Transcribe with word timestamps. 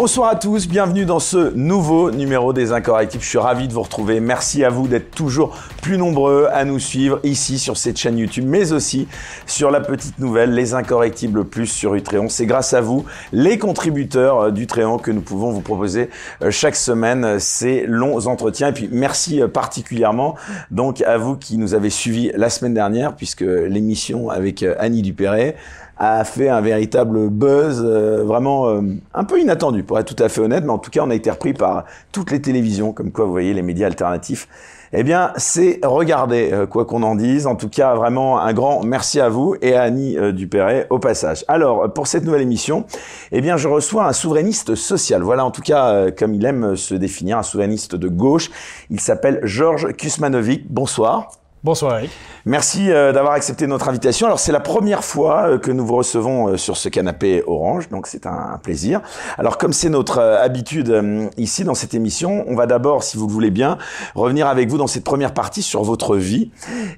Bonsoir 0.00 0.30
à 0.30 0.34
tous, 0.34 0.66
bienvenue 0.66 1.04
dans 1.04 1.18
ce 1.18 1.52
nouveau 1.54 2.10
numéro 2.10 2.54
des 2.54 2.72
Incorrectibles. 2.72 3.22
Je 3.22 3.28
suis 3.28 3.36
ravi 3.36 3.68
de 3.68 3.74
vous 3.74 3.82
retrouver. 3.82 4.18
Merci 4.18 4.64
à 4.64 4.70
vous 4.70 4.88
d'être 4.88 5.10
toujours 5.10 5.54
plus 5.82 5.98
nombreux 5.98 6.48
à 6.50 6.64
nous 6.64 6.78
suivre 6.78 7.20
ici 7.22 7.58
sur 7.58 7.76
cette 7.76 7.98
chaîne 7.98 8.16
YouTube, 8.16 8.46
mais 8.46 8.72
aussi 8.72 9.08
sur 9.44 9.70
la 9.70 9.82
petite 9.82 10.18
nouvelle 10.18 10.54
Les 10.54 10.72
Incorrectibles 10.72 11.44
Plus 11.44 11.66
sur 11.66 11.94
Utréon. 11.96 12.30
C'est 12.30 12.46
grâce 12.46 12.72
à 12.72 12.80
vous, 12.80 13.04
les 13.34 13.58
contributeurs 13.58 14.40
euh, 14.40 14.50
d'Utréon, 14.50 14.96
que 14.96 15.10
nous 15.10 15.20
pouvons 15.20 15.50
vous 15.50 15.60
proposer 15.60 16.08
euh, 16.40 16.50
chaque 16.50 16.76
semaine 16.76 17.22
euh, 17.22 17.38
ces 17.38 17.84
longs 17.86 18.26
entretiens. 18.26 18.68
Et 18.68 18.72
puis 18.72 18.88
merci 18.90 19.42
particulièrement 19.52 20.34
donc 20.70 21.02
à 21.02 21.18
vous 21.18 21.36
qui 21.36 21.58
nous 21.58 21.74
avez 21.74 21.90
suivis 21.90 22.32
la 22.34 22.48
semaine 22.48 22.72
dernière, 22.72 23.16
puisque 23.16 23.42
l'émission 23.42 24.30
avec 24.30 24.64
Annie 24.78 25.02
Dupéret 25.02 25.56
a 26.00 26.24
fait 26.24 26.48
un 26.48 26.62
véritable 26.62 27.28
buzz, 27.28 27.82
euh, 27.84 28.24
vraiment 28.24 28.68
euh, 28.70 28.80
un 29.12 29.24
peu 29.24 29.38
inattendu, 29.38 29.82
pour 29.84 29.98
être 29.98 30.14
tout 30.14 30.20
à 30.22 30.30
fait 30.30 30.40
honnête, 30.40 30.64
mais 30.64 30.72
en 30.72 30.78
tout 30.78 30.90
cas, 30.90 31.02
on 31.04 31.10
a 31.10 31.14
été 31.14 31.30
repris 31.30 31.52
par 31.52 31.84
toutes 32.10 32.30
les 32.30 32.40
télévisions, 32.40 32.92
comme 32.92 33.12
quoi, 33.12 33.26
vous 33.26 33.30
voyez, 33.30 33.52
les 33.52 33.60
médias 33.60 33.86
alternatifs. 33.86 34.48
Eh 34.94 35.02
bien, 35.02 35.32
c'est 35.36 35.78
regardé, 35.84 36.50
euh, 36.52 36.66
quoi 36.66 36.86
qu'on 36.86 37.02
en 37.02 37.16
dise. 37.16 37.46
En 37.46 37.54
tout 37.54 37.68
cas, 37.68 37.94
vraiment 37.94 38.40
un 38.40 38.52
grand 38.54 38.82
merci 38.82 39.20
à 39.20 39.28
vous 39.28 39.56
et 39.60 39.74
à 39.74 39.82
Annie 39.82 40.16
Dupéret 40.32 40.86
au 40.88 40.98
passage. 40.98 41.44
Alors, 41.48 41.92
pour 41.92 42.06
cette 42.06 42.24
nouvelle 42.24 42.42
émission, 42.42 42.86
eh 43.30 43.42
bien, 43.42 43.58
je 43.58 43.68
reçois 43.68 44.06
un 44.06 44.14
souverainiste 44.14 44.74
social. 44.74 45.20
Voilà, 45.20 45.44
en 45.44 45.50
tout 45.50 45.62
cas, 45.62 46.10
comme 46.12 46.34
il 46.34 46.44
aime 46.46 46.76
se 46.76 46.94
définir, 46.94 47.36
un 47.38 47.42
souverainiste 47.42 47.94
de 47.94 48.08
gauche. 48.08 48.50
Il 48.88 49.00
s'appelle 49.00 49.40
Georges 49.44 49.92
Kusmanovic. 49.92 50.72
Bonsoir. 50.72 51.39
Bonsoir 51.62 51.98
Eric. 51.98 52.10
Merci 52.46 52.90
euh, 52.90 53.12
d'avoir 53.12 53.34
accepté 53.34 53.66
notre 53.66 53.90
invitation. 53.90 54.26
Alors 54.26 54.40
c'est 54.40 54.50
la 54.50 54.60
première 54.60 55.04
fois 55.04 55.42
euh, 55.46 55.58
que 55.58 55.70
nous 55.70 55.84
vous 55.84 55.96
recevons 55.96 56.48
euh, 56.48 56.56
sur 56.56 56.78
ce 56.78 56.88
canapé 56.88 57.42
orange, 57.46 57.90
donc 57.90 58.06
c'est 58.06 58.24
un, 58.24 58.58
plaisir. 58.62 59.02
Alors 59.36 59.58
comme 59.58 59.74
c'est 59.74 59.90
notre 59.90 60.20
habitude 60.20 61.30
ici 61.36 61.64
dans 61.64 61.74
cette 61.74 61.92
émission, 61.92 62.44
on 62.48 62.56
va 62.56 62.66
d'abord, 62.66 63.02
si 63.02 63.18
vous 63.18 63.26
le 63.26 63.32
voulez 63.32 63.50
bien, 63.50 63.76
revenir 64.14 64.46
avec 64.46 64.70
vous 64.70 64.78
dans 64.78 64.86
cette 64.86 65.04
première 65.04 65.34
partie 65.34 65.60
sur 65.62 65.82
votre 65.82 66.16
vie 66.16 66.50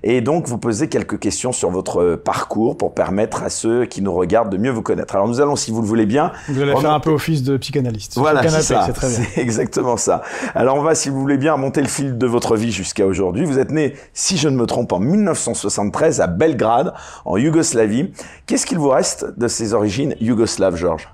et 0.05 0.21
donc 0.21 0.47
vous 0.47 0.59
poser 0.59 0.89
quelques 0.89 1.19
questions 1.19 1.51
sur 1.51 1.71
votre 1.71 2.15
parcours 2.15 2.77
pour 2.77 2.95
permettre 2.95 3.43
à 3.43 3.51
ceux 3.51 3.85
qui 3.85 4.01
nous 4.01 4.15
regardent 4.15 4.51
de 4.51 4.59
mieux 4.59 4.71
vous 4.71 4.83
connaître. 4.83 5.15
Alors 5.17 5.27
nous 5.27 5.41
allons, 5.41 5.57
si 5.57 5.73
vous 5.73 5.83
le 5.83 5.87
voulez 5.89 6.07
bien, 6.07 6.33
vous 6.49 6.63
allez 6.63 6.77
faire 6.77 6.93
un 6.93 7.01
peu 7.01 7.11
office 7.11 7.43
de 7.43 7.57
psychanalyste. 7.57 8.17
Voilà, 8.17 8.49
c'est 8.49 8.63
ça. 8.63 8.89
C'est 8.95 9.41
exactement 9.41 9.97
ça. 9.97 10.23
Alors 10.55 10.77
on 10.77 10.83
va, 10.83 10.95
si 10.95 11.09
vous 11.11 11.21
voulez 11.21 11.39
bien, 11.39 11.57
monter 11.57 11.81
le 11.81 11.89
fil 11.89 12.17
de 12.17 12.27
votre 12.27 12.57
vie 12.57 12.73
jusqu'à 12.73 13.07
aujourd'hui. 13.07 13.45
Vous 13.45 13.59
êtes 13.59 13.73
né, 13.73 13.95
si 14.15 14.37
je 14.37 14.52
ne 14.53 14.57
me 14.57 14.67
trompe, 14.67 14.93
en 14.93 15.01
1973 15.01 16.21
à 16.21 16.27
Belgrade, 16.27 16.95
en 17.25 17.37
Yougoslavie. 17.37 18.13
Qu'est-ce 18.47 18.67
qu'il 18.67 18.79
vous 18.79 18.91
reste 18.91 19.39
de 19.39 19.49
ces 19.49 19.75
origines 19.75 20.15
yougoslaves, 20.21 20.77
Georges? 20.77 21.09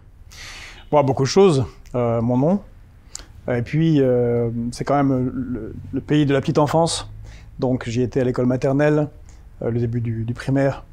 Beaucoup 0.91 1.23
de 1.23 1.29
choses. 1.29 1.65
Euh, 1.95 2.21
mon 2.21 2.37
nom. 2.37 2.61
Et 3.51 3.63
puis, 3.63 4.01
euh, 4.01 4.51
c'est 4.73 4.85
quand 4.85 4.97
même 4.97 5.73
le, 5.93 6.01
pays 6.01 6.27
de 6.27 6.35
la 6.35 6.41
petite 6.41 6.59
enfance. 6.59 7.11
Donc, 7.59 7.89
j'y 7.89 8.03
étais 8.03 8.21
à 8.21 8.25
l'école 8.25 8.47
maternelle, 8.47 9.09
euh, 9.63 9.71
le 9.71 9.81
début 9.81 10.01
du, 10.01 10.35
primaire. 10.35 10.85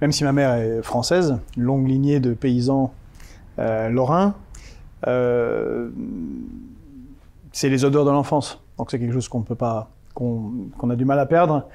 même 0.00 0.10
si 0.10 0.24
ma 0.24 0.32
mère 0.32 0.54
est 0.54 0.82
française, 0.82 1.38
une 1.56 1.62
longue 1.62 1.86
lignée 1.88 2.18
de 2.18 2.34
paysans 2.34 2.92
lorrains, 3.58 4.34
c'est 7.52 7.68
les 7.68 7.84
odeurs 7.84 8.04
de 8.04 8.10
l'enfance. 8.10 8.60
Donc, 8.78 8.90
c'est 8.90 8.98
quelque 8.98 9.12
chose 9.12 9.28
qu'on 9.28 9.40
ne 9.40 9.44
peut 9.44 9.54
pas 9.54 9.90
qu'on 10.16 10.90
a 10.90 10.96
du 10.96 11.04
mal 11.04 11.18
à 11.20 11.26
perdre. 11.26 11.68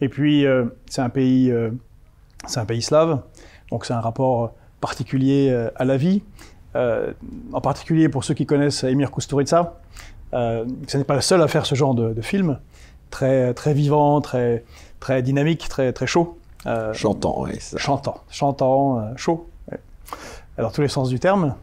Et 0.00 0.08
puis, 0.08 0.46
euh, 0.46 0.64
c'est 0.88 1.02
un 1.02 1.10
pays, 1.10 1.50
euh, 1.50 1.70
c'est 2.46 2.60
un 2.60 2.64
pays 2.64 2.82
slave, 2.82 3.20
donc 3.70 3.84
c'est 3.84 3.92
un 3.92 4.00
rapport 4.00 4.52
particulier 4.80 5.50
euh, 5.50 5.70
à 5.76 5.84
la 5.84 5.96
vie. 5.96 6.22
en 6.74 7.60
particulier 7.60 8.08
pour 8.08 8.24
ceux 8.24 8.34
qui 8.34 8.46
connaissent 8.46 8.82
Emir 8.82 9.10
Kusturica, 9.10 9.74
ce 10.32 10.96
n'est 10.96 11.04
pas 11.04 11.14
le 11.14 11.20
seul 11.20 11.42
à 11.42 11.48
faire 11.48 11.66
ce 11.66 11.74
genre 11.74 11.94
de, 11.94 12.22
film, 12.22 12.58
très 13.10 13.52
très 13.52 13.74
vivant, 13.74 14.22
très 14.22 14.64
très 14.98 15.20
dynamique, 15.22 15.68
très 15.68 15.92
très 15.92 16.06
chaud. 16.06 16.38
chantant, 16.94 17.42
oui. 17.42 17.58
Chantant, 17.76 18.22
chantant, 18.30 19.14
chaud. 19.16 19.46
Alors 20.56 20.72
tous 20.72 20.80
les 20.80 20.88
sens 20.88 21.10
du 21.10 21.20
terme. 21.20 21.54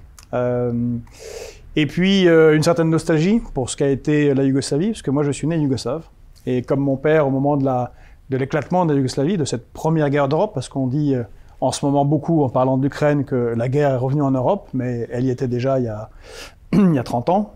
Et 1.79 1.88
puis 1.88 2.28
euh, 2.28 2.57
une 2.57 2.63
certaine 2.63 2.90
nostalgie 2.90 3.41
pour 3.53 3.69
ce 3.69 3.78
qu'a 3.78 3.88
été 3.88 4.34
la 4.34 4.44
Yougoslavie, 4.44 4.88
parce 4.88 5.01
que 5.01 5.12
moi 5.12 5.23
je 5.23 5.31
suis 5.31 5.47
né 5.47 5.56
yougoslave. 5.57 6.03
Et 6.45 6.62
comme 6.62 6.81
mon 6.81 6.97
père 6.97 7.25
au 7.25 7.29
moment 7.29 7.56
de 7.56 7.63
la 7.63 7.94
de 8.29 8.35
l'éclatement 8.35 8.85
de 8.85 8.91
la 8.91 8.97
Yougoslavie, 8.97 9.38
de 9.38 9.45
cette 9.45 9.72
première 9.72 10.09
guerre 10.09 10.28
d'Europe, 10.28 10.51
parce 10.53 10.67
qu'on 10.67 10.88
dit 10.88 11.16
euh, 11.16 11.23
en 11.62 11.72
ce 11.72 11.85
moment 11.85 12.03
beaucoup 12.03 12.44
en 12.44 12.50
parlant 12.50 12.78
d'Ukraine 12.78 13.23
que 13.23 13.53
la 13.56 13.69
guerre 13.69 13.91
est 13.91 13.97
revenue 13.97 14.23
en 14.23 14.31
Europe, 14.31 14.67
mais 14.73 15.07
elle 15.09 15.23
y 15.23 15.29
était 15.29 15.47
déjà 15.47 15.79
il 15.79 15.85
y 15.85 15.88
a, 15.88 16.09
il 16.73 16.94
y 16.94 17.00
a 17.00 17.03
30 17.03 17.29
ans. 17.29 17.53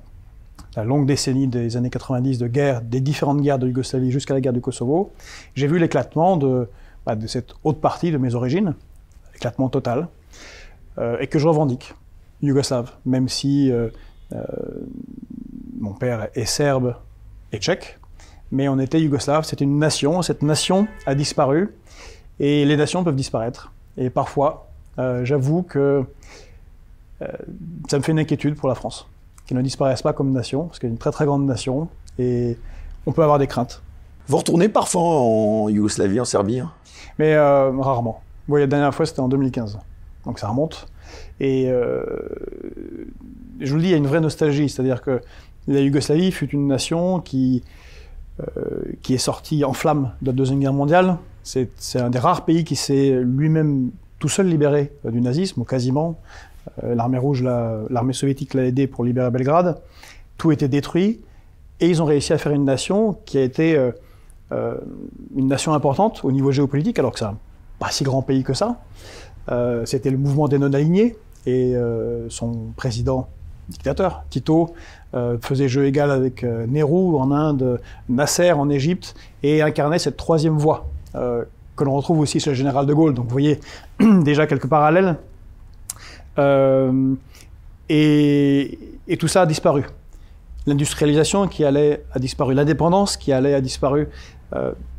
La 0.77 0.85
longue 0.85 1.05
décennie 1.05 1.47
des 1.47 1.75
années 1.75 1.89
90 1.89 2.37
de 2.37 2.47
guerre, 2.47 2.81
des 2.81 3.01
différentes 3.01 3.41
guerres 3.41 3.59
de 3.59 3.67
Yougoslavie 3.67 4.09
jusqu'à 4.09 4.33
la 4.33 4.39
guerre 4.39 4.53
du 4.53 4.61
Kosovo, 4.61 5.11
j'ai 5.53 5.67
vu 5.67 5.79
l'éclatement 5.79 6.37
de, 6.37 6.69
bah, 7.05 7.17
cette 7.27 7.55
haute 7.65 7.81
partie 7.81 8.11
de 8.11 8.17
mes 8.17 8.35
origines, 8.35 8.73
éclatement 9.35 9.67
total, 9.67 10.07
euh, 10.97 11.17
et 11.19 11.27
que 11.27 11.39
je 11.39 11.47
revendique, 11.49 11.93
yougoslave, 12.41 12.93
même 13.05 13.27
si 13.27 13.69
mon 15.79 15.93
père 15.93 16.29
est 16.33 16.45
serbe 16.45 16.95
et 17.51 17.57
tchèque, 17.57 17.99
mais 18.53 18.67
on 18.67 18.79
était 18.79 19.01
yougoslave, 19.01 19.45
c'était 19.45 19.65
une 19.65 19.79
nation, 19.79 20.21
cette 20.21 20.43
nation 20.43 20.87
a 21.05 21.15
disparu, 21.15 21.75
et 22.39 22.65
les 22.65 22.77
nations 22.77 23.03
peuvent 23.03 23.15
disparaître. 23.15 23.71
Et 23.97 24.09
parfois, 24.09 24.67
euh, 24.99 25.25
j'avoue 25.25 25.63
que 25.63 26.03
euh, 27.21 27.27
ça 27.89 27.97
me 27.97 28.03
fait 28.03 28.11
une 28.11 28.19
inquiétude 28.19 28.55
pour 28.55 28.69
la 28.69 28.75
France, 28.75 29.07
qu'elle 29.45 29.57
ne 29.57 29.63
disparaisse 29.63 30.01
pas 30.01 30.13
comme 30.13 30.31
nation, 30.31 30.65
parce 30.67 30.79
qu'elle 30.79 30.91
est 30.91 30.93
une 30.93 30.99
très 30.99 31.11
très 31.11 31.25
grande 31.25 31.45
nation, 31.45 31.89
et 32.19 32.57
on 33.05 33.11
peut 33.11 33.23
avoir 33.23 33.39
des 33.39 33.47
craintes. 33.47 33.81
Vous 34.27 34.37
retournez 34.37 34.69
parfois 34.69 35.01
en 35.01 35.69
Yougoslavie, 35.69 36.19
en 36.19 36.25
Serbie? 36.25 36.59
Hein 36.59 36.71
Mais 37.19 37.37
rarement. 37.37 38.21
Bon, 38.47 38.55
la 38.55 38.67
dernière 38.67 38.93
fois, 38.93 39.05
c'était 39.05 39.19
en 39.19 39.29
2015, 39.29 39.79
donc 40.25 40.39
ça 40.39 40.47
remonte. 40.47 40.87
Et 41.39 41.69
je 43.59 43.69
vous 43.69 43.75
le 43.75 43.81
dis, 43.81 43.87
il 43.87 43.91
y 43.91 43.95
a 43.95 43.97
une 43.97 44.07
vraie 44.07 44.21
nostalgie, 44.21 44.69
c'est-à-dire 44.69 45.01
que 45.01 45.21
la 45.67 45.79
Yougoslavie 45.79 46.31
fut 46.31 46.49
une 46.49 46.67
nation 46.67 47.19
qui, 47.19 47.63
euh, 48.39 48.43
qui 49.01 49.13
est 49.13 49.19
sortie 49.19 49.63
en 49.63 49.73
flammes 49.73 50.11
de 50.21 50.27
la 50.27 50.33
Deuxième 50.33 50.59
Guerre 50.59 50.73
mondiale. 50.73 51.17
C'est 51.43 51.69
un 51.95 52.09
des 52.09 52.19
rares 52.19 52.45
pays 52.45 52.63
qui 52.63 52.75
s'est 52.75 53.19
lui-même 53.21 53.91
tout 54.19 54.29
seul 54.29 54.47
libéré 54.47 54.91
euh, 55.05 55.11
du 55.11 55.21
nazisme, 55.21 55.61
ou 55.61 55.63
quasiment. 55.63 56.19
Euh, 56.83 56.95
l'armée 56.95 57.17
rouge, 57.17 57.43
l'armée 57.43 58.13
soviétique 58.13 58.53
l'a 58.53 58.65
aidé 58.65 58.87
pour 58.87 59.03
libérer 59.03 59.29
Belgrade. 59.31 59.81
Tout 60.37 60.51
était 60.51 60.67
détruit. 60.67 61.21
Et 61.79 61.89
ils 61.89 62.01
ont 62.01 62.05
réussi 62.05 62.33
à 62.33 62.37
faire 62.37 62.53
une 62.53 62.65
nation 62.65 63.17
qui 63.25 63.37
a 63.37 63.41
été 63.41 63.91
une 65.35 65.47
nation 65.47 65.73
importante 65.73 66.23
au 66.23 66.31
niveau 66.31 66.51
géopolitique, 66.51 66.99
alors 66.99 67.11
que 67.11 67.19
c'est 67.19 67.25
un 67.25 67.37
pas 67.79 67.89
si 67.89 68.03
grand 68.03 68.21
pays 68.21 68.43
que 68.43 68.53
ça. 68.53 68.79
C'était 69.85 70.09
le 70.09 70.17
mouvement 70.17 70.47
des 70.47 70.57
non-alignés. 70.57 71.15
Et 71.45 71.75
son 72.29 72.71
président, 72.75 73.27
dictateur. 73.69 74.23
Tito 74.29 74.73
euh, 75.13 75.37
faisait 75.41 75.67
jeu 75.67 75.85
égal 75.85 76.11
avec 76.11 76.43
euh, 76.43 76.65
Nehru 76.67 77.15
en 77.15 77.31
Inde, 77.31 77.79
Nasser 78.09 78.51
en 78.51 78.69
Égypte, 78.69 79.15
et 79.41 79.61
incarnait 79.61 79.99
cette 79.99 80.17
troisième 80.17 80.57
voie 80.57 80.89
euh, 81.15 81.43
que 81.75 81.83
l'on 81.83 81.95
retrouve 81.95 82.19
aussi 82.19 82.39
chez 82.39 82.51
le 82.51 82.55
général 82.55 82.85
de 82.85 82.93
Gaulle. 82.93 83.13
Donc 83.13 83.25
vous 83.25 83.31
voyez 83.31 83.59
déjà 83.99 84.47
quelques 84.47 84.67
parallèles. 84.67 85.17
Et, 87.89 88.79
tout 89.19 89.27
ça 89.27 89.41
a 89.41 89.45
disparu. 89.45 89.83
L'industrialisation 90.65 91.47
qui 91.47 91.65
allait 91.65 92.03
a 92.13 92.19
disparu, 92.19 92.53
l'indépendance 92.53 93.17
qui 93.17 93.31
allait 93.33 93.53
a 93.53 93.61
disparu. 93.61 94.09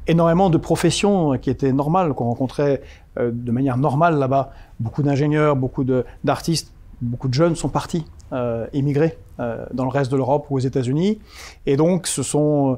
énormément 0.07 0.51
de 0.51 0.59
professions 0.59 1.39
qui 1.39 1.49
étaient 1.49 1.73
normales, 1.73 2.13
qu'on 2.13 2.25
rencontrait 2.25 2.83
de 3.17 3.53
manière 3.53 3.79
normale 3.79 4.19
là-bas. 4.19 4.51
Beaucoup 4.81 5.03
d'ingénieurs, 5.03 5.57
beaucoup 5.57 5.85
d'artistes, 6.25 6.75
beaucoup 7.01 7.29
de 7.29 7.35
jeunes 7.35 7.57
sont 7.57 7.69
partis 7.69 8.05
euh, 8.33 8.67
émigrés 8.73 9.17
euh, 9.39 9.65
dans 9.73 9.85
le 9.85 9.91
reste 9.91 10.11
de 10.11 10.17
l'Europe 10.17 10.47
ou 10.51 10.57
aux 10.57 10.61
États-Unis. 10.61 11.19
Et 11.67 11.77
donc, 11.77 12.07
ce 12.07 12.23
sont 12.23 12.73
euh, 12.73 12.77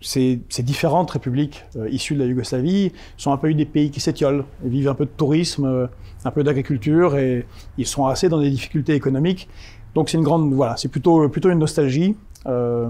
ces, 0.00 0.62
différentes 0.62 1.10
républiques 1.10 1.64
issues 1.90 2.14
de 2.14 2.20
la 2.20 2.26
Yougoslavie 2.26 2.92
sont 3.16 3.32
un 3.32 3.36
peu 3.36 3.52
des 3.54 3.66
pays 3.66 3.90
qui 3.90 4.00
s'étiolent, 4.00 4.44
vivent 4.64 4.88
un 4.88 4.94
peu 4.94 5.04
de 5.04 5.10
tourisme, 5.10 5.88
un 6.24 6.30
peu 6.32 6.42
d'agriculture, 6.42 7.16
et 7.16 7.46
ils 7.78 7.86
sont 7.86 8.06
assez 8.06 8.28
dans 8.28 8.40
des 8.40 8.50
difficultés 8.50 8.94
économiques. 8.94 9.48
Donc 9.94 10.08
c'est 10.08 10.18
une 10.18 10.24
grande, 10.24 10.52
voilà, 10.52 10.76
c'est 10.76 10.88
plutôt 10.88 11.28
plutôt 11.28 11.50
une 11.50 11.58
nostalgie 11.58 12.16
euh, 12.46 12.88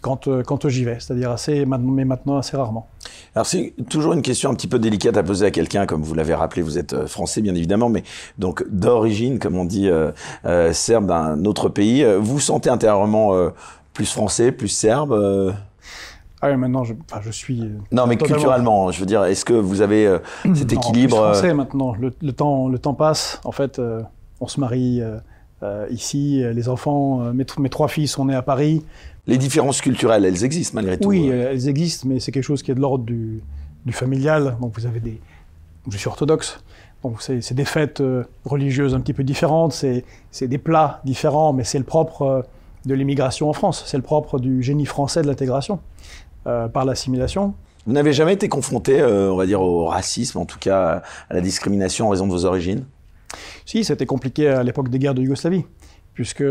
quand, 0.00 0.28
euh, 0.28 0.42
quand 0.42 0.68
j'y 0.68 0.84
vais, 0.84 0.98
c'est-à-dire 1.00 1.30
assez, 1.30 1.64
mais 1.66 2.04
maintenant 2.04 2.36
assez 2.36 2.56
rarement. 2.56 2.88
Alors 3.34 3.46
c'est 3.46 3.74
toujours 3.88 4.12
une 4.12 4.22
question 4.22 4.50
un 4.50 4.54
petit 4.54 4.66
peu 4.66 4.78
délicate 4.78 5.16
à 5.16 5.22
poser 5.22 5.46
à 5.46 5.50
quelqu'un, 5.50 5.86
comme 5.86 6.02
vous 6.02 6.14
l'avez 6.14 6.34
rappelé, 6.34 6.62
vous 6.62 6.78
êtes 6.78 6.92
euh, 6.92 7.06
français 7.06 7.40
bien 7.40 7.54
évidemment, 7.54 7.88
mais 7.88 8.02
donc 8.38 8.64
d'origine, 8.68 9.38
comme 9.38 9.56
on 9.56 9.64
dit, 9.64 9.88
euh, 9.88 10.12
serbe 10.72 11.06
d'un 11.06 11.44
autre 11.44 11.68
pays. 11.68 12.04
Vous 12.18 12.40
sentez 12.40 12.70
intérieurement 12.70 13.32
plus 13.92 14.10
français, 14.10 14.52
plus 14.52 14.68
serbe 14.68 15.54
ah 16.42 16.50
oui, 16.50 16.58
maintenant, 16.58 16.84
je, 16.84 16.92
enfin, 17.10 17.22
je 17.24 17.30
suis. 17.30 17.62
Non, 17.90 18.06
mais 18.06 18.18
culturellement, 18.18 18.90
je 18.90 19.00
veux 19.00 19.06
dire, 19.06 19.24
est-ce 19.24 19.46
que 19.46 19.54
vous 19.54 19.80
avez 19.80 20.18
cet 20.54 20.74
équilibre 20.74 21.16
Plus 21.16 21.38
français 21.38 21.54
maintenant. 21.54 21.94
Le, 21.98 22.12
le, 22.20 22.32
temps, 22.34 22.68
le 22.68 22.78
temps 22.78 22.92
passe. 22.92 23.40
En 23.44 23.52
fait, 23.52 23.80
on 24.40 24.46
se 24.46 24.60
marie 24.60 25.00
ici, 25.90 26.42
les 26.52 26.68
enfants, 26.68 27.32
mes, 27.32 27.46
mes, 27.58 27.68
trois 27.70 27.88
filles 27.88 28.08
sont 28.08 28.26
nées 28.26 28.34
à 28.34 28.42
Paris. 28.42 28.84
Les 29.26 29.38
différences 29.38 29.80
culturelles, 29.80 30.26
elles 30.26 30.44
existent 30.44 30.74
malgré 30.74 30.98
tout. 30.98 31.08
Oui, 31.08 31.28
elles 31.28 31.68
existent, 31.68 32.06
mais 32.06 32.20
c'est 32.20 32.32
quelque 32.32 32.44
chose 32.44 32.62
qui 32.62 32.70
est 32.70 32.74
de 32.74 32.80
l'ordre 32.80 33.04
du, 33.04 33.42
du, 33.86 33.92
familial. 33.92 34.58
Donc 34.60 34.74
vous 34.74 34.84
avez 34.84 35.00
des, 35.00 35.20
je 35.90 35.96
suis 35.96 36.08
orthodoxe, 36.08 36.62
donc 37.02 37.22
c'est 37.22 37.54
des 37.54 37.64
fêtes 37.64 38.02
religieuses 38.44 38.94
un 38.94 39.00
petit 39.00 39.14
peu 39.14 39.24
différentes, 39.24 39.72
c'est 39.72 40.04
des 40.42 40.58
plats 40.58 41.00
différents, 41.04 41.54
mais 41.54 41.64
c'est 41.64 41.78
le 41.78 41.84
propre 41.84 42.44
de 42.86 42.94
l'immigration 42.94 43.48
en 43.48 43.52
France. 43.52 43.84
C'est 43.86 43.96
le 43.96 44.02
propre 44.02 44.38
du 44.38 44.62
génie 44.62 44.86
français 44.86 45.22
de 45.22 45.26
l'intégration 45.26 45.80
euh, 46.46 46.68
par 46.68 46.84
l'assimilation. 46.84 47.54
Vous 47.86 47.92
n'avez 47.92 48.12
jamais 48.12 48.32
été 48.32 48.48
confronté, 48.48 49.00
euh, 49.00 49.30
on 49.30 49.36
va 49.36 49.46
dire, 49.46 49.60
au 49.60 49.86
racisme, 49.86 50.38
en 50.38 50.46
tout 50.46 50.58
cas 50.58 51.02
à 51.28 51.34
la 51.34 51.40
discrimination 51.40 52.06
en 52.06 52.10
raison 52.10 52.26
de 52.26 52.32
vos 52.32 52.44
origines? 52.44 52.84
Si, 53.64 53.84
c'était 53.84 54.06
compliqué 54.06 54.48
à 54.48 54.62
l'époque 54.62 54.88
des 54.88 54.98
guerres 54.98 55.14
de 55.14 55.22
Yougoslavie, 55.22 55.64
puisque 56.14 56.44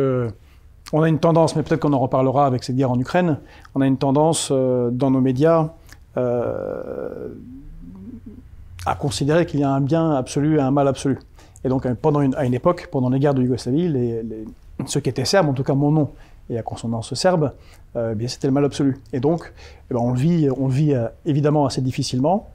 on 0.91 1.01
a 1.01 1.09
une 1.09 1.19
tendance, 1.19 1.55
mais 1.55 1.63
peut-être 1.63 1.81
qu'on 1.81 1.93
en 1.93 1.99
reparlera 1.99 2.45
avec 2.45 2.63
cette 2.63 2.75
guerre 2.75 2.91
en 2.91 2.99
Ukraine, 2.99 3.39
on 3.75 3.81
a 3.81 3.87
une 3.87 3.97
tendance 3.97 4.49
euh, 4.51 4.89
dans 4.91 5.11
nos 5.11 5.21
médias 5.21 5.69
à 8.85 8.93
considérer 8.95 9.47
qu'il 9.47 9.61
y 9.61 9.63
a 9.63 9.69
un 9.69 9.81
bien 9.81 10.11
absolu 10.11 10.57
et 10.57 10.61
un 10.61 10.69
mal 10.69 10.87
absolu. 10.87 11.17
Et 11.63 11.69
donc, 11.69 11.91
pendant 11.95 12.21
une, 12.21 12.35
à 12.35 12.45
une 12.45 12.53
époque, 12.53 12.89
pendant 12.91 13.09
les 13.09 13.17
guerres 13.17 13.33
de 13.33 13.41
Yougoslavie, 13.41 13.87
les, 13.87 14.21
ceux 14.85 14.99
qui 14.99 15.09
étaient 15.09 15.25
serbes, 15.25 15.49
en 15.49 15.53
tout 15.53 15.63
cas 15.63 15.73
mon 15.73 15.91
nom 15.91 16.09
et 16.49 16.57
à 16.57 16.61
consonance 16.61 17.13
serbe, 17.13 17.53
euh, 17.95 18.11
eh 18.11 18.15
bien 18.15 18.27
c'était 18.27 18.47
le 18.47 18.53
mal 18.53 18.65
absolu. 18.65 18.97
Et 19.13 19.19
donc, 19.19 19.53
eh 19.89 19.93
ben, 19.93 19.99
on 20.01 20.11
le 20.11 20.19
vit, 20.19 20.49
on 20.57 20.67
le 20.67 20.73
vit 20.73 20.93
euh, 20.93 21.07
évidemment 21.25 21.65
assez 21.65 21.81
difficilement, 21.81 22.49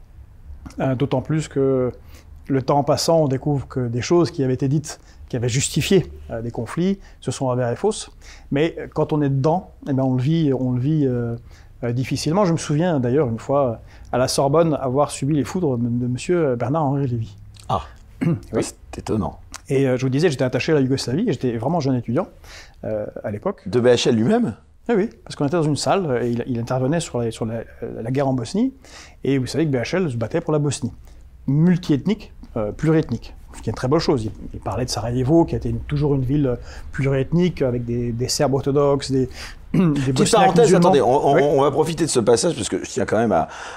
euh, 0.80 0.94
d'autant 0.94 1.22
plus 1.22 1.48
que 1.48 1.92
le 2.48 2.62
temps 2.62 2.82
passant, 2.84 3.20
on 3.22 3.28
découvre 3.28 3.68
que 3.68 3.88
des 3.88 4.02
choses 4.02 4.30
qui 4.30 4.42
avaient 4.42 4.54
été 4.54 4.68
dites, 4.68 5.00
qui 5.28 5.36
avaient 5.36 5.48
justifié 5.48 6.10
des 6.42 6.50
conflits, 6.50 6.98
se 7.20 7.30
sont 7.30 7.50
avérées 7.50 7.76
fausses. 7.76 8.10
Mais 8.50 8.76
quand 8.94 9.12
on 9.12 9.20
est 9.20 9.28
dedans, 9.28 9.72
eh 9.88 9.92
ben, 9.92 10.02
on 10.02 10.14
le 10.14 10.22
vit, 10.22 10.52
on 10.58 10.72
le 10.72 10.80
vit 10.80 11.06
difficilement. 11.92 12.46
Je 12.46 12.52
me 12.52 12.58
souviens 12.58 12.98
d'ailleurs 12.98 13.28
une 13.28 13.38
fois 13.38 13.82
à 14.12 14.18
la 14.18 14.28
Sorbonne 14.28 14.78
avoir 14.80 15.10
subi 15.10 15.34
les 15.34 15.44
foudres 15.44 15.76
de 15.76 16.06
M. 16.06 16.56
Bernard-Henri 16.56 17.06
Lévy. 17.06 17.36
Ah, 17.68 17.82
oui. 18.26 18.62
c'est 18.62 18.98
étonnant. 18.98 19.38
Et 19.68 19.86
euh, 19.86 19.96
je 19.96 20.02
vous 20.02 20.08
disais, 20.08 20.30
j'étais 20.30 20.44
attaché 20.44 20.72
à 20.72 20.76
la 20.76 20.80
Yougoslavie, 20.80 21.26
j'étais 21.28 21.56
vraiment 21.56 21.80
jeune 21.80 21.94
étudiant 21.94 22.28
euh, 22.84 23.06
à 23.22 23.30
l'époque. 23.30 23.68
De 23.68 23.80
BHL 23.80 24.14
lui-même? 24.14 24.56
Oui, 24.88 24.94
oui, 24.96 25.10
parce 25.22 25.36
qu'on 25.36 25.46
était 25.46 25.56
dans 25.56 25.62
une 25.62 25.76
salle 25.76 26.20
et 26.22 26.30
il, 26.46 26.58
intervenait 26.58 27.00
sur, 27.00 27.18
la, 27.18 27.30
sur 27.30 27.44
la, 27.44 27.64
la, 27.82 28.10
guerre 28.10 28.26
en 28.26 28.32
Bosnie. 28.32 28.72
Et 29.22 29.36
vous 29.36 29.46
savez 29.46 29.66
que 29.66 29.70
BHL 29.70 30.10
se 30.10 30.16
battait 30.16 30.40
pour 30.40 30.54
la 30.54 30.58
Bosnie. 30.58 30.92
Multiethnique, 31.48 32.32
euh, 32.56 32.72
pluriethnique. 32.72 33.34
Ce 33.54 33.62
qui 33.62 33.70
est 33.70 33.72
une 33.72 33.76
très 33.76 33.88
bonne 33.88 33.98
chose. 33.98 34.30
Il, 34.54 34.60
parlait 34.60 34.84
de 34.84 34.90
Sarajevo, 34.90 35.44
qui 35.44 35.56
était 35.56 35.74
toujours 35.88 36.14
une 36.14 36.22
ville 36.22 36.58
pluriethnique, 36.92 37.62
avec 37.62 37.84
des 37.84 38.28
Serbes 38.28 38.54
orthodoxes, 38.54 39.10
des, 39.10 39.28
Petite 39.72 40.32
parenthèse, 40.32 40.74
attendez, 40.74 41.02
on, 41.02 41.60
va 41.60 41.70
profiter 41.70 42.04
de 42.04 42.10
ce 42.10 42.20
passage 42.20 42.54
parce 42.54 42.70
que 42.70 42.82
je 42.82 42.88
tiens 42.88 43.04
quand 43.04 43.18
même 43.18 43.32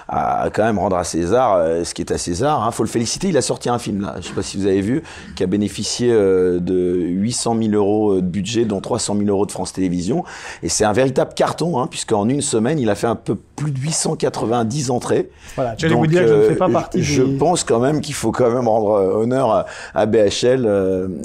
à, 0.08 0.50
quand 0.54 0.64
même 0.64 0.80
rendre 0.80 0.96
à 0.96 1.04
César 1.04 1.56
euh, 1.56 1.84
ce 1.84 1.94
qui 1.94 2.02
est 2.02 2.12
à 2.12 2.18
César. 2.18 2.66
Il 2.66 2.74
faut 2.74 2.84
le 2.84 2.90
féliciter. 2.90 3.28
Il 3.28 3.36
a 3.36 3.42
sorti 3.42 3.68
un 3.68 3.78
film 3.78 4.02
là, 4.02 4.14
je 4.14 4.20
ne 4.20 4.24
sais 4.24 4.34
pas 4.34 4.42
si 4.42 4.56
vous 4.56 4.68
avez 4.68 4.80
vu, 4.80 5.04
qui 5.36 5.44
a 5.44 5.48
bénéficié 5.48 6.10
euh, 6.12 6.60
de 6.62 6.98
800 6.98 7.58
000 7.62 7.74
euros 7.74 8.16
de 8.16 8.22
budget, 8.22 8.64
dont 8.64 8.80
300 8.80 9.18
000 9.18 9.28
euros 9.28 9.46
de 9.46 9.52
France 9.52 9.74
Télévisions, 9.74 10.24
et 10.64 10.70
c'est 10.70 10.86
un 10.86 10.94
véritable 10.94 11.34
carton, 11.34 11.80
hein, 11.80 11.88
puisqu'en 11.88 12.28
une 12.30 12.42
semaine, 12.42 12.80
il 12.80 12.90
a 12.90 12.96
fait 12.96 13.08
un 13.08 13.16
peu 13.16 13.36
plus 13.36 13.72
de 13.72 13.80
890 13.80 14.92
entrées. 14.92 15.30
Voilà, 15.56 15.76
je 15.78 15.88
dire, 15.88 16.28
je 16.28 16.34
ne 16.34 16.42
fais 16.44 16.56
pas 16.56 16.70
euh, 16.70 16.74
partie. 16.74 17.04
Je 17.04 17.24
pense 17.24 17.66
quand 17.66 17.80
même 17.80 18.00
qu'il 18.00 18.16
faut 18.16 18.32
quand 18.32 18.50
même 18.50 18.68
rendre 18.70 18.92
honneur 18.92 19.66
à, 19.94 20.06
BHL 20.06 20.68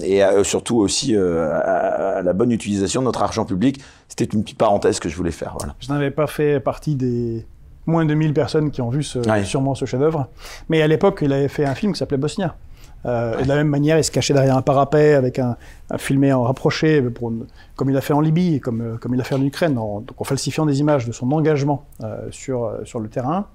et 0.02 0.22
surtout 0.42 0.78
aussi 0.78 1.16
à, 1.16 2.16
à 2.16 2.22
la 2.22 2.32
bonne 2.32 2.50
utilisation 2.50 3.00
de 3.00 3.06
notre 3.06 3.22
argent 3.22 3.44
public. 3.44 3.80
C'était 4.08 4.24
une 4.24 4.42
petite 4.42 4.58
parenthèse 4.58 5.00
que 5.00 5.08
je 5.08 5.16
voulais 5.16 5.30
faire. 5.30 5.56
Voilà. 5.58 5.74
Je 5.80 5.92
n'avais 5.92 6.10
pas 6.10 6.26
fait 6.26 6.60
partie 6.60 6.94
des 6.94 7.46
moins 7.86 8.04
de 8.04 8.14
1000 8.14 8.34
personnes 8.34 8.70
qui 8.70 8.82
ont 8.82 8.90
vu 8.90 9.02
ce, 9.02 9.20
sûrement 9.44 9.74
ce 9.74 9.84
chef-d'œuvre. 9.84 10.28
Mais 10.68 10.82
à 10.82 10.86
l'époque, 10.86 11.20
il 11.22 11.32
avait 11.32 11.48
fait 11.48 11.64
un 11.64 11.74
film 11.74 11.92
qui 11.92 11.98
s'appelait 11.98 12.16
Bosnia. 12.16 12.56
Euh, 13.04 13.40
de 13.40 13.48
la 13.48 13.54
même 13.54 13.68
manière, 13.68 13.98
il 13.98 14.04
se 14.04 14.10
cachait 14.10 14.34
derrière 14.34 14.56
un 14.56 14.62
parapet 14.62 15.14
avec 15.14 15.38
un, 15.38 15.56
filmé 15.96 16.32
en 16.32 16.42
rapproché, 16.42 17.00
pour, 17.02 17.32
comme 17.76 17.90
il 17.90 17.96
a 17.96 18.00
fait 18.00 18.12
en 18.12 18.20
Libye, 18.20 18.58
comme, 18.60 18.80
euh, 18.80 18.96
comme 18.96 19.14
il 19.14 19.20
a 19.20 19.24
fait 19.24 19.36
en 19.36 19.42
Ukraine, 19.42 19.78
en, 19.78 20.00
donc 20.00 20.20
en 20.20 20.24
falsifiant 20.24 20.66
des 20.66 20.80
images 20.80 21.06
de 21.06 21.12
son 21.12 21.30
engagement 21.30 21.86
euh, 22.02 22.26
sur, 22.30 22.72
sur 22.84 22.98
le 22.98 23.08
terrain. 23.08 23.46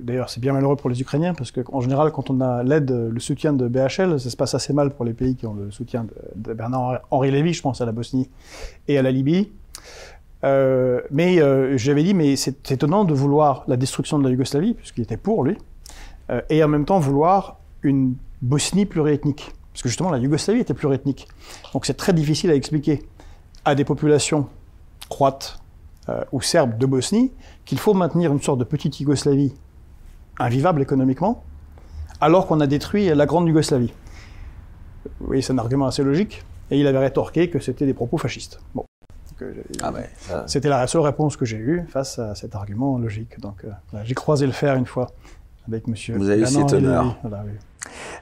D'ailleurs, 0.00 0.30
c'est 0.30 0.40
bien 0.40 0.52
malheureux 0.52 0.76
pour 0.76 0.90
les 0.90 1.00
Ukrainiens 1.00 1.34
parce 1.34 1.50
qu'en 1.50 1.80
général, 1.80 2.12
quand 2.12 2.30
on 2.30 2.40
a 2.40 2.62
l'aide, 2.62 2.90
le 2.90 3.20
soutien 3.20 3.52
de 3.52 3.68
BHL, 3.68 4.20
ça 4.20 4.30
se 4.30 4.36
passe 4.36 4.54
assez 4.54 4.72
mal 4.72 4.90
pour 4.90 5.04
les 5.04 5.14
pays 5.14 5.36
qui 5.36 5.46
ont 5.46 5.54
le 5.54 5.70
soutien 5.70 6.06
de, 6.34 6.52
Bernard-Henri 6.52 7.30
Lévy, 7.30 7.52
je 7.52 7.62
pense 7.62 7.80
à 7.80 7.86
la 7.86 7.92
Bosnie 7.92 8.28
et 8.88 8.98
à 8.98 9.02
la 9.02 9.10
Libye. 9.10 9.50
Euh, 10.44 11.00
mais 11.10 11.40
euh, 11.40 11.76
j'avais 11.76 12.04
dit, 12.04 12.14
mais 12.14 12.36
c'est 12.36 12.70
étonnant 12.70 13.04
de 13.04 13.14
vouloir 13.14 13.64
la 13.66 13.76
destruction 13.76 14.18
de 14.18 14.24
la 14.24 14.30
Yougoslavie, 14.30 14.74
puisqu'il 14.74 15.02
était 15.02 15.16
pour 15.16 15.44
lui, 15.44 15.56
euh, 16.30 16.40
et 16.50 16.62
en 16.62 16.68
même 16.68 16.84
temps 16.84 16.98
vouloir 16.98 17.58
une 17.82 18.14
Bosnie 18.42 18.86
pluriethnique. 18.86 19.50
Parce 19.72 19.82
que 19.82 19.88
justement, 19.88 20.10
la 20.10 20.18
Yougoslavie 20.18 20.60
était 20.60 20.74
pluriethnique. 20.74 21.28
Donc 21.72 21.86
c'est 21.86 21.96
très 21.96 22.12
difficile 22.12 22.50
à 22.50 22.54
expliquer 22.54 23.02
à 23.64 23.74
des 23.74 23.84
populations 23.84 24.48
croates 25.08 25.58
ou 26.30 26.40
serbes 26.40 26.78
de 26.78 26.86
Bosnie 26.86 27.32
qu'il 27.64 27.80
faut 27.80 27.92
maintenir 27.92 28.32
une 28.32 28.40
sorte 28.40 28.60
de 28.60 28.64
petite 28.64 29.00
Yougoslavie 29.00 29.52
invivable 30.38 30.82
économiquement, 30.82 31.44
alors 32.20 32.46
qu'on 32.46 32.60
a 32.60 32.66
détruit 32.66 33.14
la 33.14 33.26
grande 33.26 33.48
Yougoslavie. 33.48 33.92
Oui, 35.20 35.42
c'est 35.42 35.52
un 35.52 35.58
argument 35.58 35.86
assez 35.86 36.02
logique. 36.02 36.44
Et 36.70 36.80
il 36.80 36.86
avait 36.86 36.98
rétorqué 36.98 37.48
que 37.48 37.60
c'était 37.60 37.86
des 37.86 37.94
propos 37.94 38.18
fascistes. 38.18 38.60
Bon. 38.74 38.84
Ah 39.82 39.92
c'était 40.46 40.70
la 40.70 40.86
seule 40.86 41.02
réponse 41.02 41.36
que 41.36 41.44
j'ai 41.44 41.58
eue 41.58 41.84
face 41.88 42.18
à 42.18 42.34
cet 42.34 42.54
argument 42.54 42.98
logique. 42.98 43.38
Donc, 43.38 43.64
euh, 43.64 43.98
j'ai 44.04 44.14
croisé 44.14 44.46
le 44.46 44.52
fer 44.52 44.74
une 44.76 44.86
fois 44.86 45.10
avec 45.68 45.86
monsieur. 45.88 46.16
Vous 46.16 46.30
avez 46.30 46.40
eu 46.40 46.46
cet 46.46 46.72
honneur. 46.72 47.16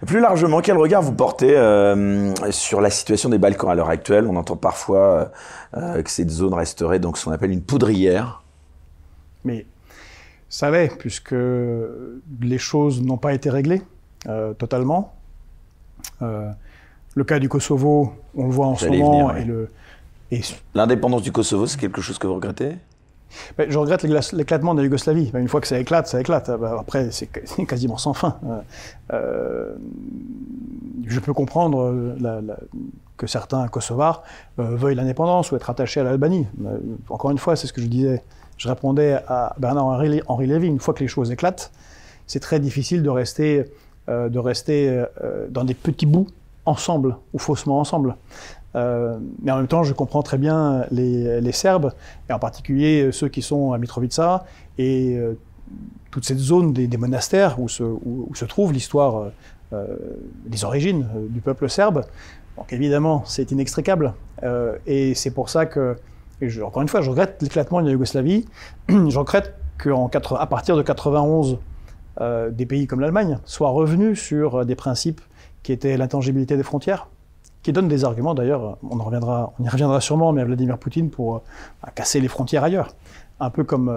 Plus 0.07 0.21
largement, 0.21 0.61
quel 0.61 0.77
regard 0.77 1.03
vous 1.03 1.13
portez 1.13 1.57
euh, 1.57 2.35
sur 2.51 2.81
la 2.81 2.91
situation 2.91 3.29
des 3.29 3.39
Balkans 3.39 3.71
à 3.71 3.75
l'heure 3.75 3.89
actuelle? 3.89 4.27
On 4.27 4.37
entend 4.37 4.57
parfois 4.57 5.31
euh, 5.77 6.03
que 6.03 6.11
cette 6.11 6.31
zone 6.31 6.53
resterait 6.53 6.99
donc 6.99 7.17
ce 7.17 7.25
qu'on 7.25 7.33
appelle 7.33 7.53
une 7.53 7.63
poudrière. 7.63 8.43
Mais 9.45 9.67
ça 10.55 10.71
l'est, 10.71 10.97
puisque 10.97 11.35
les 12.41 12.59
choses 12.59 13.03
n'ont 13.03 13.17
pas 13.17 13.35
été 13.35 13.51
réglées 13.51 13.83
euh, 14.29 14.55
totalement. 14.55 15.13
Euh, 16.23 16.49
le 17.17 17.25
cas 17.25 17.41
du 17.41 17.49
Kosovo, 17.49 18.13
on 18.37 18.47
le 18.47 18.53
voit 18.53 18.69
en 18.69 18.77
ce 18.77 18.87
moment. 18.87 19.33
L'indépendance 20.73 21.23
du 21.23 21.33
Kosovo, 21.33 21.67
c'est 21.67 21.81
quelque 21.81 22.01
chose 22.01 22.19
que 22.19 22.29
vous 22.29 22.37
regrettez? 22.37 22.77
Ben, 23.59 23.69
je 23.69 23.77
regrette 23.77 24.05
l'éclatement 24.05 24.75
de 24.75 24.79
la 24.79 24.85
Yougoslavie. 24.85 25.33
Ben, 25.33 25.41
une 25.41 25.49
fois 25.49 25.61
que 25.61 25.67
ça 25.67 25.77
éclate, 25.77 26.07
ça 26.07 26.21
éclate. 26.21 26.49
Ben, 26.49 26.77
après, 26.79 27.11
c'est 27.11 27.27
quasiment 27.67 27.99
sans 27.99 28.15
fin. 28.15 28.37
Euh, 29.13 29.75
je 31.05 31.19
peux 31.19 31.33
comprendre 31.33 32.15
que 33.17 33.27
certains 33.27 33.67
Kosovars 33.67 34.23
veuillent 34.57 34.95
l'indépendance 34.95 35.51
ou 35.51 35.57
être 35.57 35.69
attachés 35.69 35.99
à 35.99 36.05
l'Albanie. 36.05 36.47
encore 37.09 37.33
une 37.33 37.39
fois, 37.39 37.57
c'est 37.57 37.67
ce 37.67 37.73
que 37.73 37.83
je 37.83 37.89
disais 37.89 38.23
je 38.57 38.69
répondais 38.69 39.19
à 39.27 39.55
Bernard-Henri 39.59 40.23
Henri 40.27 40.47
Lévy, 40.47 40.67
une 40.69 40.81
fois 40.81 40.95
que 40.95 41.01
les 41.01 41.09
choses 41.09 41.31
éclatent, 41.31 41.73
c'est 42.27 42.41
très 42.41 42.61
difficile 42.61 43.03
de 43.03 43.11
rester, 43.11 43.65
euh, 44.09 44.29
de 44.29 44.39
rester 44.39 44.89
euh, 44.89 45.47
dans 45.51 45.65
des 45.65 45.75
petits 45.75 46.07
bouts 46.07 46.29
ensemble 46.65 47.17
ou 47.33 47.39
faussement 47.39 47.79
ensemble. 47.79 48.17
Euh, 48.77 49.19
mais 49.43 49.53
en 49.53 49.59
même 49.59 49.69
temps, 49.69 49.85
je 49.85 49.93
comprends 49.93 50.23
très 50.23 50.39
bien 50.39 50.85
les, 50.91 51.53
Serbes, 51.53 51.93
et 52.29 52.33
en 52.33 52.39
particulier 52.39 53.11
ceux 53.13 53.29
qui 53.29 53.43
sont 53.43 53.73
à 53.73 53.79
Mitrovica 53.79 54.45
et 54.79 55.17
toute 56.11 56.25
cette 56.25 56.39
zone 56.39 56.73
des, 56.73 56.97
monastères 56.97 57.61
où, 57.61 57.69
se 57.69 58.45
trouve 58.47 58.73
l'histoire, 58.73 59.31
les 60.51 60.65
origines 60.65 61.07
du 61.29 61.41
peuple 61.41 61.69
serbe. 61.69 62.05
Donc 62.57 62.73
évidemment, 62.73 63.23
c'est 63.27 63.53
inextricable. 63.53 64.15
et 64.87 65.15
c'est 65.15 65.31
pour 65.31 65.51
ça 65.51 65.67
que 65.67 65.97
encore 66.63 66.83
une 66.83 66.89
fois, 66.89 67.01
je 67.01 67.11
regrette 67.11 67.41
l'éclatement 67.43 67.81
de 67.81 67.87
la 67.87 67.93
Yougoslavie. 67.93 68.47
je 68.89 69.19
regrette 69.19 69.55
qu'à 69.79 70.47
partir 70.47 70.77
de 70.77 70.83
91, 70.83 71.59
euh, 72.21 72.51
des 72.51 72.67
pays 72.67 72.87
comme 72.87 73.01
l'Allemagne 73.01 73.39
soient 73.45 73.71
revenus 73.71 74.21
sur 74.21 74.57
euh, 74.57 74.65
des 74.65 74.77
principes 74.77 75.21
qui 75.63 75.73
étaient 75.73 75.97
l'intangibilité 75.97 76.57
des 76.57 76.63
frontières, 76.63 77.09
qui 77.63 77.73
donnent 77.73 77.89
des 77.89 78.05
arguments 78.05 78.35
d'ailleurs, 78.35 78.79
on, 78.89 78.99
y 78.99 79.69
reviendra 79.69 80.01
sûrement, 80.01 80.33
mais 80.33 80.43
à 80.43 80.45
Vladimir 80.45 80.79
Poutine 80.79 81.11
pour 81.11 81.37
euh, 81.37 81.89
casser 81.95 82.21
les 82.21 82.29
frontières 82.29 82.63
ailleurs. 82.63 82.95
Un 83.41 83.51
peu 83.51 83.65
comme 83.65 83.89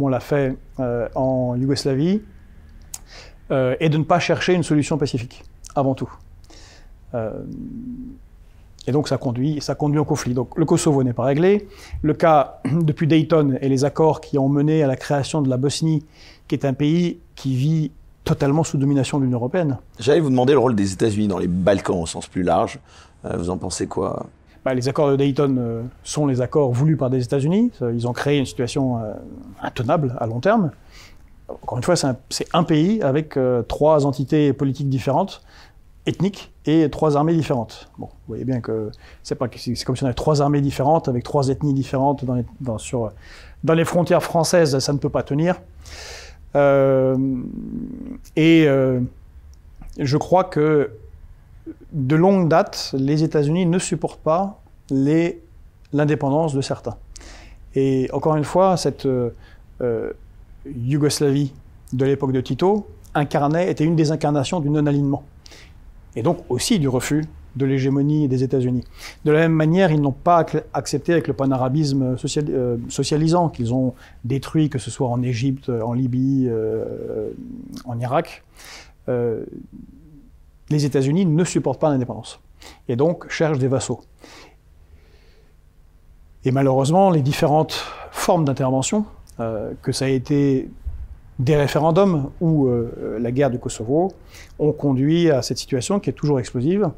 on 0.00 0.08
l'a 0.08 0.20
fait 0.20 0.56
en 1.14 1.56
Yougoslavie, 1.56 2.22
et 3.50 3.88
de 3.90 3.98
ne 3.98 4.02
pas 4.02 4.18
chercher 4.18 4.54
une 4.54 4.62
solution 4.62 4.96
pacifique, 4.96 5.44
avant 5.74 5.94
tout. 5.94 6.10
Et 8.86 8.92
donc 8.92 9.08
ça 9.08 9.18
conduit, 9.18 9.60
ça 9.60 9.74
conduit 9.74 9.98
au 9.98 10.04
conflit. 10.04 10.34
Donc 10.34 10.56
le 10.56 10.64
Kosovo 10.64 11.02
n'est 11.02 11.12
pas 11.12 11.24
réglé. 11.24 11.68
Le 12.02 12.14
cas 12.14 12.60
depuis 12.64 13.06
Dayton 13.06 13.58
et 13.60 13.68
les 13.68 13.84
accords 13.84 14.20
qui 14.20 14.38
ont 14.38 14.48
mené 14.48 14.82
à 14.82 14.86
la 14.86 14.96
création 14.96 15.42
de 15.42 15.48
la 15.48 15.56
Bosnie, 15.56 16.04
qui 16.48 16.54
est 16.54 16.64
un 16.64 16.72
pays 16.72 17.18
qui 17.34 17.56
vit 17.56 17.90
totalement 18.24 18.64
sous 18.64 18.76
domination 18.76 19.18
de 19.18 19.24
l'Union 19.24 19.38
européenne. 19.38 19.78
J'allais 19.98 20.20
vous 20.20 20.30
demander 20.30 20.52
le 20.52 20.58
rôle 20.58 20.74
des 20.74 20.92
États-Unis 20.92 21.28
dans 21.28 21.38
les 21.38 21.46
Balkans 21.46 22.00
au 22.00 22.06
sens 22.06 22.26
plus 22.26 22.42
large. 22.42 22.78
vous 23.22 23.50
en 23.50 23.56
pensez 23.56 23.86
quoi? 23.86 24.26
Bah, 24.64 24.74
les 24.74 24.88
accords 24.88 25.10
de 25.10 25.16
Dayton 25.16 25.84
sont 26.02 26.26
les 26.26 26.40
accords 26.40 26.72
voulus 26.72 26.96
par 26.96 27.08
des 27.08 27.22
États-Unis. 27.22 27.70
Ils 27.80 28.08
ont 28.08 28.12
créé 28.12 28.38
une 28.38 28.46
situation 28.46 29.00
intenable 29.62 30.16
à 30.18 30.26
long 30.26 30.40
terme. 30.40 30.72
Encore 31.48 31.78
une 31.78 31.84
fois, 31.84 31.94
c'est 31.94 32.48
un, 32.52 32.64
pays 32.64 33.00
avec 33.00 33.38
trois 33.68 34.06
entités 34.06 34.52
politiques 34.52 34.88
différentes 34.88 35.40
ethniques 36.06 36.52
et 36.64 36.88
trois 36.90 37.16
armées 37.16 37.34
différentes. 37.34 37.90
Bon, 37.98 38.06
vous 38.06 38.28
voyez 38.28 38.44
bien 38.44 38.60
que 38.60 38.90
c'est 39.22 39.36
comme 39.36 39.96
si 39.96 40.02
on 40.02 40.06
avait 40.06 40.14
trois 40.14 40.40
armées 40.40 40.60
différentes 40.60 41.08
avec 41.08 41.24
trois 41.24 41.48
ethnies 41.48 41.74
différentes 41.74 42.24
dans 42.24 42.34
les, 42.34 42.44
sur, 42.78 43.12
dans 43.64 43.74
les 43.74 43.84
frontières 43.84 44.22
françaises, 44.22 44.78
ça 44.78 44.92
ne 44.92 44.98
peut 44.98 45.08
pas 45.08 45.22
tenir. 45.22 45.56
Euh, 46.54 47.16
et 48.36 48.66
euh, 48.66 49.00
je 49.98 50.16
crois 50.16 50.44
que 50.44 50.90
de 51.92 52.16
longue 52.16 52.48
date, 52.48 52.94
les 52.96 53.24
États-Unis 53.24 53.66
ne 53.66 53.78
supportent 53.78 54.20
pas 54.20 54.60
l'indépendance 55.92 56.54
de 56.54 56.60
certains. 56.60 56.96
Et 57.74 58.08
encore 58.12 58.36
une 58.36 58.44
fois, 58.44 58.76
cette 58.76 59.06
euh, 59.06 60.12
Yougoslavie 60.64 61.52
de 61.92 62.04
l'époque 62.04 62.32
de 62.32 62.40
Tito 62.40 62.86
incarnait, 63.14 63.70
était 63.70 63.84
une 63.84 63.96
des 63.96 64.12
incarnations 64.12 64.60
du 64.60 64.70
non-alignement 64.70 65.24
et 66.16 66.22
donc 66.22 66.38
aussi 66.48 66.78
du 66.78 66.88
refus 66.88 67.24
de 67.56 67.64
l'hégémonie 67.64 68.28
des 68.28 68.42
États-Unis. 68.42 68.84
De 69.24 69.32
la 69.32 69.40
même 69.40 69.52
manière, 69.52 69.90
ils 69.90 70.00
n'ont 70.00 70.12
pas 70.12 70.44
accepté 70.74 71.12
avec 71.12 71.26
le 71.26 71.32
panarabisme 71.32 72.16
euh, 72.22 72.76
socialisant 72.88 73.48
qu'ils 73.48 73.72
ont 73.72 73.94
détruit, 74.24 74.68
que 74.68 74.78
ce 74.78 74.90
soit 74.90 75.08
en 75.08 75.22
Égypte, 75.22 75.70
en 75.70 75.94
Libye, 75.94 76.48
euh, 76.48 77.30
en 77.86 77.98
Irak. 77.98 78.44
Euh, 79.08 79.44
les 80.68 80.84
États-Unis 80.84 81.24
ne 81.24 81.44
supportent 81.44 81.80
pas 81.80 81.90
l'indépendance 81.90 82.40
et 82.88 82.96
donc 82.96 83.30
cherchent 83.30 83.58
des 83.58 83.68
vassaux. 83.68 84.00
Et 86.44 86.50
malheureusement, 86.50 87.10
les 87.10 87.22
différentes 87.22 87.84
formes 88.10 88.44
d'intervention, 88.44 89.04
que 89.82 89.92
ça 89.92 90.06
a 90.06 90.08
été 90.08 90.70
des 91.38 91.56
référendums 91.56 92.30
ou 92.40 92.66
euh, 92.66 93.18
la 93.20 93.30
guerre 93.30 93.50
du 93.50 93.58
Kosovo 93.58 94.12
ont 94.58 94.72
conduit 94.72 95.30
à 95.30 95.42
cette 95.42 95.58
situation 95.58 96.00
qui 96.00 96.10
est 96.10 96.14
toujours 96.14 96.40
explosive. 96.40 96.90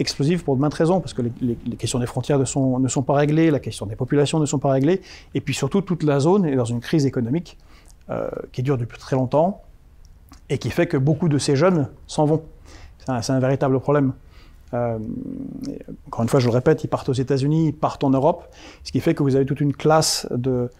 Explosive 0.00 0.42
pour 0.42 0.56
de 0.56 0.60
maintes 0.60 0.74
raisons, 0.74 1.00
parce 1.00 1.14
que 1.14 1.22
les, 1.40 1.54
questions 1.76 2.00
des 2.00 2.06
frontières 2.06 2.38
ne 2.40 2.44
sont, 2.44 2.80
ne 2.80 2.88
sont, 2.88 3.02
pas 3.02 3.14
réglées, 3.14 3.52
la 3.52 3.60
question 3.60 3.86
des 3.86 3.94
populations 3.94 4.40
ne 4.40 4.46
sont 4.46 4.58
pas 4.58 4.72
réglées, 4.72 5.00
et 5.34 5.40
puis 5.40 5.54
surtout 5.54 5.82
toute 5.82 6.02
la 6.02 6.18
zone 6.18 6.44
est 6.44 6.56
dans 6.56 6.64
une 6.64 6.80
crise 6.80 7.06
économique 7.06 7.56
euh, 8.10 8.28
qui 8.50 8.64
dure 8.64 8.76
depuis 8.76 8.98
très 8.98 9.14
longtemps 9.14 9.62
et 10.48 10.58
qui 10.58 10.70
fait 10.70 10.88
que 10.88 10.96
beaucoup 10.96 11.28
de 11.28 11.38
ces 11.38 11.54
jeunes 11.54 11.88
s'en 12.08 12.24
vont. 12.24 12.42
C'est 13.06 13.32
un, 13.32 13.38
véritable 13.38 13.78
problème. 13.78 14.14
Euh, 14.72 14.98
encore 16.08 16.22
une 16.22 16.28
fois, 16.28 16.40
je 16.40 16.46
le 16.46 16.52
répète, 16.52 16.82
ils 16.82 16.88
partent 16.88 17.08
aux 17.08 17.12
États-Unis, 17.12 17.68
ils 17.68 17.72
partent 17.72 18.02
en 18.02 18.10
Europe, 18.10 18.48
ce 18.82 18.90
qui 18.90 18.98
fait 18.98 19.14
que 19.14 19.22
vous 19.22 19.36
avez 19.36 19.46
toute 19.46 19.60
une 19.60 19.74
classe 19.74 20.26
de, 20.32 20.70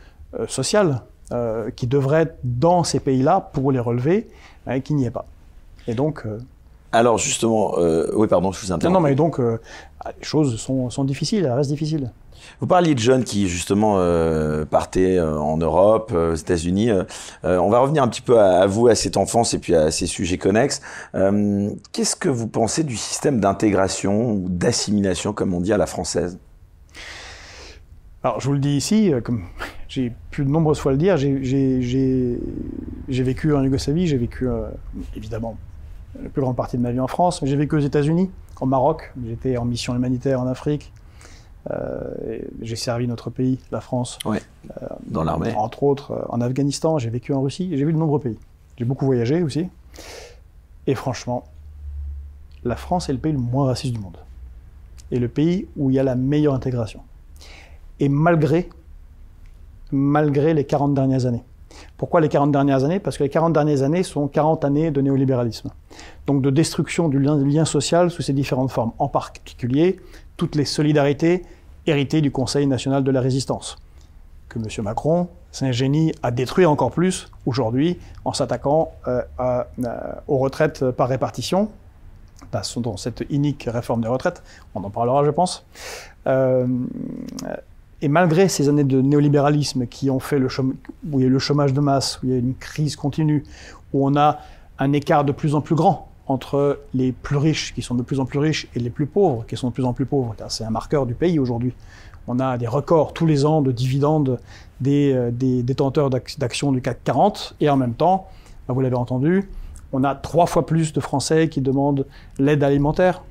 sociale 0.49 1.03
euh, 1.33 1.71
qui 1.75 1.87
devrait 1.87 2.23
être 2.23 2.37
dans 2.45 2.85
ces 2.85 3.01
pays-là 3.01 3.41
pour 3.55 3.73
les 3.73 3.79
relever, 3.79 4.29
et 4.71 4.83
qui 4.83 4.93
n'y 4.93 5.07
est 5.07 5.11
pas. 5.11 5.25
Et 5.89 5.95
donc. 5.95 6.27
Euh, 6.27 6.39
Alors 6.93 7.17
justement, 7.17 7.79
euh, 7.79 8.11
oui, 8.15 8.29
pardon, 8.29 8.53
je 8.53 8.61
vous 8.61 8.73
interromps. 8.73 8.95
Non, 8.95 9.01
mais 9.01 9.15
donc, 9.15 9.39
les 9.39 9.57
choses 10.21 10.57
sont, 10.57 10.91
sont, 10.91 11.03
difficiles, 11.05 11.47
elles 11.47 11.53
restent 11.53 11.71
difficiles. 11.71 12.13
Vous 12.61 12.67
parliez 12.67 12.95
de 12.95 13.01
jeunes 13.01 13.25
qui 13.25 13.49
justement 13.49 13.97
partaient 14.67 15.19
en 15.19 15.57
Europe, 15.57 16.13
aux 16.13 16.35
États-Unis. 16.35 16.91
on 17.43 17.71
va 17.71 17.79
revenir 17.79 18.03
un 18.03 18.09
petit 18.09 18.21
peu 18.21 18.39
à, 18.39 18.67
vous, 18.67 18.89
à 18.89 18.95
cette 18.95 19.17
enfance 19.17 19.55
et 19.55 19.59
puis 19.59 19.75
à 19.75 19.91
ces 19.91 20.07
sujets 20.07 20.37
connexes. 20.37 20.83
Qu'est-ce 21.15 22.17
que 22.17 22.29
vous 22.29 22.49
pensez 22.49 22.85
du 22.85 22.99
système 22.99 23.41
d'intégration 23.41 24.33
ou 24.33 24.49
d'assimilation, 24.51 25.33
comme 25.33 25.55
on 25.55 25.63
dit 25.63 25.73
à 25.73 25.79
la 25.79 25.87
française? 25.87 26.39
Alors, 28.23 28.41
je 28.41 28.47
vous 28.47 28.53
le 28.53 28.59
dis 28.59 28.77
ici, 28.77 29.11
comme 29.25 29.45
j'ai 29.89 30.13
pu 30.31 30.45
de 30.45 30.51
nombreuses 30.51 30.79
fois 30.79 30.93
le 30.93 30.99
dire, 30.99 31.17
j'ai 31.17 32.39
vécu 33.09 33.55
en 33.55 33.63
Yougoslavie, 33.63 34.07
j'ai 34.07 34.17
vécu 34.17 34.49
euh, 34.49 34.69
évidemment 35.17 35.57
la 36.23 36.29
plus 36.29 36.43
grande 36.43 36.57
partie 36.57 36.77
de 36.77 36.83
ma 36.83 36.93
vie 36.93 37.01
en 37.01 37.09
France, 37.09 37.43
mais 37.43 37.49
j'ai 37.49 37.57
vécu 37.57 37.77
aux 37.77 37.81
États-Unis, 37.81 38.31
au 38.61 38.67
Maroc, 38.67 39.13
j'étais 39.27 39.57
en 39.57 39.65
mission 39.65 39.95
humanitaire 39.95 40.41
en 40.41 40.47
Afrique. 40.47 40.93
Euh, 41.71 42.41
j'ai 42.61 42.77
servi 42.77 43.09
notre 43.09 43.31
pays, 43.31 43.59
la 43.73 43.81
France, 43.81 44.19
ouais, 44.27 44.43
euh, 44.83 44.87
dans 45.07 45.25
l'armée. 45.25 45.55
Entre 45.57 45.83
autres, 45.83 46.27
en 46.29 46.41
Afghanistan, 46.41 46.99
j'ai 46.99 47.09
vécu 47.09 47.33
en 47.33 47.41
Russie, 47.41 47.71
j'ai 47.73 47.85
vu 47.85 47.93
de 47.93 47.99
nombreux 47.99 48.21
pays. 48.21 48.39
J'ai 48.77 48.85
beaucoup 48.85 49.07
voyagé 49.07 49.43
aussi. 49.43 49.69
Et 50.87 50.95
franchement, 50.95 51.45
la 52.65 52.77
France 52.77 53.09
est 53.09 53.13
le 53.13 53.19
pays 53.19 53.33
le 53.33 53.39
moins 53.39 53.67
raciste 53.67 53.95
du 53.95 54.01
monde. 54.01 54.19
Et 55.11 55.19
le 55.19 55.29
pays 55.29 55.67
où 55.77 55.91
il 55.91 55.97
y 55.97 55.99
a 55.99 56.03
la 56.03 56.17
meilleure 56.17 56.55
intégration. 56.55 57.01
Et 58.01 58.09
malgré 58.09 58.69
malgré 59.95 60.55
les 60.55 60.65
40 60.65 60.95
dernières 60.95 61.27
années. 61.27 61.43
Pourquoi 61.97 62.21
les 62.21 62.29
40 62.29 62.53
dernières 62.53 62.85
années? 62.85 63.01
Parce 63.01 63.19
que 63.19 63.23
les 63.23 63.29
40 63.29 63.53
dernières 63.53 63.83
années 63.83 64.03
sont 64.03 64.29
40 64.29 64.65
années 64.65 64.91
de 64.91 65.01
néolibéralisme. 65.01 65.71
Donc 66.27 66.43
de 66.43 66.51
destruction 66.51 67.09
du 67.09 67.19
lien, 67.19 67.65
social 67.65 68.11
sous 68.11 68.23
ses 68.23 68.33
différentes 68.33 68.71
formes. 68.71 68.93
En 68.99 69.09
particulier, 69.09 70.01
toutes 70.37 70.55
les 70.55 70.65
solidarités 70.65 71.43
héritées 71.87 72.21
du 72.21 72.31
Conseil 72.31 72.67
national 72.67 73.05
de 73.05 73.11
la 73.11 73.21
résistance. 73.21 73.77
Que 74.49 74.59
M. 74.59 74.67
Macron 74.85 75.29
s'ingénie 75.51 76.13
à 76.23 76.31
détruire 76.31 76.71
encore 76.71 76.91
plus 76.91 77.31
aujourd'hui 77.47 77.99
en 78.25 78.33
s'attaquant 78.33 78.93
euh, 79.07 79.23
euh, 79.41 79.63
aux 80.27 80.39
retraites 80.39 80.91
par 80.91 81.09
répartition, 81.09 81.69
dans 82.77 82.97
cette 82.97 83.25
unique 83.31 83.69
réforme 83.71 84.03
des 84.03 84.09
retraites. 84.09 84.43
On 84.75 84.85
en 84.85 84.91
parlera, 84.91 85.25
je 85.25 85.31
pense. 85.31 85.65
Euh, 86.27 86.67
et 88.05 88.09
malgré 88.09 88.51
ces 88.51 88.69
années 88.69 88.85
de 88.85 89.01
néolibéralisme 89.01 89.87
qui 89.87 90.11
ont 90.11 90.21
fait 90.21 90.39
le 90.39 90.51
chômage, 90.51 90.77
où 91.11 91.21
il 91.21 91.23
y 91.23 91.25
a 91.25 91.29
eu 91.29 91.33
le 91.33 91.39
chômage 91.39 91.73
de 91.73 91.81
masse, 91.81 92.21
où 92.23 92.27
il 92.27 92.33
y 92.33 92.35
a 92.35 92.39
une 92.39 92.55
crise 92.55 92.97
continue, 92.97 93.45
où 93.95 94.07
on 94.07 94.15
a 94.15 94.41
un 94.79 94.93
écart 94.93 95.25
de 95.25 95.33
plus 95.33 95.55
en 95.55 95.63
plus 95.63 95.75
grand 95.75 96.11
entre 96.27 96.81
les 96.93 97.13
plus 97.13 97.39
riches, 97.39 97.73
qui 97.73 97.81
sont 97.81 97.95
de 97.95 98.03
plus 98.03 98.21
en 98.21 98.27
plus 98.27 98.39
riches, 98.39 98.69
et 98.75 98.79
les 98.79 98.91
plus 98.91 99.07
pauvres, 99.07 99.47
qui 99.47 99.57
sont 99.57 99.69
de 99.69 99.73
plus 99.73 99.87
en 99.87 99.95
plus 99.95 100.05
pauvres, 100.05 100.35
c'est 100.49 100.65
un 100.65 100.71
marqueur 100.71 101.07
du 101.07 101.15
pays 101.15 101.39
aujourd'hui. 101.39 101.73
On 102.29 102.41
a 102.41 102.59
des 102.59 102.67
records 102.67 103.15
tous 103.15 103.25
les 103.25 103.47
ans 103.47 103.63
de 103.63 103.73
dividendes 103.73 104.39
des, 104.83 105.15
euh, 105.15 105.31
détenteurs 105.33 106.11
d'actions 106.11 106.73
du 106.73 106.83
CAC 106.83 107.05
40, 107.05 107.57
et 107.61 107.71
en 107.71 107.79
même 107.79 107.95
temps, 107.95 108.29
bah, 108.69 108.75
vous 108.75 108.81
l'avez 108.83 108.97
entendu, 108.97 109.49
on 109.95 110.05
a 110.05 110.15
trois 110.15 110.45
fois 110.45 110.67
plus 110.67 110.93
de 110.93 111.01
Français 111.01 111.49
qui 111.49 111.63
demandent 111.63 112.05
l'aide 112.39 112.63
alimentaire, 112.65 113.23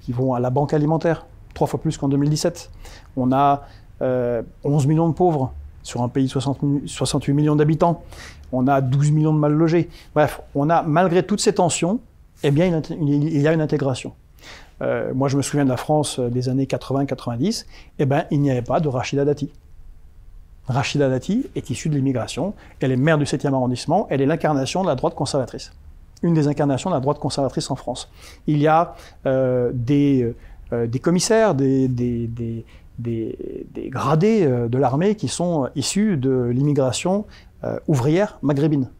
qui 0.00 0.12
vont 0.12 0.32
à 0.32 0.40
la 0.40 0.48
banque 0.48 0.72
alimentaire, 0.72 1.26
trois 1.52 1.66
fois 1.66 1.78
plus 1.78 1.98
qu'en 1.98 2.08
2017. 2.08 2.70
On 3.18 3.32
a 3.32 3.66
11 4.00 4.04
euh, 4.04 4.88
millions 4.88 5.08
de 5.08 5.14
pauvres 5.14 5.52
sur 5.82 6.02
un 6.02 6.08
pays 6.08 6.26
de 6.26 6.86
68 6.86 7.32
millions 7.32 7.56
d'habitants. 7.56 8.02
On 8.52 8.66
a 8.66 8.80
12 8.80 9.10
millions 9.10 9.32
de 9.32 9.38
mal 9.38 9.52
logés. 9.52 9.88
Bref, 10.14 10.40
on 10.54 10.70
a, 10.70 10.82
malgré 10.82 11.22
toutes 11.22 11.40
ces 11.40 11.54
tensions, 11.54 12.00
eh 12.42 12.50
bien, 12.50 12.82
il 12.90 13.40
y 13.40 13.48
a 13.48 13.52
une 13.52 13.60
intégration. 13.60 14.12
Euh, 14.80 15.12
moi, 15.14 15.28
je 15.28 15.36
me 15.36 15.42
souviens 15.42 15.64
de 15.64 15.70
la 15.70 15.76
France 15.76 16.18
euh, 16.18 16.28
des 16.28 16.48
années 16.48 16.66
80-90. 16.66 17.66
Eh 17.98 18.06
bien, 18.06 18.26
il 18.30 18.40
n'y 18.40 18.50
avait 18.50 18.62
pas 18.62 18.80
de 18.80 18.88
Rachida 18.88 19.24
Dati. 19.24 19.50
Rachida 20.68 21.08
Dati 21.08 21.46
est 21.56 21.70
issue 21.70 21.88
de 21.88 21.96
l'immigration. 21.96 22.54
Elle 22.80 22.92
est 22.92 22.96
maire 22.96 23.18
du 23.18 23.24
7e 23.24 23.54
arrondissement. 23.54 24.06
Elle 24.10 24.20
est 24.20 24.26
l'incarnation 24.26 24.82
de 24.82 24.88
la 24.88 24.94
droite 24.94 25.14
conservatrice. 25.14 25.72
Une 26.22 26.34
des 26.34 26.46
incarnations 26.46 26.90
de 26.90 26.94
la 26.94 27.00
droite 27.00 27.18
conservatrice 27.18 27.70
en 27.70 27.76
France. 27.76 28.10
Il 28.46 28.58
y 28.58 28.66
a 28.66 28.94
des, 29.24 30.34
commissaires, 31.00 31.54
des, 31.54 32.64
gradés 33.00 34.44
euh, 34.44 34.68
de 34.68 34.78
l'armée 34.78 35.14
qui 35.14 35.28
sont 35.28 35.68
issus 35.76 36.16
de 36.16 36.50
l'immigration 36.52 37.26
euh, 37.64 37.78
ouvrière 37.88 38.38
maghrébine. 38.42 38.90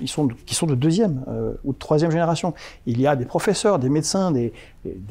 Ils 0.00 0.08
sont, 0.08 0.28
qui 0.44 0.54
sont 0.54 0.66
de 0.66 0.74
deuxième 0.74 1.24
euh, 1.28 1.54
ou 1.64 1.72
de 1.72 1.78
troisième 1.78 2.10
génération. 2.10 2.52
Il 2.86 3.00
y 3.00 3.06
a 3.06 3.16
des 3.16 3.24
professeurs, 3.24 3.78
des 3.78 3.88
médecins, 3.88 4.30
des, 4.30 4.52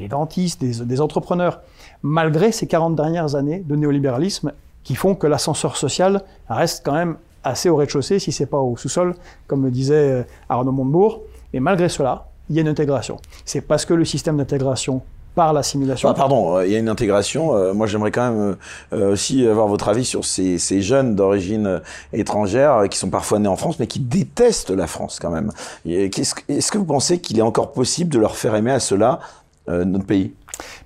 dentistes, 0.07 0.63
des, 0.63 1.01
entrepreneurs. 1.01 1.61
Malgré 2.03 2.51
ces 2.51 2.67
40 2.67 2.95
dernières 2.95 3.35
années 3.35 3.63
de 3.67 3.75
néolibéralisme 3.75 4.53
qui 4.83 4.95
font 4.95 5.15
que 5.15 5.25
l'ascenseur 5.25 5.75
social 5.75 6.21
reste 6.49 6.85
quand 6.85 6.93
même 6.93 7.17
assez 7.43 7.69
au 7.69 7.77
rez-de-chaussée, 7.77 8.19
si 8.19 8.31
c'est 8.31 8.45
pas 8.45 8.59
au 8.59 8.77
sous-sol, 8.77 9.15
comme 9.47 9.63
le 9.63 9.71
disait 9.71 10.25
Arnaud 10.49 10.71
Montebourg. 10.71 11.21
Et 11.53 11.59
malgré 11.59 11.89
cela, 11.89 12.27
il 12.49 12.55
y 12.55 12.59
a 12.59 12.61
une 12.61 12.67
intégration. 12.67 13.17
C'est 13.45 13.61
parce 13.61 13.85
que 13.85 13.95
le 13.95 14.05
système 14.05 14.37
d'intégration 14.37 15.01
par 15.35 15.53
l'assimilation. 15.53 16.09
Ah, 16.09 16.13
pardon, 16.13 16.57
euh, 16.57 16.65
il 16.65 16.71
y 16.71 16.75
a 16.75 16.79
une 16.79 16.89
intégration. 16.89 17.55
Euh, 17.55 17.73
moi, 17.73 17.87
j'aimerais 17.87 18.11
quand 18.11 18.31
même 18.31 18.55
euh, 18.93 19.13
aussi 19.13 19.45
avoir 19.47 19.67
votre 19.67 19.87
avis 19.87 20.05
sur 20.05 20.25
ces, 20.25 20.57
jeunes 20.81 21.15
d'origine 21.15 21.81
étrangère 22.13 22.87
qui 22.89 22.97
sont 22.97 23.09
parfois 23.09 23.39
nés 23.39 23.47
en 23.47 23.55
France, 23.55 23.79
mais 23.79 23.87
qui 23.87 23.99
détestent 23.99 24.71
la 24.71 24.87
France 24.87 25.19
quand 25.19 25.29
même. 25.29 25.51
Est-ce 25.85 26.71
que 26.71 26.77
vous 26.77 26.85
pensez 26.85 27.19
qu'il 27.19 27.37
est 27.37 27.43
encore 27.43 27.71
possible 27.71 28.11
de 28.11 28.19
leur 28.19 28.35
faire 28.35 28.55
aimer 28.55 28.71
à 28.71 28.79
cela 28.79 29.19
notre 29.67 30.05
pays? 30.05 30.33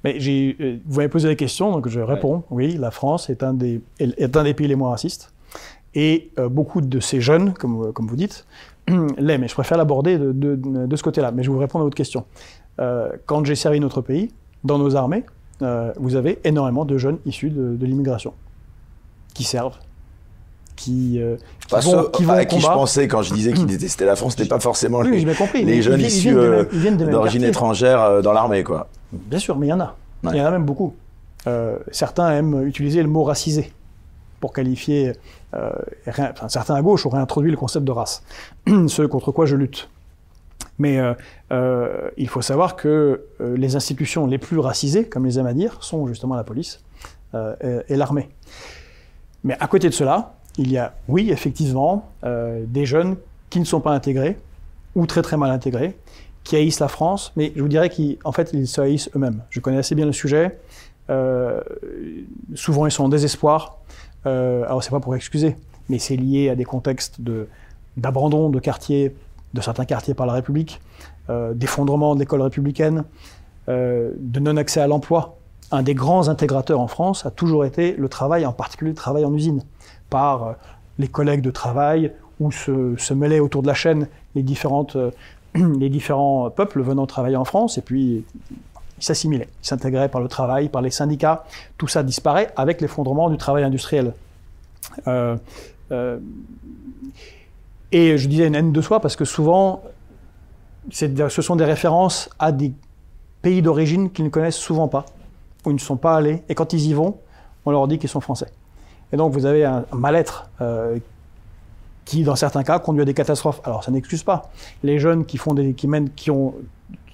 Mais 0.03 0.17
vous 0.19 0.97
m'avez 0.97 1.09
posé 1.09 1.27
la 1.27 1.35
question, 1.35 1.71
donc 1.71 1.87
je 1.87 1.99
réponds. 1.99 2.43
Oui, 2.49 2.75
la 2.77 2.91
France 2.91 3.29
est 3.29 3.43
un 3.43 3.53
des, 3.53 3.81
est 3.99 4.35
un 4.35 4.43
des 4.43 4.53
pays 4.53 4.67
les 4.67 4.75
moins 4.75 4.91
racistes. 4.91 5.31
Et 5.95 6.31
beaucoup 6.49 6.81
de 6.81 6.99
ces 6.99 7.21
jeunes, 7.21 7.53
comme, 7.53 7.93
comme 7.93 8.07
vous 8.07 8.15
dites, 8.15 8.45
l'est, 9.17 9.37
mais 9.37 9.47
je 9.47 9.53
préfère 9.53 9.77
l'aborder 9.77 10.17
de, 10.17 10.31
de, 10.31 10.55
de, 10.55 10.95
ce 10.95 11.03
côté-là. 11.03 11.31
Mais 11.31 11.43
je 11.43 11.49
vais 11.49 11.53
vous 11.53 11.59
répondre 11.59 11.83
à 11.83 11.85
votre 11.85 11.95
question. 11.95 12.25
Euh, 12.79 13.09
quand 13.25 13.45
j'ai 13.45 13.55
servi 13.55 13.79
notre 13.79 14.01
pays, 14.01 14.31
dans 14.63 14.77
nos 14.77 14.95
armées, 14.95 15.25
euh, 15.61 15.91
vous 15.97 16.15
avez 16.15 16.39
énormément 16.43 16.85
de 16.85 16.97
jeunes 16.97 17.19
issus 17.25 17.49
de, 17.49 17.75
de 17.75 17.85
l'immigration 17.85 18.33
qui 19.33 19.43
servent, 19.43 19.77
qui, 20.75 21.21
euh, 21.21 21.37
qui, 21.67 21.75
vont, 21.85 22.03
qui 22.11 22.23
vont 22.23 22.33
à 22.33 22.45
qui 22.45 22.59
je 22.59 22.67
pensais 22.67 23.07
quand 23.07 23.21
je 23.21 23.33
disais 23.33 23.53
qu'ils 23.53 23.67
détestaient 23.67 24.05
la 24.05 24.15
France, 24.15 24.35
c'était 24.37 24.49
pas 24.49 24.59
forcément 24.59 24.99
oui, 24.99 25.23
les, 25.23 25.33
compris, 25.33 25.65
les 25.65 25.81
jeunes 25.81 26.01
issus 26.01 26.33
d'origine 26.33 27.43
étrangère 27.43 28.21
dans 28.21 28.33
l'armée, 28.33 28.63
quoi. 28.63 28.89
Bien 29.11 29.39
sûr, 29.39 29.57
mais 29.57 29.67
il 29.67 29.69
y 29.69 29.73
en 29.73 29.79
a. 29.79 29.95
Ouais. 30.23 30.31
Il 30.33 30.37
y 30.37 30.41
en 30.41 30.45
a 30.45 30.51
même 30.51 30.65
beaucoup. 30.65 30.93
Euh, 31.47 31.77
certains 31.91 32.31
aiment 32.31 32.65
utiliser 32.65 33.01
le 33.01 33.09
mot 33.09 33.23
racisé 33.23 33.73
pour 34.39 34.53
qualifier. 34.53 35.13
Euh, 35.53 35.71
enfin, 36.07 36.47
certains 36.47 36.75
à 36.75 36.81
gauche 36.81 37.05
auraient 37.05 37.19
introduit 37.19 37.51
le 37.51 37.57
concept 37.57 37.85
de 37.85 37.91
race, 37.91 38.23
ce 38.87 39.01
contre 39.03 39.31
quoi 39.31 39.45
je 39.45 39.55
lutte. 39.55 39.89
Mais 40.79 40.99
euh, 40.99 41.13
euh, 41.51 42.09
il 42.17 42.27
faut 42.27 42.41
savoir 42.41 42.75
que 42.75 43.25
euh, 43.41 43.57
les 43.57 43.75
institutions 43.75 44.25
les 44.25 44.37
plus 44.37 44.59
racisées, 44.59 45.07
comme 45.07 45.25
les 45.25 45.39
aiment 45.39 45.47
à 45.47 45.53
dire, 45.53 45.77
sont 45.81 46.07
justement 46.07 46.35
la 46.35 46.43
police 46.43 46.83
et, 47.89 47.95
l'armée. 47.95 48.29
Mais 49.43 49.57
à 49.59 49.65
côté 49.65 49.89
de 49.89 49.93
cela, 49.93 50.35
il 50.59 50.71
y 50.71 50.77
a, 50.77 50.93
oui, 51.07 51.31
effectivement, 51.31 52.11
des 52.23 52.85
jeunes 52.85 53.15
qui 53.49 53.59
ne 53.59 53.65
sont 53.65 53.81
pas 53.81 53.89
intégrés 53.89 54.37
ou 54.93 55.07
très 55.07 55.23
très 55.23 55.35
mal 55.35 55.49
intégrés, 55.49 55.97
qui 56.43 56.55
haïssent 56.55 56.79
la 56.79 56.87
France, 56.87 57.33
mais 57.35 57.51
je 57.55 57.61
vous 57.63 57.67
dirais 57.67 57.89
qu'en 57.89 58.31
fait, 58.31 58.51
ils 58.53 58.67
se 58.67 58.79
haïssent 58.79 59.09
eux-mêmes. 59.15 59.41
Je 59.49 59.59
connais 59.61 59.79
assez 59.79 59.95
bien 59.95 60.05
le 60.05 60.11
sujet. 60.11 60.59
Souvent, 62.53 62.85
ils 62.85 62.91
sont 62.91 63.05
en 63.05 63.09
désespoir. 63.09 63.79
Euh, 64.25 64.63
alors, 64.65 64.83
c'est 64.83 64.91
pas 64.91 64.99
pour 64.99 65.15
excuser, 65.15 65.55
mais 65.89 65.99
c'est 65.99 66.15
lié 66.15 66.49
à 66.49 66.55
des 66.55 66.65
contextes 66.65 67.21
de 67.21 67.47
d'abandon 67.95 68.49
de 68.49 68.59
quartiers, 68.59 69.15
de 69.53 69.61
certains 69.61 69.85
quartiers 69.85 70.13
par 70.13 70.25
la 70.25 70.33
République, 70.33 70.81
euh, 71.29 71.53
d'effondrement 71.53 72.15
de 72.15 72.19
l'école 72.19 72.41
républicaine, 72.41 73.03
euh, 73.69 74.11
de 74.17 74.39
non-accès 74.39 74.81
à 74.81 74.87
l'emploi. 74.87 75.37
Un 75.71 75.83
des 75.83 75.93
grands 75.93 76.27
intégrateurs 76.27 76.79
en 76.79 76.87
France 76.87 77.25
a 77.25 77.31
toujours 77.31 77.65
été 77.65 77.95
le 77.95 78.09
travail, 78.09 78.45
en 78.45 78.51
particulier 78.51 78.91
le 78.91 78.95
travail 78.95 79.25
en 79.25 79.33
usine, 79.33 79.63
par 80.09 80.43
euh, 80.43 80.53
les 80.97 81.07
collègues 81.07 81.41
de 81.41 81.51
travail, 81.51 82.11
où 82.39 82.51
se, 82.51 83.13
mêlaient 83.13 83.39
autour 83.39 83.61
de 83.61 83.67
la 83.67 83.73
chaîne 83.73 84.07
les 84.35 84.41
différents 85.89 86.49
peuples 86.49 86.81
venant 86.81 87.05
travailler 87.05 87.35
en 87.35 87.45
France, 87.45 87.77
et 87.77 87.81
puis 87.81 88.25
ils 88.97 89.03
s'assimilaient, 89.03 89.49
ils 89.63 89.67
s'intégraient 89.67 90.09
par 90.09 90.19
le 90.19 90.27
travail, 90.27 90.67
par 90.67 90.81
les 90.81 90.89
syndicats, 90.89 91.45
tout 91.77 91.87
ça 91.87 92.01
disparaît 92.01 92.51
avec 92.55 92.81
l'effondrement 92.81 93.29
du 93.29 93.37
travail 93.37 93.63
industriel. 93.63 94.13
Et 97.93 98.17
je 98.17 98.27
disais 98.27 98.47
une 98.47 98.55
haine 98.55 98.71
de 98.71 98.81
soi 98.81 98.99
parce 98.99 99.15
que 99.15 99.23
souvent, 99.23 99.83
ce 100.91 101.41
sont 101.41 101.55
des 101.55 101.63
références 101.63 102.29
à 102.39 102.51
des 102.51 102.73
pays 103.41 103.61
d'origine 103.61 104.11
qu'ils 104.11 104.25
ne 104.25 104.29
connaissent 104.29 104.57
souvent 104.57 104.87
pas, 104.87 105.05
où 105.65 105.69
ils 105.69 105.75
ne 105.75 105.79
sont 105.79 105.95
pas 105.95 106.15
allés, 106.15 106.43
et 106.49 106.55
quand 106.55 106.73
ils 106.73 106.87
y 106.87 106.93
vont, 106.93 107.19
on 107.65 107.71
leur 107.71 107.87
dit 107.87 107.99
qu'ils 107.99 108.09
sont 108.09 108.19
français. 108.19 108.51
Et 109.11 109.17
donc 109.17 109.31
vous 109.31 109.45
avez 109.45 109.63
un 109.63 109.85
mal-être 109.93 110.49
euh, 110.59 110.97
qui, 112.03 112.23
dans 112.23 112.35
certains 112.35 112.63
cas, 112.63 112.79
conduit 112.79 113.03
à 113.03 113.05
des 113.05 113.13
catastrophes. 113.13 113.61
Alors, 113.63 113.83
ça 113.83 113.91
n'excuse 113.91 114.23
pas. 114.23 114.51
Les 114.81 114.99
jeunes 114.99 115.25
qui 115.25 115.37
font 115.37 115.53
des, 115.53 115.73
qui 115.73 115.87
mènent, 115.87 116.09
qui 116.09 116.31
ont, 116.31 116.55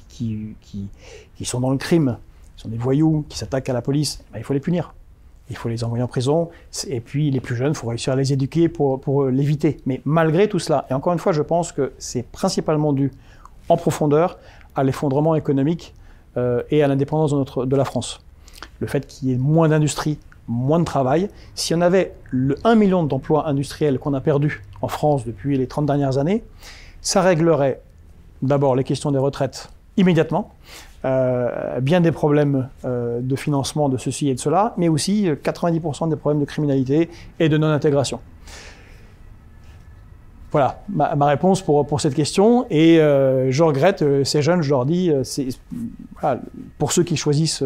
qui, 0.07 0.55
qui, 0.61 0.87
qui 1.35 1.45
sont 1.45 1.59
dans 1.59 1.71
le 1.71 1.77
crime, 1.77 2.17
qui 2.55 2.63
sont 2.63 2.69
des 2.69 2.77
voyous, 2.77 3.25
qui 3.27 3.37
s'attaquent 3.37 3.69
à 3.69 3.73
la 3.73 3.81
police, 3.81 4.23
ben, 4.31 4.39
il 4.39 4.43
faut 4.43 4.53
les 4.53 4.59
punir. 4.59 4.93
Il 5.49 5.57
faut 5.57 5.69
les 5.69 5.83
envoyer 5.83 6.03
en 6.03 6.07
prison. 6.07 6.49
Et 6.88 6.99
puis, 6.99 7.31
les 7.31 7.39
plus 7.39 7.55
jeunes, 7.55 7.71
il 7.71 7.75
faut 7.75 7.88
réussir 7.88 8.13
à 8.13 8.15
les 8.15 8.33
éduquer 8.33 8.69
pour, 8.69 9.01
pour 9.01 9.25
l'éviter. 9.25 9.77
Mais 9.85 10.01
malgré 10.05 10.47
tout 10.47 10.59
cela, 10.59 10.85
et 10.89 10.93
encore 10.93 11.13
une 11.13 11.19
fois, 11.19 11.31
je 11.31 11.41
pense 11.41 11.71
que 11.71 11.93
c'est 11.97 12.23
principalement 12.23 12.93
dû 12.93 13.12
en 13.67 13.77
profondeur 13.77 14.38
à 14.75 14.83
l'effondrement 14.83 15.35
économique 15.35 15.93
euh, 16.38 16.62
et 16.69 16.83
à 16.83 16.88
l'indépendance 16.88 17.31
de, 17.31 17.65
de 17.65 17.75
la 17.75 17.85
France. 17.85 18.21
Le 18.79 18.88
fait 18.88 19.07
qu'il 19.07 19.29
y 19.29 19.33
ait 19.33 19.38
moins 19.38 19.69
d'industrie, 19.69 20.19
moins 20.49 20.79
de 20.79 20.83
travail. 20.83 21.29
Si 21.55 21.73
on 21.73 21.81
avait 21.81 22.13
le 22.31 22.55
1 22.63 22.75
million 22.75 23.03
d'emplois 23.03 23.47
industriels 23.47 23.99
qu'on 23.99 24.13
a 24.13 24.19
perdus 24.21 24.63
en 24.81 24.88
France 24.88 25.25
depuis 25.25 25.57
les 25.57 25.67
30 25.67 25.85
dernières 25.85 26.17
années, 26.17 26.43
ça 27.01 27.21
réglerait 27.21 27.81
d'abord 28.41 28.75
les 28.75 28.83
questions 28.83 29.12
des 29.12 29.19
retraites 29.19 29.69
immédiatement, 29.95 30.53
euh, 31.05 31.79
bien 31.79 32.01
des 32.01 32.12
problèmes 32.12 32.69
euh, 32.85 33.19
de 33.21 33.35
financement 33.35 33.89
de 33.89 33.97
ceci 33.97 34.29
et 34.29 34.35
de 34.35 34.39
cela, 34.39 34.73
mais 34.77 34.89
aussi 34.89 35.29
90% 35.29 36.09
des 36.09 36.15
problèmes 36.15 36.41
de 36.41 36.45
criminalité 36.45 37.09
et 37.39 37.49
de 37.49 37.57
non-intégration. 37.57 38.19
Voilà 40.51 40.81
ma, 40.89 41.25
réponse 41.27 41.62
pour, 41.62 41.85
pour 41.85 42.01
cette 42.01 42.15
question. 42.15 42.65
Et 42.69 42.99
euh, 42.99 43.51
je 43.51 43.63
regrette 43.63 44.01
euh, 44.01 44.23
ces 44.23 44.41
jeunes, 44.41 44.62
je 44.62 44.69
leur 44.69 44.85
dis, 44.85 45.12
euh, 45.12 45.23
pour 46.77 46.91
ceux 46.91 47.03
qui 47.03 47.15
choisissent 47.17 47.63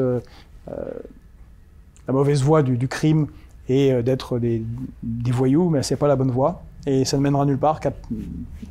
la 0.68 2.14
mauvaise 2.14 2.42
voie 2.44 2.62
du, 2.64 2.88
crime 2.88 3.28
et 3.70 4.04
d'être 4.04 4.40
des, 4.40 4.64
voyous, 5.32 5.70
mais 5.70 5.84
c'est 5.84 5.96
pas 5.96 6.08
la 6.08 6.16
bonne 6.16 6.32
voie. 6.32 6.62
Et 6.86 7.06
ça 7.06 7.16
ne 7.16 7.22
mènera 7.22 7.46
nulle 7.46 7.58
part 7.58 7.80
qu'à 7.80 7.94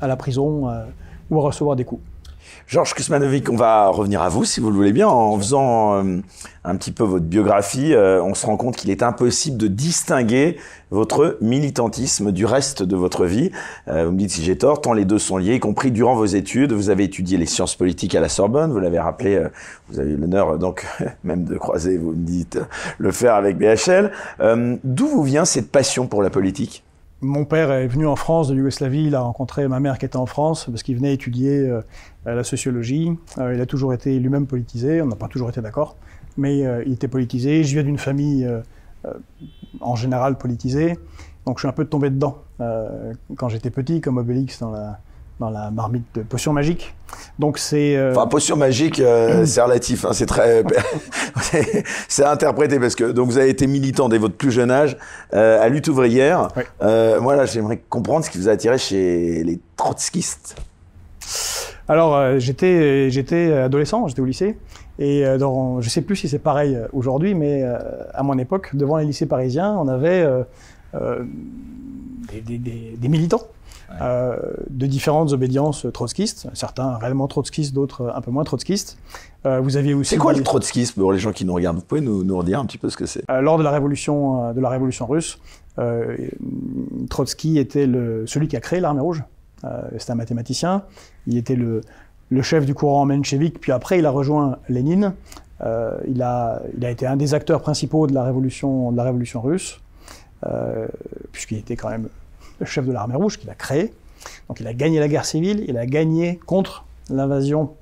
la 0.03 0.17
prison 0.17 0.69
euh, 0.69 0.85
ou 1.31 1.39
à 1.39 1.43
recevoir 1.43 1.77
des 1.77 1.85
coups. 1.85 2.03
Georges 2.67 2.95
Kusmanovic, 2.95 3.51
on 3.51 3.57
va 3.57 3.89
revenir 3.89 4.23
à 4.23 4.29
vous, 4.29 4.45
si 4.45 4.61
vous 4.61 4.71
le 4.71 4.77
voulez 4.77 4.93
bien. 4.93 5.07
En 5.07 5.37
faisant 5.37 5.95
euh, 5.95 6.21
un 6.65 6.77
petit 6.77 6.91
peu 6.91 7.05
votre 7.05 7.25
biographie, 7.25 7.93
euh, 7.93 8.23
on 8.23 8.35
se 8.35 8.47
rend 8.47 8.57
compte 8.57 8.77
qu'il 8.77 8.91
est 8.91 9.03
impossible 9.03 9.59
de 9.59 9.67
distinguer 9.67 10.57
votre 10.91 11.37
militantisme 11.41 12.33
du 12.33 12.47
reste 12.47 12.83
de 12.83 12.97
votre 12.97 13.27
vie. 13.27 13.51
Euh, 13.89 14.07
vous 14.07 14.13
me 14.13 14.19
dites 14.19 14.31
si 14.31 14.43
j'ai 14.43 14.57
tort, 14.57 14.81
tant 14.81 14.93
les 14.93 15.05
deux 15.05 15.19
sont 15.19 15.37
liés, 15.37 15.57
y 15.57 15.61
compris 15.61 15.91
durant 15.91 16.15
vos 16.15 16.25
études. 16.25 16.73
Vous 16.73 16.89
avez 16.89 17.05
étudié 17.05 17.37
les 17.37 17.47
sciences 17.47 17.75
politiques 17.75 18.15
à 18.15 18.21
la 18.21 18.29
Sorbonne, 18.29 18.73
vous 18.73 18.81
l'avez 18.81 19.01
rappelé, 19.01 19.43
vous 19.89 20.01
avez 20.01 20.13
eu 20.13 20.17
l'honneur 20.17 20.59
donc 20.59 20.87
même 21.25 21.45
de 21.45 21.57
croiser, 21.57 21.99
vous 21.99 22.13
me 22.13 22.25
dites, 22.25 22.59
le 22.99 23.13
faire 23.13 23.35
avec 23.35 23.59
BHL. 23.59 24.13
D'où 24.85 25.09
vous 25.09 25.23
vient 25.23 25.45
cette 25.45 25.71
passion 25.71 26.07
pour 26.07 26.23
la 26.23 26.31
politique? 26.31 26.85
Mon 27.23 27.45
père 27.45 27.71
est 27.71 27.87
venu 27.87 28.07
en 28.07 28.17
France 28.17 28.49
de 28.49 28.57
Yougoslavie, 28.57 29.05
il 29.05 29.15
a 29.15 29.21
rencontré 29.21 29.67
ma 29.69 29.79
mère 29.81 29.99
qui 29.99 30.05
était 30.05 30.17
en 30.17 30.27
France 30.27 30.67
parce 30.69 30.83
qu'il 30.83 30.97
venait 30.97 31.15
étudier 31.15 31.57
euh, 31.57 31.81
la 32.27 32.43
sociologie. 32.43 33.13
Euh, 33.39 33.55
il 33.55 33.61
a 33.61 33.67
toujours 33.67 33.95
été 33.95 34.19
lui-même 34.19 34.47
politisé, 34.47 35.01
on 35.01 35.07
n'a 35.07 35.17
pas 35.17 35.29
toujours 35.29 35.49
été 35.49 35.61
d'accord, 35.61 35.97
mais 36.37 36.67
euh, 36.67 36.83
il 36.85 36.95
était 36.95 37.09
politisé. 37.09 37.63
Je 37.63 37.75
viens 37.75 37.85
d'une 37.85 37.99
famille 37.99 38.49
en 39.81 39.97
général 39.97 40.37
politisée, 40.37 40.99
donc 41.47 41.59
je 41.59 41.63
suis 41.63 41.69
un 41.69 41.73
peu 41.73 41.85
tombé 41.85 42.11
dedans 42.11 42.43
quand 43.37 43.49
j'étais 43.49 43.71
petit, 43.71 44.01
comme 44.01 44.19
Obélix 44.19 44.61
dans 44.61 44.71
la, 44.71 45.01
dans 45.43 45.51
la 45.51 45.71
marmite 45.71 46.05
de 46.15 46.23
potion 46.23 46.53
magique. 46.53 46.95
Donc 47.39 47.59
c'est. 47.59 47.97
Euh... 47.97 48.13
Enfin, 48.13 48.27
potion 48.27 48.57
magique, 48.57 49.01
euh, 49.01 49.45
c'est 49.47 49.61
relatif. 49.61 50.05
Hein, 50.05 50.11
c'est 50.13 50.27
très, 50.27 50.63
c'est 52.09 52.25
interprété 52.25 52.79
parce 52.79 52.95
que 52.95 53.11
donc 53.11 53.29
vous 53.29 53.39
avez 53.39 53.51
été 53.51 53.67
militant 53.67 54.09
dès 54.09 54.19
votre 54.19 54.37
plus 54.37 54.53
jeune 54.53 54.71
âge 54.71 54.97
euh, 55.35 55.61
à 55.61 55.69
lutte 55.69 55.89
ouvrière. 55.89 56.49
Oui. 56.57 56.63
Euh, 56.83 57.21
moi 57.21 57.35
là, 57.37 57.45
j'aimerais 57.45 57.83
comprendre 57.89 58.25
ce 58.25 58.31
qui 58.31 58.39
vous 58.39 58.49
a 58.49 58.53
attiré 58.53 58.79
chez 58.79 59.43
les 59.45 59.59
trotskistes. 59.77 60.57
Alors 61.89 62.39
j'étais 62.39 63.11
j'étais 63.11 63.53
adolescent, 63.53 64.07
j'étais 64.07 64.23
au 64.23 64.25
lycée 64.25 64.57
et 64.99 65.25
dans, 65.39 65.81
je 65.81 65.89
sais 65.89 66.03
plus 66.03 66.17
si 66.17 66.29
c'est 66.29 66.39
pareil 66.39 66.79
aujourd'hui, 66.93 67.35
mais 67.35 67.65
à 68.15 68.23
mon 68.23 68.39
époque, 68.39 68.71
devant 68.75 68.99
les 68.99 69.05
lycées 69.05 69.27
parisiens, 69.27 69.73
on 69.73 69.89
avait 69.89 70.25
des, 70.95 72.41
des, 72.41 72.59
des, 72.59 72.97
des 72.97 73.09
militants 73.09 73.43
euh, 74.01 74.37
de 74.71 74.87
différentes 74.87 75.33
obédiences 75.33 75.87
trotskistes, 75.93 76.49
certains 76.55 76.97
réellement 76.97 77.29
trotskistes, 77.29 77.75
d'autres 77.75 78.13
un 78.15 78.21
peu 78.21 78.31
moins 78.31 78.45
trotskistes. 78.45 78.99
Euh, 79.45 79.61
vous 79.61 79.77
aviez 79.77 79.95
aussi. 79.95 80.11
C'est 80.11 80.17
quoi 80.17 80.33
le 80.33 80.43
trotskisme 80.43 81.01
pour 81.01 81.13
les 81.13 81.19
gens 81.19 81.33
qui 81.33 81.45
nous 81.45 81.55
regardent? 81.55 81.77
Vous 81.77 81.85
pouvez 81.85 82.01
nous, 82.01 82.25
nous 82.25 82.37
redire 82.39 82.61
un 82.61 82.67
petit 82.67 82.79
peu 82.79 82.89
ce 82.89 82.97
que 82.97 83.07
c'est? 83.07 83.23
Euh, 83.31 83.41
Lors 83.41 83.59
de 83.59 83.63
la 83.63 83.71
révolution 83.71 84.53
de 84.53 84.61
la 84.61 84.69
révolution 84.69 85.07
russe, 85.07 85.39
Trotsky 87.11 87.59
était 87.59 87.87
le, 87.87 88.27
celui 88.27 88.49
qui 88.49 88.57
a 88.57 88.61
créé 88.61 88.81
l'armée 88.81 89.01
rouge. 89.01 89.23
C'était 89.97 90.13
un 90.13 90.17
mathématicien. 90.17 90.83
Il 91.27 91.39
était 91.39 91.55
le, 91.55 91.83
le 92.31 92.43
chef 92.43 92.67
du 92.67 92.75
courant 92.75 93.07
menchevique. 93.07 93.61
Puis 93.61 93.73
après, 93.73 93.99
il 93.99 94.07
a 94.07 94.11
rejoint 94.11 94.59
Lénine. 94.69 95.15
il 96.09 96.23
a 96.23 96.63
il 96.77 96.85
a 96.85 96.91
été 96.91 97.07
un 97.07 97.17
des 97.17 97.35
acteurs 97.35 97.63
principaux 97.63 98.07
de 98.07 98.15
la 98.15 98.25
révolution 98.25 98.93
de 98.93 98.97
la 98.97 99.05
révolution 99.05 99.41
russe, 99.41 99.81
puisqu'il 101.33 101.59
était 101.59 101.77
quand 101.77 101.91
même 101.91 102.09
le 102.63 102.67
chef 102.67 102.87
de 102.87 102.93
l'armée 102.93 103.17
rouge 103.17 103.39
qu'il 103.39 103.51
a 103.51 103.55
créé. 103.55 103.93
Donc 104.49 104.61
il 104.61 104.67
a 104.67 104.75
gagné 104.75 105.01
la 105.01 105.09
guerre 105.09 105.25
civile, 105.25 105.65
il 105.69 105.77
a 105.77 105.87
gagné 105.87 106.39
contre 106.47 106.85
l'invasion 107.11 107.75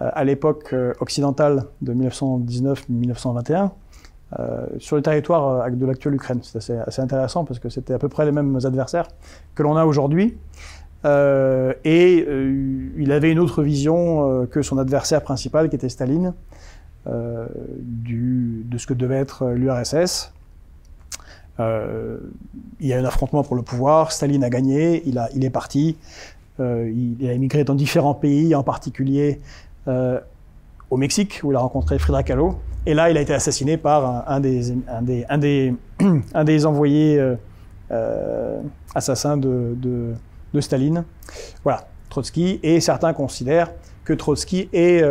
euh, 0.00 0.10
à 0.12 0.24
l'époque 0.24 0.70
euh, 0.72 0.92
occidentale 1.00 1.64
de 1.80 1.94
1919-1921 1.94 3.70
euh, 4.38 4.66
sur 4.78 4.96
le 4.96 5.02
territoire 5.02 5.70
de 5.70 5.86
l'actuelle 5.86 6.14
Ukraine. 6.14 6.40
C'est 6.42 6.78
assez, 6.78 7.00
intéressant 7.00 7.44
parce 7.44 7.58
que 7.58 7.68
c'était 7.68 7.94
à 7.94 7.98
peu 7.98 8.08
près 8.08 8.24
les 8.26 8.32
mêmes 8.32 8.58
adversaires 8.64 9.08
que 9.54 9.62
l'on 9.62 9.76
a 9.76 9.84
aujourd'hui. 9.84 10.36
Et 11.04 12.26
il 12.98 13.12
avait 13.12 13.30
une 13.30 13.38
autre 13.38 13.62
vision 13.62 14.46
que 14.50 14.62
son 14.62 14.78
adversaire 14.78 15.22
principal 15.22 15.70
qui 15.70 15.76
était 15.76 15.88
Staline 15.88 16.34
de 17.06 18.78
ce 18.78 18.86
que 18.86 18.94
devait 18.94 19.18
être 19.18 19.46
l'URSS. 19.46 20.32
Euh, 21.60 22.18
il 22.80 22.86
y 22.86 22.92
a 22.92 22.98
un 22.98 23.04
affrontement 23.04 23.42
pour 23.42 23.56
le 23.56 23.62
pouvoir, 23.62 24.12
Staline 24.12 24.44
a 24.44 24.50
gagné, 24.50 25.02
il, 25.06 25.18
a, 25.18 25.28
il 25.34 25.44
est 25.44 25.50
parti. 25.50 25.96
il 26.58 27.28
a 27.28 27.32
émigré 27.32 27.64
dans 27.64 27.74
différents 27.74 28.14
pays, 28.14 28.54
en 28.54 28.62
particulier 28.62 29.40
au 30.90 30.96
Mexique, 30.96 31.40
où 31.42 31.52
il 31.52 31.56
a 31.56 31.60
rencontré 31.60 31.98
Frida 31.98 32.22
Kahlo. 32.22 32.56
Et 32.86 32.94
là, 32.94 33.10
il 33.10 33.16
a 33.16 33.20
été 33.20 33.34
assassiné 33.34 33.76
par 33.76 34.28
un, 34.28 34.40
des, 34.40 34.74
un 35.28 36.64
envoyés 36.66 37.34
assassins 38.94 39.36
de, 39.36 39.76
de, 40.52 40.60
Staline. 40.60 41.04
Voilà, 41.64 41.86
Trotsky. 42.10 42.60
Et 42.62 42.80
certains 42.80 43.12
considèrent 43.12 43.72
que 44.04 44.12
Trotsky 44.12 44.68
est 44.72 45.02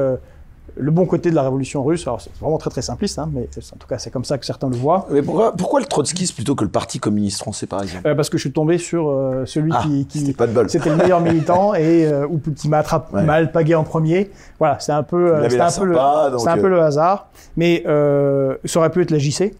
le 0.79 0.91
bon 0.91 1.05
côté 1.05 1.29
de 1.29 1.35
la 1.35 1.43
révolution 1.43 1.83
russe. 1.83 2.05
Alors 2.07 2.21
c'est 2.21 2.31
vraiment 2.39 2.57
très 2.57 2.69
très 2.69 2.81
simpliste, 2.81 3.19
hein, 3.19 3.29
mais 3.31 3.47
en 3.73 3.77
tout 3.77 3.87
cas 3.87 3.97
c'est 3.97 4.11
comme 4.11 4.25
ça 4.25 4.37
que 4.37 4.45
certains 4.45 4.69
le 4.69 4.75
voient. 4.75 5.07
Mais 5.11 5.21
pourquoi, 5.21 5.53
pourquoi 5.53 5.79
le 5.79 5.85
trotskisme 5.85 6.35
plutôt 6.35 6.55
que 6.55 6.63
le 6.63 6.69
Parti 6.69 6.99
communiste 6.99 7.39
français 7.39 7.67
par 7.67 7.83
exemple? 7.83 8.07
Euh, 8.07 8.15
Parce 8.15 8.29
que 8.29 8.37
je 8.37 8.41
suis 8.41 8.51
tombé 8.51 8.77
sur 8.77 9.09
euh, 9.09 9.45
celui 9.45 9.71
ah, 9.73 9.83
qui, 9.83 10.05
qui 10.05 10.35
c'était 10.67 10.89
le 10.89 10.95
meilleur 10.95 11.21
militant 11.21 11.73
et 11.75 12.05
euh, 12.05 12.27
ou 12.27 12.39
qui 12.55 12.69
m'a 12.69 12.79
attrapé 12.79 13.21
mal 13.21 13.51
pagué 13.51 13.75
en 13.75 13.83
premier. 13.83 14.31
Voilà, 14.59 14.79
c'est 14.79 14.91
un 14.91 15.03
peu, 15.03 15.33
c'est 15.49 15.59
un, 15.59 15.71
peu 15.71 15.85
le, 15.85 15.97
un 15.97 16.57
peu 16.57 16.69
le 16.69 16.81
hasard, 16.81 17.29
mais 17.55 17.83
ça 17.85 18.79
aurait 18.79 18.91
pu 18.91 19.01
être 19.01 19.11
la 19.11 19.19
JC. 19.19 19.53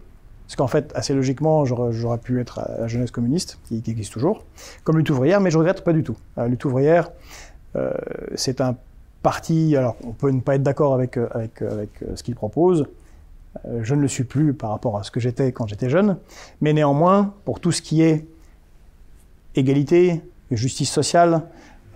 Parce 0.46 0.56
qu'en 0.56 0.66
fait, 0.66 0.92
assez 0.94 1.12
logiquement, 1.12 1.66
j'aurais 1.66 2.16
pu 2.16 2.40
être 2.40 2.58
à 2.58 2.80
la 2.80 2.88
jeunesse 2.88 3.10
communiste, 3.10 3.58
qui, 3.68 3.82
qui, 3.82 3.90
existe 3.90 4.14
toujours, 4.14 4.44
comme 4.82 4.96
lutte 4.96 5.10
ouvrière, 5.10 5.42
mais 5.42 5.50
je 5.50 5.58
regrette 5.58 5.84
pas 5.84 5.92
du 5.92 6.02
tout. 6.02 6.16
La 6.38 6.48
lutte 6.48 6.64
ouvrière, 6.64 7.10
c'est 8.34 8.62
un 8.62 8.74
parti, 9.22 9.76
alors 9.76 9.96
on 10.04 10.12
peut 10.12 10.30
ne 10.30 10.40
pas 10.40 10.54
être 10.54 10.62
d'accord 10.62 10.94
avec, 10.94 11.16
euh, 11.16 11.28
avec, 11.32 11.62
euh, 11.62 11.72
avec 11.72 11.90
euh, 12.02 12.14
ce 12.14 12.22
qu'il 12.22 12.34
propose, 12.34 12.86
je 13.80 13.94
ne 13.94 14.00
le 14.00 14.08
suis 14.08 14.24
plus 14.24 14.54
par 14.54 14.70
rapport 14.70 14.98
à 14.98 15.02
ce 15.02 15.10
que 15.10 15.18
j'étais 15.18 15.50
quand 15.50 15.66
j'étais 15.66 15.90
jeune, 15.90 16.16
mais 16.60 16.72
néanmoins, 16.72 17.34
pour 17.44 17.58
tout 17.58 17.72
ce 17.72 17.82
qui 17.82 18.02
est 18.02 18.24
égalité, 19.56 20.22
justice 20.52 20.92
sociale, 20.92 21.42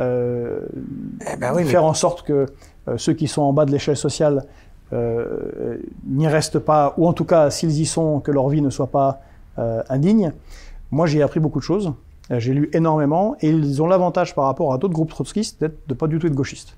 euh, 0.01 0.67
eh 1.33 1.37
ben 1.37 1.55
oui, 1.55 1.65
faire 1.65 1.85
en 1.85 1.95
sorte 1.95 2.23
que 2.23 2.47
ceux 2.97 3.13
qui 3.13 3.29
sont 3.29 3.43
en 3.43 3.53
bas 3.53 3.65
de 3.65 3.71
l'échelle 3.71 3.97
sociale 3.97 4.45
euh, 4.93 5.77
n'y 6.05 6.27
restent 6.27 6.59
pas, 6.59 6.95
ou 6.97 7.07
en 7.07 7.13
tout 7.13 7.27
cas, 7.27 7.51
s'ils 7.51 7.81
y 7.81 7.87
sont, 7.87 8.19
que 8.19 8.33
leur 8.33 8.49
vie 8.49 8.63
ne 8.63 8.71
soit 8.71 8.91
pas 8.91 9.21
indigne. 9.89 10.33
Moi, 10.91 11.07
j'ai 11.07 11.23
appris 11.23 11.39
beaucoup 11.39 11.61
de 11.61 11.65
choses. 11.65 11.93
J'ai 12.31 12.55
lu 12.55 12.71
énormément, 12.73 13.37
et 13.41 13.51
ils 13.51 13.81
ont 13.83 13.87
l'avantage 13.87 14.35
par 14.35 14.47
rapport 14.47 14.73
à 14.75 14.79
d'autres 14.79 14.95
groupes 14.95 15.11
trotskistes 15.11 15.61
d'être 15.61 15.87
de 15.87 15.95
pas 15.95 16.09
du 16.09 16.19
tout 16.19 16.27
être 16.27 16.35
gauchistes. 16.35 16.75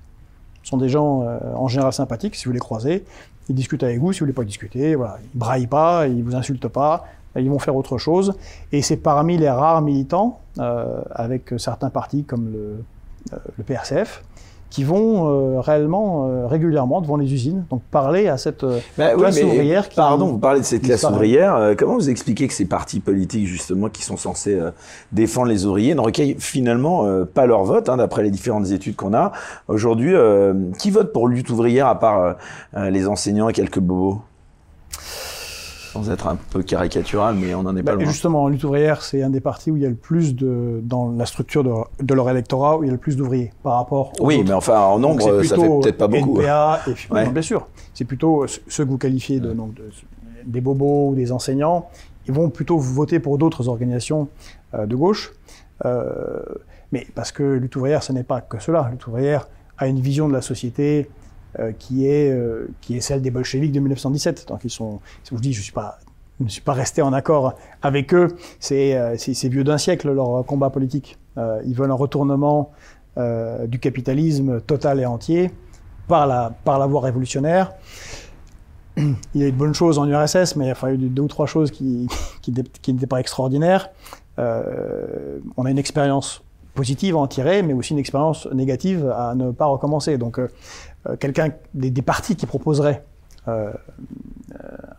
Sont 0.65 0.77
des 0.77 0.89
gens 0.89 1.21
euh, 1.21 1.37
en 1.55 1.67
général 1.67 1.93
sympathiques, 1.93 2.35
si 2.35 2.45
vous 2.45 2.51
les 2.51 2.59
croisez. 2.59 3.05
Ils 3.47 3.55
discutent 3.55 3.83
avec 3.83 3.99
vous, 3.99 4.11
si 4.11 4.19
vous 4.19 4.25
voulez 4.25 4.33
pas 4.33 4.43
discuter. 4.43 4.95
Voilà. 4.95 5.19
Ils 5.23 5.37
braillent 5.37 5.67
pas, 5.67 6.07
ils 6.07 6.23
vous 6.23 6.35
insultent 6.35 6.67
pas, 6.67 7.05
ils 7.37 7.49
vont 7.49 7.59
faire 7.59 7.75
autre 7.75 7.97
chose. 7.97 8.33
Et 8.71 8.81
c'est 8.81 8.97
parmi 8.97 9.37
les 9.37 9.49
rares 9.49 9.81
militants, 9.81 10.39
euh, 10.59 11.01
avec 11.11 11.53
certains 11.57 11.89
partis 11.91 12.23
comme 12.23 12.51
le, 12.51 12.83
euh, 13.33 13.37
le 13.57 13.63
PRCF, 13.63 14.23
qui 14.75 14.83
vont 14.83 15.29
euh, 15.29 15.61
réellement 15.61 16.27
euh, 16.27 16.47
régulièrement 16.47 16.99
devant 16.99 17.15
les 17.15 17.33
usines, 17.33 17.63
donc 17.69 17.81
parler 17.91 18.27
à 18.27 18.37
cette 18.37 18.65
euh, 18.65 18.79
bah 18.97 19.13
classe 19.13 19.41
ouvrière. 19.41 19.87
Qui, 19.87 19.95
pardon, 19.95 20.27
vous 20.27 20.37
parlez 20.37 20.59
de 20.59 20.65
cette 20.65 20.81
classe 20.81 21.05
ouvrière. 21.05 21.75
comment 21.77 21.93
vous 21.93 22.09
expliquez 22.09 22.45
que 22.49 22.53
ces 22.53 22.65
partis 22.65 22.99
politiques 22.99 23.47
justement 23.47 23.87
qui 23.87 24.03
sont 24.03 24.17
censés 24.17 24.59
défendre 25.13 25.47
les 25.47 25.65
ouvriers 25.65 25.95
ne 25.95 26.01
recueillent 26.01 26.35
finalement 26.39 27.05
pas 27.33 27.45
leur 27.45 27.63
vote, 27.63 27.87
hein, 27.87 27.95
d'après 27.95 28.21
les 28.23 28.31
différentes 28.31 28.69
études 28.71 28.97
qu'on 28.97 29.13
a? 29.13 29.31
Aujourd'hui 29.69 30.13
Qui 30.77 30.91
vote 30.91 31.13
pour 31.13 31.29
lutte 31.29 31.49
ouvrière 31.49 31.87
à 31.87 31.97
part 31.97 32.35
les 32.75 33.07
enseignants 33.07 33.47
et 33.47 33.53
quelques 33.53 33.79
bobos? 33.79 34.19
Sans 35.95 36.11
être 36.11 36.27
un 36.27 36.35
peu 36.35 36.61
caricatural, 36.61 37.35
mais 37.35 37.55
on 37.55 37.63
n'en 37.63 37.75
est 37.77 37.81
pas 37.81 37.95
bah, 37.95 38.03
loin. 38.03 38.11
Justement, 38.11 38.49
Lutte 38.49 38.65
ouvrière, 38.65 39.01
c'est 39.01 39.23
un 39.23 39.29
des 39.29 39.39
partis 39.39 39.71
où 39.71 39.77
il 39.77 39.83
y 39.83 39.85
a 39.85 39.89
le 39.89 39.95
plus 39.95 40.35
de, 40.35 40.81
dans 40.83 41.09
la 41.11 41.25
structure 41.25 41.63
de, 41.63 42.13
leur 42.13 42.29
électorat, 42.29 42.77
où 42.77 42.83
il 42.83 42.87
y 42.87 42.89
a 42.89 42.91
le 42.91 42.97
plus 42.97 43.15
d'ouvriers 43.15 43.53
par 43.63 43.75
rapport 43.75 44.11
aux 44.19 44.25
Oui, 44.25 44.43
mais 44.45 44.51
enfin, 44.51 44.77
en 44.77 44.99
nombre, 44.99 45.21
ça 45.41 45.55
fait 45.55 45.67
peut-être 45.67 45.97
pas 45.97 46.09
beaucoup. 46.09 46.41
NPA 46.41 46.81
et 46.87 47.29
bien 47.29 47.41
sûr. 47.41 47.67
C'est 47.93 48.03
plutôt 48.03 48.45
ceux 48.67 48.83
que 48.83 48.89
vous 48.89 48.97
qualifiez 48.97 49.39
de, 49.39 49.53
donc, 49.53 49.75
des 50.45 50.59
bobos 50.59 51.11
ou 51.11 51.15
des 51.15 51.31
enseignants. 51.31 51.87
Ils 52.27 52.33
vont 52.33 52.49
plutôt 52.49 52.77
voter 52.77 53.19
pour 53.19 53.37
d'autres 53.37 53.69
organisations 53.69 54.27
euh, 54.73 54.85
de 54.85 54.95
gauche. 54.95 55.31
Euh, 55.85 56.41
mais 56.91 57.07
parce 57.15 57.31
que 57.31 57.43
Lutte 57.43 57.75
ouvrière, 57.77 58.03
ce 58.03 58.11
n'est 58.11 58.23
pas 58.23 58.41
que 58.41 58.59
cela. 58.59 58.89
Lutte 58.91 59.07
ouvrière 59.07 59.47
a 59.77 59.87
une 59.87 60.01
vision 60.01 60.27
de 60.27 60.33
la 60.33 60.41
société 60.41 61.07
euh, 61.07 61.24
qui, 61.79 62.07
est, 62.07 62.31
euh, 62.31 62.67
qui 62.81 62.97
est 62.97 63.01
celle 63.01 63.21
des 63.21 63.31
bolcheviks 63.31 63.71
de 63.71 63.79
1917. 63.79 64.47
Donc 64.47 64.61
ils 64.63 64.69
sont, 64.69 64.99
je 65.23 65.35
vous 65.35 65.41
dis, 65.41 65.53
je 65.53 65.59
ne 65.59 66.49
suis 66.49 66.61
pas 66.61 66.73
resté 66.73 67.01
en 67.01 67.13
accord 67.13 67.55
avec 67.81 68.13
eux. 68.13 68.35
C'est 68.59 68.97
euh, 68.97 69.15
vieux 69.43 69.63
d'un 69.63 69.77
siècle 69.77 70.11
leur 70.11 70.45
combat 70.45 70.69
politique. 70.69 71.17
Euh, 71.37 71.61
ils 71.65 71.75
veulent 71.75 71.91
un 71.91 71.95
retournement 71.95 72.71
euh, 73.17 73.67
du 73.67 73.79
capitalisme 73.79 74.61
total 74.61 74.99
et 74.99 75.05
entier 75.05 75.51
par 76.07 76.27
la, 76.27 76.53
par 76.63 76.79
la 76.79 76.85
voie 76.85 77.01
révolutionnaire. 77.01 77.73
Il 78.97 79.15
y 79.35 79.43
a 79.43 79.47
eu 79.47 79.51
de 79.51 79.57
bonnes 79.57 79.73
choses 79.73 79.99
en 79.99 80.07
URSS, 80.07 80.55
mais 80.55 80.65
il 80.65 80.67
y 80.67 80.71
a 80.71 80.91
eu 80.91 80.97
deux 80.97 81.23
ou 81.23 81.27
trois 81.27 81.47
choses 81.47 81.71
qui, 81.71 82.07
qui, 82.41 82.53
n'étaient 82.93 83.07
pas 83.07 83.19
extraordinaires. 83.19 83.89
Euh, 84.39 85.39
on 85.57 85.65
a 85.65 85.71
une 85.71 85.77
expérience 85.77 86.43
positive 86.73 87.15
à 87.15 87.19
en 87.19 87.27
tirer, 87.27 87.63
mais 87.63 87.73
aussi 87.73 87.93
une 87.93 87.99
expérience 87.99 88.47
négative 88.47 89.09
à 89.15 89.33
ne 89.33 89.51
pas 89.51 89.65
recommencer. 89.65 90.17
Donc, 90.17 90.39
euh, 90.39 90.49
quelqu'un, 91.19 91.49
des, 91.73 91.89
des, 91.91 92.01
partis 92.01 92.35
qui 92.35 92.45
proposeraient 92.45 93.03
euh, 93.47 93.71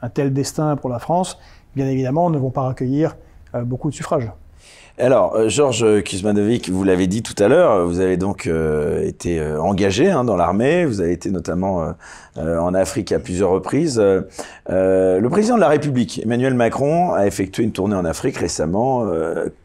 un 0.02 0.08
tel 0.08 0.32
destin 0.32 0.76
pour 0.76 0.90
la 0.90 0.98
France, 0.98 1.38
bien 1.74 1.88
évidemment, 1.88 2.30
ne 2.30 2.38
vont 2.38 2.50
pas 2.50 2.68
recueillir 2.68 3.16
euh, 3.54 3.62
beaucoup 3.62 3.90
de 3.90 3.94
suffrages. 3.94 4.30
Alors, 4.98 5.48
Georges 5.48 6.02
Kuzmanovic, 6.04 6.70
vous 6.70 6.82
l'avez 6.82 7.06
dit 7.06 7.22
tout 7.22 7.34
à 7.42 7.48
l'heure, 7.48 7.86
vous 7.86 8.00
avez 8.00 8.16
donc 8.16 8.46
été 9.02 9.44
engagé 9.58 10.10
hein, 10.10 10.24
dans 10.24 10.36
l'armée, 10.36 10.86
vous 10.86 11.02
avez 11.02 11.12
été 11.12 11.30
notamment 11.30 11.92
en 12.36 12.72
Afrique 12.72 13.12
à 13.12 13.18
plusieurs 13.18 13.50
reprises. 13.50 14.00
le 14.00 15.28
président 15.28 15.56
de 15.56 15.60
la 15.60 15.68
République, 15.68 16.22
Emmanuel 16.24 16.54
Macron, 16.54 17.12
a 17.12 17.26
effectué 17.26 17.62
une 17.62 17.72
tournée 17.72 17.94
en 17.94 18.06
Afrique 18.06 18.38
récemment. 18.38 19.06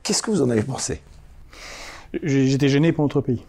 Qu'est-ce 0.04 0.22
que 0.22 0.32
vous 0.32 0.42
en 0.42 0.50
avez 0.50 0.64
pensé? 0.64 1.02
J'étais 2.24 2.68
gêné 2.68 2.92
pour 2.92 3.06
notre 3.06 3.22
pays. 3.22 3.42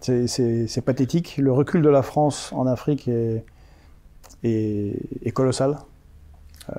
C'est 0.00 0.84
pathétique. 0.84 1.36
Le 1.38 1.52
recul 1.52 1.82
de 1.82 1.88
la 1.88 2.02
France 2.02 2.52
en 2.54 2.66
Afrique 2.66 3.08
est, 3.08 3.44
est, 4.42 5.30
colossal. 5.32 5.76
Euh... 6.70 6.74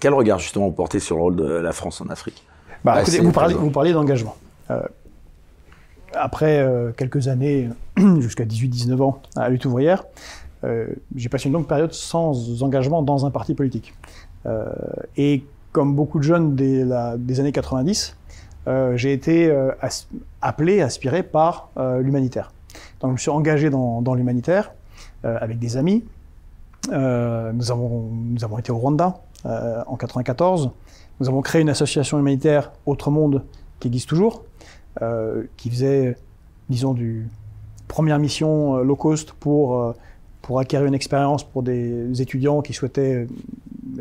Quel 0.00 0.14
regard 0.14 0.38
justement 0.38 0.66
vous 0.66 0.72
portez 0.72 1.00
sur 1.00 1.16
le 1.16 1.22
rôle 1.22 1.36
de 1.36 1.44
la 1.44 1.72
France 1.72 2.00
en 2.00 2.06
Afrique? 2.08 2.44
Bah, 2.84 3.00
écoutez, 3.00 3.20
vous, 3.20 3.32
parlez, 3.32 3.54
vous 3.54 3.70
parlez 3.70 3.92
d'engagement. 3.92 4.36
Euh, 4.70 4.80
après 6.14 6.58
euh, 6.58 6.92
quelques 6.92 7.28
années, 7.28 7.68
jusqu'à 8.18 8.44
18-19 8.44 9.02
ans, 9.02 9.22
à 9.36 9.48
lutte 9.48 9.64
ouvrière, 9.64 10.04
j'ai 11.16 11.28
passé 11.28 11.48
une 11.48 11.54
longue 11.54 11.66
période 11.66 11.92
sans 11.92 12.62
engagement 12.62 13.02
dans 13.02 13.26
un 13.26 13.32
parti 13.32 13.52
politique. 13.52 13.94
Et 15.16 15.42
comme 15.72 15.96
beaucoup 15.96 16.18
de 16.18 16.24
jeunes 16.24 16.54
des, 16.54 16.84
la, 16.84 17.16
des 17.16 17.40
années 17.40 17.52
90, 17.52 18.14
euh, 18.14 18.21
j'ai 18.66 19.12
été 19.12 19.50
euh, 19.50 19.72
appelé, 20.40 20.80
aspiré 20.80 21.22
par 21.22 21.70
euh, 21.76 22.00
l'humanitaire. 22.00 22.52
Donc 23.00 23.10
je 23.10 23.12
me 23.12 23.18
suis 23.18 23.30
engagé 23.30 23.70
dans, 23.70 24.14
l'humanitaire 24.14 24.72
avec 25.24 25.58
des 25.58 25.76
amis. 25.76 26.04
nous, 26.88 27.70
avons, 27.70 28.10
nous 28.12 28.44
avons 28.44 28.58
été 28.58 28.72
au 28.72 28.78
Rwanda 28.78 29.20
en 29.44 29.96
94. 29.96 30.70
Nous 31.20 31.28
avons 31.28 31.42
créé 31.42 31.62
une 31.62 31.68
association 31.68 32.18
humanitaire 32.18 32.72
Autre 32.86 33.10
Monde 33.10 33.44
qui 33.78 33.88
existe 33.88 34.08
toujours, 34.08 34.44
qui 35.56 35.70
faisait, 35.70 36.16
disons, 36.70 36.94
du 36.94 37.28
première 37.88 38.18
mission 38.18 38.78
low 38.78 38.96
cost 38.96 39.32
pour 39.32 39.94
pour 40.42 40.58
acquérir 40.58 40.86
une 40.86 40.94
expérience 40.94 41.44
pour 41.44 41.62
des 41.62 42.20
étudiants 42.20 42.60
qui 42.62 42.72
souhaitaient 42.72 43.26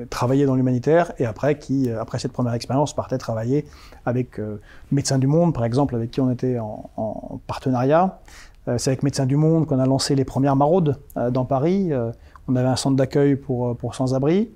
travailler 0.10 0.46
dans 0.46 0.56
l'humanitaire 0.56 1.14
et 1.20 1.26
après 1.26 1.58
qui, 1.58 1.90
euh, 1.90 2.02
après 2.02 2.18
cette 2.20 2.32
première 2.32 2.54
expérience, 2.54 2.96
partait 2.96 3.18
travailler 3.18 3.66
avec 4.06 4.40
euh, 4.40 4.60
Médecins 4.92 5.20
du 5.20 5.28
Monde, 5.28 5.54
par 5.54 5.66
exemple, 5.66 5.96
avec 5.96 6.12
qui 6.12 6.22
on 6.22 6.32
était 6.32 6.60
en, 6.60 6.90
en 6.98 7.40
partenariat. 7.48 8.20
Euh, 8.68 8.78
c'est 8.78 8.92
avec 8.92 9.04
Médecins 9.04 9.26
du 9.26 9.36
Monde 9.36 9.66
qu'on 9.66 9.80
a 9.80 9.86
lancé 9.86 10.16
les 10.16 10.26
premières 10.26 10.56
maraudes 10.56 10.98
euh, 11.18 11.32
dans 11.32 11.46
Paris. 11.46 11.92
Euh, 11.92 12.12
on 12.48 12.56
avait 12.56 12.68
un 12.68 12.76
centre 12.76 12.96
d'accueil 12.96 13.36
pour, 13.36 13.76
pour 13.78 13.96
sans-abri. 13.96 14.50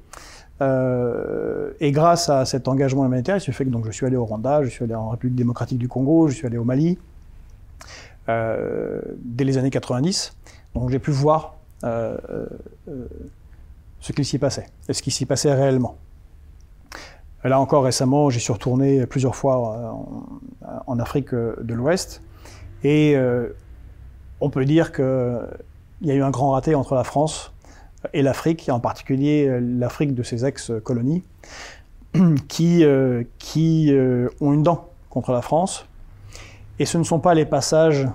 et 0.62 1.91
grâce 1.91 2.30
à 2.30 2.45
cet 2.45 2.67
engagement 2.67 3.06
humanitaire, 3.06 3.38
il 3.38 3.41
se 3.41 3.52
fait 3.52 3.65
que 3.65 3.69
donc, 3.69 3.86
je 3.86 3.91
suis 3.91 4.06
allé 4.06 4.15
au 4.15 4.26
Rwanda, 4.26 4.63
je 4.63 4.69
suis 4.69 4.84
allé 4.84 4.95
en 4.95 5.10
République 5.10 5.36
démocratique 5.36 5.78
du 5.78 5.88
Congo, 5.88 6.28
je 6.28 6.36
suis 6.36 6.48
allé 6.48 6.58
au 6.58 6.63
Mali, 6.63 6.98
dès 8.28 9.43
les 9.43 9.58
années 9.58 9.69
90. 9.69 10.36
Donc 10.74 10.89
j'ai 10.89 11.00
pu 11.00 11.12
voir 11.12 11.55
ce 11.84 12.48
qu'il 14.14 14.26
s'y 14.26 14.40
passait 14.40 14.68
et 14.88 14.94
ce 14.94 15.02
qui 15.02 15.12
s'y 15.12 15.26
passait 15.26 15.54
réellement. 15.54 15.98
Là 17.44 17.60
encore 17.60 17.84
récemment, 17.84 18.32
j'y 18.32 18.40
suis 18.40 18.54
retourné 18.54 19.06
plusieurs 19.06 19.36
fois 19.36 19.96
en, 20.88 21.00
Afrique 21.00 21.34
de 21.36 21.74
l'Ouest 21.74 22.24
et 22.86 23.16
euh, 23.16 23.50
on 24.42 24.52
peut 24.52 24.64
dire 24.64 24.92
qu'il 24.92 25.48
y 26.02 26.12
a 26.12 26.14
eu 26.14 26.22
un 26.22 26.30
grand 26.30 26.52
raté 26.52 26.76
entre 26.76 26.94
la 26.94 27.04
France 27.04 27.52
et 28.14 28.22
l'Afrique, 28.22 28.70
et 28.70 28.72
en 28.72 28.80
particulier 28.80 29.60
l'Afrique 29.60 30.14
de 30.14 30.22
ses 30.22 30.46
ex-colonies, 30.46 31.24
qui, 32.48 32.84
euh, 32.84 33.24
qui 33.40 33.92
euh, 33.92 34.30
ont 34.40 34.54
une 34.54 34.62
dent 34.62 34.90
contre 35.10 35.32
la 35.32 35.42
France. 35.42 35.88
Et 36.78 36.86
ce 36.86 37.00
ne 37.00 37.04
sont 37.04 37.20
pas 37.20 37.34
les 37.34 37.46
passages 37.46 38.08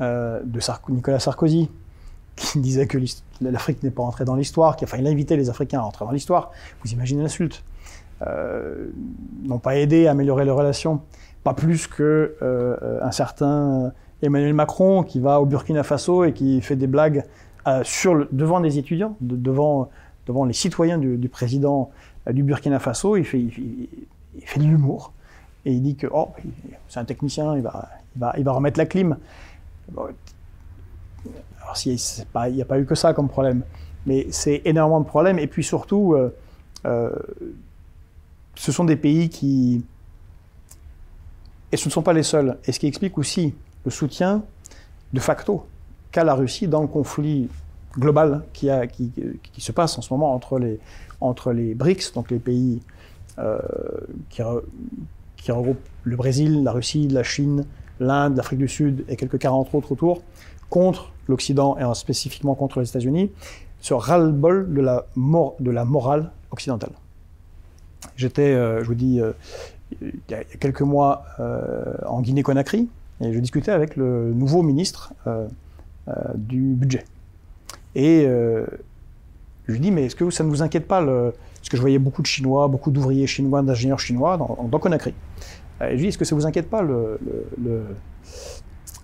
de 0.00 0.90
Nicolas 0.90 1.20
Sarkozy, 1.20 1.70
qui 2.36 2.60
disait 2.60 2.86
que 2.86 2.98
l'Afrique 3.40 3.82
n'est 3.82 3.90
pas 3.90 4.02
entrée 4.02 4.24
dans 4.24 4.34
l'histoire, 4.34 4.76
qui 4.76 4.84
enfin, 4.84 4.98
il 4.98 5.06
invitait 5.06 5.36
les 5.36 5.50
Africains 5.50 5.80
à 5.80 5.82
entrer 5.82 6.04
dans 6.04 6.10
l'histoire. 6.10 6.50
Vous 6.84 6.92
imaginez 6.92 7.22
l'insulte. 7.22 7.64
Euh, 8.26 8.90
n'ont 9.42 9.58
pas 9.58 9.76
aidé 9.76 10.06
à 10.06 10.12
améliorer 10.12 10.44
les 10.44 10.50
relations. 10.50 11.00
Pas 11.42 11.54
plus 11.54 11.86
que 11.86 12.36
euh, 12.42 13.00
un 13.02 13.10
certain 13.10 13.92
Emmanuel 14.22 14.54
Macron 14.54 15.02
qui 15.02 15.20
va 15.20 15.40
au 15.40 15.46
Burkina 15.46 15.82
Faso 15.82 16.24
et 16.24 16.32
qui 16.32 16.60
fait 16.62 16.76
des 16.76 16.86
blagues 16.86 17.24
euh, 17.66 17.82
devant 18.32 18.60
des 18.60 18.78
étudiants, 18.78 19.16
devant, 19.20 19.90
devant 20.26 20.44
les 20.44 20.52
citoyens 20.52 20.98
du, 20.98 21.28
président 21.28 21.90
euh, 22.28 22.32
du 22.32 22.42
Burkina 22.42 22.78
Faso. 22.78 23.16
Il 23.16 23.24
fait, 23.24 23.40
il 23.40 23.88
fait 24.44 24.60
de 24.60 24.64
l'humour 24.64 25.12
et 25.64 25.72
il 25.72 25.82
dit 25.82 25.96
que 25.96 26.06
oh, 26.12 26.28
c'est 26.88 27.00
un 27.00 27.04
technicien, 27.04 27.56
il 27.56 27.62
va, 27.62 27.88
il 28.16 28.20
va, 28.20 28.34
il 28.38 28.44
va 28.44 28.52
remettre 28.52 28.78
la 28.78 28.86
clim. 28.86 29.16
Alors, 31.64 31.76
il 31.86 32.54
n'y 32.54 32.62
a 32.62 32.64
pas 32.64 32.78
eu 32.78 32.84
que 32.84 32.94
ça 32.94 33.14
comme 33.14 33.28
problème, 33.28 33.62
mais 34.06 34.26
c'est 34.30 34.62
énormément 34.64 35.00
de 35.00 35.06
problèmes. 35.06 35.38
Et 35.38 35.46
puis 35.46 35.64
surtout, 35.64 36.14
euh, 36.14 36.34
euh, 36.86 37.10
ce 38.54 38.70
sont 38.70 38.84
des 38.84 38.96
pays 38.96 39.28
qui. 39.28 39.84
Et 41.72 41.76
ce 41.76 41.88
ne 41.88 41.92
sont 41.92 42.02
pas 42.02 42.12
les 42.12 42.22
seuls. 42.22 42.58
Et 42.66 42.72
ce 42.72 42.78
qui 42.78 42.86
explique 42.86 43.18
aussi 43.18 43.54
le 43.84 43.90
soutien 43.90 44.44
de 45.12 45.20
facto 45.20 45.66
qu'a 46.12 46.22
la 46.22 46.34
Russie 46.34 46.68
dans 46.68 46.82
le 46.82 46.86
conflit 46.86 47.48
global 47.98 48.42
qui, 48.52 48.68
se 49.58 49.72
passe 49.72 49.98
en 49.98 50.02
ce 50.02 50.12
moment 50.12 50.34
entre 50.34 50.58
les, 50.58 50.78
entre 51.20 51.52
les 51.52 51.74
BRICS, 51.74 52.12
donc 52.14 52.30
les 52.30 52.38
pays 52.38 52.80
euh, 53.38 53.58
qui, 54.30 54.42
qui 55.36 55.52
regroupent 55.52 55.88
le 56.04 56.16
Brésil, 56.16 56.62
la 56.62 56.72
Russie, 56.72 57.08
la 57.08 57.22
Chine, 57.22 57.64
l'Inde, 58.00 58.36
l'Afrique 58.36 58.58
du 58.58 58.68
Sud 58.68 59.04
et 59.08 59.16
quelques 59.16 59.38
40 59.38 59.74
autres 59.74 59.92
autour, 59.92 60.22
contre 60.74 61.12
l'Occident 61.28 61.78
et 61.78 61.94
spécifiquement 61.94 62.56
contre 62.56 62.80
les 62.80 62.88
États-Unis, 62.88 63.30
ce 63.80 63.94
ras-le-bol 63.94 64.74
de 64.74 64.80
la, 64.80 65.06
de 65.60 65.70
la 65.70 65.84
morale 65.84 66.32
occidentale. 66.50 66.90
J'étais, 68.16 68.52
euh, 68.54 68.82
je 68.82 68.88
vous 68.88 68.96
dis, 68.96 69.20
euh, 69.20 69.30
il 70.02 70.12
y 70.28 70.34
a 70.34 70.42
quelques 70.42 70.82
mois 70.82 71.26
euh, 71.38 71.94
en 72.08 72.20
Guinée-Conakry 72.22 72.88
et 73.20 73.32
je 73.32 73.38
discutais 73.38 73.70
avec 73.70 73.94
le 73.94 74.32
nouveau 74.34 74.62
ministre 74.62 75.12
du 76.34 76.74
budget. 76.74 77.04
Et 77.94 78.26
je 78.26 79.72
lui 79.72 79.78
dis, 79.78 79.92
mais 79.92 80.06
est-ce 80.06 80.16
que 80.16 80.28
ça 80.30 80.42
ne 80.42 80.48
vous 80.48 80.62
inquiète 80.62 80.88
pas 80.88 81.00
le... 81.00 81.32
Parce 81.60 81.68
que 81.68 81.76
je 81.76 81.82
voyais 81.82 82.00
beaucoup 82.00 82.20
de 82.20 82.26
Chinois, 82.26 82.66
beaucoup 82.66 82.90
d'ouvriers 82.90 83.28
chinois, 83.28 83.62
d'ingénieurs 83.62 84.00
chinois 84.00 84.36
dans, 84.36 84.78
Conakry. 84.80 85.14
Et 85.80 85.90
je 85.90 85.92
lui 85.92 85.98
dis, 85.98 86.06
est-ce 86.08 86.18
que 86.18 86.24
ça 86.24 86.34
ne 86.34 86.40
vous 86.40 86.46
inquiète 86.46 86.68
pas 86.68 86.82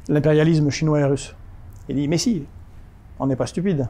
l'impérialisme 0.08 0.68
chinois 0.70 0.98
et 0.98 1.04
russe? 1.04 1.36
Il 1.90 1.96
dit, 1.96 2.08
mais 2.08 2.18
si, 2.18 2.44
on 3.18 3.26
n'est 3.26 3.36
pas 3.36 3.46
stupide. 3.46 3.88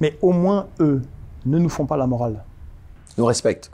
Mais 0.00 0.18
au 0.20 0.32
moins, 0.32 0.66
eux 0.80 1.00
ne 1.46 1.58
nous 1.58 1.70
font 1.70 1.86
pas 1.86 1.96
la 1.96 2.06
morale. 2.06 2.44
Ils 3.16 3.20
nous 3.20 3.26
respectent. 3.26 3.70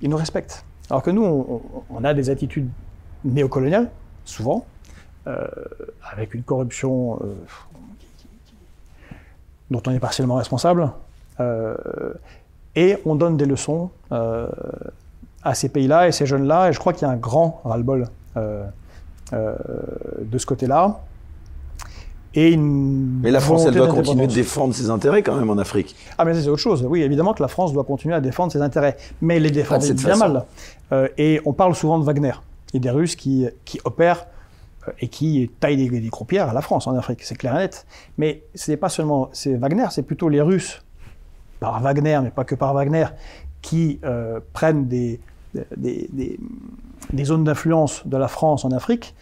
Ils 0.00 0.08
nous 0.08 0.16
respectent. 0.16 0.64
Alors 0.88 1.02
que 1.02 1.10
nous, 1.10 1.24
on, 1.24 1.62
on 1.90 2.04
a 2.04 2.14
des 2.14 2.30
attitudes 2.30 2.70
néocoloniales, 3.24 3.90
souvent, 4.24 4.64
euh, 5.26 5.46
avec 6.12 6.34
une 6.34 6.44
corruption 6.44 7.18
euh, 7.22 7.34
dont 9.70 9.82
on 9.86 9.90
est 9.90 9.98
partiellement 9.98 10.36
responsable, 10.36 10.92
euh, 11.40 11.74
et 12.76 12.98
on 13.04 13.16
donne 13.16 13.36
des 13.36 13.46
leçons 13.46 13.90
à 14.10 15.54
ces 15.54 15.68
pays-là 15.68 16.06
et 16.06 16.12
ces 16.12 16.24
jeunes-là, 16.24 16.68
et 16.68 16.72
je 16.72 16.78
crois 16.78 16.92
qu'il 16.92 17.02
y 17.02 17.10
a 17.10 17.12
un 17.12 17.16
grand 17.16 17.60
ras-le-bol 17.64 18.06
de 18.36 20.38
ce 20.38 20.46
côté-là. 20.46 21.00
Et 22.34 22.56
mais 22.56 23.30
la 23.32 23.40
France, 23.40 23.64
elle 23.66 23.74
doit 23.74 23.88
continuer 23.88 24.26
de 24.28 24.32
défendre 24.32 24.72
ses 24.74 24.88
intérêts 24.88 25.22
quand 25.22 25.34
même 25.34 25.50
en 25.50 25.58
Afrique. 25.58 25.96
Ah, 26.16 26.24
mais 26.24 26.34
c'est 26.34 26.48
autre 26.48 26.58
chose. 26.58 26.86
Oui, 26.88 27.02
évidemment 27.02 27.34
que 27.34 27.42
la 27.42 27.48
France 27.48 27.72
doit 27.72 27.82
continuer 27.84 28.14
à 28.14 28.20
défendre 28.20 28.52
ses 28.52 28.62
intérêts, 28.62 28.96
mais 29.20 29.40
les 29.40 29.50
défendre 29.50 29.84
bien 29.92 30.16
mal. 30.16 30.44
Euh, 30.92 31.08
et 31.18 31.40
on 31.44 31.52
parle 31.52 31.74
souvent 31.74 31.98
de 31.98 32.04
Wagner 32.04 32.32
et 32.72 32.78
des 32.78 32.90
Russes 32.90 33.16
qui, 33.16 33.46
qui 33.64 33.80
opèrent 33.84 34.26
euh, 34.86 34.92
et 35.00 35.08
qui 35.08 35.50
taillent 35.58 35.76
des, 35.88 36.00
des 36.00 36.08
croupières 36.08 36.48
à 36.48 36.52
la 36.52 36.62
France 36.62 36.86
en 36.86 36.94
Afrique, 36.94 37.24
c'est 37.24 37.34
clair 37.34 37.56
et 37.56 37.58
net. 37.58 37.84
Mais 38.16 38.44
ce 38.54 38.70
n'est 38.70 38.76
pas 38.76 38.88
seulement 38.88 39.28
c'est 39.32 39.54
Wagner, 39.56 39.86
c'est 39.90 40.04
plutôt 40.04 40.28
les 40.28 40.40
Russes, 40.40 40.82
par 41.58 41.80
Wagner, 41.80 42.20
mais 42.22 42.30
pas 42.30 42.44
que 42.44 42.54
par 42.54 42.74
Wagner, 42.74 43.06
qui 43.60 43.98
euh, 44.04 44.38
prennent 44.52 44.86
des, 44.86 45.20
des, 45.76 46.08
des, 46.12 46.38
des 47.12 47.24
zones 47.24 47.42
d'influence 47.42 48.06
de 48.06 48.16
la 48.16 48.28
France 48.28 48.64
en 48.64 48.70
Afrique, 48.70 49.14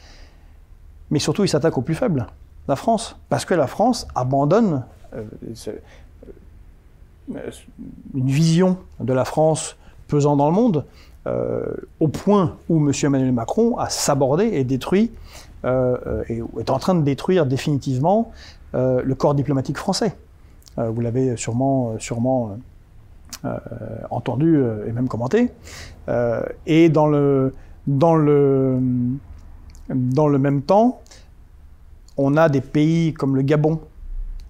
mais 1.11 1.19
surtout 1.19 1.43
ils 1.45 1.49
s'attaquent 1.49 1.79
aux 1.79 1.83
plus 1.83 1.95
faibles 1.95 2.27
la 2.69 2.77
France, 2.77 3.17
parce 3.29 3.45
que 3.45 3.55
la 3.55 3.67
France 3.67 4.07
abandonne 4.15 4.85
euh, 5.15 5.25
euh, 5.69 7.51
une 8.15 8.27
vision 8.27 8.79
de 9.01 9.13
la 9.13 9.25
France 9.25 9.77
pesant 10.07 10.37
dans 10.37 10.49
le 10.49 10.55
monde, 10.55 10.85
euh, 11.27 11.65
au 12.01 12.09
point 12.09 12.57
où 12.69 12.79
M. 12.79 12.93
Emmanuel 13.03 13.33
Macron 13.33 13.77
a 13.79 13.89
sabordé 13.89 14.45
et 14.45 14.65
détruit, 14.65 15.11
et 15.65 16.43
est 16.61 16.71
en 16.71 16.79
train 16.79 16.95
de 16.95 17.03
détruire 17.03 17.45
définitivement 17.45 18.31
le 18.73 19.13
corps 19.15 19.35
diplomatique 19.35 19.77
français. 19.77 20.17
Vous 20.77 21.01
l'avez 21.01 21.37
sûrement, 21.37 21.99
sûrement 21.99 22.57
entendu 24.09 24.63
et 24.87 24.93
même 24.93 25.09
commenté. 25.09 25.51
et 26.67 26.89
dans 26.89 27.09
le, 27.09 27.55
dans, 27.89 28.15
le, 28.15 28.79
dans 29.91 30.29
le 30.29 30.39
même 30.39 30.63
temps, 30.63 31.01
on 32.19 32.37
a 32.37 32.49
des 32.49 32.61
pays 32.61 33.15
comme 33.15 33.37
le 33.37 33.43
Gabon 33.43 33.81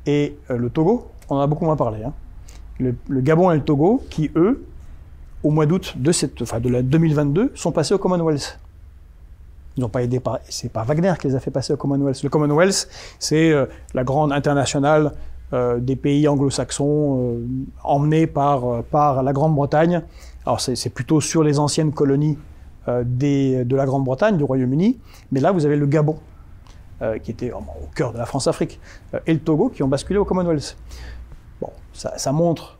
et 0.06 0.36
euh, 0.50 0.56
le 0.56 0.70
Togo, 0.70 1.06
on 1.28 1.36
en 1.36 1.40
a 1.40 1.46
beaucoup 1.46 1.66
moins 1.66 1.76
parlé. 1.76 2.02
Hein. 2.02 2.12
Le, 2.80 3.20
Gabon 3.20 3.50
et 3.50 3.56
le 3.56 3.62
Togo, 3.62 4.02
qui 4.08 4.30
eux, 4.36 4.64
au 5.42 5.50
mois 5.50 5.66
d'août 5.66 5.94
de, 5.96 6.12
cette, 6.12 6.40
enfin, 6.42 6.60
de 6.60 6.68
la 6.68 6.82
2022, 6.82 7.52
sont 7.54 7.72
passés 7.72 7.94
au 7.94 7.98
Commonwealth. 7.98 8.58
Ils 9.76 9.80
n'ont 9.82 9.88
pas 9.88 10.02
aidé 10.02 10.18
par, 10.18 10.38
c'est 10.48 10.72
pas 10.72 10.82
Wagner 10.82 11.12
qui 11.20 11.28
les 11.28 11.34
a 11.34 11.40
fait 11.40 11.50
passer 11.50 11.72
au 11.72 11.76
Commonwealth. 11.76 12.22
Le 12.22 12.28
Commonwealth, 12.28 12.88
c'est 13.18 13.52
euh, 13.52 13.66
la 13.94 14.04
grande 14.04 14.32
internationale 14.32 15.12
euh, 15.52 15.78
des 15.78 15.96
pays 15.96 16.26
anglo-saxons 16.26 17.18
euh, 17.20 17.46
emmenés 17.84 18.26
par, 18.26 18.82
par 18.84 19.22
la 19.22 19.32
Grande-Bretagne. 19.32 20.02
Alors 20.46 20.60
c'est 20.60 20.88
plutôt 20.88 21.20
sur 21.20 21.42
les 21.42 21.58
anciennes 21.58 21.92
colonies 21.92 22.38
de 22.86 23.76
la 23.76 23.84
Grande-Bretagne, 23.84 24.38
du 24.38 24.44
Royaume-Uni, 24.44 24.96
mais 25.30 25.40
là 25.40 25.52
vous 25.52 25.66
avez 25.66 25.76
le 25.76 25.84
Gabon, 25.84 26.16
euh, 27.02 27.18
qui 27.18 27.30
était 27.30 27.52
au 27.52 27.62
cœur 27.94 28.12
de 28.12 28.18
la 28.18 28.26
France-Afrique, 28.26 28.80
euh, 29.14 29.20
et 29.26 29.32
le 29.32 29.40
Togo, 29.40 29.68
qui 29.68 29.82
ont 29.82 29.88
basculé 29.88 30.18
au 30.18 30.24
Commonwealth. 30.24 30.76
Bon, 31.60 31.70
ça, 31.92 32.32
montre, 32.32 32.78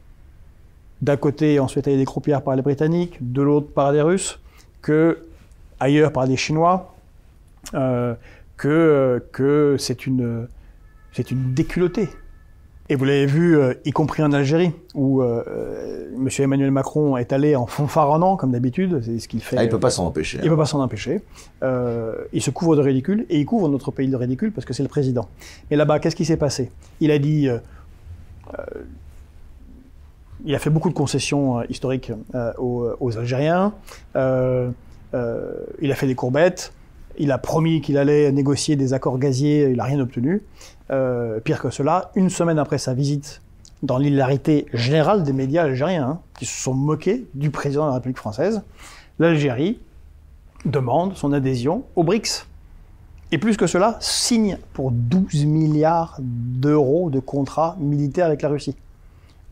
d'un 1.03 1.17
côté, 1.17 1.61
ensuite, 1.61 1.87
il 1.87 1.93
y 1.93 1.95
a 1.95 1.99
des 1.99 2.05
croupières 2.05 2.43
par 2.43 2.57
les 2.57 2.63
Britanniques, 2.63 3.17
de 3.21 3.43
l'autre 3.43 3.73
par 3.73 3.93
des 3.93 4.03
Russes, 4.03 4.41
que 4.83 5.27
ailleurs 5.81 6.13
par 6.13 6.27
des 6.27 6.37
Chinois, 6.37 6.95
euh, 7.75 8.15
que, 8.57 9.25
que 9.33 9.77
c'est 9.79 10.07
une, 10.07 10.49
une 11.31 11.55
déculottée 11.55 12.09
et 12.91 12.97
vous 12.97 13.05
l'avez 13.05 13.27
vu, 13.27 13.59
euh, 13.59 13.75
y 13.85 13.91
compris 13.91 14.23
en 14.23 14.33
Algérie, 14.33 14.73
où 14.95 15.21
euh, 15.21 15.45
euh 15.47 16.05
M. 16.17 16.29
Emmanuel 16.39 16.71
Macron 16.71 17.17
est 17.17 17.33
allé 17.33 17.55
en 17.55 17.67
fanfaronnant, 17.67 18.37
comme 18.37 18.51
d'habitude, 18.53 19.03
c'est 19.05 19.19
ce 19.19 19.29
qu'il 19.29 19.43
fait. 19.43 19.57
Ah, 19.59 19.65
il 19.65 19.69
peut 19.69 19.79
pas 19.79 19.91
s'en 19.91 20.07
empêcher. 20.07 20.39
Il 20.41 20.47
hein. 20.47 20.51
peut 20.51 20.57
pas 20.57 20.67
s'en 20.67 20.81
empêcher. 20.81 21.21
Euh, 21.63 22.15
il 22.33 22.43
se 22.43 22.51
couvre 22.51 22.77
de 22.77 22.83
ridicule, 22.83 23.27
et 23.29 23.39
il 23.39 23.45
couvre 23.45 23.69
notre 23.69 23.91
pays 23.91 24.09
de 24.09 24.17
ridicule 24.17 24.53
parce 24.53 24.65
que 24.65 24.73
c'est 24.73 24.83
le 24.83 24.89
président. 24.89 25.29
Mais 25.71 25.77
là-bas, 25.77 25.99
qu'est-ce 25.99 26.17
qui 26.17 26.25
s'est 26.25 26.37
passé? 26.37 26.71
Il 27.01 27.11
a 27.11 27.19
dit... 27.19 27.49
Il 30.45 30.55
a 30.55 30.59
fait 30.59 30.71
beaucoup 30.71 30.89
de 30.89 30.95
concessions 30.95 31.63
historiques 31.65 32.13
aux, 32.59 32.89
aux, 33.01 33.19
Algériens. 33.19 33.75
il 34.15 34.21
a 35.13 35.95
fait 35.95 36.07
des 36.07 36.15
courbettes. 36.15 36.73
Il 37.19 37.33
a 37.33 37.39
promis 37.39 37.81
qu'il 37.81 37.99
allait 37.99 38.31
négocier 38.33 38.77
des 38.77 38.95
accords 38.95 39.19
gaziers. 39.19 39.69
Il 39.71 39.77
n'a 39.77 39.85
rien 39.85 40.01
obtenu. 40.01 40.43
Euh, 40.91 41.41
pire 41.41 41.61
que 41.61 41.71
cela, 41.71 42.11
une 42.15 42.31
semaine 42.31 42.59
après 42.59 42.79
sa 42.79 42.95
visite, 42.95 43.43
dans 43.83 43.99
l'hilarité 43.99 44.67
générale 44.73 45.23
des 45.23 45.33
médias 45.33 45.65
algériens, 45.65 46.09
hein, 46.09 46.21
qui 46.39 46.47
se 46.47 46.63
sont 46.63 46.75
moqués 46.75 47.27
du 47.35 47.51
président 47.51 47.85
de 47.85 47.89
la 47.89 47.95
République 47.95 48.19
française, 48.19 48.63
l'Algérie 49.19 49.81
demande 50.65 51.17
son 51.17 51.33
adhésion 51.33 51.85
aux 51.97 52.05
BRICS. 52.05 52.47
Et 53.31 53.39
plus 53.39 53.57
que 53.57 53.67
cela, 53.67 53.99
signe 54.01 54.59
pour 54.73 54.91
12 54.91 55.45
milliards 55.45 56.17
d'euros 56.21 57.11
de 57.11 57.21
contrats 57.21 57.77
militaires 57.79 58.27
avec 58.27 58.43
la 58.43 58.49
Russie. 58.49 58.75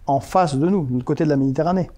En 0.06 0.20
face 0.20 0.56
de 0.56 0.66
nous, 0.68 0.86
de 0.88 1.02
côté 1.02 1.24
de 1.24 1.28
la 1.28 1.36
Méditerranée. 1.36 1.90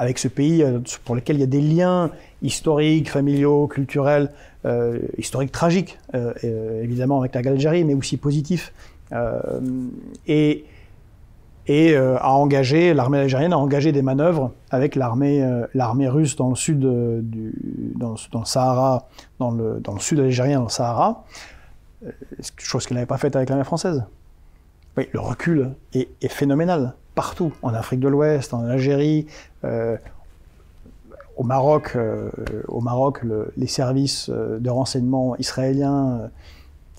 Avec 0.00 0.18
ce 0.18 0.28
pays 0.28 0.62
euh, 0.62 0.78
pour 1.04 1.14
lequel 1.14 1.36
il 1.36 1.40
y 1.40 1.42
a 1.42 1.46
des 1.46 1.60
liens 1.60 2.10
historiques, 2.40 3.10
familiaux, 3.10 3.66
culturels, 3.66 4.30
euh, 4.64 4.98
historiques 5.18 5.52
tragiques, 5.52 5.98
euh, 6.14 6.32
évidemment 6.82 7.20
avec 7.20 7.34
la 7.34 7.42
Algérie, 7.50 7.84
mais 7.84 7.92
aussi 7.92 8.16
positifs. 8.16 8.72
Et 10.26 10.64
a 11.96 12.32
engagé, 12.32 12.94
l'armée 12.94 13.18
algérienne 13.18 13.52
a 13.52 13.58
engagé 13.58 13.92
des 13.92 14.00
manœuvres 14.00 14.52
avec 14.70 14.96
l'armée 14.96 15.46
l'armée 15.74 16.08
russe 16.08 16.34
dans 16.34 16.48
le 16.48 16.56
sud 16.56 16.80
du 16.80 17.52
dans, 17.96 18.14
dans, 18.32 18.40
le 18.40 18.46
Sahara, 18.46 19.06
dans 19.38 19.50
le, 19.50 19.80
dans 19.80 19.92
le 19.92 20.00
sud 20.00 20.18
algérien, 20.18 20.58
dans 20.60 20.64
le 20.64 20.70
Sahara, 20.70 21.24
chose 22.56 22.86
qu'elle 22.86 22.96
n'avait 22.96 23.06
pas 23.06 23.18
faite 23.18 23.36
avec 23.36 23.50
l'armée 23.50 23.64
française? 23.64 24.02
Oui, 24.96 25.08
le 25.12 25.20
recul 25.20 25.70
est, 25.92 26.28
phénoménal 26.28 26.94
partout, 27.20 27.52
en 27.62 27.74
Afrique 27.74 28.00
de 28.00 28.08
l'Ouest, 28.08 28.54
en 28.54 28.64
Algérie, 28.64 29.26
au 31.36 31.44
Maroc, 31.44 31.96
au 32.68 32.80
Maroc 32.80 33.20
les 33.56 33.66
services 33.66 34.30
de 34.30 34.70
renseignement 34.70 35.36
israéliens 35.36 36.30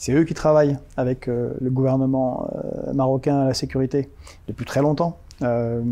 c'est 0.02 0.14
eux 0.14 0.24
qui 0.24 0.34
travaillent 0.34 0.80
avec 0.98 1.28
euh, 1.28 1.54
le 1.62 1.70
gouvernement 1.70 2.50
euh, 2.56 2.92
marocain 2.92 3.42
à 3.42 3.46
la 3.46 3.54
sécurité 3.54 4.10
depuis 4.48 4.66
très 4.66 4.82
longtemps. 4.82 5.20
Euh, 5.44 5.84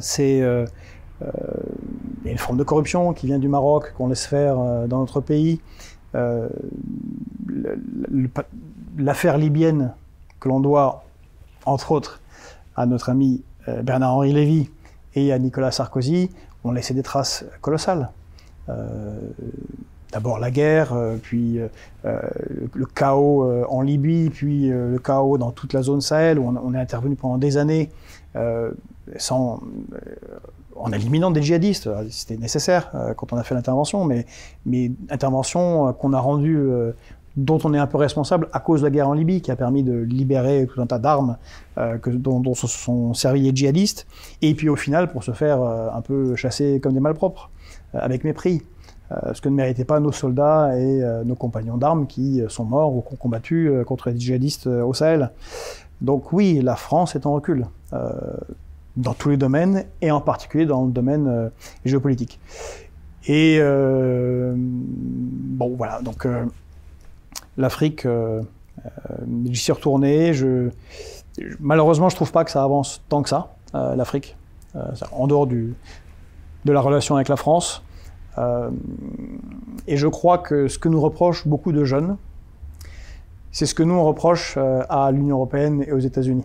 c'est 0.00 0.38
il 0.38 2.24
y 2.24 2.28
a 2.28 2.32
une 2.32 2.38
forme 2.38 2.58
de 2.58 2.64
corruption 2.64 3.12
qui 3.12 3.26
vient 3.26 3.38
du 3.38 3.46
Maroc, 3.46 3.92
qu'on 3.96 4.08
laisse 4.08 4.26
faire 4.26 4.56
dans 4.88 4.98
notre 4.98 5.20
pays. 5.20 5.60
L'affaire 8.98 9.38
libyenne 9.38 9.92
que 10.40 10.48
l'on 10.48 10.58
doit, 10.58 11.04
entre 11.64 11.92
autres, 11.92 12.21
à 12.76 12.86
notre 12.86 13.10
ami 13.10 13.42
Bernard-Henri 13.82 14.32
Lévy 14.32 14.70
et 15.14 15.32
à 15.32 15.38
Nicolas 15.38 15.70
Sarkozy, 15.70 16.30
ont 16.64 16.72
laissé 16.72 16.94
des 16.94 17.02
traces 17.02 17.44
colossales 17.60 18.10
d'abord 20.12 20.38
la 20.38 20.50
guerre, 20.50 20.92
euh, 20.92 21.16
puis 21.20 21.58
euh, 21.58 21.68
euh, 22.04 22.20
le 22.74 22.86
chaos 22.86 23.50
en 23.68 23.80
Libye, 23.80 24.30
puis 24.30 24.68
le 24.68 24.98
chaos 24.98 25.38
dans 25.38 25.50
toute 25.50 25.72
la 25.72 25.82
zone 25.82 26.00
Sahel, 26.00 26.38
où 26.38 26.46
on, 26.46 26.74
est 26.74 26.78
intervenu 26.78 27.16
pendant 27.16 27.38
des 27.38 27.56
années 27.56 27.90
sans, 29.16 29.60
en 30.76 30.92
éliminant 30.92 31.30
des 31.30 31.42
djihadistes. 31.42 31.88
C'était 32.10 32.36
nécessaire 32.36 32.92
quand 33.16 33.32
on 33.32 33.36
a 33.36 33.42
fait 33.42 33.54
l'intervention, 33.54 34.04
mais, 34.04 34.26
mais 34.66 34.92
intervention 35.10 35.92
qu'on 35.94 36.12
a 36.12 36.20
rendue 36.20 36.68
dont 37.36 37.58
on 37.64 37.72
est 37.74 37.78
un 37.78 37.86
peu 37.86 37.96
responsable 37.96 38.48
à 38.52 38.60
cause 38.60 38.80
de 38.80 38.86
la 38.86 38.90
guerre 38.90 39.08
en 39.08 39.14
Libye, 39.14 39.40
qui 39.40 39.50
a 39.50 39.56
permis 39.56 39.82
de 39.82 39.94
libérer 39.94 40.66
tout 40.66 40.80
un 40.80 40.86
tas 40.86 40.98
d'armes 40.98 41.36
dont, 41.76 42.40
dont, 42.40 42.54
se 42.54 42.66
sont 42.66 43.14
servis 43.14 43.42
les 43.42 43.56
djihadistes, 43.56 44.06
et 44.42 44.54
puis 44.54 44.68
au 44.68 44.76
final 44.76 45.10
pour 45.10 45.24
se 45.24 45.32
faire 45.32 45.62
un 45.62 46.00
peu 46.02 46.36
chasser 46.36 46.80
comme 46.80 46.92
des 46.92 47.00
malpropres, 47.00 47.50
avec 47.94 48.24
mépris. 48.24 48.62
Euh, 49.12 49.34
ce 49.34 49.40
que 49.40 49.48
ne 49.48 49.54
méritaient 49.54 49.84
pas 49.84 50.00
nos 50.00 50.12
soldats 50.12 50.78
et 50.78 51.02
euh, 51.02 51.24
nos 51.24 51.34
compagnons 51.34 51.76
d'armes 51.76 52.06
qui 52.06 52.40
euh, 52.40 52.48
sont 52.48 52.64
morts 52.64 52.94
ou 52.94 53.02
qui 53.02 53.12
ont 53.12 53.16
combattu 53.16 53.70
contre 53.86 54.10
les 54.10 54.18
djihadistes 54.18 54.66
au 54.66 54.94
Sahel. 54.94 55.30
Donc 56.00 56.32
oui, 56.32 56.60
la 56.62 56.76
France 56.76 57.14
est 57.14 57.26
en 57.26 57.32
recul 57.32 57.66
dans 58.96 59.14
tous 59.14 59.30
les 59.30 59.36
domaines 59.36 59.84
et 60.00 60.10
en 60.10 60.20
particulier 60.20 60.66
dans 60.66 60.84
le 60.84 60.90
domaine 60.90 61.50
géopolitique. 61.84 62.40
Et 63.28 63.60
bon, 64.54 65.74
voilà. 65.76 66.00
Donc 66.02 66.26
l'Afrique, 67.56 68.06
j'y 69.46 69.60
suis 69.60 69.72
retourné. 69.72 70.32
Malheureusement, 71.60 72.08
je 72.08 72.16
trouve 72.16 72.32
pas 72.32 72.44
que 72.44 72.50
ça 72.50 72.62
avance 72.62 73.02
tant 73.08 73.22
que 73.22 73.28
ça, 73.28 73.54
l'Afrique, 73.72 74.36
en 75.12 75.26
dehors 75.26 75.46
de 75.46 75.74
la 76.64 76.80
relation 76.80 77.16
avec 77.16 77.28
la 77.28 77.36
France. 77.36 77.82
Euh, 78.38 78.70
et 79.86 79.96
je 79.96 80.08
crois 80.08 80.38
que 80.38 80.68
ce 80.68 80.78
que 80.78 80.88
nous 80.88 81.00
reprochent 81.00 81.46
beaucoup 81.46 81.72
de 81.72 81.84
jeunes, 81.84 82.16
c'est 83.50 83.66
ce 83.66 83.74
que 83.74 83.82
nous 83.82 83.94
on 83.94 84.04
reproche 84.04 84.54
euh, 84.56 84.82
à 84.88 85.10
l'Union 85.10 85.36
européenne 85.36 85.84
et 85.86 85.92
aux 85.92 85.98
États-Unis. 85.98 86.44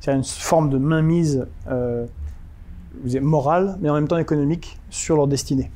C'est 0.00 0.14
une 0.14 0.24
forme 0.24 0.70
de 0.70 0.78
mainmise 0.78 1.46
euh, 1.68 2.06
morale, 3.20 3.76
mais 3.80 3.90
en 3.90 3.94
même 3.94 4.08
temps 4.08 4.18
économique, 4.18 4.78
sur 4.88 5.16
leur 5.16 5.26
destinée. 5.26 5.70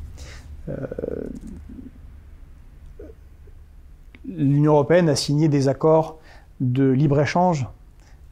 Euh, 0.68 0.74
L'Union 4.36 4.74
européenne 4.74 5.08
a 5.08 5.16
signé 5.16 5.48
des 5.48 5.66
accords 5.66 6.20
de 6.60 6.88
libre-échange, 6.88 7.66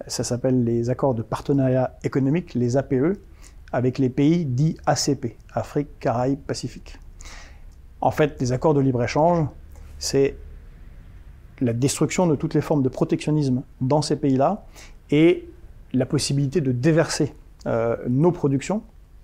ça 0.07 0.23
s'appelle 0.23 0.63
les 0.63 0.91
accords 0.91 1.15
de 1.15 1.23
partenariat 1.23 1.97
économique, 2.05 2.55
les 2.55 2.77
APE, 2.77 3.19
avec 3.73 3.99
les 3.99 4.09
pays 4.09 4.45
dits 4.45 4.77
ACP, 4.87 5.37
Afrique, 5.53 5.89
Caraïbes, 5.99 6.39
Pacifique. 6.39 6.99
En 8.01 8.13
fait, 8.13 8.41
les 8.41 8.53
accords 8.53 8.75
de 8.75 8.81
libre-échange, 8.81 9.49
c'est 9.99 10.37
la 11.61 11.73
destruction 11.73 12.29
de 12.29 12.37
toutes 12.37 12.55
les 12.55 12.61
formes 12.61 12.85
de 12.85 12.89
protectionnisme 12.89 13.63
dans 13.81 14.01
ces 14.01 14.15
pays-là 14.15 14.67
et 15.11 15.49
la 15.93 16.07
possibilité 16.07 16.61
de 16.61 16.71
déverser 16.71 17.35
euh, 17.67 17.97
nos 18.09 18.31
productions, 18.31 18.83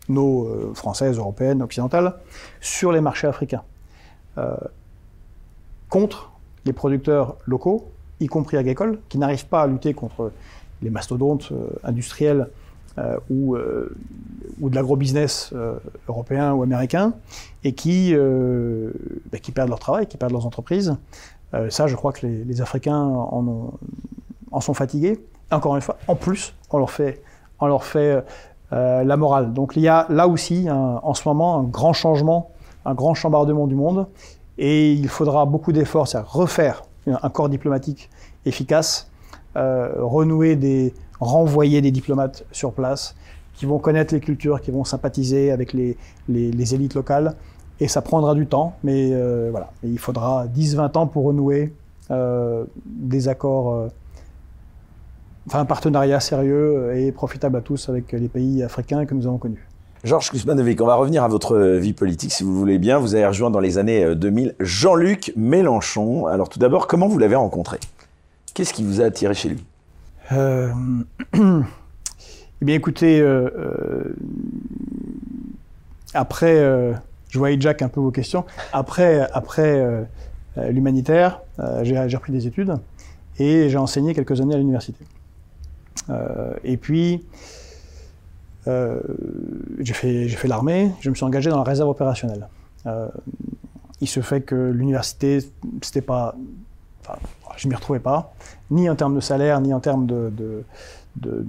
nos 0.08 0.48
euh, 0.48 0.74
françaises, 0.74 1.18
européennes, 1.18 1.62
occidentales, 1.62 2.16
sur 2.60 2.90
les 2.90 3.00
marchés 3.00 3.28
africains, 3.28 3.62
euh, 4.38 4.56
contre 5.88 6.33
les 6.64 6.72
producteurs 6.72 7.36
locaux, 7.46 7.90
y 8.20 8.26
compris 8.26 8.56
agricoles, 8.56 8.98
qui 9.08 9.18
n'arrivent 9.18 9.46
pas 9.46 9.62
à 9.62 9.66
lutter 9.66 9.94
contre 9.94 10.32
les 10.82 10.90
mastodontes 10.90 11.52
industriels 11.82 12.48
euh, 12.96 13.16
ou, 13.28 13.56
euh, 13.56 13.92
ou 14.60 14.70
de 14.70 14.76
l'agro-business 14.76 15.50
euh, 15.52 15.74
européen 16.08 16.52
ou 16.52 16.62
américain, 16.62 17.12
et 17.64 17.72
qui, 17.72 18.14
bah, 18.14 19.38
qui 19.38 19.50
perdent 19.50 19.70
leur 19.70 19.80
travail, 19.80 20.06
qui 20.06 20.16
perdent 20.16 20.30
leurs 20.30 20.46
entreprises. 20.46 20.96
ça, 21.70 21.88
je 21.88 21.96
crois 21.96 22.12
que 22.12 22.24
les, 22.24 22.60
Africains 22.60 22.96
en, 22.96 23.48
ont, 23.48 23.72
en, 24.52 24.60
sont 24.60 24.74
fatigués. 24.74 25.18
Encore 25.50 25.74
une 25.74 25.82
fois, 25.82 25.96
en 26.06 26.14
plus, 26.14 26.54
on 26.70 26.78
leur 26.78 26.90
fait, 26.92 27.20
on 27.58 27.66
leur 27.66 27.84
fait 27.84 28.22
la 28.70 29.16
morale. 29.16 29.52
Donc 29.52 29.74
il 29.76 29.82
y 29.82 29.88
a 29.88 30.06
là 30.08 30.28
aussi, 30.28 30.68
en 30.70 31.14
ce 31.14 31.28
moment, 31.28 31.58
un 31.58 31.64
grand 31.64 31.94
changement, 31.94 32.50
un 32.84 32.94
grand 32.94 33.14
chambardement 33.14 33.66
du 33.66 33.74
monde, 33.74 34.06
et 34.58 34.92
il 34.92 35.08
faudra 35.08 35.46
beaucoup 35.46 35.72
d'efforts, 35.72 36.08
c'est-à-dire 36.08 36.30
refaire 36.30 36.82
un 37.06 37.30
corps 37.30 37.48
diplomatique 37.48 38.10
efficace, 38.46 39.10
renouer 39.54 40.56
des, 40.56 40.94
renvoyer 41.20 41.80
des 41.80 41.90
diplomates 41.90 42.44
sur 42.52 42.72
place 42.72 43.14
qui 43.54 43.66
vont 43.66 43.78
connaître 43.78 44.14
les 44.14 44.20
cultures, 44.20 44.60
qui 44.60 44.70
vont 44.70 44.84
sympathiser 44.84 45.50
avec 45.50 45.72
les, 45.72 45.96
les, 46.28 46.74
élites 46.74 46.94
locales. 46.94 47.34
Et 47.80 47.88
ça 47.88 48.02
prendra 48.02 48.34
du 48.34 48.46
temps, 48.46 48.76
mais 48.84 49.10
euh, 49.12 49.48
voilà, 49.50 49.70
il 49.82 49.98
faudra 49.98 50.46
10-20 50.46 50.98
ans 50.98 51.06
pour 51.06 51.24
renouer 51.24 51.72
euh, 52.10 52.64
des 52.84 53.28
accords, 53.28 53.72
euh, 53.72 53.88
enfin 55.46 55.60
un 55.60 55.64
partenariat 55.64 56.20
sérieux 56.20 56.96
et 56.96 57.10
profitable 57.10 57.56
à 57.56 57.60
tous 57.60 57.88
avec 57.88 58.12
les 58.12 58.28
pays 58.28 58.62
africains 58.62 59.06
que 59.06 59.14
nous 59.14 59.26
avons 59.26 59.38
connus. 59.38 59.66
Georges 60.04 60.30
Kuzmanovic, 60.30 60.82
on 60.82 60.86
va 60.86 60.96
revenir 60.96 61.24
à 61.24 61.28
votre 61.28 61.58
vie 61.58 61.94
politique 61.94 62.30
si 62.30 62.42
vous 62.44 62.54
voulez 62.54 62.76
bien. 62.76 62.98
Vous 62.98 63.14
avez 63.14 63.26
rejoint 63.26 63.50
dans 63.50 63.58
les 63.58 63.78
années 63.78 64.14
2000 64.14 64.54
Jean-Luc 64.60 65.32
Mélenchon. 65.34 66.26
Alors 66.26 66.50
tout 66.50 66.58
d'abord, 66.58 66.86
comment 66.86 67.08
vous 67.08 67.18
l'avez 67.18 67.36
rencontré? 67.36 67.78
Qu'est-ce 68.52 68.74
qui 68.74 68.84
vous 68.84 69.00
a 69.00 69.06
attiré 69.06 69.32
chez 69.32 69.48
lui? 69.48 69.64
Euh, 70.32 70.70
eh 71.34 72.64
bien, 72.64 72.74
écoutez, 72.74 73.18
euh, 73.18 73.48
euh, 73.56 74.14
après, 76.12 76.58
je 77.30 77.38
vois 77.38 77.58
Jack 77.58 77.80
un 77.80 77.88
peu 77.88 78.00
vos 78.00 78.10
questions. 78.10 78.44
Après, 78.74 79.26
après 79.32 80.06
l'humanitaire, 80.68 81.40
j'ai 81.82 81.96
repris 81.98 82.32
des 82.32 82.46
études 82.46 82.74
et 83.38 83.70
j'ai 83.70 83.78
enseigné 83.78 84.14
quelques 84.14 84.38
années 84.40 84.54
à 84.54 84.58
l'université. 84.58 85.02
et 86.62 86.76
puis, 86.76 87.24
j'ai 88.66 89.94
fait, 89.94 90.28
fait 90.28 90.48
l'armée, 90.48 90.90
je 91.00 91.10
me 91.10 91.14
suis 91.14 91.24
engagé 91.24 91.50
dans 91.50 91.58
la 91.58 91.64
réserve 91.64 91.88
opérationnelle. 91.90 92.48
il 94.00 94.08
se 94.08 94.20
fait 94.20 94.40
que 94.40 94.54
l'université, 94.54 95.38
c'était 95.82 96.00
pas 96.00 96.34
je 97.56 97.68
m'y 97.68 97.74
retrouvais 97.74 98.00
pas, 98.00 98.34
ni 98.70 98.88
en 98.88 98.94
termes 98.94 99.14
de 99.14 99.20
salaire, 99.20 99.60
ni 99.60 99.72
en 99.72 99.80
termes 99.80 100.06
de, 100.06 100.32
de, 101.16 101.44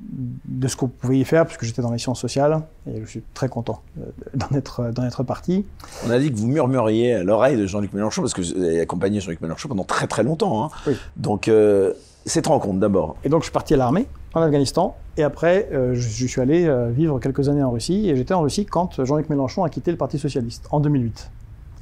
de, 0.00 0.68
ce 0.68 0.76
qu'on 0.76 0.88
pouvait 0.88 1.18
y 1.18 1.24
faire, 1.24 1.46
puisque 1.46 1.64
j'étais 1.64 1.82
dans 1.82 1.92
les 1.92 1.98
sciences 1.98 2.20
sociales, 2.20 2.62
et 2.86 3.00
je 3.00 3.06
suis 3.06 3.22
très 3.34 3.48
content 3.48 3.82
euh, 3.98 4.04
d'en 4.34 5.04
être, 5.04 5.22
parti. 5.22 5.64
On 6.06 6.10
a 6.10 6.18
dit 6.18 6.30
que 6.32 6.36
vous 6.36 6.48
murmuriez 6.48 7.14
à 7.14 7.22
l'oreille 7.22 7.56
de 7.56 7.66
Jean-Luc 7.66 7.92
Mélenchon, 7.92 8.22
parce 8.22 8.34
que 8.34 8.42
vous 8.42 8.52
avez 8.62 8.80
accompagné 8.80 9.20
Jean-Luc 9.20 9.40
Mélenchon 9.40 9.68
pendant 9.68 9.84
très 9.84 10.06
très 10.06 10.22
longtemps. 10.22 10.64
Hein. 10.64 10.70
Oui. 10.86 10.96
Donc, 11.16 11.48
euh, 11.48 11.92
cette 12.26 12.46
rencontre 12.46 12.78
d'abord. 12.78 13.16
Et 13.24 13.28
donc, 13.28 13.42
je 13.42 13.46
suis 13.46 13.52
parti 13.52 13.74
à 13.74 13.76
l'armée, 13.76 14.06
en 14.34 14.42
Afghanistan, 14.42 14.96
et 15.16 15.22
après, 15.22 15.68
euh, 15.72 15.94
je, 15.94 16.26
suis 16.26 16.40
allé 16.40 16.70
vivre 16.90 17.18
quelques 17.18 17.48
années 17.48 17.62
en 17.62 17.70
Russie, 17.70 18.08
et 18.08 18.16
j'étais 18.16 18.34
en 18.34 18.42
Russie 18.42 18.66
quand 18.66 19.04
Jean-Luc 19.04 19.28
Mélenchon 19.30 19.64
a 19.64 19.68
quitté 19.68 19.90
le 19.90 19.96
Parti 19.96 20.18
Socialiste, 20.18 20.66
en 20.70 20.80
2008, 20.80 21.30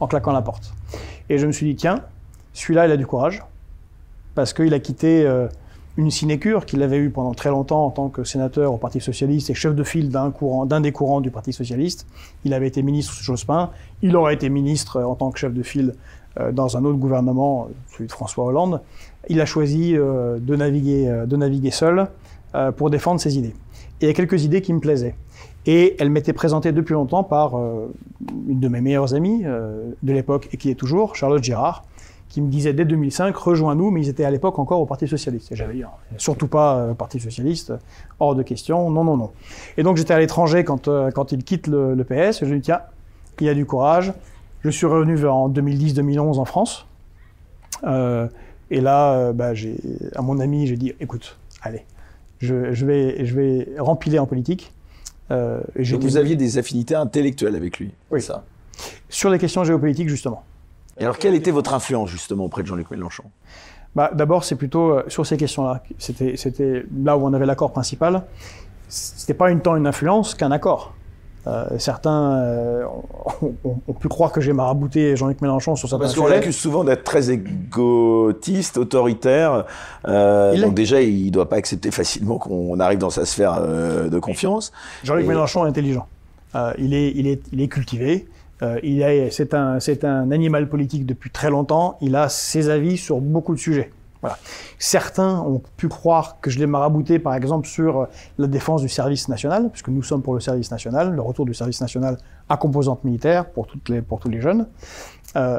en 0.00 0.06
claquant 0.06 0.32
la 0.32 0.42
porte. 0.42 0.72
Et 1.28 1.38
je 1.38 1.46
me 1.46 1.52
suis 1.52 1.66
dit, 1.66 1.76
tiens, 1.76 2.02
celui-là, 2.52 2.86
il 2.86 2.92
a 2.92 2.96
du 2.96 3.06
courage, 3.06 3.42
parce 4.36 4.52
qu'il 4.52 4.72
a 4.74 4.78
quitté 4.78 5.26
euh, 5.26 5.48
une 5.96 6.10
sinécure 6.10 6.66
qu'il 6.66 6.82
avait 6.82 6.98
eue 6.98 7.10
pendant 7.10 7.34
très 7.34 7.50
longtemps 7.50 7.86
en 7.86 7.90
tant 7.90 8.08
que 8.08 8.22
sénateur 8.22 8.72
au 8.72 8.76
Parti 8.76 9.00
Socialiste 9.00 9.50
et 9.50 9.54
chef 9.54 9.74
de 9.74 9.82
file 9.82 10.10
d'un 10.10 10.30
courant, 10.30 10.66
d'un 10.66 10.80
des 10.80 10.92
courants 10.92 11.20
du 11.20 11.30
Parti 11.30 11.52
Socialiste. 11.52 12.06
Il 12.44 12.54
avait 12.54 12.68
été 12.68 12.82
ministre 12.82 13.12
sous 13.14 13.24
Jospin, 13.24 13.70
il 14.02 14.14
aurait 14.14 14.34
été 14.34 14.48
ministre 14.48 15.02
en 15.02 15.14
tant 15.16 15.30
que 15.30 15.38
chef 15.38 15.52
de 15.52 15.62
file 15.62 15.94
euh, 16.38 16.52
dans 16.52 16.76
un 16.76 16.84
autre 16.84 16.98
gouvernement, 16.98 17.68
celui 17.92 18.06
de 18.06 18.12
François 18.12 18.44
Hollande. 18.44 18.82
Il 19.28 19.40
a 19.40 19.46
choisi 19.46 19.96
euh, 19.96 20.38
de 20.38 20.54
naviguer 20.54 21.70
seul 21.70 22.08
pour 22.76 22.90
défendre 22.90 23.20
ses 23.20 23.38
idées. 23.38 23.54
Et 24.00 24.04
il 24.04 24.06
y 24.06 24.10
a 24.10 24.14
quelques 24.14 24.44
idées 24.44 24.62
qui 24.62 24.72
me 24.72 24.80
plaisaient. 24.80 25.14
Et 25.66 25.96
elle 25.98 26.10
m'était 26.10 26.32
présentée 26.32 26.72
depuis 26.72 26.94
longtemps 26.94 27.24
par 27.24 27.54
une 27.56 28.60
de 28.60 28.68
mes 28.68 28.80
meilleures 28.80 29.14
amies 29.14 29.42
de 29.42 30.12
l'époque 30.12 30.48
et 30.52 30.56
qui 30.56 30.70
est 30.70 30.74
toujours, 30.74 31.16
Charlotte 31.16 31.42
Girard, 31.42 31.84
qui 32.28 32.42
me 32.42 32.48
disaient 32.48 32.72
dès 32.72 32.84
2005, 32.84 33.34
rejoins-nous, 33.36 33.90
mais 33.90 34.02
ils 34.02 34.08
étaient 34.08 34.24
à 34.24 34.30
l'époque 34.30 34.58
encore 34.58 34.80
au 34.80 34.86
Parti 34.86 35.06
Socialiste. 35.08 35.52
Et 35.52 35.56
j'avais 35.56 35.74
dit, 35.74 35.84
surtout 36.18 36.48
pas 36.48 36.76
euh, 36.76 36.94
Parti 36.94 37.20
Socialiste, 37.20 37.72
hors 38.20 38.34
de 38.34 38.42
question, 38.42 38.90
non, 38.90 39.04
non, 39.04 39.16
non. 39.16 39.30
Et 39.76 39.82
donc 39.82 39.96
j'étais 39.96 40.12
à 40.12 40.18
l'étranger 40.18 40.64
quand, 40.64 40.88
euh, 40.88 41.10
quand 41.10 41.32
il 41.32 41.44
quitte 41.44 41.66
le, 41.66 41.96
PS, 42.04 42.42
et 42.42 42.46
je 42.46 42.46
lui 42.46 42.56
ai 42.56 42.60
dit, 42.60 42.66
tiens, 42.66 42.80
il 43.40 43.46
y 43.46 43.48
a 43.48 43.54
du 43.54 43.64
courage. 43.64 44.12
Je 44.60 44.70
suis 44.70 44.86
revenu 44.86 45.26
en 45.26 45.48
2010-2011 45.48 46.38
en 46.38 46.44
France. 46.44 46.86
Euh, 47.84 48.26
et 48.70 48.80
là, 48.80 49.12
euh, 49.12 49.32
bah, 49.32 49.52
à 50.14 50.22
mon 50.22 50.40
ami, 50.40 50.66
j'ai 50.66 50.76
dit, 50.76 50.92
écoute, 51.00 51.38
allez, 51.62 51.84
je, 52.38 52.72
je, 52.72 52.86
vais, 52.86 53.24
je 53.24 53.34
vais 53.34 53.68
rempiler 53.78 54.18
en 54.18 54.26
politique. 54.26 54.72
Euh, 55.30 55.60
et 55.74 55.84
Donc 55.84 56.02
vous 56.02 56.16
aviez 56.16 56.36
des 56.36 56.58
affinités 56.58 56.94
intellectuelles 56.94 57.56
avec 57.56 57.78
lui, 57.78 57.92
oui. 58.10 58.22
ça 58.22 58.44
Sur 59.08 59.30
les 59.30 59.38
questions 59.38 59.64
géopolitiques, 59.64 60.08
justement. 60.08 60.44
Et 60.98 61.04
alors, 61.04 61.18
quelle 61.18 61.34
était 61.34 61.50
votre 61.50 61.74
influence, 61.74 62.10
justement, 62.10 62.44
auprès 62.44 62.62
de 62.62 62.68
Jean-Luc 62.68 62.90
Mélenchon? 62.90 63.24
Bah, 63.94 64.10
D'abord, 64.14 64.44
c'est 64.44 64.56
plutôt 64.56 64.92
euh, 64.92 65.04
sur 65.08 65.26
ces 65.26 65.36
questions-là. 65.36 65.82
C'était, 65.98 66.36
c'était 66.36 66.84
là 67.02 67.16
où 67.16 67.26
on 67.26 67.32
avait 67.32 67.46
l'accord 67.46 67.72
principal. 67.72 68.22
C'était 68.88 69.34
pas 69.34 69.50
une 69.50 69.60
tant 69.60 69.76
une 69.76 69.86
influence 69.86 70.34
qu'un 70.34 70.52
accord. 70.52 70.94
Euh, 71.46 71.64
certains 71.78 72.32
euh, 72.32 72.84
ont, 73.40 73.54
ont, 73.86 73.92
pu 73.92 74.08
croire 74.08 74.32
que 74.32 74.40
j'ai 74.40 74.52
marabouté 74.52 75.14
Jean-Luc 75.16 75.40
Mélenchon 75.40 75.76
sur 75.76 75.88
certains 75.88 76.04
Parce 76.04 76.16
qu'on 76.16 76.26
l'accuse 76.26 76.56
souvent 76.56 76.82
d'être 76.82 77.04
très 77.04 77.30
égotiste, 77.30 78.78
autoritaire. 78.78 79.64
Euh, 80.08 80.60
donc 80.60 80.74
déjà, 80.74 81.00
il 81.00 81.26
ne 81.26 81.30
doit 81.30 81.48
pas 81.48 81.56
accepter 81.56 81.92
facilement 81.92 82.38
qu'on 82.38 82.80
arrive 82.80 82.98
dans 82.98 83.10
sa 83.10 83.24
sphère 83.24 83.60
de 83.62 84.18
confiance. 84.18 84.72
Jean-Luc 85.04 85.24
Et... 85.24 85.28
Mélenchon 85.28 85.64
est 85.66 85.68
intelligent. 85.68 86.06
Il, 86.78 86.94
est, 86.94 87.12
il, 87.14 87.26
est, 87.26 87.42
il 87.52 87.60
est 87.60 87.68
cultivé. 87.68 88.26
il 88.82 89.28
c'est 89.30 89.52
un, 89.54 89.78
c'est 89.78 90.04
un 90.04 90.30
animal 90.30 90.68
politique 90.68 91.06
depuis 91.06 91.30
très 91.30 91.50
longtemps. 91.50 91.96
Il 92.00 92.16
a 92.16 92.28
ses 92.28 92.70
avis 92.70 92.96
sur 92.96 93.20
beaucoup 93.20 93.54
de 93.54 93.60
sujets. 93.60 93.90
Certains 94.78 95.40
ont 95.40 95.62
pu 95.76 95.88
croire 95.88 96.38
que 96.40 96.50
je 96.50 96.58
l'ai 96.58 96.66
marabouté, 96.66 97.18
par 97.18 97.34
exemple, 97.34 97.66
sur 97.66 98.08
la 98.38 98.46
défense 98.46 98.82
du 98.82 98.88
service 98.88 99.28
national, 99.28 99.70
puisque 99.70 99.88
nous 99.88 100.02
sommes 100.02 100.22
pour 100.22 100.34
le 100.34 100.40
service 100.40 100.70
national, 100.70 101.14
le 101.14 101.22
retour 101.22 101.46
du 101.46 101.54
service 101.54 101.80
national 101.80 102.18
à 102.48 102.56
composante 102.56 103.04
militaire 103.04 103.46
pour, 103.46 103.66
les, 103.88 104.02
pour 104.02 104.20
tous 104.20 104.28
les 104.28 104.40
jeunes. 104.40 104.66
Euh, 105.36 105.58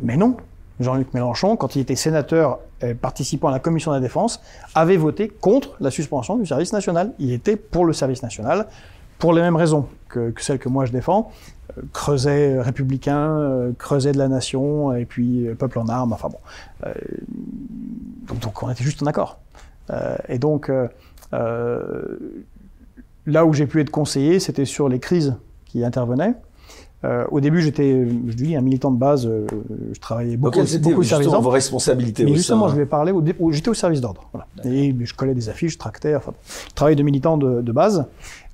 mais 0.00 0.16
non. 0.16 0.36
Jean-Luc 0.80 1.14
Mélenchon, 1.14 1.56
quand 1.56 1.76
il 1.76 1.82
était 1.82 1.94
sénateur 1.94 2.58
et 2.82 2.94
participant 2.94 3.48
à 3.48 3.52
la 3.52 3.60
commission 3.60 3.92
de 3.92 3.96
la 3.96 4.00
défense, 4.00 4.40
avait 4.74 4.96
voté 4.96 5.28
contre 5.28 5.76
la 5.78 5.90
suspension 5.90 6.36
du 6.36 6.46
service 6.46 6.72
national. 6.72 7.12
Il 7.20 7.32
était 7.32 7.56
pour 7.56 7.84
le 7.84 7.92
service 7.92 8.24
national, 8.24 8.66
pour 9.18 9.32
les 9.32 9.40
mêmes 9.40 9.54
raisons 9.54 9.86
que 10.08 10.32
celles 10.38 10.58
que 10.58 10.68
moi 10.68 10.84
je 10.84 10.92
défends. 10.92 11.30
Creuset 11.92 12.60
républicain, 12.60 13.30
euh, 13.30 13.72
creuset 13.76 14.12
de 14.12 14.18
la 14.18 14.28
nation, 14.28 14.94
et 14.94 15.04
puis 15.04 15.46
euh, 15.46 15.54
peuple 15.54 15.78
en 15.78 15.88
armes, 15.88 16.12
enfin 16.12 16.28
bon. 16.28 16.38
Euh, 16.86 16.92
donc, 18.28 18.40
donc, 18.40 18.62
on 18.62 18.70
était 18.70 18.84
juste 18.84 19.02
en 19.02 19.06
accord. 19.06 19.38
Et 20.28 20.38
donc, 20.38 20.70
là 21.32 21.78
où 23.44 23.52
j'ai 23.52 23.66
pu 23.66 23.80
être 23.80 23.90
conseillé, 23.90 24.40
c'était 24.40 24.64
sur 24.64 24.88
les 24.88 24.98
crises 24.98 25.34
qui 25.66 25.84
intervenaient. 25.84 26.34
Euh, 27.04 27.24
au 27.30 27.40
début, 27.40 27.60
j'étais, 27.60 28.06
je 28.26 28.34
dis, 28.34 28.56
un 28.56 28.62
militant 28.62 28.90
de 28.90 28.96
base. 28.96 29.26
Euh, 29.26 29.46
je 29.92 30.00
travaillais 30.00 30.36
beaucoup, 30.36 30.58
Donc, 30.58 30.80
beaucoup 30.80 31.00
au 31.00 31.02
service 31.02 31.26
d'ordre. 31.26 31.42
vos 31.42 31.50
responsabilités 31.50 32.24
Mais 32.24 32.34
justement, 32.34 32.68
je 32.68 32.76
vais 32.76 32.86
parler. 32.86 33.12
Au, 33.12 33.52
j'étais 33.52 33.68
au 33.68 33.74
service 33.74 34.00
d'ordre. 34.00 34.28
Voilà. 34.32 34.46
Et 34.64 34.94
je 34.98 35.14
collais 35.14 35.34
des 35.34 35.48
affiches, 35.48 35.74
je 35.74 35.78
tractais. 35.78 36.16
Enfin, 36.16 36.32
travail 36.74 36.96
de 36.96 37.02
militant 37.02 37.36
de, 37.36 37.60
de 37.60 37.72
base. 37.72 38.06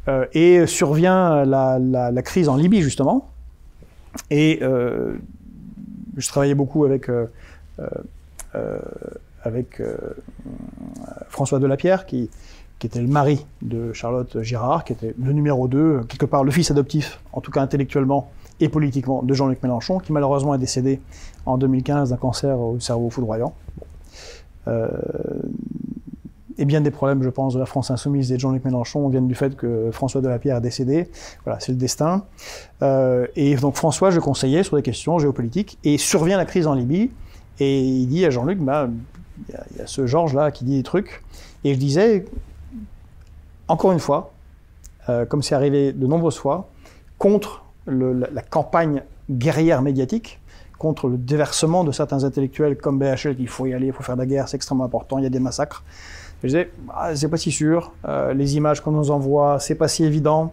Euh, 0.09 0.24
et 0.32 0.66
survient 0.66 1.44
la, 1.44 2.22
crise 2.22 2.48
en 2.48 2.57
Libye 2.57 2.82
justement. 2.82 3.28
Et 4.30 4.59
euh, 4.62 5.14
je 6.16 6.28
travaillais 6.28 6.55
beaucoup 6.55 6.84
avec 6.84 7.11
avec 9.42 9.82
François 11.28 11.59
Delapierre 11.59 12.07
qui 12.07 12.28
qui 12.80 12.86
était 12.86 13.01
le 13.01 13.09
mari 13.09 13.44
de 13.61 13.92
Charlotte 13.92 14.40
Girard, 14.42 14.84
qui 14.84 14.94
était 14.94 15.14
le 15.22 15.32
numéro 15.32 15.68
2, 15.68 16.05
quelque 16.09 16.24
part 16.24 16.42
le 16.44 16.51
fils 16.51 16.70
adoptif, 16.70 17.20
en 17.34 17.42
tout 17.42 17.51
cas 17.51 17.61
intellectuellement 17.61 18.30
et 18.59 18.70
politiquement, 18.70 19.22
de 19.22 19.34
Jean-Luc 19.34 19.62
Mélenchon, 19.62 19.98
qui 19.98 20.12
malheureusement 20.12 20.55
est 20.55 20.59
décédé 20.59 20.98
en 21.44 21.59
2015 21.59 22.11
d'un 22.11 22.16
cancer 22.16 22.59
au 22.59 22.80
cerveau 22.80 23.11
foudroyant. 23.11 23.55
Euh, 24.66 24.88
et 26.61 26.67
bien 26.67 26.83
des 26.83 26.91
problèmes, 26.91 27.23
je 27.23 27.31
pense, 27.31 27.55
de 27.55 27.59
la 27.59 27.65
France 27.65 27.91
insoumise 27.91 28.31
et 28.31 28.35
de 28.35 28.41
Jean-Luc 28.41 28.67
Mélenchon 28.67 29.09
viennent 29.09 29.27
du 29.27 29.35
fait 29.35 29.57
que 29.57 29.91
François 29.93 30.21
Delapierre 30.21 30.59
est 30.59 30.61
décédé. 30.61 31.09
Voilà, 31.45 31.59
c'est 31.59 31.73
le 31.73 31.79
destin. 31.79 32.27
Euh, 32.83 33.27
et 33.35 33.57
donc 33.57 33.77
François, 33.77 34.11
je 34.11 34.21
conseillais 34.21 34.63
sur 34.63 34.77
des 34.77 34.83
questions 34.83 35.19
géopolitiques, 35.19 35.79
et 35.85 35.97
survient 35.97 36.37
la 36.37 36.45
crise 36.45 36.67
en 36.67 36.75
Libye, 36.75 37.11
et 37.61 37.81
il 37.81 38.07
dit 38.09 38.27
à 38.27 38.31
Jean-Luc, 38.31 38.59
bah, 38.59 38.91
il 39.49 39.79
y, 39.79 39.81
a 39.81 39.87
ce 39.87 40.07
Georges-là 40.07 40.51
qui 40.51 40.65
dit 40.65 40.77
des 40.77 40.83
trucs, 40.83 41.23
et 41.65 41.73
je 41.73 41.79
disais, 41.79 42.27
encore 43.67 43.93
une 43.93 43.99
fois, 43.99 44.31
euh, 45.09 45.25
comme 45.25 45.43
c'est 45.43 45.55
arrivé 45.55 45.93
de 45.95 46.07
nombreuses 46.07 46.37
fois, 46.37 46.69
contre 47.17 47.65
la, 47.87 48.29
la, 48.31 48.43
campagne 48.43 49.03
guerrière 49.31 49.81
médiatique, 49.81 50.41
contre 50.77 51.09
le 51.09 51.17
déversement 51.17 51.85
de 51.85 51.93
certains 51.93 52.25
intellectuels 52.25 52.77
comme 52.77 52.99
BHL, 52.99 53.37
il 53.39 53.49
faut 53.49 53.65
y 53.65 53.73
aller, 53.73 53.87
il 53.87 53.93
faut 53.95 54.03
faire 54.03 54.17
de 54.17 54.21
la 54.21 54.27
guerre, 54.27 54.47
c'est 54.47 54.57
extrêmement 54.57 54.85
important, 54.85 55.17
il 55.17 55.25
y 55.25 55.27
a 55.27 55.31
des 55.31 55.41
massacres. 55.41 55.85
Je 56.43 56.49
disais, 56.49 56.70
ah, 56.95 57.14
c'est 57.14 57.28
pas 57.28 57.36
si 57.36 57.51
sûr, 57.51 57.93
euh, 58.07 58.32
les 58.32 58.57
images 58.57 58.80
qu'on 58.80 58.93
nous 58.93 59.11
envoie, 59.11 59.59
c'est 59.59 59.74
pas 59.74 59.88
si 59.88 60.05
évident, 60.05 60.53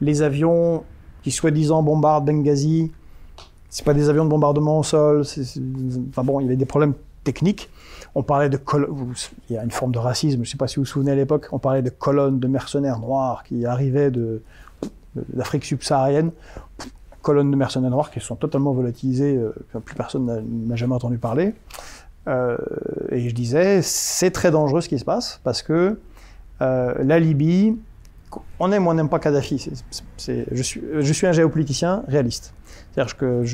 les 0.00 0.22
avions 0.22 0.84
qui 1.22 1.30
soi-disant 1.30 1.82
bombardent 1.82 2.26
Benghazi, 2.26 2.92
c'est 3.68 3.84
pas 3.84 3.94
des 3.94 4.08
avions 4.08 4.24
de 4.24 4.30
bombardement 4.30 4.78
au 4.78 4.82
sol, 4.82 5.24
enfin 6.08 6.22
bon, 6.22 6.40
il 6.40 6.44
y 6.44 6.46
avait 6.46 6.56
des 6.56 6.64
problèmes 6.64 6.94
techniques. 7.24 7.68
On 8.14 8.22
parlait 8.22 8.48
de 8.48 8.58
il 9.50 9.54
y 9.54 9.58
a 9.58 9.64
une 9.64 9.70
forme 9.70 9.92
de 9.92 9.98
racisme, 9.98 10.42
je 10.44 10.50
sais 10.50 10.56
pas 10.56 10.68
si 10.68 10.76
vous 10.76 10.82
vous 10.82 10.86
souvenez 10.86 11.10
à 11.10 11.14
l'époque, 11.14 11.48
on 11.52 11.58
parlait 11.58 11.82
de 11.82 11.90
colonnes 11.90 12.38
de 12.38 12.48
mercenaires 12.48 12.98
noirs 12.98 13.42
qui 13.44 13.66
arrivaient 13.66 14.10
de, 14.10 14.42
d'Afrique 15.34 15.66
subsaharienne, 15.66 16.30
colonnes 17.20 17.50
de 17.50 17.56
mercenaires 17.56 17.90
noirs 17.90 18.10
qui 18.10 18.20
sont 18.20 18.36
totalement 18.36 18.72
volatilisées, 18.72 19.36
euh, 19.36 19.52
plus 19.84 19.96
personne 19.96 20.42
n'a 20.68 20.76
jamais 20.76 20.94
entendu 20.94 21.18
parler. 21.18 21.54
Euh, 22.28 22.56
et 23.10 23.28
je 23.28 23.34
disais, 23.34 23.82
c'est 23.82 24.30
très 24.30 24.50
dangereux 24.50 24.80
ce 24.80 24.88
qui 24.88 24.98
se 24.98 25.04
passe 25.04 25.40
parce 25.44 25.62
que 25.62 25.98
euh, 26.60 26.94
la 27.02 27.18
Libye, 27.18 27.76
on 28.58 28.72
aime 28.72 28.86
ou 28.86 28.90
on 28.90 28.94
n'aime 28.94 29.08
pas 29.08 29.18
Kadhafi. 29.18 29.70
Je, 30.18 30.62
suis, 30.62 31.26
un 31.26 31.32
géopoliticien 31.32 32.02
réaliste. 32.08 32.52
C'est-à-dire 32.92 33.16
que 33.16 33.44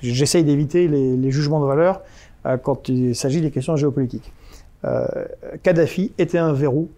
j'essaye 0.00 0.44
d'éviter 0.44 0.86
les, 0.88 1.30
jugements 1.30 1.60
de 1.60 1.66
valeur 1.66 2.02
euh, 2.46 2.56
quand 2.56 2.88
il 2.88 3.14
s'agit 3.16 3.40
des 3.40 3.50
questions 3.50 3.76
géopolitiques. 3.76 4.32
Kadhafi 5.62 6.12
était 6.16 6.38
un 6.38 6.54
verrou 6.54 6.88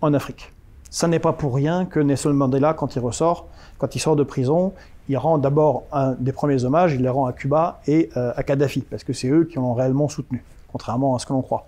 en 0.00 0.14
Afrique. 0.14 0.52
Ça 0.90 1.06
n'est 1.06 1.20
pas 1.20 1.32
pour 1.32 1.54
rien 1.54 1.84
que 1.84 2.00
Nelson 2.00 2.32
Mandela, 2.32 2.74
quand 2.74 2.96
il 2.96 2.98
ressort, 2.98 3.46
quand 3.78 3.94
il 3.94 4.00
sort 4.00 4.16
de 4.16 4.24
prison, 4.24 4.72
il 5.08 5.16
rend 5.16 5.38
d'abord 5.38 5.84
des 6.18 6.32
premiers 6.32 6.64
hommages, 6.64 6.94
il 6.94 7.02
les 7.02 7.08
rend 7.08 7.26
à 7.26 7.32
Cuba 7.32 7.80
et 7.86 8.10
à 8.16 8.42
Kadhafi, 8.42 8.80
parce 8.80 9.04
que 9.04 9.12
c'est 9.12 9.28
eux 9.28 9.44
qui 9.44 9.56
l'ont 9.56 9.74
réellement 9.74 10.08
soutenu, 10.08 10.42
contrairement 10.70 11.14
à 11.14 11.18
ce 11.18 11.26
que 11.26 11.32
l'on 11.32 11.42
croit. 11.42 11.66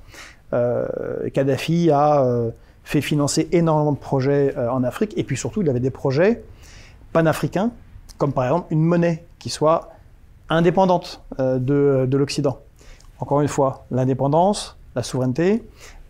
Euh, 0.52 1.30
Kadhafi 1.32 1.90
a 1.90 2.24
euh, 2.24 2.50
fait 2.84 3.00
financer 3.00 3.48
énormément 3.52 3.92
de 3.92 3.98
projets 3.98 4.54
euh, 4.56 4.70
en 4.70 4.84
Afrique, 4.84 5.14
et 5.16 5.24
puis 5.24 5.36
surtout, 5.36 5.62
il 5.62 5.70
avait 5.70 5.80
des 5.80 5.90
projets 5.90 6.44
panafricains, 7.12 7.70
comme 8.18 8.32
par 8.32 8.44
exemple 8.44 8.66
une 8.70 8.82
monnaie 8.82 9.24
qui 9.38 9.50
soit 9.50 9.90
indépendante 10.48 11.22
de, 11.38 12.06
de 12.06 12.16
l'Occident 12.16 12.58
encore 13.18 13.40
une 13.40 13.48
fois, 13.48 13.86
l'indépendance, 13.92 14.76
la 14.96 15.04
souveraineté, 15.04 15.62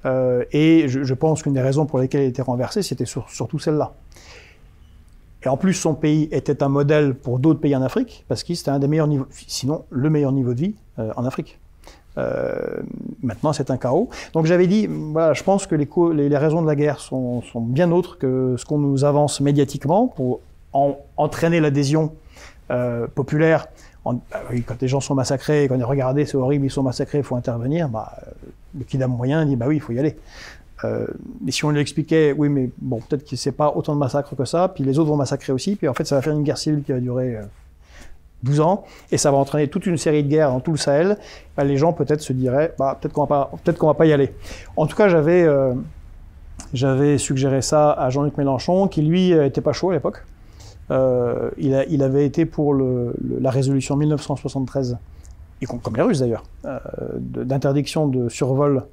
et 0.06 0.88
je, 0.88 1.14
pense 1.14 1.42
qu'une 1.42 1.52
des 1.52 1.60
raisons 1.60 1.84
pour 1.84 1.98
lesquelles 1.98 2.22
il 2.22 2.28
était 2.28 2.40
renversé, 2.40 2.82
c'était 2.82 3.04
sur, 3.04 3.28
surtout 3.28 3.58
celle-là. 3.58 3.92
Et 5.44 5.48
en 5.48 5.58
plus, 5.58 5.74
son 5.74 5.94
pays 5.94 6.28
était 6.32 6.62
un 6.62 6.70
modèle 6.70 7.14
pour 7.14 7.38
d'autres 7.38 7.60
pays 7.60 7.76
en 7.76 7.82
Afrique, 7.82 8.24
parce 8.28 8.42
que 8.42 8.54
c'était 8.54 8.70
un 8.70 8.78
des 8.78 8.88
meilleurs 8.88 9.08
niveaux, 9.08 9.26
sinon 9.30 9.84
le 9.90 10.08
meilleur 10.08 10.32
niveau 10.32 10.54
de 10.54 10.60
vie 10.60 10.74
en 10.96 11.26
Afrique. 11.26 11.60
Euh, 12.18 12.82
maintenant, 13.22 13.52
c'est 13.52 13.70
un 13.70 13.76
chaos. 13.76 14.10
Donc 14.32 14.46
j'avais 14.46 14.66
dit, 14.66 14.86
voilà, 14.86 15.32
je 15.32 15.42
pense 15.42 15.66
que 15.66 15.74
les, 15.74 15.88
les, 16.28 16.36
raisons 16.36 16.62
de 16.62 16.66
la 16.66 16.76
guerre 16.76 17.00
sont, 17.00 17.42
sont, 17.42 17.60
bien 17.60 17.90
autres 17.90 18.18
que 18.18 18.54
ce 18.58 18.64
qu'on 18.64 18.78
nous 18.78 19.04
avance 19.04 19.40
médiatiquement 19.40 20.08
pour 20.08 20.40
en, 20.72 20.98
entraîner 21.16 21.60
l'adhésion 21.60 22.12
euh, 22.70 23.06
populaire 23.06 23.66
bah 24.04 24.14
quand 24.66 24.80
les 24.80 24.88
gens 24.88 25.00
sont 25.00 25.14
massacrés, 25.14 25.66
quand 25.68 25.76
ils 25.76 25.84
regardent, 25.84 26.24
c'est 26.24 26.36
horrible, 26.36 26.66
ils 26.66 26.70
sont 26.70 26.82
massacrés, 26.82 27.18
il 27.18 27.24
faut 27.24 27.36
intervenir, 27.36 27.88
bah, 27.88 28.12
le 28.76 28.84
kidam 28.84 29.12
moyen 29.12 29.46
dit 29.46 29.56
bah 29.56 29.66
oui, 29.68 29.76
il 29.76 29.80
faut 29.80 29.92
y 29.92 29.98
aller. 29.98 30.16
Euh, 30.84 31.06
et 31.46 31.52
si 31.52 31.64
on 31.64 31.70
lui 31.70 31.80
expliquait, 31.80 32.34
oui, 32.36 32.48
mais 32.48 32.70
bon, 32.78 33.00
peut-être 33.00 33.28
que 33.28 33.36
c'est 33.36 33.52
pas 33.52 33.72
autant 33.74 33.94
de 33.94 34.00
massacres 34.00 34.34
que 34.34 34.44
ça, 34.44 34.68
puis 34.68 34.82
les 34.82 34.98
autres 34.98 35.10
vont 35.10 35.16
massacrer 35.16 35.52
aussi, 35.52 35.76
puis 35.76 35.86
en 35.86 35.94
fait, 35.94 36.04
ça 36.04 36.16
va 36.16 36.22
faire 36.22 36.32
une 36.32 36.42
guerre 36.42 36.58
civile 36.58 36.82
qui 36.82 36.90
va 36.90 36.98
durer 36.98 37.36
euh, 37.36 37.42
12 38.42 38.60
ans, 38.60 38.84
et 39.10 39.18
ça 39.18 39.30
va 39.30 39.36
entraîner 39.36 39.68
toute 39.68 39.86
une 39.86 39.96
série 39.96 40.22
de 40.24 40.28
guerres 40.28 40.50
dans 40.50 40.60
tout 40.60 40.72
le 40.72 40.76
Sahel, 40.76 41.16
bah, 41.56 41.64
les 41.64 41.76
gens 41.76 41.92
peut-être 41.92 42.20
se 42.20 42.32
diraient, 42.32 42.74
bah, 42.78 42.98
peut-être 43.00 43.12
qu'on 43.12 43.26
pas, 43.26 43.50
peut-être 43.62 43.78
qu'on 43.78 43.86
va 43.86 43.94
pas 43.94 44.06
y 44.06 44.12
aller. 44.12 44.32
En 44.76 44.86
tout 44.86 44.96
cas, 44.96 45.08
j'avais, 45.08 45.44
euh, 45.44 45.74
suggéré 47.18 47.62
ça 47.62 47.92
à 47.92 48.10
Jean-Luc 48.10 48.36
Mélenchon, 48.36 48.88
qui 48.88 49.02
lui 49.02 49.30
était 49.32 49.60
pas 49.60 49.72
chaud 49.72 49.90
à 49.90 49.94
l'époque. 49.94 50.24
Euh, 50.90 51.50
il, 51.58 52.02
avait 52.02 52.26
été 52.26 52.44
pour 52.44 52.74
la 52.74 53.50
résolution 53.50 53.96
1973 53.96 54.98
et 55.62 55.66
comme 55.66 55.94
les 55.94 56.02
Russes 56.02 56.18
d'ailleurs, 56.18 56.42
d'interdiction 57.16 58.08
de 58.08 58.28
survol 58.28 58.84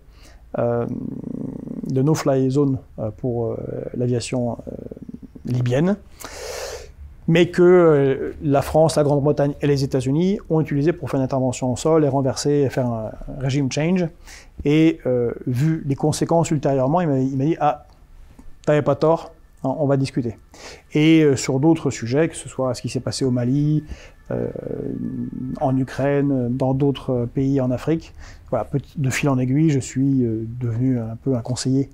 de 0.56 2.02
no-fly 2.02 2.52
zone 2.52 2.78
pour 3.18 3.58
l'aviation 3.96 4.60
libyenne 5.46 5.98
mais 7.30 7.52
que 7.52 7.62
euh, 7.62 8.34
la 8.42 8.64
France, 8.64 8.96
la 8.96 9.04
Grande-Bretagne 9.04 9.54
et 9.62 9.68
les 9.68 9.84
États-Unis 9.84 10.40
ont 10.50 10.60
utilisé 10.62 10.94
pour 10.94 11.12
faire 11.12 11.20
une 11.20 11.24
intervention 11.24 11.72
au 11.72 11.76
sol 11.76 12.04
et 12.04 12.08
renverser, 12.08 12.64
et 12.66 12.70
faire 12.72 12.88
un 12.88 13.12
régime 13.38 13.72
change. 13.72 14.08
Et 14.66 15.00
euh, 15.06 15.32
vu 15.46 15.84
les 15.86 15.94
conséquences 15.94 16.50
ultérieurement, 16.50 17.02
il 17.02 17.08
m'a 17.08 17.46
dit 17.46 17.56
Ah, 17.60 17.86
t'avais 18.66 18.82
pas 18.82 18.96
tort, 18.96 19.32
hein, 19.64 19.76
on 19.78 19.86
va 19.86 19.96
discuter. 19.96 20.40
Et 20.94 21.22
euh, 21.22 21.36
sur 21.36 21.60
d'autres 21.60 21.92
sujets, 21.92 22.30
que 22.30 22.36
ce 22.36 22.50
soit 22.50 22.74
ce 22.74 22.82
qui 22.82 22.90
s'est 22.90 23.00
passé 23.00 23.24
au 23.24 23.32
Mali, 23.32 23.84
en 25.60 25.76
Ukraine, 25.76 26.56
dans 26.56 26.76
d'autres 26.76 27.28
pays 27.34 27.60
en 27.62 27.72
Afrique, 27.72 28.14
voilà, 28.52 28.68
de 28.96 29.10
fil 29.10 29.28
en 29.28 29.40
aiguille, 29.40 29.72
je 29.72 29.80
suis 29.80 30.24
devenu 30.62 31.00
un 31.00 31.16
peu 31.16 31.36
un 31.36 31.42
conseiller, 31.42 31.90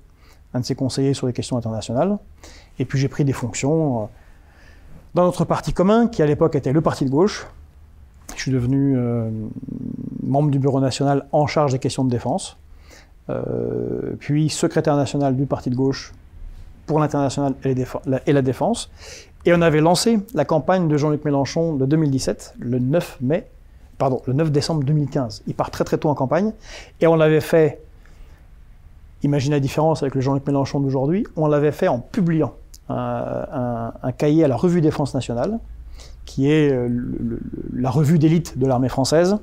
un 0.52 0.60
de 0.60 0.64
ces 0.66 0.74
conseillers 0.74 1.14
sur 1.14 1.26
les 1.26 1.32
questions 1.32 1.56
internationales. 1.56 2.18
Et 2.78 2.84
puis 2.84 2.98
j'ai 2.98 3.08
pris 3.08 3.24
des 3.24 3.32
fonctions 3.32 4.10
dans 5.16 5.24
notre 5.24 5.46
parti 5.46 5.72
commun, 5.72 6.08
qui 6.08 6.22
à 6.22 6.26
l'époque 6.26 6.54
était 6.56 6.74
le 6.74 6.82
parti 6.82 7.06
de 7.06 7.10
gauche. 7.10 7.46
Je 8.36 8.42
suis 8.42 8.52
devenu 8.52 8.94
euh, 8.98 9.30
membre 10.22 10.50
du 10.50 10.58
bureau 10.58 10.78
national 10.78 11.26
en 11.32 11.46
charge 11.46 11.72
des 11.72 11.78
questions 11.78 12.04
de 12.04 12.10
défense, 12.10 12.58
euh, 13.30 14.14
puis 14.18 14.50
secrétaire 14.50 14.94
national 14.94 15.34
du 15.34 15.46
parti 15.46 15.70
de 15.70 15.74
gauche 15.74 16.12
pour 16.84 17.00
l'international 17.00 17.54
et, 17.64 18.32
la 18.32 18.42
défense. 18.42 18.90
Et 19.46 19.54
on 19.54 19.62
avait 19.62 19.80
lancé 19.80 20.20
la 20.34 20.44
campagne 20.44 20.86
de 20.86 20.96
Jean-Luc 20.98 21.24
Mélenchon 21.24 21.74
de 21.76 21.86
2017, 21.86 22.56
le 22.58 22.78
9 22.78 23.16
mai, 23.22 23.46
pardon, 23.96 24.20
le 24.26 24.34
9 24.34 24.52
décembre 24.52 24.84
2015. 24.84 25.44
Il 25.46 25.54
part 25.54 25.70
très 25.70 25.84
très 25.84 25.96
tôt 25.96 26.10
en 26.10 26.14
campagne, 26.14 26.52
et 27.00 27.06
on 27.06 27.16
l'avait 27.16 27.40
fait. 27.40 27.80
Imaginez 29.22 29.56
la 29.56 29.60
différence 29.60 30.02
avec 30.02 30.14
le 30.14 30.20
Jean-Luc 30.20 30.46
Mélenchon 30.46 30.78
d'aujourd'hui. 30.78 31.26
On 31.36 31.46
l'avait 31.46 31.72
fait 31.72 31.88
en 31.88 32.00
publiant 32.00 32.52
un, 32.88 34.12
cahier 34.16 34.44
à 34.44 34.48
la 34.48 34.56
Revue 34.56 34.80
Défense 34.80 35.14
nationale, 35.14 35.58
qui 36.26 36.50
est 36.50 36.70
euh, 36.70 36.88
la 37.72 37.90
revue 37.90 38.18
d'élite 38.18 38.58
de 38.58 38.66
l'armée 38.66 38.88
française. 38.88 39.36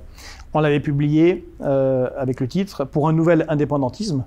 On 0.54 0.60
l'avait 0.60 0.82
publié 0.82 1.48
euh, 1.62 2.10
avec 2.18 2.40
le 2.40 2.48
titre 2.48 2.84
Pour 2.86 3.08
un 3.08 3.14
nouvel 3.14 3.46
indépendantisme, 3.48 4.24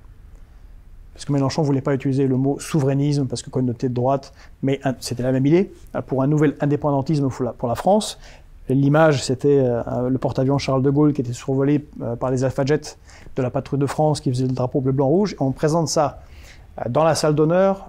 parce 1.13 1.25
que 1.25 1.33
Mélenchon 1.33 1.63
ne 1.63 1.67
voulait 1.67 1.81
pas 1.81 1.95
utiliser 1.95 2.27
le 2.27 2.37
mot 2.37 2.59
souverainisme 2.59 3.27
parce 3.27 3.43
que 3.43 3.49
connoté 3.49 3.89
de 3.89 3.95
droite, 3.95 4.35
mais 4.63 4.81
c'était 5.01 5.23
la 5.23 5.33
même 5.33 5.47
idée, 5.47 5.73
pour 6.07 6.23
un 6.23 6.27
nouvel 6.27 6.57
indépendantisme 6.61 7.29
pour 7.57 7.69
la, 7.69 7.75
France. 7.75 8.19
L'image, 8.69 9.23
c'était 9.23 9.61
euh, 9.63 10.11
le 10.11 10.19
porte-avions 10.19 10.59
Charles 10.59 10.83
de 10.83 10.91
Gaulle 10.91 11.13
qui 11.13 11.21
était 11.21 11.33
survolé 11.33 11.79
par 12.19 12.31
les 12.31 12.43
Alpha 12.45 12.65
Jets 12.65 12.99
de 13.37 13.43
la 13.43 13.51
patrouille 13.51 13.79
de 13.79 13.87
France 13.87 14.21
qui 14.21 14.31
faisait 14.31 14.47
le 14.47 14.53
drapeau 14.53 14.81
bleu-blanc-rouge. 14.81 15.37
On 15.39 15.53
présente 15.53 15.89
ça 15.89 16.21
dans 16.91 17.05
la 17.05 17.15
salle 17.15 17.35
d'honneur, 17.35 17.89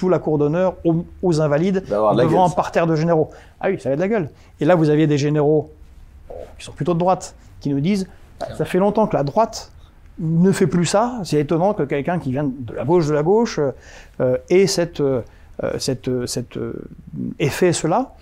sous 0.00 0.08
la 0.08 0.18
cour 0.18 0.38
d'honneur, 0.38 0.76
aux, 1.22 1.40
invalides, 1.42 1.84
devant 1.86 2.46
un 2.46 2.48
parterre 2.48 2.86
de 2.86 2.96
généraux. 2.96 3.28
Ah 3.60 3.68
oui, 3.68 3.78
ça 3.78 3.90
avait 3.90 3.96
de 3.96 4.00
la 4.00 4.08
gueule. 4.08 4.30
Et 4.58 4.64
là, 4.64 4.74
vous 4.74 4.88
aviez 4.88 5.06
des 5.06 5.18
généraux 5.18 5.70
qui 6.58 6.64
sont 6.64 6.72
plutôt 6.72 6.94
de 6.94 6.98
droite, 6.98 7.34
qui 7.60 7.68
nous 7.68 7.80
disent 7.80 8.08
bah, 8.40 8.46
ça 8.56 8.64
fait 8.64 8.78
longtemps 8.78 9.06
que 9.06 9.14
la 9.14 9.24
droite 9.24 9.70
ne 10.18 10.52
fait 10.52 10.66
plus 10.66 10.86
ça. 10.86 11.20
C'est 11.24 11.38
étonnant 11.38 11.74
que 11.74 11.82
quelqu'un 11.82 12.18
qui 12.18 12.30
vient 12.30 12.44
de 12.44 12.72
la 12.72 12.86
gauche 12.86 13.08
de 13.08 13.12
la 13.12 13.22
gauche 13.22 13.60
euh, 14.20 14.38
ait 14.48 14.64
euh, 15.00 15.22
cette, 15.76 16.26
cet 16.26 16.58
effet 17.38 17.74
cela. 17.74 18.14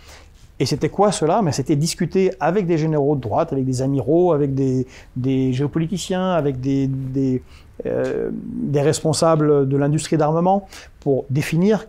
Et 0.59 0.67
c'était 0.67 0.89
quoi 0.89 1.13
cela? 1.13 1.43
Mais 1.43 1.53
c'était 1.53 1.77
discuter 1.77 2.33
avec 2.41 2.67
des 2.67 2.79
généraux 2.79 3.15
de 3.15 3.21
droite, 3.21 3.53
avec 3.53 3.65
des 3.65 3.83
amiraux, 3.83 4.33
avec 4.33 4.53
des, 4.53 4.89
des 5.15 5.53
géopoliticiens, 5.53 6.33
avec 6.33 6.61
des, 6.61 6.89
des, 6.89 7.41
euh, 7.87 8.31
des 8.33 8.81
responsables 8.81 9.69
de 9.69 9.77
l'industrie 9.77 10.17
d'armement 10.17 10.67
pour 10.99 11.27
définir 11.31 11.87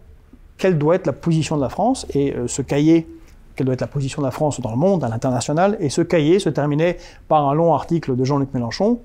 quelle 0.58 0.78
doit 0.78 0.96
être 0.96 1.08
la 1.08 1.14
position 1.14 1.58
de 1.58 1.62
la 1.62 1.70
France 1.70 2.06
et 2.14 2.36
euh, 2.36 2.48
ce 2.48 2.62
cahier 2.62 3.08
quelle 3.56 3.66
doit 3.66 3.74
être 3.74 3.82
la 3.82 3.88
position 3.88 4.22
de 4.22 4.28
la 4.28 4.32
France 4.32 4.62
dans 4.62 4.70
le 4.70 4.78
monde, 4.78 5.04
à 5.04 5.10
l'international, 5.10 5.76
et 5.82 5.90
ce 5.90 6.02
cahier 6.02 6.40
se 6.40 6.48
terminait 6.48 6.98
par 7.28 7.50
un 7.50 7.54
long 7.54 7.74
article 7.74 8.16
de 8.16 8.24
Jean-Luc 8.24 8.54
Mélenchon 8.54 9.00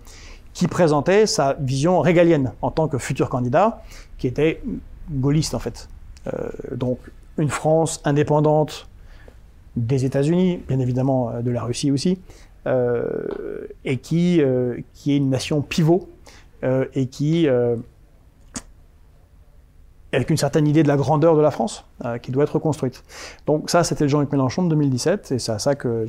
qui 0.53 0.68
présentait 0.68 1.26
sa 1.26 1.55
vision 1.55 2.01
régalienne 2.01 2.53
en 2.62 2.70
tant 2.70 2.87
que 2.87 2.99
futur 2.99 3.30
candidat, 3.30 3.82
qui 4.18 4.28
était 4.28 4.62
gaulliste 5.11 5.55
en 5.55 5.59
fait. 5.59 5.89
Euh, 6.32 6.49
donc 6.76 6.99
une 7.39 7.49
France 7.49 8.01
indépendante 8.05 8.89
des 9.74 10.05
États-Unis, 10.05 10.61
bien 10.68 10.78
évidemment 10.78 11.32
de 11.43 11.51
la 11.51 11.64
Russie 11.64 11.91
aussi, 11.91 12.20
et 13.85 13.97
qui, 13.97 14.41
qui 14.95 15.12
est 15.12 15.16
une 15.16 15.30
nation 15.30 15.62
pivot 15.62 16.09
euh, 16.64 16.86
et 16.94 17.06
qui 17.06 17.46
euh, 17.46 17.76
avec 20.14 20.30
une 20.30 20.36
certaine 20.36 20.66
idée 20.66 20.82
de 20.82 20.88
la 20.88 20.96
grandeur 20.96 21.36
de 21.36 21.42
la 21.42 21.50
France 21.50 21.84
euh, 22.04 22.18
qui 22.18 22.30
doit 22.30 22.44
être 22.44 22.54
reconstruite. 22.54 23.02
Donc 23.46 23.68
ça, 23.68 23.84
c'était 23.84 24.08
Jean-Luc 24.08 24.32
Mélenchon 24.32 24.62
de 24.62 24.70
2017, 24.70 25.32
et 25.32 25.38
c'est 25.38 25.52
à 25.52 25.58
ça 25.58 25.74
que 25.74 26.06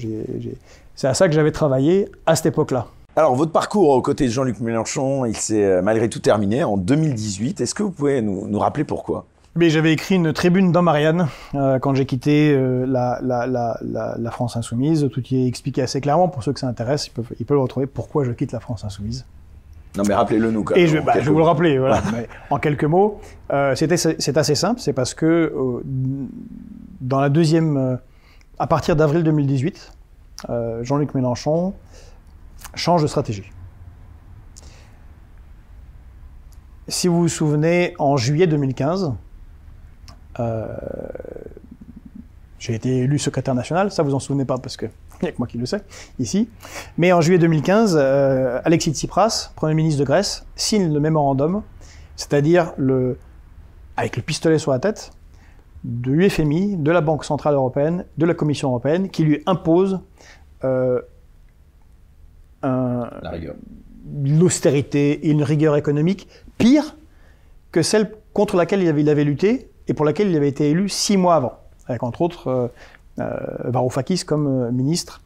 c'est 0.95 1.08
à 1.08 1.14
ça 1.14 1.28
que 1.28 1.34
j'avais 1.34 1.51
travaillé 1.51 2.10
à 2.26 2.36
cette 2.36 2.45
époque-là. 2.45 2.88
Alors, 3.18 3.36
votre 3.36 3.51
parcours 3.51 3.89
aux 3.89 4.01
côtés 4.01 4.26
de 4.26 4.32
Jean-Luc 4.32 4.60
Mélenchon, 4.60 5.26
il 5.26 5.36
s'est 5.36 5.82
malgré 5.82 6.10
tout 6.10 6.20
terminé 6.20 6.64
en 6.64 6.78
2018. 6.78 7.62
Est-ce 7.62 7.74
que 7.74 7.84
vous 7.84 7.91
pouvez 7.91 8.22
nous, 8.22 8.60
rappeler 8.60 8.84
pourquoi? 8.84 9.26
Mais 9.56 9.70
j'avais 9.70 9.93
écrit 9.93 10.16
une 10.16 10.34
tribune 10.34 10.72
dans 10.72 10.82
Marianne 10.82 11.28
quand 11.53 11.95
j'ai 11.95 12.06
quitté 12.06 12.53
la, 12.53 13.20
la, 13.24 13.47
la, 13.47 13.80
la, 13.82 14.32
France 14.32 14.58
Insoumise. 14.58 15.08
Tout 15.12 15.24
y 15.32 15.43
est 15.43 15.47
expliqué 15.47 15.82
assez 15.82 16.01
clairement. 16.01 16.28
Pour 16.28 16.43
ceux 16.43 16.51
que 16.51 16.60
ça 16.60 16.68
intéresse, 16.68 17.08
ils 17.08 17.12
peuvent, 17.12 17.32
ils 17.39 17.45
peuvent 17.45 17.62
retrouver 17.62 17.88
pourquoi 17.88 18.26
je 18.26 18.32
quitte 18.34 18.51
la 18.51 18.60
France 18.60 18.84
Insoumise? 18.84 19.26
Non, 19.98 20.04
mais 20.08 20.14
rappelez-le 20.14 20.52
nous. 20.52 20.64
Quand 20.64 20.76
et 20.76 20.88
je, 20.88 20.98
bah, 20.98 21.14
je 21.16 21.26
vais 21.26 21.32
vous 21.32 21.38
le 21.38 21.43
rappeler. 21.43 21.78
Voilà. 21.78 22.02
en 22.50 22.60
quelques 22.60 22.84
mots, 22.84 23.20
euh, 23.52 23.76
c'est 23.76 24.38
assez 24.38 24.56
simple. 24.56 24.80
C'est 24.80 24.93
parce 24.93 25.14
que 25.14 25.26
euh, 25.26 25.82
dans 27.02 27.20
la 27.20 27.30
deuxième, 27.30 27.78
euh, 27.78 27.96
à 28.60 28.68
partir 28.68 28.96
d'avril 28.96 29.24
2018, 29.24 29.93
euh, 30.50 30.84
Jean-Luc 30.84 31.14
Mélenchon 31.14 31.74
change 32.74 33.02
de 33.02 33.08
stratégie. 33.08 33.50
Si 36.88 37.08
vous 37.08 37.22
vous 37.22 37.28
souvenez, 37.30 37.96
en 37.98 38.16
juillet 38.18 38.48
2015, 38.48 39.14
j'ai 42.60 42.74
été 42.76 42.98
élu 42.98 43.18
secrétaire 43.18 43.56
national. 43.56 43.91
Ça, 43.91 44.04
vous 44.04 44.14
en 44.14 44.20
souvenez 44.20 44.46
pas 44.46 44.58
parce 44.58 44.78
que 44.78 44.86
il 45.22 45.26
n'y 45.26 45.30
a 45.30 45.32
que 45.32 45.38
moi 45.38 45.47
qui 45.47 45.57
le 45.57 45.66
sais, 45.66 45.82
ici. 46.20 46.49
Mais 46.97 47.11
en 47.11 47.22
juillet 47.22 47.39
2015, 47.39 47.97
euh, 47.99 48.61
Alexis 48.63 48.91
Tsipras, 48.91 49.51
Premier 49.55 49.74
ministre 49.74 49.99
de 49.99 50.05
Grèce, 50.05 50.45
signe 50.55 50.93
le 50.93 50.99
mémorandum, 50.99 51.61
c'est-à-dire 52.16 52.74
le, 52.78 53.18
avec 53.97 54.18
le 54.18 54.22
pistolet 54.22 54.57
sur 54.57 54.72
la 54.72 54.80
tête, 54.80 55.11
de 55.84 56.11
l'UFMI, 56.11 56.78
de 56.78 56.91
la 56.91 57.01
Banque 57.01 57.24
Centrale 57.24 57.53
Européenne, 57.53 58.05
de 58.18 58.26
la 58.26 58.34
Commission 58.34 58.70
Européenne, 58.70 59.09
qui 59.09 59.24
lui 59.24 59.43
impose 59.45 59.99
euh, 60.63 61.01
l'austérité 64.24 65.28
et 65.28 65.30
une 65.30 65.43
rigueur 65.43 65.76
économique 65.76 66.28
pire 66.57 66.95
que 67.72 67.82
celle 67.82 68.11
contre 68.34 68.55
laquelle 68.55 68.82
il 68.82 68.88
avait, 68.88 69.01
il 69.01 69.09
avait, 69.09 69.24
lutté 69.24 69.70
et 69.88 69.93
pour 69.93 70.05
laquelle 70.05 70.30
il 70.30 70.36
avait 70.36 70.47
été 70.47 70.72
élu 70.72 70.89
six 70.89 71.18
mois 71.18 71.36
avant, 71.36 71.59
avec 71.86 72.01
entre 72.01 72.22
autres 72.22 72.47
euh, 72.47 72.68
Varoufakis 73.18 74.26
comme 74.26 74.47
euh, 74.47 74.72
ministre 74.72 75.22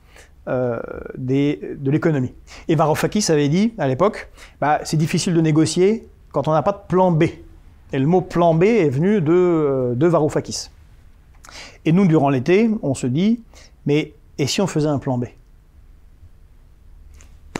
euh, 0.47 0.79
de 1.17 1.91
l'économie. 1.91 2.33
Et 2.67 2.75
Varoufakis 2.75 3.31
avait 3.31 3.49
dit 3.49 3.73
à 3.77 3.87
l'époque, 3.87 4.29
bah, 4.61 4.79
c'est 4.83 4.97
difficile 4.97 5.33
de 5.33 5.41
négocier 5.41 6.07
quand 6.31 6.47
on 6.47 6.53
n'a 6.53 6.61
pas 6.61 6.71
de 6.71 6.87
plan 6.87 7.11
B. 7.11 7.23
Et 7.91 7.99
le 7.99 8.05
mot 8.05 8.21
plan 8.21 8.53
B 8.53 8.63
est 8.63 8.89
venu 8.89 9.21
de, 9.21 9.93
de 9.95 10.07
Varoufakis. 10.07 10.69
Et 11.85 11.91
nous, 11.91 12.05
durant 12.05 12.29
l'été, 12.29 12.69
on 12.83 12.93
se 12.93 13.07
dit, 13.07 13.41
mais 13.85 14.13
et 14.37 14.47
si 14.47 14.61
on 14.61 14.67
faisait 14.67 14.87
un 14.87 14.99
plan 14.99 15.17
B? 15.17 15.25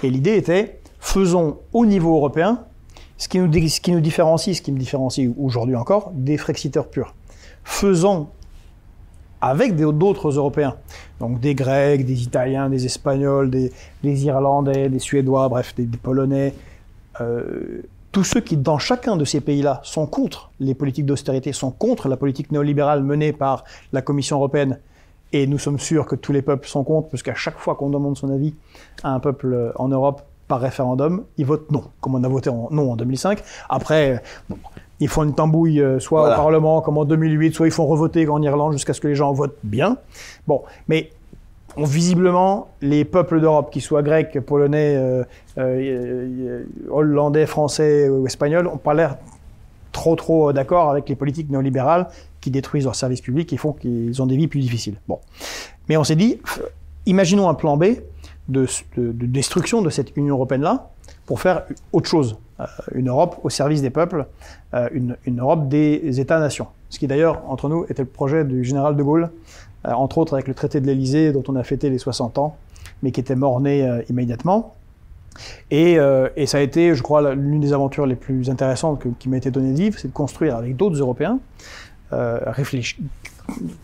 Et 0.03 0.09
l'idée 0.09 0.35
était, 0.37 0.79
faisons 0.99 1.57
au 1.73 1.85
niveau 1.85 2.15
européen 2.15 2.63
ce 3.17 3.27
qui 3.27 3.39
nous, 3.39 3.51
ce 3.51 3.81
qui 3.81 3.91
nous 3.91 3.99
différencie, 3.99 4.55
ce 4.55 4.61
qui 4.61 4.71
me 4.71 4.79
différencie 4.79 5.29
aujourd'hui 5.37 5.75
encore, 5.75 6.11
des 6.13 6.37
Frexiteurs 6.37 6.87
purs. 6.87 7.13
Faisons 7.63 8.29
avec 9.41 9.75
d'autres 9.75 10.31
Européens. 10.31 10.75
Donc 11.19 11.39
des 11.39 11.55
Grecs, 11.55 12.05
des 12.05 12.23
Italiens, 12.23 12.69
des 12.69 12.85
Espagnols, 12.85 13.49
des, 13.49 13.71
Irlandais, 14.03 14.89
des 14.89 14.99
Suédois, 14.99 15.49
bref, 15.49 15.73
des, 15.75 15.85
Polonais. 15.85 16.53
Euh, 17.21 17.81
tous 18.11 18.23
ceux 18.23 18.41
qui, 18.41 18.57
dans 18.57 18.79
chacun 18.79 19.17
de 19.17 19.25
ces 19.25 19.39
pays-là, 19.39 19.81
sont 19.83 20.07
contre 20.07 20.51
les 20.59 20.73
politiques 20.73 21.05
d'austérité, 21.05 21.53
sont 21.53 21.71
contre 21.71 22.07
la 22.07 22.17
politique 22.17 22.51
néolibérale 22.51 23.03
menée 23.03 23.33
par 23.33 23.63
la 23.93 24.01
Commission 24.01 24.37
européenne, 24.37 24.79
et 25.31 25.45
nous 25.45 25.59
sommes 25.59 25.77
sûrs 25.77 26.07
que 26.07 26.15
tous 26.15 26.31
les 26.31 26.41
peuples 26.41 26.67
sont 26.67 26.83
contre, 26.83 27.09
parce 27.09 27.21
qu'à 27.21 27.35
chaque 27.35 27.59
fois 27.59 27.75
qu'on 27.75 27.89
demande 27.89 28.17
son 28.17 28.31
avis 28.31 28.55
à 29.03 29.13
un 29.13 29.19
peuple 29.19 29.73
en 29.75 29.87
Europe 29.89 30.23
par 30.47 30.59
référendum, 30.59 31.25
ils 31.37 31.45
votent 31.45 31.71
non, 31.71 31.83
comme 32.01 32.15
on 32.15 32.23
a 32.23 32.27
voté 32.27 32.49
non 32.49 32.91
en 32.91 32.95
2005. 32.95 33.43
Après, 33.69 34.23
ils 34.99 35.07
font 35.07 35.23
une 35.23 35.33
tambouille 35.33 35.81
euh, 35.81 35.99
soit 35.99 36.31
au 36.31 36.35
Parlement 36.35 36.81
comme 36.81 36.97
en 36.97 37.05
2008, 37.05 37.53
soit 37.53 37.67
ils 37.67 37.71
font 37.71 37.87
revoter 37.87 38.27
en 38.27 38.41
Irlande 38.41 38.73
jusqu'à 38.73 38.93
ce 38.93 39.01
que 39.01 39.07
les 39.07 39.15
gens 39.15 39.31
votent 39.31 39.57
bien. 39.63 39.97
Bon, 40.47 40.63
mais 40.87 41.11
ont 41.77 41.85
visiblement 41.85 42.69
les 42.81 43.05
peuples 43.05 43.39
d'Europe, 43.39 43.71
qu'ils 43.71 43.81
soient 43.81 44.03
grecs, 44.03 44.39
polonais, 44.41 44.95
euh, 44.97 45.23
euh, 45.57 46.63
hollandais, 46.89 47.45
français 47.45 48.09
ou 48.09 48.25
espagnols, 48.25 48.65
n'ont 48.65 48.77
pas 48.77 48.93
l'air 48.93 49.17
trop 49.91 50.15
trop 50.15 50.53
d'accord 50.53 50.89
avec 50.89 51.09
les 51.09 51.15
politiques 51.15 51.49
néolibérales 51.49 52.07
qui 52.41 52.51
détruisent 52.51 52.85
leurs 52.85 52.95
services 52.95 53.21
publics 53.21 53.51
et 53.53 53.57
font 53.57 53.73
qu'ils 53.73 54.21
ont 54.21 54.25
des 54.25 54.35
vies 54.37 54.47
plus 54.47 54.59
difficiles. 54.59 54.95
Bon, 55.07 55.19
mais 55.87 55.97
on 55.97 56.03
s'est 56.03 56.15
dit, 56.15 56.39
imaginons 57.05 57.49
un 57.49 57.53
plan 57.53 57.77
B 57.77 57.85
de, 58.47 58.65
destruction 58.97 59.81
de 59.81 59.89
cette 59.89 60.15
Union 60.17 60.35
européenne-là 60.35 60.89
pour 61.25 61.39
faire 61.39 61.63
autre 61.93 62.09
chose. 62.09 62.37
Euh, 62.59 62.65
une 62.93 63.09
Europe 63.09 63.39
au 63.43 63.49
service 63.49 63.81
des 63.81 63.89
peuples, 63.89 64.25
euh, 64.73 64.89
une, 64.91 65.15
Europe 65.39 65.69
des 65.69 66.19
États-nations. 66.19 66.67
Ce 66.89 66.99
qui 66.99 67.07
d'ailleurs, 67.07 67.41
entre 67.47 67.69
nous, 67.69 67.85
était 67.85 68.01
le 68.01 68.07
projet 68.07 68.43
du 68.43 68.63
général 68.63 68.95
de 68.95 69.03
Gaulle, 69.03 69.29
euh, 69.87 69.91
entre 69.91 70.17
autres 70.17 70.33
avec 70.33 70.47
le 70.47 70.53
traité 70.53 70.81
de 70.81 70.85
l'Élysée 70.85 71.31
dont 71.31 71.43
on 71.47 71.55
a 71.55 71.63
fêté 71.63 71.89
les 71.89 71.97
60 71.97 72.37
ans, 72.37 72.57
mais 73.01 73.11
qui 73.11 73.21
était 73.21 73.35
mort-né 73.35 73.87
immédiatement. 74.09 74.75
Et, 75.71 75.97
ça 76.47 76.57
a 76.57 76.61
été, 76.61 76.95
je 76.95 77.01
crois, 77.01 77.33
l'une 77.33 77.61
des 77.61 77.71
aventures 77.71 78.05
les 78.05 78.15
plus 78.15 78.49
intéressantes 78.49 79.01
qui 79.19 79.29
m'a 79.29 79.37
été 79.37 79.51
donnée 79.51 79.71
de 79.71 79.77
vivre, 79.77 79.97
c'est 79.97 80.09
de 80.09 80.13
construire 80.13 80.57
avec 80.57 80.75
d'autres 80.75 80.99
Européens, 80.99 81.39
réfléchir, 82.11 82.99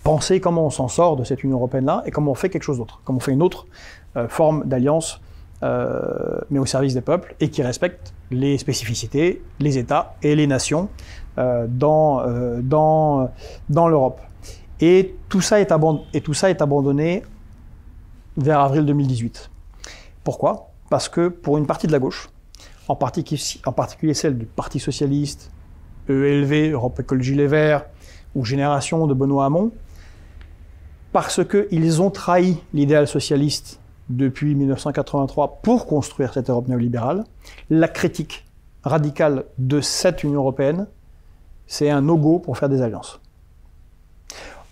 penser 0.03 0.41
comment 0.41 0.65
on 0.65 0.69
s'en 0.69 0.89
sort 0.89 1.15
de 1.15 1.23
cette 1.23 1.45
Union 1.45 1.57
européenne-là 1.57 2.03
et 2.05 2.11
comment 2.11 2.31
on 2.31 2.35
fait 2.35 2.49
quelque 2.49 2.63
chose 2.63 2.79
d'autre, 2.79 2.99
comment 3.05 3.17
on 3.17 3.21
fait 3.21 3.31
une 3.31 3.43
autre 3.43 3.67
forme 4.27 4.65
d'alliance 4.65 5.21
mais 5.61 6.59
au 6.59 6.65
service 6.65 6.93
des 6.93 7.01
peuples, 7.01 7.35
et 7.39 7.49
qui 7.49 7.63
respecte 7.63 8.14
les 8.31 8.57
spécificités, 8.57 9.41
les 9.59 9.77
États 9.77 10.15
et 10.21 10.35
les 10.35 10.47
nations 10.47 10.89
euh, 11.37 11.67
dans, 11.69 12.21
euh, 12.21 12.61
dans, 12.61 13.29
dans 13.69 13.87
l'Europe. 13.87 14.21
Et 14.79 15.15
tout, 15.29 15.41
ça 15.41 15.61
est 15.61 15.71
et 16.13 16.21
tout 16.21 16.33
ça 16.33 16.49
est 16.49 16.61
abandonné 16.61 17.23
vers 18.37 18.59
avril 18.59 18.85
2018. 18.85 19.49
Pourquoi? 20.23 20.71
Parce 20.89 21.07
que 21.07 21.29
pour 21.29 21.57
une 21.57 21.65
partie 21.65 21.87
de 21.87 21.91
la 21.91 21.99
gauche, 21.99 22.29
en 22.87 22.95
particulier, 22.95 23.41
en 23.65 23.71
particulier 23.71 24.13
celle 24.13 24.37
du 24.37 24.45
Parti 24.45 24.79
Socialiste, 24.79 25.51
ELV, 26.09 26.71
Europe 26.71 26.99
Écologie 26.99 27.35
Les 27.35 27.47
Verts, 27.47 27.85
ou 28.35 28.43
Génération 28.43 29.07
de 29.07 29.13
Benoît 29.13 29.45
Hamon, 29.45 29.71
parce 31.13 31.41
qu'ils 31.45 32.01
ont 32.01 32.11
trahi 32.11 32.57
l'idéal 32.73 33.07
socialiste 33.07 33.79
depuis 34.09 34.55
1983 34.55 35.59
pour 35.61 35.87
construire 35.87 36.33
cette 36.33 36.49
Europe 36.49 36.67
néolibérale. 36.67 37.23
La 37.69 37.87
critique 37.87 38.45
radicale 38.83 39.45
de 39.57 39.81
cette 39.81 40.23
Union 40.23 40.41
européenne, 40.41 40.87
c'est 41.67 41.89
un 41.89 42.01
no-go 42.01 42.39
pour 42.39 42.57
faire 42.57 42.69
des 42.69 42.81
alliances. 42.81 43.19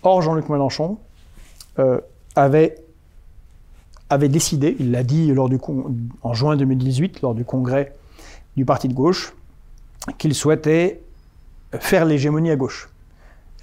Or, 0.02 0.22
Jean-Luc 0.22 0.48
Mélenchon 0.48 0.98
euh, 1.78 2.00
avait, 2.36 2.76
avait 4.10 4.28
décidé, 4.28 4.76
il 4.78 4.92
l'a 4.92 5.02
dit 5.02 5.32
lors 5.32 5.48
du 5.48 5.58
en 6.22 6.34
juin 6.34 6.56
2018, 6.56 7.22
lors 7.22 7.34
du 7.34 7.44
congrès 7.44 7.94
du 8.56 8.64
Parti 8.64 8.86
de 8.86 8.94
gauche, 8.94 9.34
qu'il 10.18 10.34
souhaitait 10.34 11.02
faire 11.72 12.04
l'hégémonie 12.04 12.50
à 12.50 12.56
gauche. 12.56 12.88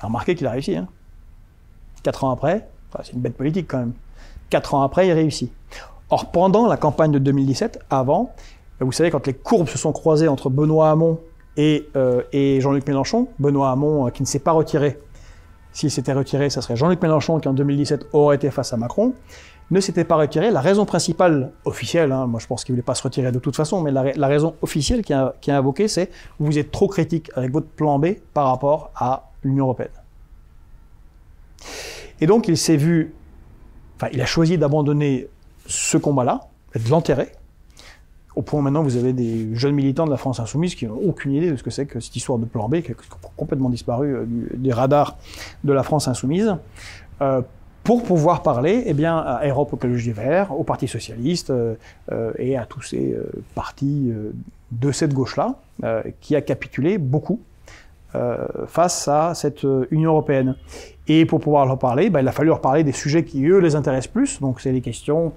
Remarquez 0.02 0.36
qu'il 0.36 0.48
a 0.48 0.52
réussi. 0.52 0.76
Hein. 0.76 0.88
Quatre 2.04 2.24
ans 2.24 2.32
après, 2.32 2.68
c'est 3.04 3.14
une 3.14 3.22
bête 3.22 3.38
politique 3.38 3.68
quand 3.70 3.78
même. 3.78 3.94
Quatre 4.52 4.76
ans 4.76 4.84
après, 4.84 5.08
il 5.08 5.14
réussit. 5.14 5.52
Or, 6.12 6.30
pendant 6.30 6.68
la 6.68 6.78
campagne 6.78 7.12
de 7.12 7.20
2017, 7.20 7.80
avant, 7.89 8.36
vous 8.82 8.91
savez, 8.91 9.10
quand 9.10 9.26
les 9.26 9.34
courbes 9.34 9.70
se 9.70 9.78
sont 9.78 9.93
croisées 9.93 10.28
entre 10.28 10.49
Benoît 10.49 10.91
Hamon 10.91 11.20
et, 11.56 11.88
euh, 11.95 12.22
Jean-Luc 12.60 12.86
Mélenchon, 12.86 13.30
Benoît 13.39 13.72
Hamon 13.72 14.08
euh, 14.08 14.10
qui 14.10 14.22
ne 14.22 14.28
s'est 14.28 14.39
pas 14.39 14.52
retiré, 14.52 14.99
s'il 15.72 15.89
s'était 15.89 16.12
retiré, 16.12 16.49
ça 16.49 16.62
serait 16.62 16.76
Jean-Luc 16.76 17.02
Mélenchon 17.02 17.39
qui 17.39 17.47
en 17.47 17.54
2017 17.54 18.08
aurait 18.12 18.36
été 18.36 18.52
face 18.52 18.74
à 18.74 18.78
Macron, 18.78 19.14
ne 19.70 19.80
s'était 19.80 20.04
pas 20.04 20.18
retiré. 20.18 20.52
La 20.52 20.60
raison 20.60 20.86
principale 20.86 21.54
officielle, 21.64 22.12
hein, 22.12 22.28
moi 22.28 22.41
je 22.41 22.47
pense 22.47 22.66
qu'il 22.66 22.74
ne 22.74 22.78
voulait 22.78 22.86
pas 22.86 22.95
se 22.95 23.04
retirer 23.04 23.32
de 23.32 23.39
toute 23.39 23.56
façon, 23.56 23.80
mais 23.80 23.91
la, 23.91 24.28
raison 24.28 24.56
officielle 24.62 25.02
qui 25.02 25.14
a, 25.14 25.34
qui 25.39 25.49
a 25.49 25.58
invoqué, 25.58 25.88
c'est 25.88 26.12
vous 26.39 26.60
êtes 26.60 26.72
trop 26.72 26.89
critique 26.89 27.32
avec 27.36 27.54
votre 27.54 27.68
plan 27.68 27.99
B 27.99 28.08
par 28.34 28.47
rapport 28.47 28.91
à 28.95 29.30
l'Union 29.43 29.66
européenne. 29.66 29.91
Et 32.20 32.28
donc 32.28 32.49
il 32.49 32.58
s'est 32.58 32.76
vu, 32.76 33.14
il 34.12 34.22
a 34.22 34.26
choisi 34.26 34.58
d'abandonner 34.58 35.28
ce 35.68 35.97
combat-là, 35.97 36.41
de 36.76 36.89
l'enterrer, 36.89 37.32
au 38.36 38.41
point 38.41 38.60
où 38.60 38.64
maintenant 38.64 38.84
vous 38.84 38.95
avez 38.95 39.14
des 39.14 39.54
jeunes 39.56 39.76
militants 39.76 40.06
de 40.06 40.12
la 40.12 40.18
France 40.18 40.39
insoumise 40.39 40.76
qui 40.76 40.88
n'ont 40.88 40.99
aucune 41.06 41.34
idée 41.34 41.52
de 41.52 41.56
ce 41.56 41.64
que 41.64 41.70
c'est 41.70 41.86
que 41.86 41.99
cette 41.99 42.16
histoire 42.16 42.39
de 42.39 42.45
plan 42.45 42.70
B, 42.70 42.82
qui 42.82 42.91
a 42.91 42.95
complètement 43.36 43.70
disparu 43.70 44.16
euh, 44.16 44.26
des 44.54 44.72
radars 44.72 45.18
de 45.64 45.74
la 45.74 45.84
France 45.84 46.08
insoumise, 46.08 46.56
euh, 47.22 47.41
pour 47.84 48.04
pouvoir 48.04 48.43
parler 48.43 48.84
eh 48.86 48.93
bien, 48.93 49.18
à 49.18 49.47
Europe 49.47 49.74
Écologie 49.74 50.12
Vert, 50.12 50.58
au 50.58 50.64
Parti 50.64 50.88
Socialiste 50.88 51.49
euh, 51.49 51.76
et 52.38 52.56
à 52.56 52.66
tous 52.66 52.84
ces 52.84 53.18
partis 53.56 54.14
de 54.72 54.91
cette 54.91 55.16
gauche-là, 55.16 55.56
qui 56.20 56.36
a 56.36 56.41
capitulé 56.41 56.99
beaucoup 56.99 57.39
face 58.68 59.08
à 59.08 59.34
cette 59.34 59.66
Union 59.89 60.12
européenne. 60.12 60.56
Et 61.08 61.26
pour 61.26 61.39
pouvoir 61.39 61.66
leur 61.66 61.80
parler, 61.80 62.10
bah, 62.10 62.22
il 62.22 62.28
a 62.28 62.32
fallu 62.32 62.49
leur 62.49 62.62
parler 62.62 62.84
des 62.84 62.91
sujets 62.91 63.24
qui, 63.24 63.45
eux, 63.45 63.60
les 63.60 63.76
intéressent 63.76 64.12
plus. 64.12 64.39
Donc, 64.39 64.62
c'est 64.62 64.72
les 64.72 64.82
questions 64.82 65.34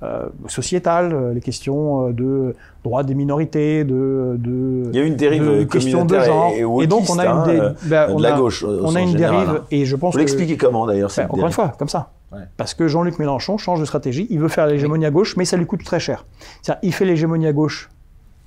euh, 0.00 0.26
sociétales, 0.46 1.12
euh, 1.12 1.34
les 1.34 1.40
questions 1.40 2.06
euh, 2.06 2.12
de 2.12 2.54
droits 2.84 3.02
des 3.02 3.16
minorités, 3.16 3.82
de, 3.82 4.36
de 4.38 4.90
il 4.92 4.96
y 4.96 5.00
a 5.00 5.04
une 5.04 5.16
dérive 5.16 5.44
de 5.44 5.64
questions 5.64 6.04
de 6.04 6.20
genre. 6.20 6.52
Et, 6.52 6.86
donc 6.86 7.10
on 7.10 7.18
a 7.18 7.24
une 7.24 7.30
hein, 7.30 7.74
ben, 7.82 8.14
de 8.14 8.22
la 8.22 8.32
gauche. 8.38 8.64
On 8.64 8.94
a 8.94 9.00
une 9.00 9.14
dérive 9.14 9.62
et 9.72 9.84
je 9.86 9.96
pense. 9.96 10.14
Vous 10.14 10.20
l'expliquez 10.20 10.56
comment 10.56 10.86
d'ailleurs 10.86 11.10
ben, 11.16 11.24
Encore 11.24 11.46
une 11.46 11.52
fois, 11.52 11.72
comme 11.76 11.88
ça. 11.88 12.12
Parce 12.56 12.74
que 12.74 12.86
Jean-Luc 12.86 13.18
Mélenchon 13.18 13.58
change 13.58 13.80
de 13.80 13.86
stratégie. 13.86 14.28
Il 14.30 14.38
veut 14.38 14.46
faire 14.46 14.68
l'hégémonie 14.68 15.04
à 15.04 15.10
gauche, 15.10 15.36
mais 15.36 15.44
ça 15.44 15.56
lui 15.56 15.66
coûte 15.66 15.82
très 15.82 15.98
cher. 15.98 16.26
C'est-à-dire, 16.62 16.80
il 16.84 16.92
fait 16.92 17.04
l'hégémonie 17.04 17.48
à 17.48 17.52
gauche 17.52 17.90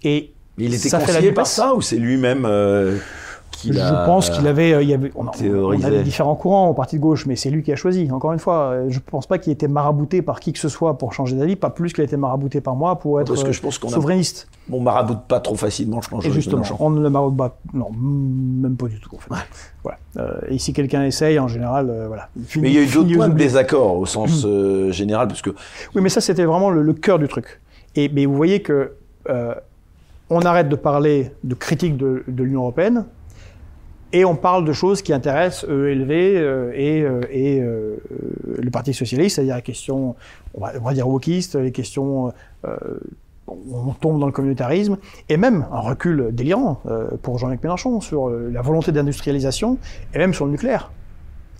et 0.04 0.32
il 0.58 0.74
était 0.74 0.88
ça 0.88 1.00
conseillé 1.00 1.34
par 1.34 1.48
ça 1.48 1.74
ou 1.76 1.82
c'est 1.82 1.98
lui-même 1.98 2.48
je 3.66 4.06
pense 4.06 4.30
qu'il 4.30 4.48
avait, 4.48 4.74
euh, 4.74 4.84
il 4.84 4.90
y 4.90 4.94
avait 4.94 5.12
on, 5.16 5.28
avait 5.28 6.04
différents 6.04 6.36
courants 6.36 6.70
au 6.70 6.74
parti 6.74 6.98
de 6.98 7.02
gauche, 7.02 7.26
mais 7.26 7.36
c'est 7.36 7.50
lui 7.50 7.64
qui 7.64 7.72
a 7.72 7.76
choisi. 7.76 8.10
Encore 8.12 8.34
une 8.34 8.40
fois, 8.40 8.76
je 8.90 8.96
ne 8.96 9.02
pense 9.02 9.28
pas 9.28 9.38
qu'il 9.38 9.52
ait 9.52 9.54
été 9.54 9.68
marabouté 9.68 10.22
par 10.22 10.40
qui 10.40 10.54
que 10.54 10.60
ce 10.60 10.70
soit 10.70 10.98
pour 10.98 11.14
changer 11.14 11.36
d'avis, 11.36 11.56
pas 11.56 11.70
plus 11.70 11.94
qu'il 11.94 12.02
a 12.02 12.06
été 12.06 12.18
marabouté 12.18 12.62
par 12.62 12.76
moi 12.76 12.98
pour 13.00 13.22
être 13.22 13.28
Parce 13.28 13.44
que 13.44 13.52
je 13.52 13.62
pense 13.62 13.76
souverainiste. 13.76 14.48
A... 14.52 14.74
On 14.74 14.80
maraboute 14.80 15.22
pas 15.28 15.40
trop 15.40 15.56
facilement, 15.56 16.02
je 16.02 16.10
pense. 16.10 16.26
Et 16.26 16.32
justement, 16.32 16.64
on 16.80 16.90
ne 16.90 17.02
le 17.02 17.10
maraboute 17.10 17.38
pas, 17.38 17.58
non, 17.74 17.90
même 17.92 18.76
pas 18.76 18.88
du 18.88 19.00
tout. 19.00 19.16
En 19.16 19.20
fait. 19.20 19.46
Voilà. 19.84 19.98
Euh, 20.18 20.40
et 20.50 20.60
si 20.60 20.74
quelqu'un 20.74 21.04
essaye, 21.04 21.40
en 21.40 21.48
général, 21.48 21.90
euh, 21.90 22.08
voilà. 22.08 22.30
mais 22.58 22.70
il 22.70 22.74
y 22.74 22.78
a 22.78 22.82
eu 22.82 22.88
d'autres 22.88 23.14
points 23.16 23.30
de 23.30 23.38
désaccord 23.38 23.98
au 23.98 24.06
sens 24.06 24.46
général, 24.92 25.28
parce 25.28 25.42
que. 25.42 25.50
Oui, 25.96 26.02
mais 26.02 26.10
ça 26.10 26.22
c'était 26.22 26.46
vraiment 26.46 26.70
le, 26.70 26.94
cœur 26.94 27.20
du 27.20 27.28
truc. 27.28 27.62
Et 27.96 28.10
mais 28.10 28.26
vous 28.26 28.36
voyez 28.36 28.62
que 28.62 28.94
on 30.32 30.40
arrête 30.42 30.70
de 30.70 30.76
parler 30.76 31.32
de 31.44 31.54
critique 31.54 31.98
de, 31.98 32.24
de 32.26 32.44
l'Union 32.44 32.62
européenne 32.62 33.06
et 34.14 34.26
on 34.26 34.36
parle 34.36 34.66
de 34.66 34.74
choses 34.74 35.02
qui 35.02 35.14
intéressent 35.14 35.64
ELV 35.70 36.12
euh, 36.12 36.72
et, 36.76 37.02
euh, 37.02 37.22
et 37.30 37.62
euh, 37.62 37.96
le 38.62 38.70
Parti 38.70 38.94
socialiste, 38.94 39.36
c'est-à-dire 39.36 39.56
les 39.56 39.62
questions, 39.62 40.16
on 40.54 40.60
va, 40.60 40.94
dire 40.94 41.08
wokistes, 41.08 41.56
les 41.56 41.72
questions, 41.72 42.34
on 43.48 43.94
tombe 44.00 44.20
dans 44.20 44.26
le 44.26 44.32
communautarisme, 44.32 44.98
et 45.30 45.38
même 45.38 45.66
un 45.72 45.80
recul 45.80 46.30
délirant 46.32 46.82
pour 47.22 47.38
Jean-Luc 47.38 47.64
Mélenchon 47.64 48.02
sur 48.02 48.30
la 48.30 48.62
volonté 48.62 48.92
d'industrialisation, 48.92 49.78
et 50.14 50.18
même 50.18 50.34
sur 50.34 50.46
le 50.46 50.52
nucléaire. 50.52 50.92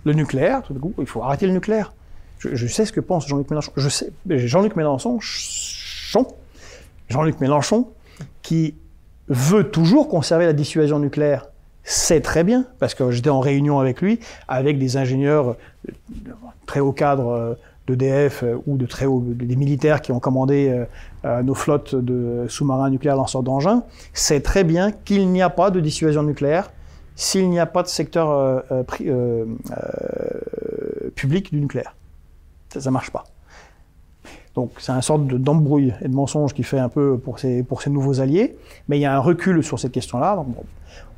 Le 0.04 0.12
nucléaire, 0.12 0.62
tout 0.62 0.74
d'un 0.74 0.80
coup, 0.80 0.94
il 0.98 1.06
faut 1.06 1.22
arrêter 1.22 1.46
le 1.46 1.52
nucléaire. 1.52 1.92
Je, 2.38 2.66
sais 2.66 2.84
ce 2.86 2.92
que 2.92 3.00
pense 3.00 3.28
Jean-Luc 3.28 3.50
Mélenchon. 3.50 3.72
Je 3.76 3.88
sais, 3.88 4.12
Jean-Luc 4.28 4.74
Mélenchon, 4.76 5.18
Jean-Luc 7.08 7.40
Mélenchon, 7.40 7.88
qui 8.42 8.74
veut 9.28 9.64
toujours 9.64 10.08
conserver 10.08 10.46
la 10.46 10.52
dissuasion 10.52 10.98
nucléaire 10.98 11.51
sait 11.84 12.20
très 12.20 12.44
bien, 12.44 12.64
parce 12.78 12.94
que 12.94 13.10
j'étais 13.10 13.30
en 13.30 13.40
réunion 13.40 13.80
avec 13.80 14.00
lui, 14.00 14.20
avec 14.48 14.78
des 14.78 14.96
ingénieurs 14.96 15.56
euh, 15.88 15.92
très 16.66 16.80
haut 16.80 16.92
cadre 16.92 17.28
euh, 17.28 17.54
d'EDF 17.88 18.42
euh, 18.42 18.56
ou 18.66 18.76
de 18.76 18.86
très 18.86 19.06
haut, 19.06 19.20
des 19.20 19.56
militaires 19.56 20.00
qui 20.00 20.12
ont 20.12 20.20
commandé 20.20 20.84
nos 21.24 21.54
flottes 21.54 21.94
de 21.94 22.46
sous-marins 22.48 22.90
nucléaires 22.90 23.16
lanceurs 23.16 23.42
d'engins, 23.42 23.84
sait 24.12 24.40
très 24.40 24.64
bien 24.64 24.92
qu'il 24.92 25.28
n'y 25.28 25.42
a 25.42 25.50
pas 25.50 25.70
de 25.70 25.80
dissuasion 25.80 26.22
nucléaire 26.22 26.70
s'il 27.14 27.48
n'y 27.50 27.60
a 27.60 27.66
pas 27.66 27.82
de 27.82 27.88
secteur 27.88 28.64
public 31.14 31.52
du 31.52 31.60
nucléaire. 31.60 31.94
Ça 32.70 32.80
ne 32.80 32.92
marche 32.92 33.10
pas. 33.10 33.24
Donc 34.54 34.72
c'est 34.78 34.92
un 34.92 35.00
sorte 35.00 35.26
d'embrouille 35.26 35.94
et 36.02 36.08
de 36.08 36.14
mensonge 36.14 36.52
qui 36.54 36.62
fait 36.62 36.78
un 36.78 36.88
peu 36.88 37.18
pour 37.18 37.38
ces, 37.38 37.62
pour 37.62 37.80
nouveaux 37.88 38.20
alliés, 38.20 38.56
mais 38.88 38.98
il 38.98 39.00
y 39.00 39.06
a 39.06 39.14
un 39.14 39.20
recul 39.20 39.62
sur 39.64 39.78
cette 39.78 39.92
question-là. 39.92 40.44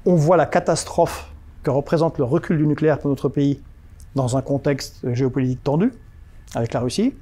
On 0.07 0.15
voit 0.15 0.37
la 0.37 0.47
catastrophe 0.47 1.31
que 1.63 1.71
représente 1.71 2.19
le 2.19 2.25
recul 2.25 2.59
du 2.59 2.67
nucléaire 2.67 2.99
pour 2.99 3.11
notre 3.11 3.29
pays 3.29 3.61
dans 4.15 4.37
un 4.37 4.43
contexte 4.43 5.13
géopolitique 5.13 5.65
tendu 5.65 5.93
avec 6.55 6.73
la 6.73 6.81
Russie, 6.81 7.15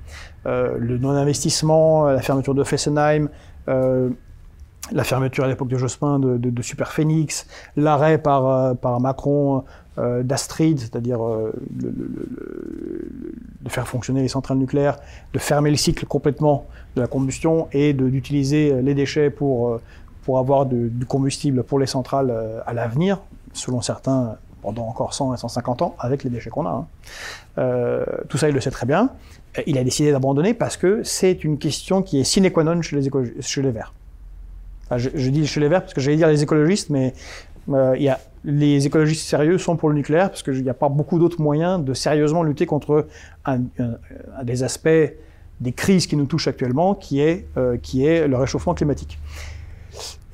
euh, 0.46 0.76
le 0.78 0.98
non-investissement, 0.98 2.04
la 2.04 2.20
fermeture 2.20 2.54
de 2.54 2.64
Fessenheim, 2.64 3.30
euh, 3.68 4.10
la 4.90 5.04
fermeture 5.04 5.44
à 5.44 5.48
l'époque 5.48 5.68
de 5.68 5.78
Jospin 5.78 6.18
de, 6.18 6.36
de, 6.36 6.50
de 6.50 6.62
l'arrêt 7.76 8.18
par, 8.18 8.46
euh, 8.46 8.74
par 8.74 9.00
Macron 9.00 9.64
euh, 9.98 10.22
d'Astrid, 10.22 10.80
c'est-à-dire 10.80 11.24
euh, 11.24 11.52
le, 11.80 11.90
le, 11.90 12.10
le, 12.16 13.34
de 13.60 13.68
faire 13.68 13.86
fonctionner 13.86 14.22
les 14.22 14.28
centrales 14.28 14.58
nucléaires, 14.58 14.98
de 15.32 15.38
fermer 15.38 15.70
le 15.70 15.76
cycle 15.76 16.04
complètement 16.06 16.66
de 16.96 17.00
la 17.00 17.06
combustion 17.06 17.68
et 17.72 17.92
d'utiliser 17.92 18.82
les 18.82 18.94
déchets 18.94 19.30
pour, 19.30 19.78
pour 20.24 20.38
avoir 20.38 20.66
du 20.66 21.06
combustible 21.06 21.62
pour 21.62 21.78
les 21.78 21.86
centrales 21.86 22.34
à 22.66 22.74
l'avenir, 22.74 23.20
selon 23.52 23.80
certains 23.80 24.36
pendant 24.62 24.86
encore 24.86 25.12
100 25.12 25.34
et 25.34 25.36
150 25.36 25.82
ans 25.82 25.94
avec 25.98 26.24
les 26.24 26.30
déchets 26.30 26.50
qu'on 26.50 26.66
a. 26.66 26.70
Hein. 26.70 26.86
Euh, 27.58 28.04
tout 28.28 28.38
ça, 28.38 28.48
il 28.48 28.54
le 28.54 28.60
sait 28.60 28.70
très 28.70 28.86
bien. 28.86 29.10
Il 29.66 29.76
a 29.76 29.84
décidé 29.84 30.12
d'abandonner 30.12 30.54
parce 30.54 30.78
que 30.78 31.02
c'est 31.02 31.44
une 31.44 31.58
question 31.58 32.02
qui 32.02 32.20
est 32.20 32.24
sine 32.24 32.50
qua 32.50 32.64
non 32.64 32.80
chez 32.80 32.98
les, 32.98 33.10
chez 33.40 33.60
les 33.60 33.70
Verts. 33.70 33.92
Je, 34.98 35.30
dis 35.30 35.46
chez 35.46 35.60
les 35.60 35.68
Verts 35.68 35.82
parce 35.82 35.94
que 35.94 36.00
j'allais 36.00 36.16
dire 36.16 36.28
les 36.28 36.42
écologistes, 36.42 36.90
mais 36.90 37.14
euh, 37.70 37.96
y 37.98 38.08
a, 38.08 38.18
les 38.44 38.86
écologistes 38.86 39.26
sérieux 39.26 39.58
sont 39.58 39.76
pour 39.76 39.88
le 39.88 39.94
nucléaire 39.94 40.30
parce 40.30 40.42
qu'il 40.42 40.62
n'y 40.62 40.70
a 40.70 40.74
pas 40.74 40.88
beaucoup 40.88 41.18
d'autres 41.18 41.40
moyens 41.40 41.82
de 41.84 41.94
sérieusement 41.94 42.42
lutter 42.42 42.66
contre 42.66 43.06
un, 43.44 43.60
des 44.42 44.62
aspects 44.62 44.88
des 45.60 45.72
crises 45.72 46.06
qui 46.06 46.16
nous 46.16 46.26
touchent 46.26 46.48
actuellement, 46.48 46.94
qui 46.94 47.20
est, 47.20 47.46
euh, 47.56 47.76
qui 47.80 48.04
est 48.04 48.26
le 48.26 48.36
réchauffement 48.36 48.74
climatique. 48.74 49.18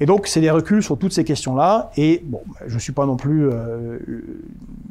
Et 0.00 0.06
donc, 0.06 0.26
c'est 0.26 0.40
des 0.40 0.50
reculs 0.50 0.82
sur 0.82 0.96
toutes 0.98 1.12
ces 1.12 1.24
questions-là. 1.24 1.90
Et 1.96 2.22
bon, 2.24 2.40
je 2.66 2.74
ne 2.74 2.80
suis 2.80 2.92
pas 2.92 3.06
non 3.06 3.16
plus 3.16 3.48
euh, 3.50 3.98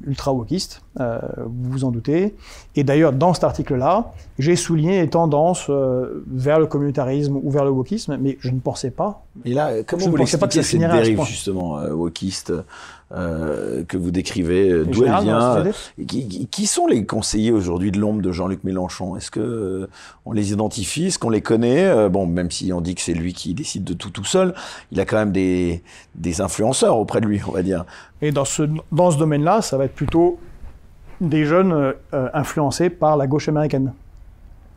ultra 0.05 0.33
wokiste, 0.33 0.81
euh, 0.99 1.19
vous 1.45 1.71
vous 1.71 1.83
en 1.83 1.91
doutez. 1.91 2.35
Et 2.75 2.83
d'ailleurs, 2.83 3.13
dans 3.13 3.33
cet 3.33 3.43
article-là, 3.43 4.11
j'ai 4.39 4.55
souligné 4.55 5.01
les 5.01 5.09
tendances 5.09 5.67
euh, 5.69 6.23
vers 6.27 6.59
le 6.59 6.65
communautarisme 6.65 7.37
ou 7.41 7.51
vers 7.51 7.65
le 7.65 7.71
wokisme, 7.71 8.17
mais 8.19 8.37
je 8.39 8.49
ne 8.49 8.59
pensais 8.59 8.91
pas. 8.91 9.25
Et 9.45 9.53
là, 9.53 9.83
comment 9.85 10.05
je 10.05 10.09
vous 10.09 10.15
l'expliquez 10.15 10.63
cette 10.63 10.79
dérive, 10.79 11.21
justement, 11.23 11.79
euh, 11.79 11.93
wokiste? 11.93 12.53
Euh, 13.13 13.85
que 13.85 13.95
vous 13.95 14.11
décrivez, 14.11 14.83
d'où 14.83 15.05
elle 15.05 15.23
vient 15.23 15.63
qui, 16.05 16.47
qui, 16.47 16.65
sont 16.67 16.87
les 16.87 17.05
conseillers 17.05 17.53
aujourd'hui 17.53 17.91
de 17.91 17.99
l'ombre 17.99 18.21
de 18.21 18.33
Jean-Luc 18.33 18.65
Mélenchon? 18.65 19.15
Est-ce 19.15 19.31
que 19.31 19.39
euh, 19.39 19.89
on 20.25 20.33
les 20.33 20.51
identifie? 20.51 21.05
Est-ce 21.05 21.17
qu'on 21.17 21.29
les 21.29 21.41
connaît? 21.41 21.85
Euh, 21.85 22.09
Bon, 22.09 22.25
même 22.25 22.51
si 22.51 22.73
on 22.73 22.81
dit 22.81 22.95
que 22.95 23.01
c'est 23.01 23.13
lui 23.13 23.33
qui 23.33 23.53
décide 23.53 23.85
de 23.85 23.93
tout 23.93 24.09
tout 24.09 24.25
seul, 24.25 24.53
il 24.91 24.99
a 24.99 25.05
quand 25.05 25.15
même 25.15 25.31
des, 25.31 25.83
des 26.15 26.41
influenceurs 26.41 26.97
auprès 26.97 27.21
de 27.21 27.27
lui, 27.27 27.39
on 27.47 27.51
va 27.51 27.63
dire. 27.63 27.85
Et 28.21 28.31
dans 28.31 28.45
ce, 28.45 28.63
dans 28.91 29.11
ce 29.11 29.17
domaine-là, 29.17 29.61
ça 29.61 29.77
va 29.77 29.85
être 29.85 29.95
plutôt 29.95 30.37
des 31.21 31.45
jeunes 31.45 31.71
euh, 32.13 32.29
influencés 32.33 32.89
par 32.89 33.15
la 33.15 33.25
gauche 33.25 33.47
américaine. 33.47 33.93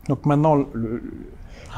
Donc 0.07 0.25
maintenant, 0.25 0.55
le, 0.73 1.03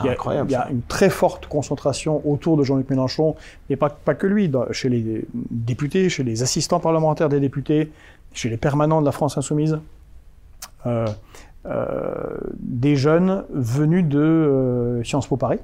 il 0.01 0.05
y, 0.05 0.09
a, 0.09 0.13
Incroyable, 0.13 0.49
il 0.49 0.53
y 0.53 0.55
a 0.55 0.69
une 0.69 0.81
très 0.81 1.09
forte 1.09 1.47
concentration 1.47 2.21
autour 2.27 2.57
de 2.57 2.63
Jean-Luc 2.63 2.89
Mélenchon, 2.89 3.35
et 3.69 3.75
pas, 3.75 3.89
pas 3.89 4.15
que 4.15 4.27
lui, 4.27 4.49
dans, 4.49 4.71
chez 4.71 4.89
les 4.89 5.25
députés, 5.51 6.09
chez 6.09 6.23
les 6.23 6.41
assistants 6.41 6.79
parlementaires 6.79 7.29
des 7.29 7.39
députés, 7.39 7.91
chez 8.33 8.49
les 8.49 8.57
permanents 8.57 9.01
de 9.01 9.05
la 9.05 9.11
France 9.11 9.37
Insoumise, 9.37 9.79
euh, 10.85 11.07
euh, 11.65 12.37
des 12.59 12.95
jeunes 12.95 13.45
venus 13.49 14.03
de 14.05 14.19
euh, 14.19 15.03
Sciences 15.03 15.27
Po 15.27 15.37
Paris, 15.37 15.59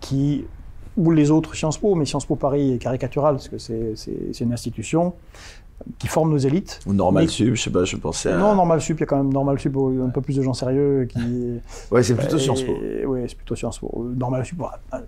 qui, 0.00 0.46
ou 0.96 1.10
les 1.10 1.30
autres 1.30 1.54
Sciences 1.54 1.78
Po, 1.78 1.94
mais 1.94 2.06
Sciences 2.06 2.24
Po 2.24 2.36
Paris 2.36 2.74
est 2.74 2.78
caricatural, 2.78 3.34
parce 3.34 3.48
que 3.48 3.58
c'est 3.58 4.40
une 4.40 4.52
institution, 4.52 5.14
qui 5.98 6.08
forment 6.08 6.30
nos 6.30 6.38
élites. 6.38 6.80
Ou 6.86 6.92
Normal 6.92 7.24
mais... 7.24 7.28
Sup, 7.28 7.54
je 7.54 7.62
sais 7.62 7.70
pas, 7.70 7.84
je 7.84 7.96
pensais 7.96 8.30
à... 8.30 8.36
Non, 8.36 8.54
Normal 8.54 8.80
Sup, 8.80 8.98
il 8.98 9.00
y 9.00 9.02
a 9.04 9.06
quand 9.06 9.16
même 9.16 9.32
Normal 9.32 9.58
Sup, 9.58 9.76
un 9.76 10.10
peu 10.10 10.20
plus 10.20 10.36
de 10.36 10.42
gens 10.42 10.54
sérieux 10.54 11.06
qui... 11.06 11.18
ouais, 11.90 12.02
c'est 12.02 12.14
plutôt 12.14 12.38
Sciences 12.38 12.62
Po. 12.62 12.72
Oui, 13.06 13.20
c'est 13.28 13.36
plutôt 13.36 13.56
Sciences 13.56 13.78
Po. 13.78 14.10
Normal 14.16 14.44
Sup, 14.44 14.62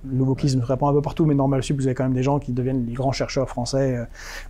le 0.05 0.25
wokisme 0.25 0.61
se 0.61 0.67
répand 0.67 0.91
un 0.91 0.95
peu 0.95 1.03
partout, 1.03 1.25
mais 1.25 1.35
Normal 1.35 1.63
Sup, 1.63 1.77
vous 1.77 1.87
avez 1.87 1.95
quand 1.95 2.05
même 2.05 2.15
des 2.15 2.23
gens 2.23 2.39
qui 2.39 2.53
deviennent 2.53 2.87
les 2.87 2.93
grands 2.93 3.13
chercheurs 3.13 3.49
français 3.49 4.07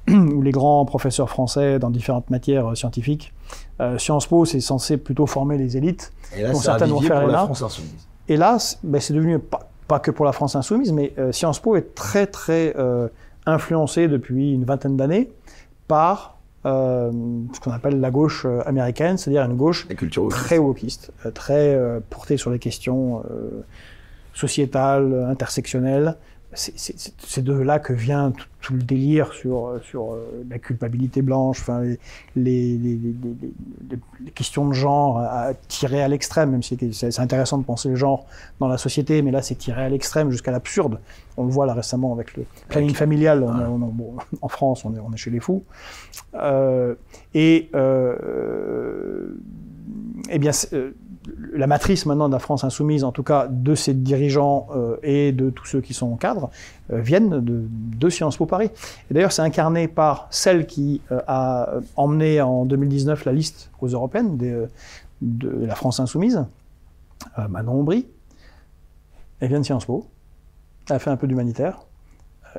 euh, 0.09 0.15
ou 0.35 0.43
les 0.43 0.51
grands 0.51 0.85
professeurs 0.85 1.29
français 1.29 1.79
dans 1.79 1.91
différentes 1.91 2.31
matières 2.31 2.71
euh, 2.71 2.75
scientifiques. 2.75 3.33
Euh, 3.81 3.99
Sciences 3.99 4.27
Po, 4.27 4.45
c'est 4.45 4.61
censé 4.61 4.97
plutôt 4.97 5.27
former 5.27 5.59
les 5.59 5.77
élites. 5.77 6.13
Et 6.37 6.43
là, 6.43 6.55
c'est 6.55 6.71
un 6.71 6.89
pour 6.89 7.03
la 7.03 7.45
France 7.45 7.63
Insoumise. 7.63 8.09
Et 8.29 8.37
là, 8.37 8.59
ben, 8.83 9.01
c'est 9.01 9.15
devenu, 9.15 9.39
pas, 9.39 9.69
pas, 9.87 9.99
que 9.99 10.11
pour 10.11 10.25
la 10.25 10.33
France 10.33 10.57
Insoumise, 10.57 10.93
mais 10.93 11.15
Sciences 11.33 11.61
Po 11.61 11.77
est 11.77 11.95
très, 11.95 12.27
très 12.27 12.75
influencé 13.47 14.09
depuis 14.09 14.53
une 14.53 14.65
vingtaine 14.65 14.97
d'années 14.97 15.31
par 15.95 16.39
euh, 16.67 17.13
ce 17.53 17.61
qu'on 17.61 17.71
appelle 17.71 18.01
la 18.01 18.11
gauche 18.11 18.47
euh, 18.47 18.63
américaine, 18.67 19.17
c'est-à-dire 19.17 19.45
une 19.45 19.57
gauche 19.57 19.87
très 20.29 20.59
wokiste, 20.59 21.13
euh, 21.25 21.31
très 21.31 21.73
euh, 21.77 22.01
portée 22.11 22.37
sur 22.37 22.51
les 22.51 22.59
questions 22.59 23.23
euh, 23.31 23.63
sociétales, 24.33 25.25
intersectionnelles. 25.31 26.17
C'est 26.55 27.43
de 27.43 27.53
là 27.53 27.79
que 27.79 27.93
vient 27.93 28.31
tout, 28.31 28.47
tout, 28.61 28.73
le 28.75 28.83
délire 28.83 29.33
sur, 29.33 29.81
sur 29.83 30.17
la 30.49 30.59
culpabilité 30.59 31.23
blanche, 31.23 31.61
enfin, 31.61 31.83
les, 31.83 31.97
les, 32.37 32.77
les, 32.79 33.15
les, 34.25 34.31
questions 34.31 34.69
de 34.69 34.73
genre 34.73 35.19
à, 35.19 35.49
à 35.49 35.55
tirer 35.55 36.03
à 36.03 36.09
l'extrême, 36.09 36.51
même 36.51 36.63
si 36.63 36.79
c'est 36.93 37.21
intéressant 37.21 37.59
de 37.59 37.65
penser 37.65 37.89
le 37.89 37.97
genre 37.97 38.27
dans 38.61 38.69
la 38.69 38.79
société, 38.79 39.23
mais 39.23 39.31
là 39.31 39.43
c'est 39.43 39.57
tiré 39.57 39.83
à 39.83 39.89
l'extrême 39.89 40.31
jusqu'à 40.31 40.51
l'absurde. 40.51 40.99
On 41.37 41.45
le 41.45 41.51
voit 41.51 41.67
là 41.67 41.75
récemment 41.75 42.13
avec 42.13 42.37
le 42.37 42.45
planning 42.69 42.91
okay. 42.91 42.99
familial. 42.99 43.43
On, 43.43 43.49
on, 43.49 43.83
on, 43.83 43.89
bon, 43.89 44.15
en 44.41 44.49
France, 44.49 44.85
on 44.85 44.95
est, 44.95 45.01
on 45.01 45.13
est 45.13 45.17
chez 45.17 45.31
les 45.31 45.41
fous. 45.41 45.65
Euh, 46.35 46.95
et 47.35 47.71
euh, 47.75 49.37
eh 50.31 50.39
bien, 50.39 50.53
euh, 50.73 50.93
la 51.53 51.67
matrice 51.67 52.07
maintenant 52.07 52.29
de 52.29 52.33
la 52.33 52.39
France 52.39 52.65
insoumise, 52.65 53.05
en 53.05 53.13
tout 53.13 53.23
cas 53.23 53.49
de 53.49 53.75
ses 53.75 53.95
dirigeants 53.95 54.69
euh, 54.75 54.97
et 55.03 55.33
de 55.33 55.51
tous 55.51 55.67
ceux 55.67 55.81
qui 55.81 55.95
sont 55.95 56.17
cadres, 56.17 56.51
euh, 56.93 57.01
viennent 57.01 57.41
de, 57.41 57.65
de, 57.71 58.09
Sciences 58.09 58.37
Po 58.37 58.47
Paris. 58.47 58.71
Et 59.11 59.15
d'ailleurs, 59.15 59.33
c'est 59.33 59.43
incarné 59.43 59.89
par 59.89 60.29
celle 60.31 60.67
qui 60.67 61.01
euh, 61.11 61.21
a 61.27 61.69
emmené 61.97 62.41
en 62.41 62.65
2019 62.65 63.25
la 63.25 63.33
liste 63.33 63.71
aux 63.81 63.89
européennes 63.89 64.37
de, 64.37 64.69
de 65.23 65.67
la 65.67 65.75
France 65.75 66.01
insoumise, 66.01 66.45
Manon 67.49 67.81
Aubry. 67.81 68.07
Elle 69.41 69.49
vient 69.49 69.61
de 69.61 69.65
Sciences 69.65 69.87
Po. 69.87 70.07
Elle 70.91 71.01
fait 71.01 71.11
un 71.11 71.17
peu 71.17 71.27
d'humanitaire 71.27 71.81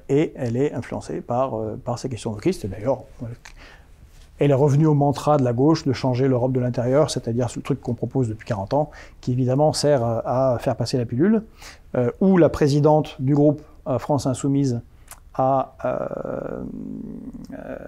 et 0.09 0.33
elle 0.35 0.57
est 0.57 0.73
influencée 0.73 1.21
par, 1.21 1.53
par 1.83 1.99
ces 1.99 2.09
questions 2.09 2.31
wokistes. 2.31 2.65
D'ailleurs, 2.65 3.03
elle 4.39 4.51
est 4.51 4.55
revenue 4.55 4.85
au 4.85 4.93
mantra 4.93 5.37
de 5.37 5.43
la 5.43 5.53
gauche 5.53 5.85
de 5.85 5.93
changer 5.93 6.27
l'Europe 6.27 6.51
de 6.51 6.59
l'intérieur, 6.59 7.09
c'est-à-dire 7.09 7.49
ce 7.49 7.59
truc 7.59 7.79
qu'on 7.79 7.93
propose 7.93 8.27
depuis 8.27 8.45
40 8.47 8.73
ans, 8.73 8.91
qui 9.21 9.31
évidemment 9.31 9.71
sert 9.71 10.03
à 10.03 10.57
faire 10.59 10.75
passer 10.75 10.97
la 10.97 11.05
pilule, 11.05 11.43
euh, 11.95 12.11
où 12.19 12.37
la 12.37 12.49
présidente 12.49 13.15
du 13.19 13.33
groupe 13.33 13.61
euh, 13.87 13.97
France 13.97 14.27
Insoumise 14.27 14.81
à, 15.33 15.75
euh, 15.85 16.63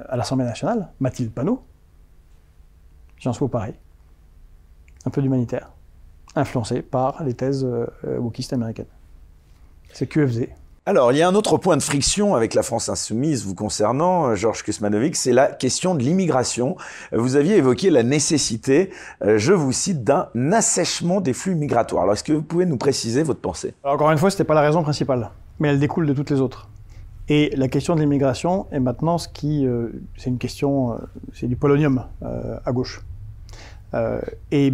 à 0.08 0.16
l'Assemblée 0.16 0.46
nationale, 0.46 0.90
Mathilde 1.00 1.32
Panot, 1.32 1.62
Sciences 3.20 3.40
Po 3.40 3.48
pareil, 3.48 3.74
un 5.06 5.10
peu 5.10 5.22
d'humanitaire, 5.22 5.72
influencé 6.36 6.82
par 6.82 7.24
les 7.24 7.34
thèses 7.34 7.68
wokistes 8.04 8.54
américaines. 8.54 8.86
C'est 9.94 10.08
QFZ, 10.08 10.48
alors, 10.88 11.12
il 11.12 11.18
y 11.18 11.22
a 11.22 11.28
un 11.28 11.36
autre 11.36 11.58
point 11.58 11.76
de 11.76 11.84
friction 11.84 12.34
avec 12.34 12.54
la 12.54 12.64
France 12.64 12.88
insoumise 12.88 13.46
vous 13.46 13.56
concernant, 13.56 14.36
Georges 14.36 14.64
Kusmanovic, 14.64 15.18
c'est 15.18 15.34
la 15.34 15.48
question 15.48 15.96
de 15.96 16.00
l'immigration. 16.02 16.78
Vous 17.12 17.36
aviez 17.36 17.58
évoqué 17.58 17.90
la 17.90 18.04
nécessité, 18.04 18.92
je 19.22 19.52
vous 19.52 19.74
cite, 19.74 20.06
d'un 20.06 20.30
assèchement 20.54 21.20
des 21.20 21.34
flux 21.34 21.56
migratoires. 21.56 22.04
Alors, 22.04 22.14
est-ce 22.14 22.24
que 22.24 22.32
vous 22.32 22.42
pouvez 22.42 22.66
nous 22.66 22.78
préciser 22.78 23.22
votre 23.22 23.42
pensée? 23.42 23.74
Encore 23.84 24.12
une 24.12 24.18
fois, 24.18 24.30
ce 24.30 24.36
n'était 24.36 24.46
pas 24.46 24.54
la 24.54 24.62
raison 24.62 24.82
principale, 24.82 25.30
mais 25.60 25.68
elle 25.68 25.80
découle 25.80 26.08
de 26.08 26.14
toutes 26.14 26.30
les 26.30 26.40
autres. 26.40 26.70
Et 27.30 27.54
la 27.58 27.68
question 27.68 27.96
de 27.96 28.00
l'immigration 28.00 28.68
est 28.72 28.80
maintenant 28.80 29.18
ce 29.18 29.28
qui... 29.28 29.66
Euh, 29.66 29.90
c'est 30.16 30.30
une 30.30 30.38
question... 30.38 30.94
Euh, 30.94 30.98
c'est 31.34 31.48
du 31.48 31.58
polonium 31.58 32.06
euh, 32.24 32.58
à 32.66 32.72
gauche. 32.72 33.02
Euh, 33.94 34.22
et 34.52 34.74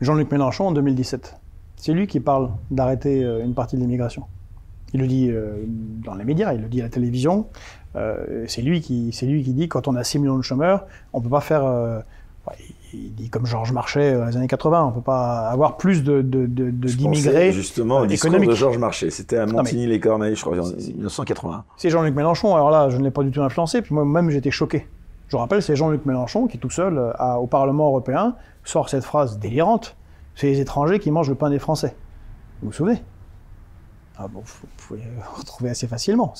Jean-Luc 0.00 0.30
Mélenchon, 0.30 0.66
en 0.66 0.72
2017, 0.72 1.36
c'est 1.76 1.92
lui 1.92 2.06
qui 2.06 2.20
parle 2.20 2.50
d'arrêter 2.70 3.22
une 3.22 3.54
partie 3.54 3.76
de 3.76 3.80
l'immigration. 3.80 4.24
Il 4.92 5.00
le 5.00 5.06
dit 5.06 5.30
euh, 5.30 5.64
dans 6.04 6.14
les 6.14 6.24
médias, 6.24 6.52
il 6.52 6.62
le 6.62 6.68
dit 6.68 6.80
à 6.80 6.84
la 6.84 6.90
télévision. 6.90 7.46
Euh, 7.96 8.44
c'est 8.46 8.62
lui 8.62 8.80
qui, 8.80 9.10
c'est 9.12 9.26
lui 9.26 9.42
qui 9.42 9.52
dit 9.52 9.68
quand 9.68 9.88
on 9.88 9.96
a 9.96 10.04
6 10.04 10.18
millions 10.20 10.36
de 10.36 10.42
chômeurs, 10.42 10.86
on 11.12 11.20
peut 11.20 11.28
pas 11.28 11.40
faire. 11.40 11.64
Euh, 11.64 12.00
il 12.92 13.14
dit 13.14 13.28
comme 13.28 13.46
Georges 13.46 13.72
Marchais 13.72 14.14
dans 14.14 14.24
les 14.24 14.36
années 14.36 14.48
80, 14.48 14.84
on 14.84 14.92
peut 14.92 15.00
pas 15.00 15.48
avoir 15.48 15.76
plus 15.76 16.02
de, 16.02 16.22
d'immigrés. 16.22 17.52
Justement, 17.52 18.00
au 18.00 18.06
discours 18.06 18.32
de 18.32 18.54
Georges 18.54 18.78
Marchais, 18.78 19.10
c'était 19.10 19.36
à 19.36 19.46
Montigny-les-Corneilles, 19.46 20.34
je 20.34 20.40
crois, 20.40 20.58
en 20.58 20.66
1980. 20.66 21.64
C'est 21.76 21.90
Jean-Luc 21.90 22.14
Mélenchon. 22.14 22.54
Alors 22.56 22.70
là, 22.70 22.88
je 22.88 22.96
ne 22.96 23.04
l'ai 23.04 23.12
pas 23.12 23.22
du 23.22 23.30
tout 23.30 23.42
influencé. 23.42 23.82
Puis 23.82 23.94
moi-même, 23.94 24.30
j'étais 24.30 24.50
choqué. 24.50 24.88
Je 25.28 25.36
rappelle, 25.36 25.62
c'est 25.62 25.76
Jean-Luc 25.76 26.06
Mélenchon 26.06 26.48
qui, 26.48 26.58
tout 26.58 26.70
seul, 26.70 27.12
à, 27.16 27.38
au 27.38 27.46
Parlement 27.46 27.86
européen, 27.86 28.34
sort 28.64 28.88
cette 28.88 29.04
phrase 29.04 29.38
délirante 29.38 29.96
c'est 30.40 30.46
les 30.46 30.60
étrangers 30.60 30.98
qui 30.98 31.10
mangent 31.10 31.28
le 31.28 31.34
pain 31.34 31.50
des 31.50 31.58
Français. 31.58 31.94
Vous 32.62 32.68
vous 32.68 32.72
souvenez? 32.72 33.02
Ah 34.22 34.28
bon, 34.28 34.42
vous 34.44 34.66
pouvez 34.86 35.02
retrouver 35.36 35.70
assez 35.70 35.86
facilement. 35.86 36.34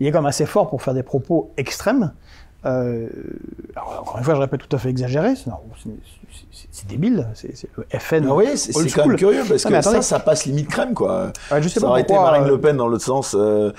Il 0.00 0.06
est 0.06 0.10
quand 0.12 0.18
même 0.18 0.26
assez 0.26 0.46
fort 0.46 0.70
pour 0.70 0.82
faire 0.82 0.94
des 0.94 1.02
propos 1.02 1.52
extrêmes, 1.56 2.12
euh, 2.66 3.06
alors, 3.76 4.00
encore 4.00 4.18
une 4.18 4.24
fois, 4.24 4.34
je 4.34 4.40
répète, 4.40 4.66
tout 4.68 4.74
à 4.74 4.78
fait 4.80 4.88
exagéré. 4.90 5.34
C'est- 5.36 6.86
débile. 6.88 7.28
C'est 7.34 7.52
le 7.76 7.84
FN. 7.98 8.26
Ah 8.28 8.34
oui, 8.34 8.56
c'est 8.56 8.72
quand 8.90 9.06
même 9.06 9.16
curieux 9.16 9.42
parce 9.48 9.64
Non, 9.64 9.70
que 9.70 9.80
ça, 9.82 10.02
ça 10.02 10.18
passe 10.20 10.44
limite 10.46 10.68
crème, 10.68 10.94
quoi. 10.94 11.32
Ouais, 11.52 11.62
je 11.62 11.68
sais 11.68 11.74
Ça 11.78 11.86
pas 11.86 11.90
aurait 11.92 12.00
été 12.02 12.14
Marine 12.14 12.44
euh, 12.44 12.48
Le 12.48 12.60
Pen 12.60 12.76
dans 12.76 12.88
l'autre 12.88 13.04
sens. 13.04 13.36
euh, 13.38 13.70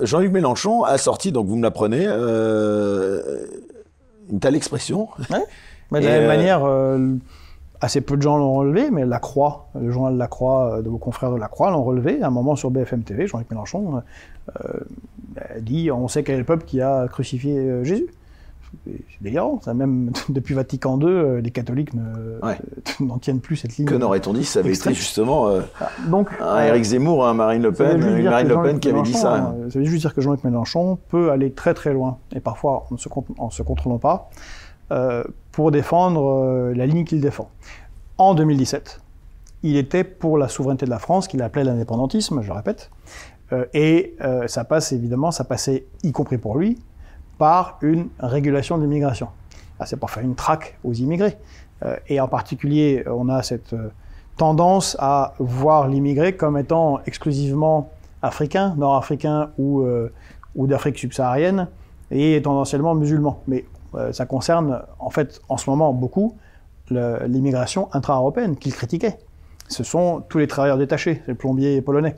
Jean-Luc 0.00 0.32
Mélenchon 0.32 0.82
a 0.84 0.98
sorti, 0.98 1.30
donc 1.32 1.46
vous 1.46 1.56
me 1.56 1.62
l'apprenez, 1.62 2.04
une 4.30 4.40
telle 4.40 4.56
expression. 4.56 5.08
Mais 5.90 6.00
de 6.00 6.06
la 6.06 6.18
même 6.18 6.26
manière, 6.26 6.64
assez 7.82 8.00
peu 8.00 8.16
de 8.16 8.22
gens 8.22 8.38
l'ont 8.38 8.54
relevé, 8.54 8.90
mais 8.90 9.04
La 9.04 9.18
Croix, 9.18 9.66
le 9.78 9.90
journal 9.90 10.16
La 10.16 10.28
Croix, 10.28 10.76
euh, 10.78 10.82
de 10.82 10.88
vos 10.88 10.98
confrères 10.98 11.32
de 11.32 11.36
La 11.36 11.48
Croix 11.48 11.70
l'ont 11.70 11.82
relevé. 11.84 12.22
À 12.22 12.28
un 12.28 12.30
moment 12.30 12.56
sur 12.56 12.70
BFM 12.70 13.02
TV, 13.02 13.26
Jean-Luc 13.26 13.50
Mélenchon 13.50 13.96
euh, 13.96 14.62
euh, 14.62 15.60
dit 15.60 15.90
on 15.90 16.08
sait 16.08 16.22
quel 16.22 16.36
est 16.36 16.38
le 16.38 16.44
peuple 16.44 16.64
qui 16.64 16.80
a 16.80 17.06
crucifié 17.08 17.58
euh, 17.58 17.84
Jésus. 17.84 18.06
C'est 18.86 19.22
délirant. 19.22 19.60
Ça, 19.62 19.74
même 19.74 20.12
depuis 20.30 20.54
Vatican 20.54 20.98
II, 20.98 21.42
les 21.42 21.50
catholiques 21.50 21.90
Ouais. 22.42 22.56
n'en 23.00 23.18
tiennent 23.18 23.40
plus 23.40 23.56
cette 23.56 23.76
ligne. 23.76 23.86
Que 23.86 23.94
n'aurait-on 23.96 24.32
dit 24.32 24.44
si 24.44 24.52
ça 24.52 24.60
avait 24.60 24.70
Extrême. 24.70 24.92
été 24.92 25.00
justement 25.00 25.48
euh, 25.48 25.60
Donc, 26.08 26.28
un 26.40 26.62
Éric 26.64 26.84
Zemmour, 26.84 27.26
un 27.26 27.34
Marine 27.34 27.62
Le 27.62 27.72
Pen, 27.72 28.00
une 28.00 28.24
Marine 28.24 28.48
Le 28.48 28.62
Pen 28.62 28.80
qui 28.80 28.88
avait 28.88 29.02
dit 29.02 29.12
ça. 29.12 29.54
Ça 29.70 29.78
veut 29.78 29.84
juste 29.84 30.00
dire 30.02 30.14
que 30.14 30.20
Jean-Luc 30.22 30.42
Mélenchon 30.44 30.98
peut 31.08 31.30
aller 31.30 31.50
très 31.52 31.74
très 31.74 31.92
loin, 31.92 32.16
et 32.34 32.40
parfois 32.40 32.86
en 32.90 32.94
ne 32.94 32.98
se, 32.98 33.08
con- 33.10 33.24
en 33.38 33.50
se 33.50 33.62
contrôlant 33.62 33.98
pas, 33.98 34.30
euh, 34.90 35.22
pour 35.52 35.70
défendre 35.70 36.44
euh, 36.44 36.74
la 36.74 36.86
ligne 36.86 37.04
qu'il 37.04 37.20
défend. 37.20 37.50
En 38.18 38.34
2017, 38.34 39.00
il 39.62 39.76
était 39.76 40.02
pour 40.02 40.38
la 40.38 40.48
souveraineté 40.48 40.86
de 40.86 40.90
la 40.90 40.98
France, 40.98 41.28
qu'il 41.28 41.42
appelait 41.42 41.64
l'indépendantisme, 41.64 42.42
je 42.42 42.50
répète, 42.50 42.90
euh, 43.52 43.66
et 43.74 44.16
euh, 44.22 44.48
ça 44.48 44.64
passe 44.64 44.92
évidemment, 44.92 45.30
ça 45.30 45.44
passait, 45.44 45.84
y 46.02 46.10
compris 46.10 46.38
pour 46.38 46.58
lui, 46.58 46.78
par 47.38 47.78
une 47.82 48.08
régulation 48.18 48.78
de 48.78 48.82
l'immigration. 48.82 49.28
Ah, 49.78 49.86
c'est 49.86 49.96
pour 49.96 50.10
faire 50.10 50.22
une 50.22 50.34
traque 50.34 50.78
aux 50.84 50.92
immigrés. 50.92 51.36
Et 52.06 52.20
en 52.20 52.28
particulier, 52.28 53.02
on 53.08 53.28
a 53.28 53.42
cette 53.42 53.74
tendance 54.36 54.96
à 55.00 55.34
voir 55.40 55.88
l'immigré 55.88 56.36
comme 56.36 56.56
étant 56.56 57.00
exclusivement 57.06 57.90
africain, 58.22 58.76
nord-africain 58.76 59.50
ou, 59.58 59.84
ou 60.54 60.66
d'Afrique 60.68 60.96
subsaharienne, 60.96 61.66
et 62.12 62.40
tendanciellement 62.40 62.94
musulman. 62.94 63.42
Mais 63.48 63.64
ça 64.12 64.26
concerne 64.26 64.82
en 64.98 65.10
fait 65.10 65.40
en 65.48 65.56
ce 65.56 65.68
moment 65.68 65.92
beaucoup 65.92 66.36
l'immigration 66.90 67.88
intra-européenne 67.92 68.56
qu'il 68.56 68.72
critiquait. 68.72 69.18
Ce 69.68 69.84
sont 69.84 70.22
tous 70.28 70.38
les 70.38 70.46
travailleurs 70.46 70.78
détachés, 70.78 71.22
les 71.26 71.34
plombiers 71.34 71.80
polonais. 71.80 72.16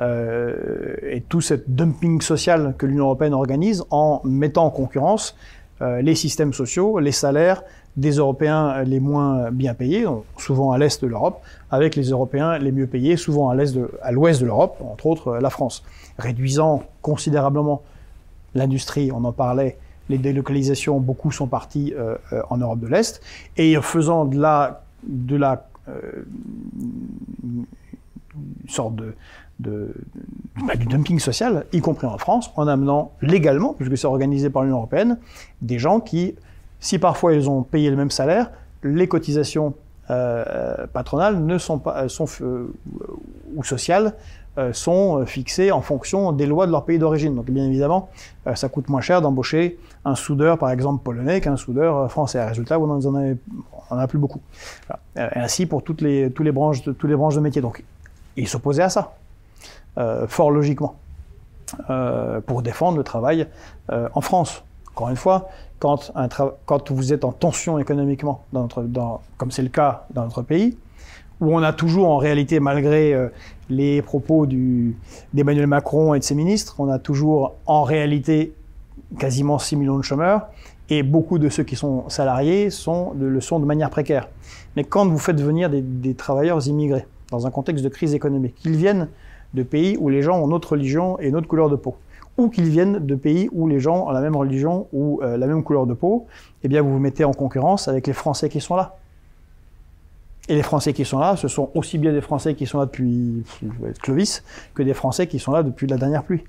Euh, 0.00 0.94
et 1.02 1.22
tout 1.22 1.40
ce 1.40 1.54
dumping 1.66 2.20
social 2.20 2.74
que 2.76 2.84
l'Union 2.84 3.04
européenne 3.04 3.32
organise 3.32 3.82
en 3.90 4.20
mettant 4.24 4.66
en 4.66 4.70
concurrence 4.70 5.36
euh, 5.80 6.02
les 6.02 6.14
systèmes 6.14 6.52
sociaux, 6.52 6.98
les 6.98 7.12
salaires 7.12 7.62
des 7.96 8.12
Européens 8.12 8.82
les 8.82 9.00
moins 9.00 9.50
bien 9.50 9.72
payés, 9.72 10.04
souvent 10.36 10.72
à 10.72 10.78
l'est 10.78 11.02
de 11.02 11.06
l'Europe, 11.06 11.40
avec 11.70 11.96
les 11.96 12.10
Européens 12.10 12.58
les 12.58 12.72
mieux 12.72 12.86
payés, 12.86 13.16
souvent 13.16 13.48
à 13.48 13.54
l'ouest 13.54 14.40
de 14.40 14.44
l'Europe, 14.44 14.76
entre 14.82 15.06
autres 15.06 15.28
euh, 15.28 15.40
la 15.40 15.48
France, 15.48 15.82
réduisant 16.18 16.82
considérablement 17.00 17.82
l'industrie, 18.54 19.10
on 19.12 19.24
en 19.24 19.32
parlait, 19.32 19.78
les 20.08 20.18
délocalisations, 20.18 21.00
beaucoup 21.00 21.30
sont 21.30 21.46
partis 21.46 21.92
euh, 21.96 22.16
euh, 22.32 22.42
en 22.50 22.58
Europe 22.58 22.80
de 22.80 22.86
l'Est, 22.86 23.20
et 23.56 23.76
faisant 23.80 24.24
de 24.24 24.38
la, 24.38 24.82
de 25.06 25.36
la 25.36 25.66
euh, 25.88 26.24
une 27.44 27.64
sorte 28.68 28.96
de, 28.96 29.14
bah, 30.66 30.74
du 30.76 30.86
dumping 30.86 31.18
social, 31.18 31.64
y 31.72 31.80
compris 31.80 32.06
en 32.06 32.18
France, 32.18 32.50
en 32.56 32.66
amenant 32.66 33.12
légalement, 33.22 33.72
puisque 33.74 33.96
c'est 33.96 34.06
organisé 34.06 34.50
par 34.50 34.62
l'Union 34.62 34.76
européenne, 34.76 35.18
des 35.62 35.78
gens 35.78 36.00
qui, 36.00 36.34
si 36.80 36.98
parfois 36.98 37.34
ils 37.34 37.48
ont 37.48 37.62
payé 37.62 37.90
le 37.90 37.96
même 37.96 38.10
salaire, 38.10 38.50
les 38.82 39.08
cotisations 39.08 39.74
patronales 40.92 41.44
ne 41.44 41.58
sont 41.58 41.80
pas, 41.80 42.08
sont, 42.08 42.26
ou 43.56 43.64
sociales 43.64 44.14
sont 44.72 45.26
fixées 45.26 45.70
en 45.70 45.82
fonction 45.82 46.32
des 46.32 46.46
lois 46.46 46.66
de 46.66 46.72
leur 46.72 46.84
pays 46.84 46.98
d'origine. 46.98 47.34
Donc 47.34 47.46
bien 47.46 47.64
évidemment, 47.64 48.08
euh, 48.46 48.54
ça 48.54 48.68
coûte 48.68 48.88
moins 48.88 49.00
cher 49.00 49.20
d'embaucher 49.20 49.78
un 50.04 50.14
soudeur, 50.14 50.58
par 50.58 50.70
exemple 50.70 51.02
polonais, 51.02 51.40
qu'un 51.40 51.56
soudeur 51.56 51.96
euh, 51.96 52.08
français. 52.08 52.44
Résultat, 52.44 52.78
vous 52.78 52.86
n'en 52.86 53.00
on 53.04 53.94
en 53.94 53.98
a 53.98 54.06
plus 54.06 54.18
beaucoup. 54.18 54.40
Ainsi 55.16 55.66
pour 55.66 55.82
toutes 55.82 56.00
les, 56.00 56.30
toutes 56.30 56.44
les 56.44 56.52
branches 56.52 56.82
de, 56.82 56.92
toutes 56.92 57.10
les 57.10 57.16
branches 57.16 57.34
de 57.34 57.40
métier. 57.40 57.62
Donc 57.62 57.84
il 58.36 58.48
s'opposait 58.48 58.82
à 58.82 58.88
ça, 58.88 59.14
euh, 59.98 60.26
fort 60.26 60.50
logiquement, 60.50 60.96
euh, 61.90 62.40
pour 62.40 62.62
défendre 62.62 62.98
le 62.98 63.04
travail 63.04 63.46
euh, 63.90 64.08
en 64.14 64.20
France. 64.20 64.62
Encore 64.90 65.10
une 65.10 65.16
fois, 65.16 65.48
quand, 65.78 66.10
un 66.14 66.28
quand 66.64 66.90
vous 66.90 67.12
êtes 67.12 67.24
en 67.24 67.32
tension 67.32 67.78
économiquement, 67.78 68.44
dans 68.52 68.62
notre, 68.62 68.82
dans, 68.82 69.20
comme 69.36 69.50
c'est 69.50 69.62
le 69.62 69.68
cas 69.68 70.06
dans 70.10 70.24
notre 70.24 70.42
pays, 70.42 70.76
où 71.40 71.54
on 71.54 71.62
a 71.62 71.72
toujours 71.72 72.08
en 72.08 72.16
réalité, 72.16 72.60
malgré 72.60 73.12
euh, 73.12 73.28
les 73.68 74.02
propos 74.02 74.46
d'Emmanuel 74.46 75.66
Macron 75.66 76.14
et 76.14 76.18
de 76.18 76.24
ses 76.24 76.34
ministres, 76.34 76.76
on 76.78 76.88
a 76.88 76.98
toujours 76.98 77.54
en 77.66 77.82
réalité 77.82 78.54
quasiment 79.18 79.58
6 79.58 79.76
millions 79.76 79.98
de 79.98 80.02
chômeurs, 80.02 80.48
et 80.88 81.02
beaucoup 81.02 81.38
de 81.38 81.48
ceux 81.48 81.64
qui 81.64 81.76
sont 81.76 82.08
salariés 82.08 82.70
sont, 82.70 83.12
le 83.18 83.40
sont 83.40 83.58
de 83.58 83.64
manière 83.64 83.90
précaire. 83.90 84.28
Mais 84.76 84.84
quand 84.84 85.06
vous 85.06 85.18
faites 85.18 85.40
venir 85.40 85.68
des, 85.70 86.14
travailleurs 86.14 86.66
immigrés, 86.66 87.06
dans 87.30 87.46
un 87.46 87.50
contexte 87.50 87.84
de 87.84 87.88
crise 87.88 88.14
économique, 88.14 88.54
qu'ils 88.54 88.76
viennent 88.76 89.08
de 89.54 89.62
pays 89.62 89.96
où 89.98 90.08
les 90.08 90.22
gens 90.22 90.38
ont 90.38 90.46
notre 90.46 90.72
religion 90.72 91.18
et 91.18 91.30
notre 91.30 91.48
couleur 91.48 91.68
de 91.70 91.76
peau, 91.76 91.96
ou 92.36 92.48
qu'ils 92.48 92.68
viennent 92.68 93.04
de 93.04 93.14
pays 93.14 93.48
où 93.52 93.66
les 93.66 93.80
gens 93.80 94.06
ont 94.06 94.10
la 94.10 94.20
même 94.20 94.36
religion 94.36 94.86
ou 94.92 95.20
euh, 95.22 95.36
la 95.36 95.46
même 95.46 95.62
couleur 95.62 95.86
de 95.86 95.94
peau, 95.94 96.26
eh 96.62 96.68
bien 96.68 96.82
vous 96.82 96.92
vous 96.92 96.98
mettez 96.98 97.24
en 97.24 97.32
concurrence 97.32 97.88
avec 97.88 98.06
les 98.06 98.12
Français 98.12 98.48
qui 98.48 98.60
sont 98.60 98.76
là. 98.76 98.96
Et 100.48 100.54
les 100.54 100.62
Français 100.62 100.92
qui 100.92 101.04
sont 101.04 101.18
là, 101.18 101.36
ce 101.36 101.48
sont 101.48 101.70
aussi 101.74 101.98
bien 101.98 102.12
des 102.12 102.20
Français 102.20 102.54
qui 102.54 102.66
sont 102.66 102.78
là 102.78 102.86
depuis 102.86 103.44
Clovis 104.02 104.44
que 104.74 104.82
des 104.82 104.94
Français 104.94 105.26
qui 105.26 105.38
sont 105.38 105.52
là 105.52 105.62
depuis 105.62 105.86
la 105.86 105.96
dernière 105.96 106.22
pluie, 106.22 106.44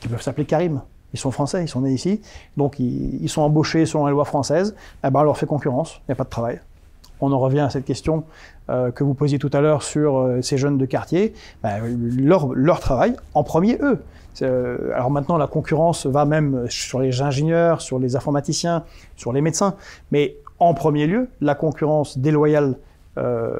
qui 0.00 0.08
peuvent 0.08 0.22
s'appeler 0.22 0.44
Karim. 0.44 0.82
Ils 1.14 1.18
sont 1.18 1.30
français, 1.30 1.62
ils 1.62 1.68
sont 1.68 1.80
nés 1.82 1.92
ici, 1.92 2.20
donc 2.56 2.78
ils, 2.78 3.22
ils 3.22 3.28
sont 3.28 3.42
embauchés 3.42 3.86
selon 3.86 4.06
la 4.06 4.10
loi 4.10 4.24
française. 4.24 4.74
Eh 5.04 5.10
ben, 5.10 5.20
on 5.20 5.22
leur 5.22 5.38
fait 5.38 5.46
concurrence, 5.46 6.00
il 6.00 6.10
n'y 6.10 6.12
a 6.12 6.16
pas 6.16 6.24
de 6.24 6.28
travail. 6.28 6.60
On 7.20 7.32
en 7.32 7.38
revient 7.38 7.60
à 7.60 7.70
cette 7.70 7.84
question 7.84 8.24
euh, 8.68 8.90
que 8.90 9.04
vous 9.04 9.14
posiez 9.14 9.38
tout 9.38 9.50
à 9.52 9.60
l'heure 9.60 9.82
sur 9.82 10.18
euh, 10.18 10.42
ces 10.42 10.58
jeunes 10.58 10.76
de 10.76 10.84
quartier. 10.84 11.32
Ben, 11.62 11.80
leur, 12.18 12.52
leur 12.52 12.80
travail, 12.80 13.16
en 13.34 13.44
premier 13.44 13.78
eux. 13.80 14.02
Euh, 14.42 14.92
alors 14.94 15.10
maintenant, 15.10 15.38
la 15.38 15.46
concurrence 15.46 16.04
va 16.04 16.24
même 16.26 16.66
sur 16.68 17.00
les 17.00 17.22
ingénieurs, 17.22 17.80
sur 17.80 17.98
les 17.98 18.16
informaticiens, 18.16 18.84
sur 19.16 19.32
les 19.32 19.40
médecins, 19.40 19.76
mais 20.10 20.36
en 20.58 20.74
premier 20.74 21.06
lieu, 21.06 21.28
la 21.40 21.54
concurrence 21.54 22.18
déloyale 22.18 22.76
euh, 23.18 23.58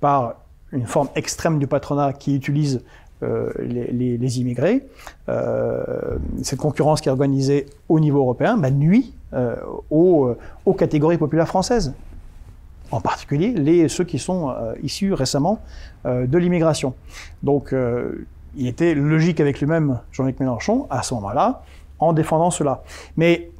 par 0.00 0.34
une 0.72 0.86
forme 0.86 1.08
extrême 1.14 1.58
du 1.58 1.66
patronat 1.66 2.12
qui 2.12 2.34
utilise 2.34 2.82
euh, 3.22 3.50
les, 3.60 4.40
immigrés, 4.40 4.84
euh, 5.28 6.16
cette 6.42 6.58
concurrence 6.58 7.00
qui 7.00 7.08
est 7.08 7.12
organisée 7.12 7.66
au 7.88 8.00
niveau 8.00 8.18
européen, 8.18 8.56
bah, 8.56 8.70
nuit 8.70 9.14
aux, 9.90 10.34
aux, 10.66 10.74
catégories 10.74 11.18
populaires 11.18 11.46
françaises, 11.46 11.94
en 12.90 13.00
particulier 13.00 13.52
les, 13.52 13.88
ceux 13.88 14.04
qui 14.04 14.18
sont 14.18 14.54
issus 14.82 15.14
récemment 15.14 15.60
de 16.04 16.38
l'immigration. 16.38 16.94
Donc 17.42 17.74
il 18.56 18.66
était 18.66 18.94
logique 18.94 19.40
avec 19.40 19.60
lui-même, 19.60 20.00
Jean-Luc 20.10 20.38
Mélenchon, 20.40 20.86
à 20.90 21.02
ce 21.02 21.14
moment-là, 21.14 21.62
en 21.98 22.12
défendant 22.12 22.50
cela. 22.50 22.82
Mais 23.16 23.50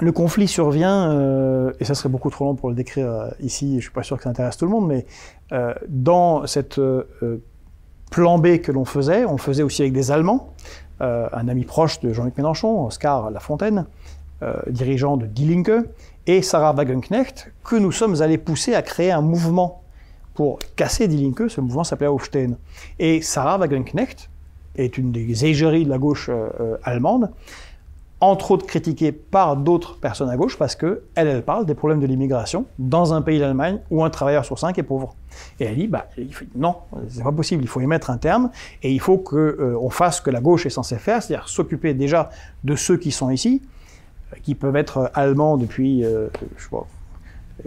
le 0.00 0.12
conflit 0.12 0.48
survient, 0.48 1.10
euh, 1.10 1.72
et 1.80 1.84
ça 1.84 1.94
serait 1.94 2.08
beaucoup 2.08 2.30
trop 2.30 2.44
long 2.44 2.54
pour 2.54 2.68
le 2.68 2.74
décrire 2.74 3.06
euh, 3.06 3.30
ici, 3.40 3.72
je 3.72 3.76
ne 3.76 3.80
suis 3.80 3.90
pas 3.90 4.02
sûr 4.02 4.16
que 4.16 4.22
ça 4.22 4.30
intéresse 4.30 4.56
tout 4.56 4.64
le 4.64 4.70
monde, 4.70 4.86
mais 4.86 5.06
euh, 5.52 5.74
dans 5.88 6.46
cette 6.46 6.80
plan 8.10 8.38
B 8.38 8.58
que 8.58 8.72
l'on 8.72 8.84
faisait, 8.84 9.24
on 9.24 9.36
faisait 9.36 9.62
aussi 9.62 9.82
avec 9.82 9.92
des 9.92 10.10
Allemands, 10.10 10.54
un 11.00 11.48
ami 11.48 11.64
proche 11.64 12.00
de 12.00 12.12
Jean-Luc 12.12 12.36
Mélenchon, 12.36 12.86
Oscar 12.86 13.30
Lafontaine, 13.30 13.86
dirigeant 14.68 15.16
de 15.16 15.24
Die 15.24 15.46
Linke, 15.46 15.86
et 16.26 16.42
Sarah 16.42 16.74
Wagenknecht, 16.74 17.52
que 17.64 17.76
nous 17.76 17.92
sommes 17.92 18.20
allés 18.20 18.36
pousser 18.36 18.74
à 18.74 18.82
créer 18.82 19.10
un 19.10 19.22
mouvement 19.22 19.82
pour 20.34 20.58
casser 20.76 21.08
Die 21.08 21.16
Linke, 21.16 21.48
ce 21.48 21.62
mouvement 21.62 21.84
s'appelait 21.84 22.06
Aufstehen. 22.06 22.58
Et 22.98 23.22
Sarah 23.22 23.56
Wagenknecht 23.56 24.28
est 24.76 24.98
une 24.98 25.10
des 25.10 25.46
égéries 25.46 25.86
de 25.86 25.90
la 25.90 25.98
gauche 25.98 26.30
allemande, 26.82 27.30
entre 28.20 28.50
autres 28.50 28.66
critiquée 28.66 29.12
par 29.12 29.56
d'autres 29.56 29.98
personnes 29.98 30.28
à 30.28 30.36
gauche 30.36 30.58
parce 30.58 30.76
que 30.76 31.02
elle, 31.14 31.42
parle 31.42 31.64
des 31.64 31.74
problèmes 31.74 32.00
de 32.00 32.06
l'immigration 32.06 32.66
dans 32.78 33.14
un 33.14 33.22
pays 33.22 33.38
d'Allemagne 33.38 33.80
où 33.90 34.04
un 34.04 34.10
travailleur 34.10 34.44
sur 34.44 34.58
cinq 34.58 34.78
est 34.78 34.82
pauvre. 34.82 35.14
Et 35.58 35.64
elle 35.64 35.76
dit, 35.76 35.86
bah, 35.86 36.06
il 36.18 36.30
non, 36.54 36.76
c'est 37.08 37.22
pas 37.22 37.32
possible, 37.32 37.62
il 37.62 37.68
faut 37.68 37.80
y 37.80 37.86
mettre 37.86 38.10
un 38.10 38.18
terme 38.18 38.50
et 38.82 38.92
il 38.92 39.00
faut 39.00 39.18
que 39.18 39.36
euh, 39.36 39.88
fasse 39.90 40.18
ce 40.18 40.22
que 40.22 40.30
la 40.30 40.40
gauche 40.40 40.66
est 40.66 40.70
censée 40.70 40.96
faire, 40.96 41.22
c'est-à-dire 41.22 41.48
s'occuper 41.48 41.94
déjà 41.94 42.30
de 42.64 42.76
ceux 42.76 42.96
qui 42.96 43.10
sont 43.10 43.30
ici, 43.30 43.62
qui 44.42 44.54
peuvent 44.54 44.76
être 44.76 45.10
allemands 45.14 45.56
depuis, 45.56 46.04
euh, 46.04 46.28
je 46.56 46.64
sais 46.64 46.70
pas, 46.70 46.86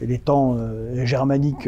les 0.02 0.20
temps 0.20 0.56
euh, 0.58 1.06
germaniques 1.06 1.68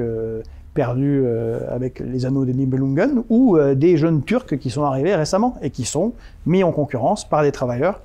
perdus 0.75 1.23
euh, 1.25 1.59
avec 1.73 1.99
les 1.99 2.27
anneaux 2.27 2.45
des 2.45 2.53
Nibelungen, 2.53 3.23
ou 3.29 3.57
euh, 3.57 3.73
des 3.73 3.97
jeunes 3.97 4.21
Turcs 4.23 4.57
qui 4.59 4.69
sont 4.69 4.83
arrivés 4.83 5.15
récemment 5.15 5.57
et 5.63 5.71
qui 5.71 5.85
sont 5.85 6.13
mis 6.45 6.63
en 6.63 6.71
concurrence 6.71 7.27
par 7.27 7.41
des 7.41 7.51
travailleurs 7.51 8.01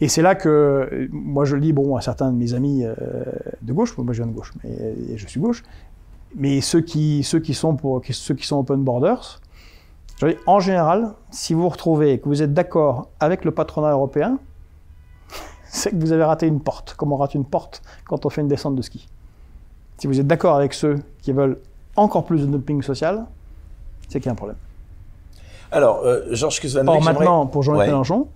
Et 0.00 0.08
c'est 0.08 0.22
là 0.22 0.34
que, 0.34 1.08
moi 1.10 1.44
je 1.44 1.56
le 1.56 1.60
dis 1.60 1.72
bon, 1.72 1.96
à 1.96 2.00
certains 2.00 2.30
de 2.30 2.36
mes 2.36 2.54
amis 2.54 2.84
de 3.62 3.72
gauche, 3.72 3.96
moi 3.98 4.12
je 4.12 4.22
viens 4.22 4.30
de 4.30 4.36
gauche, 4.36 4.52
mais 4.62 5.16
je 5.16 5.26
suis 5.26 5.40
gauche, 5.40 5.64
mais 6.34 6.60
ceux 6.60 6.80
qui, 6.80 7.24
ceux 7.24 7.40
qui, 7.40 7.54
sont, 7.54 7.74
pour, 7.74 8.00
ceux 8.08 8.34
qui 8.34 8.46
sont 8.46 8.58
open 8.58 8.84
borders, 8.84 9.40
en 10.46 10.60
général, 10.60 11.14
si 11.30 11.54
vous 11.54 11.62
vous 11.62 11.68
retrouvez 11.68 12.12
et 12.12 12.18
que 12.18 12.28
vous 12.28 12.42
êtes 12.42 12.52
d'accord 12.52 13.08
avec 13.20 13.44
le 13.44 13.50
patronat 13.52 13.92
européen, 13.92 14.38
c'est 15.64 15.90
que 15.90 15.96
vous 15.96 16.12
avez 16.12 16.24
raté 16.24 16.46
une 16.46 16.60
porte, 16.60 16.94
comme 16.94 17.12
on 17.12 17.16
rate 17.16 17.34
une 17.34 17.44
porte 17.44 17.82
quand 18.04 18.26
on 18.26 18.30
fait 18.30 18.40
une 18.40 18.48
descente 18.48 18.74
de 18.74 18.82
ski. 18.82 19.06
Si 19.98 20.06
vous 20.06 20.20
êtes 20.20 20.26
d'accord 20.26 20.56
avec 20.56 20.74
ceux 20.74 20.96
qui 21.22 21.32
veulent 21.32 21.58
encore 21.96 22.24
plus 22.24 22.40
de 22.40 22.46
dumping 22.46 22.82
social, 22.82 23.26
c'est 24.08 24.20
qu'il 24.20 24.26
y 24.26 24.28
a 24.28 24.32
un 24.32 24.36
problème. 24.36 24.56
Alors, 25.70 26.02
euh, 26.04 26.22
Georges 26.30 26.60
Or, 26.86 27.02
maintenant, 27.02 27.46
pour 27.46 27.62
Jean-Luc 27.62 27.82
Mélenchon, 27.82 28.28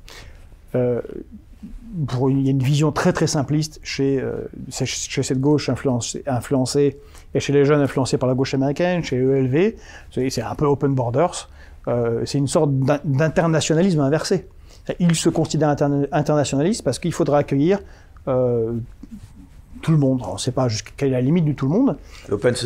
euh, 0.75 1.01
il 2.29 2.43
y 2.43 2.49
a 2.49 2.51
une 2.51 2.63
vision 2.63 2.93
très 2.93 3.13
très 3.13 3.27
simpliste 3.27 3.81
chez, 3.83 4.21
euh, 4.21 4.49
chez 4.71 5.23
cette 5.23 5.41
gauche 5.41 5.69
influencée, 5.69 6.23
influencée, 6.27 6.99
et 7.35 7.41
chez 7.41 7.53
les 7.53 7.65
jeunes 7.65 7.81
influencés 7.81 8.19
par 8.19 8.29
la 8.29 8.35
gauche 8.35 8.55
américaine, 8.55 9.03
chez 9.03 9.17
ELV, 9.17 9.75
c'est 10.11 10.43
un 10.43 10.55
peu 10.55 10.67
open 10.67 10.95
borders. 10.95 11.49
Euh, 11.89 12.23
c'est 12.25 12.39
une 12.39 12.49
sorte 12.49 12.71
d'internationalisme 12.73 14.01
inversé. 14.01 14.47
Ils 14.99 15.15
se 15.15 15.29
considèrent 15.29 15.77
internationalistes 16.13 16.83
parce 16.83 16.99
qu'il 16.99 17.13
faudra 17.13 17.39
accueillir 17.39 17.79
euh, 18.29 18.73
tout 19.81 19.93
le 19.93 19.99
monde. 19.99 20.23
On 20.27 20.35
ne 20.35 20.39
sait 20.39 20.53
pas 20.53 20.69
jusqu'à 20.69 20.93
quelle 20.97 21.09
est 21.09 21.13
la 21.13 21.21
limite 21.21 21.45
du 21.45 21.55
tout 21.55 21.67
le 21.67 21.73
monde. 21.73 21.99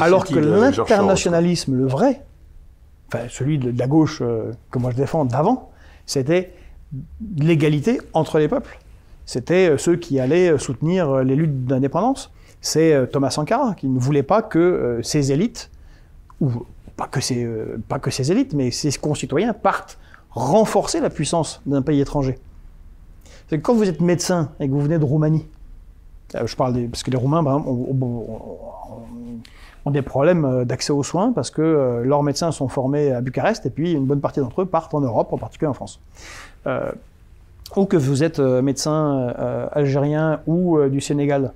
Alors 0.00 0.24
que 0.24 0.38
l'internationalisme, 0.38 1.74
le 1.74 1.86
vrai, 1.86 2.22
enfin 3.08 3.24
celui 3.28 3.58
de, 3.58 3.72
la 3.76 3.86
gauche 3.86 4.18
que 4.70 4.78
moi 4.78 4.90
je 4.90 4.96
défends 4.96 5.24
d'avant, 5.24 5.70
c'était 6.04 6.52
l'égalité 7.36 8.00
entre 8.12 8.38
les 8.38 8.48
peuples. 8.48 8.78
C'était 9.26 9.76
ceux 9.76 9.96
qui 9.96 10.18
allaient 10.20 10.56
soutenir 10.56 11.24
les 11.24 11.36
luttes 11.36 11.66
d'indépendance. 11.66 12.32
C'est 12.60 13.10
Thomas 13.12 13.30
Sankara 13.30 13.74
qui 13.74 13.88
ne 13.88 13.98
voulait 13.98 14.22
pas 14.22 14.40
que 14.40 15.00
ces 15.02 15.32
élites, 15.32 15.70
ou 16.40 16.50
pas 16.96 17.06
que, 17.06 17.20
euh, 17.32 17.76
pas 17.88 17.98
que 17.98 18.30
élites, 18.32 18.54
mais 18.54 18.70
ces 18.70 18.92
concitoyens 18.92 19.52
partent 19.52 19.98
renforcer 20.30 21.00
la 21.00 21.10
puissance 21.10 21.60
d'un 21.66 21.82
pays 21.82 22.00
étranger. 22.00 22.38
C'est 23.48 23.58
que 23.58 23.62
quand 23.62 23.74
vous 23.74 23.88
êtes 23.88 24.00
médecin 24.00 24.50
et 24.60 24.66
que 24.66 24.72
vous 24.72 24.80
venez 24.80 24.98
de 24.98 25.04
Roumanie, 25.04 25.46
euh, 26.34 26.46
je 26.46 26.56
parle 26.56 26.72
des, 26.74 26.86
parce 26.86 27.02
que 27.02 27.10
les 27.10 27.16
Roumains, 27.16 27.44
ont, 27.44 28.70
des 29.90 30.02
problèmes 30.02 30.44
euh, 30.44 30.64
d'accès 30.64 30.92
aux 30.92 31.04
soins 31.04 31.32
parce 31.32 31.50
que 31.50 32.02
leurs 32.04 32.22
médecins 32.22 32.50
sont 32.50 32.68
formés 32.68 33.12
à 33.12 33.20
Bucarest 33.20 33.64
et 33.66 33.70
puis 33.70 33.92
une 33.92 34.04
bonne 34.04 34.20
partie 34.20 34.40
d'entre 34.40 34.62
eux 34.62 34.66
partent 34.66 34.94
en 34.94 35.00
Europe, 35.00 35.32
en 35.32 35.38
particulier 35.38 35.68
en 35.68 35.74
France. 35.74 36.00
Ou 37.74 37.86
que 37.86 37.96
vous 37.96 38.22
êtes 38.22 38.38
médecin 38.38 39.34
algérien 39.72 40.40
ou 40.46 40.78
du 40.88 41.00
Sénégal 41.00 41.52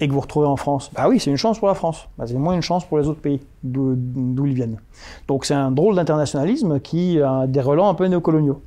et 0.00 0.08
que 0.08 0.12
vous 0.12 0.20
retrouvez 0.20 0.46
en 0.46 0.56
France, 0.56 0.90
bah 0.94 1.08
oui, 1.08 1.18
c'est 1.18 1.30
une 1.30 1.36
chance 1.36 1.58
pour 1.58 1.68
la 1.68 1.74
France. 1.74 2.08
Bah, 2.18 2.26
c'est 2.26 2.34
moins 2.34 2.54
une 2.54 2.62
chance 2.62 2.84
pour 2.84 2.98
les 2.98 3.08
autres 3.08 3.20
pays 3.20 3.40
d'où 3.62 4.46
ils 4.46 4.54
viennent. 4.54 4.78
Donc 5.26 5.44
c'est 5.44 5.54
un 5.54 5.70
drôle 5.70 5.94
d'internationalisme 5.94 6.80
qui 6.80 7.20
a 7.20 7.46
des 7.46 7.60
relents 7.60 7.88
un 7.88 7.94
peu 7.94 8.06
néocoloniaux. 8.06 8.60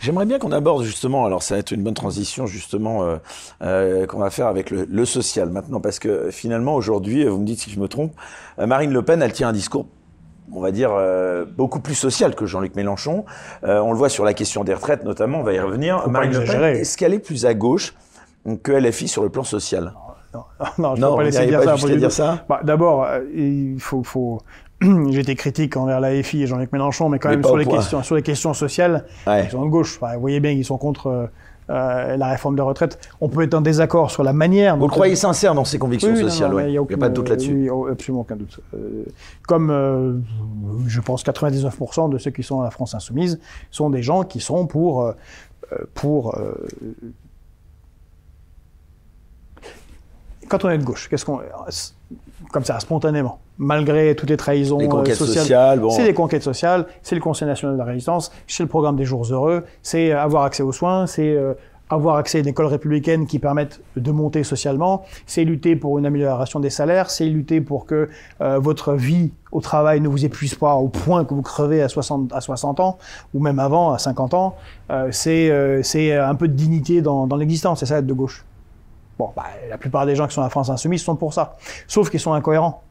J'aimerais 0.00 0.26
bien 0.26 0.38
qu'on 0.38 0.52
aborde 0.52 0.82
justement, 0.82 1.24
alors 1.24 1.42
ça 1.42 1.54
va 1.54 1.60
être 1.60 1.70
une 1.70 1.82
bonne 1.82 1.94
transition 1.94 2.46
justement 2.46 3.04
euh, 3.04 3.16
euh, 3.62 4.06
qu'on 4.06 4.18
va 4.18 4.30
faire 4.30 4.48
avec 4.48 4.70
le, 4.70 5.04
social 5.04 5.48
maintenant, 5.48 5.80
parce 5.80 5.98
que 5.98 6.30
finalement 6.30 6.74
aujourd'hui, 6.74 7.24
vous 7.24 7.38
me 7.38 7.46
dites 7.46 7.60
si 7.60 7.70
je 7.70 7.78
me 7.78 7.88
trompe, 7.88 8.12
euh, 8.58 8.66
Marine 8.66 8.92
Le 8.92 9.02
Pen, 9.02 9.22
elle 9.22 9.32
tient 9.32 9.48
un 9.48 9.52
discours 9.52 9.86
on 10.52 10.60
va 10.60 10.70
dire, 10.72 10.92
beaucoup 11.56 11.80
plus 11.80 11.94
social 11.94 12.34
que 12.34 12.46
Jean-Luc 12.46 12.76
Mélenchon. 12.76 13.24
on 13.62 13.90
le 13.90 13.96
voit 13.96 14.08
sur 14.08 14.24
la 14.24 14.34
question 14.34 14.64
des 14.64 14.74
retraites 14.74 15.04
notamment, 15.04 15.40
on 15.40 15.42
va 15.42 15.52
y 15.52 15.60
revenir. 15.60 16.08
Marine 16.08 16.32
Le 16.32 16.44
Pen, 16.44 16.62
est-ce 16.62 16.96
qu'elle 16.96 17.14
est 17.14 17.18
plus 17.18 17.46
à 17.46 17.54
gauche 17.54 17.94
que 18.62 18.72
LFI 18.72 19.08
sur 19.08 19.22
le 19.22 19.30
plan 19.30 19.44
social? 19.44 19.92
Non, 20.78 20.96
je 20.96 21.00
ne 21.00 21.06
peux 21.06 21.16
pas 21.16 21.22
laisser 21.22 21.46
dire, 21.46 21.62
ça, 21.62 21.88
dire 21.88 22.12
ça. 22.12 22.44
Bah, 22.48 22.60
D'abord, 22.64 23.04
euh, 23.04 23.20
il 23.34 23.80
faut, 23.80 24.02
faut... 24.02 24.40
j'étais 25.10 25.34
critique 25.34 25.76
envers 25.76 26.00
la 26.00 26.22
FI 26.22 26.42
et 26.42 26.46
Jean-Luc 26.46 26.72
Mélenchon, 26.72 27.08
mais 27.08 27.18
quand 27.18 27.30
même 27.30 27.44
sur 27.44 27.56
les, 27.56 27.66
questions, 27.66 28.02
sur 28.02 28.16
les 28.16 28.22
questions 28.22 28.54
sociales, 28.54 29.04
ils 29.26 29.50
sont 29.50 29.64
de 29.64 29.70
gauche. 29.70 29.98
vous 30.00 30.20
voyez 30.20 30.40
bien 30.40 30.52
qu'ils 30.54 30.64
sont 30.64 30.78
contre 30.78 31.30
euh, 31.70 32.16
la 32.16 32.28
réforme 32.28 32.56
des 32.56 32.62
retraites. 32.62 32.98
On 33.20 33.28
peut 33.28 33.42
être 33.42 33.54
en 33.54 33.60
désaccord 33.60 34.10
sur 34.10 34.22
la 34.22 34.32
manière. 34.32 34.76
Vous 34.76 34.86
le 34.86 34.90
croyez 34.90 35.16
sincère 35.16 35.54
dans 35.54 35.64
ses 35.64 35.78
convictions 35.78 36.14
sociales 36.16 36.52
Il 36.66 36.72
n'y 36.72 36.78
a, 36.78 36.98
pas 36.98 37.08
de 37.08 37.14
doute 37.14 37.28
là-dessus. 37.28 37.70
Oui, 37.70 37.90
absolument 37.90 38.22
aucun 38.22 38.36
doute. 38.36 38.60
Euh, 38.74 39.04
comme 39.46 40.24
je 40.86 41.00
pense 41.00 41.24
99% 41.24 42.10
de 42.10 42.18
ceux 42.18 42.30
qui 42.30 42.42
sont 42.42 42.60
à 42.60 42.64
la 42.64 42.70
France 42.70 42.94
insoumise 42.94 43.40
sont 43.70 43.90
des 43.90 44.02
gens 44.02 44.24
qui 44.24 44.40
sont 44.40 44.66
pour 44.66 45.12
pour 45.94 46.36
quand 50.48 50.64
on 50.64 50.70
est 50.70 50.78
de 50.78 50.84
gauche, 50.84 51.08
qu'est-ce 51.08 51.24
qu'on 51.24 51.40
comme 52.54 52.64
ça, 52.64 52.78
spontanément, 52.78 53.40
malgré 53.58 54.14
toutes 54.14 54.30
les 54.30 54.36
trahisons 54.36 54.78
les 54.78 54.86
conquêtes 54.86 55.20
euh, 55.20 55.26
sociales, 55.26 55.80
bon. 55.80 55.90
c'est 55.90 56.04
les 56.04 56.14
conquêtes 56.14 56.44
sociales, 56.44 56.86
c'est 57.02 57.16
le 57.16 57.20
Conseil 57.20 57.48
national 57.48 57.74
de 57.74 57.80
la 57.80 57.84
résistance, 57.84 58.30
c'est 58.46 58.62
le 58.62 58.68
programme 58.68 58.94
des 58.94 59.04
jours 59.04 59.24
heureux, 59.24 59.64
c'est 59.82 60.12
avoir 60.12 60.44
accès 60.44 60.62
aux 60.62 60.70
soins, 60.70 61.08
c'est 61.08 61.34
euh, 61.34 61.54
avoir 61.90 62.14
accès 62.14 62.38
à 62.38 62.40
une 62.42 62.46
école 62.46 62.66
républicaine 62.66 63.26
qui 63.26 63.40
permette 63.40 63.80
de 63.96 64.12
monter 64.12 64.44
socialement, 64.44 65.02
c'est 65.26 65.42
lutter 65.42 65.74
pour 65.74 65.98
une 65.98 66.06
amélioration 66.06 66.60
des 66.60 66.70
salaires, 66.70 67.10
c'est 67.10 67.26
lutter 67.26 67.60
pour 67.60 67.86
que 67.86 68.08
euh, 68.40 68.60
votre 68.60 68.92
vie 68.92 69.32
au 69.50 69.60
travail 69.60 70.00
ne 70.00 70.06
vous 70.06 70.24
épuise 70.24 70.54
pas 70.54 70.76
au 70.76 70.86
point 70.86 71.24
que 71.24 71.34
vous 71.34 71.42
crevez 71.42 71.82
à 71.82 71.88
60, 71.88 72.32
à 72.32 72.40
60 72.40 72.78
ans, 72.78 72.98
ou 73.34 73.40
même 73.40 73.58
avant, 73.58 73.92
à 73.92 73.98
50 73.98 74.32
ans, 74.34 74.54
c'est 75.10 75.80
c'est 75.82 76.16
un 76.16 76.34
peu 76.36 76.46
de 76.46 76.54
dignité 76.54 77.02
dans, 77.02 77.26
dans 77.26 77.36
l'existence, 77.36 77.80
c'est 77.80 77.86
ça 77.86 77.98
être 77.98 78.06
de 78.06 78.14
gauche. 78.14 78.44
Bon, 79.18 79.32
bah, 79.36 79.44
la 79.68 79.78
plupart 79.78 80.06
des 80.06 80.16
gens 80.16 80.26
qui 80.26 80.34
sont 80.34 80.42
à 80.42 80.48
France 80.48 80.70
insoumise 80.70 81.02
sont 81.02 81.16
pour 81.16 81.32
ça. 81.32 81.56
Sauf 81.86 82.10
qu'ils 82.10 82.20
sont 82.20 82.32
incohérents. 82.32 82.82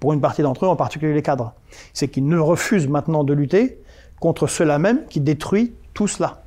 Pour 0.00 0.12
une 0.12 0.20
partie 0.20 0.42
d'entre 0.42 0.64
eux, 0.64 0.68
en 0.68 0.74
particulier 0.74 1.14
les 1.14 1.22
cadres. 1.22 1.52
C'est 1.92 2.08
qu'ils 2.08 2.26
ne 2.26 2.38
refusent 2.38 2.88
maintenant 2.88 3.22
de 3.22 3.32
lutter 3.32 3.80
contre 4.20 4.48
cela 4.48 4.78
même 4.78 5.04
qui 5.06 5.20
détruit 5.20 5.74
tout 5.94 6.08
cela. 6.08 6.42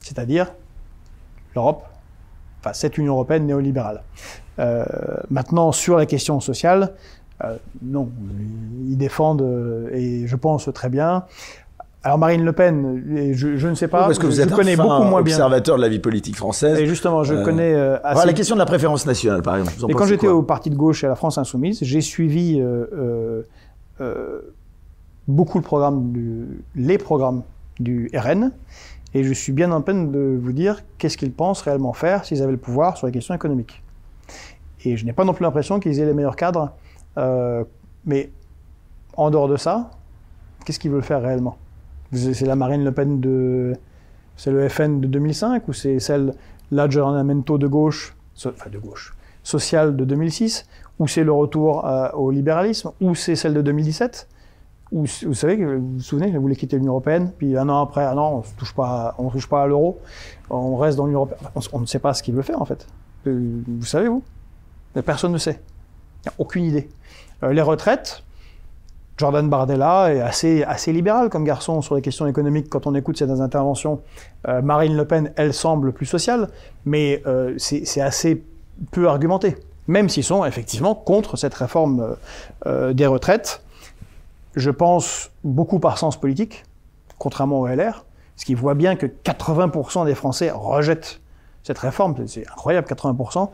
C'est-à-dire 0.00 0.52
l'Europe, 1.54 1.84
enfin 2.60 2.72
cette 2.72 2.98
Union 2.98 3.14
européenne 3.14 3.46
néolibérale. 3.46 4.02
Euh, 4.58 4.84
maintenant, 5.30 5.72
sur 5.72 5.96
la 5.96 6.06
question 6.06 6.40
sociale, 6.40 6.94
euh, 7.44 7.56
non, 7.82 8.10
ils 8.86 8.96
défendent, 8.96 9.42
euh, 9.42 9.90
et 9.92 10.26
je 10.26 10.36
pense 10.36 10.68
très 10.74 10.88
bien, 10.88 11.24
alors 12.04 12.18
Marine 12.18 12.44
Le 12.44 12.52
Pen, 12.52 13.32
je, 13.32 13.56
je 13.56 13.68
ne 13.68 13.74
sais 13.74 13.86
pas, 13.86 14.06
parce 14.06 14.18
que 14.18 14.26
vous 14.26 14.40
êtes 14.40 14.50
connais 14.50 14.74
beaucoup 14.74 15.04
moins 15.04 15.22
bien. 15.22 15.34
observateur 15.34 15.76
de 15.76 15.82
la 15.82 15.88
vie 15.88 16.00
politique 16.00 16.34
française. 16.34 16.78
Et 16.78 16.86
justement, 16.86 17.22
je 17.22 17.34
euh, 17.34 17.44
connais 17.44 17.74
euh, 17.74 17.96
assez... 18.02 18.26
la 18.26 18.32
question 18.32 18.56
de 18.56 18.58
la 18.58 18.66
préférence 18.66 19.06
nationale, 19.06 19.42
par 19.42 19.56
exemple. 19.56 19.74
Et 19.88 19.94
quand 19.94 20.06
j'étais 20.06 20.26
au 20.26 20.42
Parti 20.42 20.68
de 20.70 20.74
gauche 20.74 21.04
et 21.04 21.06
à 21.06 21.10
la 21.10 21.14
France 21.14 21.38
Insoumise, 21.38 21.78
j'ai 21.82 22.00
suivi 22.00 22.58
euh, 22.60 23.42
euh, 24.00 24.40
beaucoup 25.28 25.58
le 25.58 25.62
programme 25.62 26.10
du, 26.10 26.64
les 26.74 26.98
programmes 26.98 27.42
du 27.78 28.10
RN, 28.14 28.50
et 29.14 29.22
je 29.22 29.32
suis 29.32 29.52
bien 29.52 29.70
en 29.70 29.80
peine 29.80 30.10
de 30.10 30.36
vous 30.42 30.52
dire 30.52 30.82
qu'est-ce 30.98 31.16
qu'ils 31.16 31.32
pensent 31.32 31.62
réellement 31.62 31.92
faire 31.92 32.24
s'ils 32.24 32.42
avaient 32.42 32.52
le 32.52 32.58
pouvoir 32.58 32.96
sur 32.96 33.06
les 33.06 33.12
questions 33.12 33.34
économiques. 33.34 33.80
Et 34.84 34.96
je 34.96 35.04
n'ai 35.04 35.12
pas 35.12 35.24
non 35.24 35.34
plus 35.34 35.44
l'impression 35.44 35.78
qu'ils 35.78 36.00
aient 36.00 36.06
les 36.06 36.14
meilleurs 36.14 36.34
cadres, 36.34 36.72
mais 38.04 38.30
en 39.16 39.30
dehors 39.30 39.46
de 39.46 39.56
ça, 39.56 39.90
qu'est-ce 40.64 40.80
qu'ils 40.80 40.90
veulent 40.90 41.04
faire 41.04 41.22
réellement? 41.22 41.56
C'est 42.12 42.46
la 42.46 42.56
Marine 42.56 42.84
Le 42.84 42.92
Pen 42.92 43.20
de. 43.20 43.74
C'est 44.36 44.50
le 44.50 44.68
FN 44.68 45.00
de 45.00 45.06
2005 45.06 45.68
ou 45.68 45.72
c'est 45.72 45.98
celle, 45.98 46.34
l'aggiornamento 46.70 47.58
de 47.58 47.66
gauche, 47.66 48.16
enfin 48.46 48.70
de 48.70 48.78
gauche, 48.78 49.14
sociale 49.42 49.94
de 49.94 50.04
2006 50.04 50.66
ou 50.98 51.06
c'est 51.06 51.22
le 51.22 51.32
retour 51.32 51.86
euh, 51.86 52.08
au 52.12 52.30
libéralisme 52.30 52.92
ou 53.00 53.14
c'est 53.14 53.36
celle 53.36 53.54
de 53.54 53.60
2017 53.60 54.28
ou 54.92 55.06
vous 55.22 55.34
savez, 55.34 55.56
vous 55.56 55.94
vous 55.94 56.00
souvenez, 56.00 56.30
vous 56.30 56.42
voulez 56.42 56.54
quitter 56.54 56.76
l'Union 56.76 56.92
Européenne, 56.92 57.32
puis 57.38 57.56
un 57.56 57.68
an 57.70 57.82
après, 57.82 58.04
ah 58.04 58.14
non, 58.14 58.22
on 58.22 58.38
ne 58.38 58.58
touche 58.58 58.74
pas, 58.74 59.16
touche 59.32 59.48
pas 59.48 59.62
à 59.62 59.66
l'euro, 59.66 59.98
on 60.50 60.76
reste 60.76 60.98
dans 60.98 61.06
l'Union 61.06 61.20
Européenne. 61.20 61.40
On, 61.72 61.80
ne 61.80 61.86
sait 61.86 61.98
pas 61.98 62.12
ce 62.12 62.22
qu'il 62.22 62.34
veut 62.34 62.42
faire 62.42 62.60
en 62.60 62.66
fait. 62.66 62.86
Euh, 63.26 63.62
vous 63.66 63.86
savez 63.86 64.08
vous? 64.08 64.22
Personne 65.06 65.32
ne 65.32 65.38
sait. 65.38 65.60
Il 66.24 66.28
n'y 66.28 66.28
a 66.28 66.34
aucune 66.38 66.64
idée. 66.64 66.90
Euh, 67.42 67.54
les 67.54 67.62
retraites, 67.62 68.22
Jordan 69.22 69.48
Bardella 69.48 70.12
est 70.12 70.20
assez, 70.20 70.64
assez 70.64 70.92
libéral 70.92 71.28
comme 71.28 71.44
garçon 71.44 71.80
sur 71.80 71.94
les 71.94 72.02
questions 72.02 72.26
économiques 72.26 72.68
quand 72.68 72.88
on 72.88 72.94
écoute 72.96 73.16
ses 73.16 73.40
interventions. 73.40 74.00
Euh, 74.48 74.62
Marine 74.62 74.96
Le 74.96 75.04
Pen, 75.04 75.32
elle 75.36 75.54
semble 75.54 75.92
plus 75.92 76.06
sociale, 76.06 76.48
mais 76.86 77.22
euh, 77.28 77.54
c'est 77.56 78.00
assez 78.00 78.42
peu 78.90 79.06
argumenté, 79.06 79.54
même 79.86 80.08
s'ils 80.08 80.24
sont 80.24 80.44
effectivement 80.44 80.96
contre 80.96 81.36
cette 81.36 81.54
réforme 81.54 82.16
euh, 82.66 82.92
des 82.94 83.06
retraites. 83.06 83.62
Je 84.56 84.70
pense 84.70 85.30
beaucoup 85.44 85.78
par 85.78 85.98
sens 85.98 86.18
politique, 86.18 86.64
contrairement 87.18 87.60
au 87.60 87.68
LR, 87.68 88.04
parce 88.34 88.44
qu'ils 88.44 88.56
voient 88.56 88.74
bien 88.74 88.96
que 88.96 89.06
80% 89.06 90.04
des 90.04 90.16
Français 90.16 90.50
rejettent 90.52 91.20
cette 91.62 91.78
réforme, 91.78 92.16
c'est 92.26 92.44
incroyable, 92.48 92.88
80%, 92.88 93.50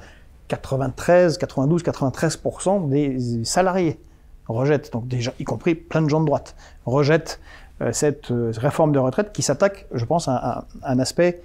93, 0.48 1.36
92, 1.36 1.82
93% 1.82 2.88
des 2.88 3.44
salariés 3.44 4.00
rejette, 4.48 4.92
donc 4.92 5.06
déjà, 5.06 5.32
y 5.38 5.44
compris 5.44 5.74
plein 5.74 6.02
de 6.02 6.08
gens 6.08 6.20
de 6.20 6.26
droite, 6.26 6.56
rejette 6.86 7.40
euh, 7.80 7.92
cette 7.92 8.30
euh, 8.30 8.52
réforme 8.56 8.92
de 8.92 8.98
retraite 8.98 9.32
qui 9.32 9.42
s'attaque, 9.42 9.86
je 9.92 10.04
pense, 10.04 10.28
à, 10.28 10.64
un 10.82 10.98
aspect 10.98 11.40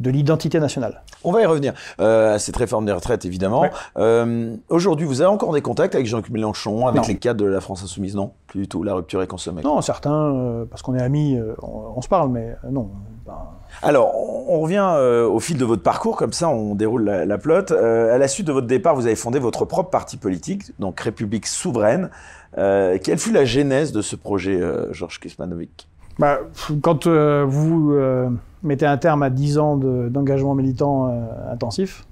de 0.00 0.10
l'identité 0.10 0.58
nationale. 0.60 1.02
On 1.24 1.30
va 1.32 1.42
y 1.42 1.46
revenir 1.46 1.74
euh, 2.00 2.34
à 2.34 2.38
cette 2.38 2.56
réforme 2.56 2.84
des 2.86 2.92
retraites, 2.92 3.24
évidemment. 3.24 3.60
Ouais. 3.60 3.70
Euh, 3.98 4.56
Aujourd'hui, 4.68 5.06
vous 5.06 5.20
avez 5.20 5.30
encore 5.30 5.52
des 5.52 5.60
contacts 5.62 5.94
avec 5.94 6.06
Jean-Luc 6.06 6.30
Mélenchon, 6.30 6.86
avec 6.88 7.02
Non. 7.02 7.08
les 7.08 7.16
cadres 7.16 7.44
de 7.44 7.48
la 7.48 7.60
France 7.60 7.82
Insoumise 7.84 8.16
Non, 8.16 8.32
plus 8.48 8.62
du 8.62 8.68
tout. 8.68 8.82
La 8.82 8.94
rupture 8.94 9.22
est 9.22 9.26
consommée. 9.28 9.62
Non, 9.62 9.80
certains, 9.80 10.34
euh, 10.34 10.64
parce 10.64 10.82
qu'on 10.82 10.94
est 10.96 11.02
amis, 11.02 11.36
euh, 11.36 11.54
on, 11.62 11.92
on 11.96 12.00
se 12.02 12.08
parle, 12.08 12.30
mais 12.30 12.56
euh, 12.64 12.70
non. 12.70 12.88
ben, 13.26 13.34
Alors, 13.82 14.12
on 14.16 14.32
on 14.48 14.60
revient 14.60 14.84
euh, 14.96 15.26
au 15.26 15.38
fil 15.38 15.56
de 15.56 15.64
votre 15.64 15.82
parcours, 15.84 16.16
comme 16.16 16.32
ça 16.32 16.48
on 16.48 16.74
déroule 16.74 17.04
la, 17.04 17.24
la 17.24 17.38
plotte. 17.38 17.70
Euh, 17.70 18.12
à 18.12 18.18
la 18.18 18.26
suite 18.28 18.46
de 18.46 18.52
votre 18.52 18.66
départ, 18.66 18.96
vous 18.96 19.06
avez 19.06 19.14
fondé 19.14 19.38
votre 19.38 19.64
propre 19.64 19.88
parti 19.88 20.16
politique, 20.16 20.72
donc 20.80 20.98
République 21.00 21.46
Souveraine. 21.46 22.10
Euh, 22.58 22.98
quelle 23.02 23.18
fut 23.18 23.32
la 23.32 23.44
genèse 23.44 23.92
de 23.92 24.02
ce 24.02 24.16
projet, 24.16 24.60
euh, 24.60 24.92
Georges 24.92 25.20
Kismanovic 25.20 25.88
Bah, 26.18 26.40
quand 26.82 27.06
euh, 27.06 27.44
vous 27.46 27.92
euh, 27.92 28.28
mettez 28.62 28.86
un 28.86 28.98
terme 28.98 29.22
à 29.22 29.30
10 29.30 29.58
ans 29.58 29.76
de- 29.76 30.08
d'engagement 30.08 30.54
militant 30.54 31.08
euh, 31.08 31.52
intensif, 31.52 32.06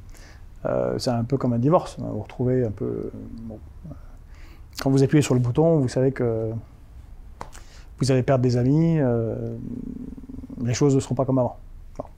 c'est 0.99 1.11
un 1.11 1.25
peu 1.25 1.37
comme 1.39 1.53
un 1.55 1.59
divorce. 1.59 1.97
hein. 2.01 2.07
Vous 2.13 2.21
retrouvez 2.21 2.65
un 2.67 2.71
peu. 2.71 3.11
bon, 3.45 3.59
quand 4.83 4.91
vous 4.91 5.03
appuyez 5.03 5.23
sur 5.23 5.35
le 5.35 5.41
bouton, 5.41 5.79
vous 5.79 5.89
savez 5.89 6.13
que 6.13 6.51
vous 7.99 8.11
allez 8.13 8.23
perdre 8.23 8.43
des 8.43 8.57
amis, 8.59 8.99
les 10.63 10.75
choses 10.75 10.95
ne 10.95 11.01
seront 11.01 11.15
pas 11.15 11.25
comme 11.25 11.39
avant. 11.39 11.57
Enfin, 11.99 12.09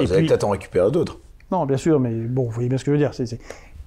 Et 0.00 0.04
Vous 0.06 0.12
allez 0.12 0.26
peut-être 0.26 0.44
en 0.44 0.50
récupérer 0.50 0.90
d'autres. 0.90 1.18
Non, 1.50 1.64
bien 1.64 1.76
sûr, 1.78 1.98
mais 2.00 2.12
bon, 2.14 2.44
vous 2.44 2.50
voyez 2.50 2.68
bien 2.68 2.76
ce 2.78 2.84
que 2.84 2.90
je 2.90 2.96
veux 2.96 2.98
dire. 2.98 3.14
c'est- 3.14 3.38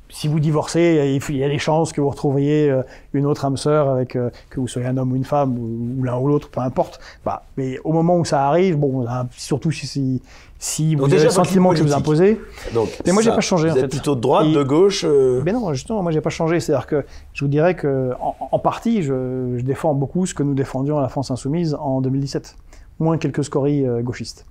si 0.10 0.28
vous 0.28 0.40
divorcez, 0.40 1.20
il 1.30 1.38
y 1.38 1.44
a 1.44 1.48
des 1.48 1.60
chances 1.60 1.94
que 1.94 2.02
vous 2.02 2.10
retrouviez 2.10 2.70
euh, 2.70 2.82
une 3.14 3.26
autre 3.26 3.46
âme 3.46 3.58
sœur, 3.58 3.90
avec, 3.90 4.16
euh, 4.16 4.30
que 4.50 4.60
vous 4.60 4.68
soyez 4.68 4.88
un 4.88 4.98
homme 4.98 5.12
ou 5.12 5.16
une 5.16 5.24
femme, 5.24 5.58
ou, 5.58 6.04
l'un 6.04 6.18
ou 6.18 6.28
l'autre, 6.28 6.50
peu 6.50 6.62
importe. 6.62 7.00
Bah, 7.24 7.44
mais 7.58 7.78
au 7.84 7.94
moment 7.94 8.18
où 8.18 8.26
ça 8.26 8.48
arrive, 8.48 8.78
bon, 8.78 9.06
surtout 9.38 9.72
si, 9.72 9.86
si, 9.88 10.22
si 10.58 10.96
vous 10.96 11.02
Donc 11.02 11.10
avez 11.10 11.18
déjà, 11.18 11.26
le 11.26 11.32
sentiment 11.34 11.74
que 11.74 11.82
vous 11.82 11.94
imposez. 11.94 12.42
Donc, 12.74 12.90
Mais 13.06 13.12
moi, 13.12 13.22
j'ai 13.22 13.30
pas 13.30 13.40
changé, 13.40 13.68
Vous 13.70 13.74
en 13.74 13.78
êtes 13.78 13.82
fait. 13.84 13.88
plutôt 13.88 14.16
de 14.16 14.22
droite, 14.22 14.48
Et- 14.48 14.54
de 14.54 14.64
gauche 14.64 15.04
euh, 15.08 15.42
Mais 15.46 15.54
non, 15.54 15.72
justement, 15.74 16.02
moi, 16.02 16.12
j'ai 16.12 16.22
pas 16.22 16.30
changé. 16.32 16.60
C'est-à-dire 16.60 16.88
que 16.88 17.06
je 17.34 17.46
vous 17.46 17.50
dirais 17.50 17.76
que, 17.76 18.12
en, 18.20 18.36
en 18.52 18.60
partie, 18.60 19.04
je, 19.04 19.56
je 19.58 19.64
défends 19.64 19.94
beaucoup 19.94 20.26
ce 20.26 20.34
que 20.34 20.44
nous 20.44 20.56
défendions 20.56 20.98
à 20.98 21.02
la 21.02 21.10
France 21.10 21.30
Insoumise 21.32 21.76
en 21.80 22.02
2017. 22.02 22.56
Moins 23.00 23.18
quelques 23.18 23.44
scories 23.44 23.86
euh, 23.88 24.02
gauchistes. 24.02 24.46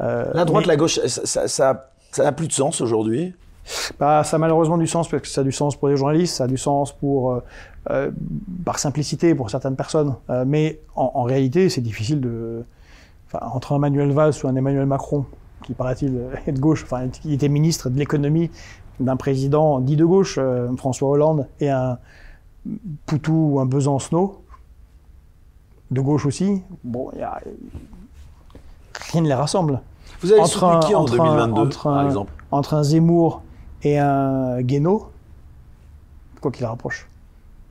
Euh, 0.00 0.26
La 0.34 0.44
droite, 0.44 0.64
mais- 0.66 0.68
la 0.72 0.76
gauche, 0.76 1.00
ça, 1.06 1.24
ça, 1.26 1.48
ça, 1.48 1.90
ça 2.12 2.22
n'a 2.24 2.32
plus 2.32 2.46
de 2.46 2.52
sens 2.52 2.80
aujourd'hui? 2.80 3.34
Bah, 3.98 4.24
ça 4.24 4.36
a 4.36 4.38
malheureusement 4.38 4.78
du 4.78 4.86
sens 4.86 5.08
parce 5.08 5.22
que 5.22 5.28
ça 5.28 5.42
a 5.42 5.44
du 5.44 5.52
sens 5.52 5.76
pour 5.76 5.88
les 5.88 5.96
journalistes, 5.96 6.36
ça 6.36 6.44
a 6.44 6.46
du 6.46 6.56
sens 6.56 6.92
pour, 6.92 7.32
euh, 7.32 7.42
euh, 7.90 8.10
par 8.64 8.78
simplicité 8.78 9.34
pour 9.34 9.50
certaines 9.50 9.76
personnes. 9.76 10.14
Euh, 10.30 10.44
mais 10.46 10.80
en, 10.96 11.10
en 11.14 11.22
réalité, 11.24 11.68
c'est 11.68 11.80
difficile 11.80 12.20
de. 12.20 12.64
Enfin, 13.26 13.46
entre 13.52 13.72
un 13.72 13.78
Manuel 13.78 14.10
Valls 14.12 14.32
ou 14.42 14.48
un 14.48 14.56
Emmanuel 14.56 14.86
Macron, 14.86 15.26
qui 15.64 15.74
paraît-il 15.74 16.18
est 16.46 16.52
de 16.52 16.60
gauche, 16.60 16.84
enfin, 16.84 17.08
il 17.24 17.32
était 17.34 17.48
ministre 17.50 17.90
de 17.90 17.98
l'économie 17.98 18.50
d'un 19.00 19.16
président 19.16 19.80
dit 19.80 19.96
de 19.96 20.04
gauche, 20.04 20.36
euh, 20.38 20.74
François 20.76 21.08
Hollande, 21.10 21.46
et 21.60 21.68
un 21.68 21.98
Poutou 23.06 23.50
ou 23.52 23.60
un 23.60 23.66
Besancenot, 23.66 24.42
de 25.90 26.00
gauche 26.00 26.26
aussi. 26.26 26.62
Bon, 26.84 27.10
il 27.14 27.20
y 27.20 27.22
a. 27.22 27.38
Rien 29.12 29.22
ne 29.22 29.28
les 29.28 29.34
rassemble. 29.34 29.80
Vous 30.22 30.32
avez 30.32 30.40
Entre 30.40 30.50
soutenu 30.50 30.70
un- 30.70 30.80
qui 30.80 30.94
en 30.94 31.02
entre 31.02 31.20
un- 31.20 31.24
2022, 31.24 31.60
entre 31.60 31.82
par 31.84 31.92
un- 31.98 32.06
exemple? 32.06 32.32
entre 32.50 32.74
un 32.74 32.82
Zemmour 32.82 33.42
et 33.82 33.98
un 33.98 34.60
Guénaud, 34.62 35.10
quoi 36.40 36.50
qu'il 36.50 36.66
rapproche, 36.66 37.06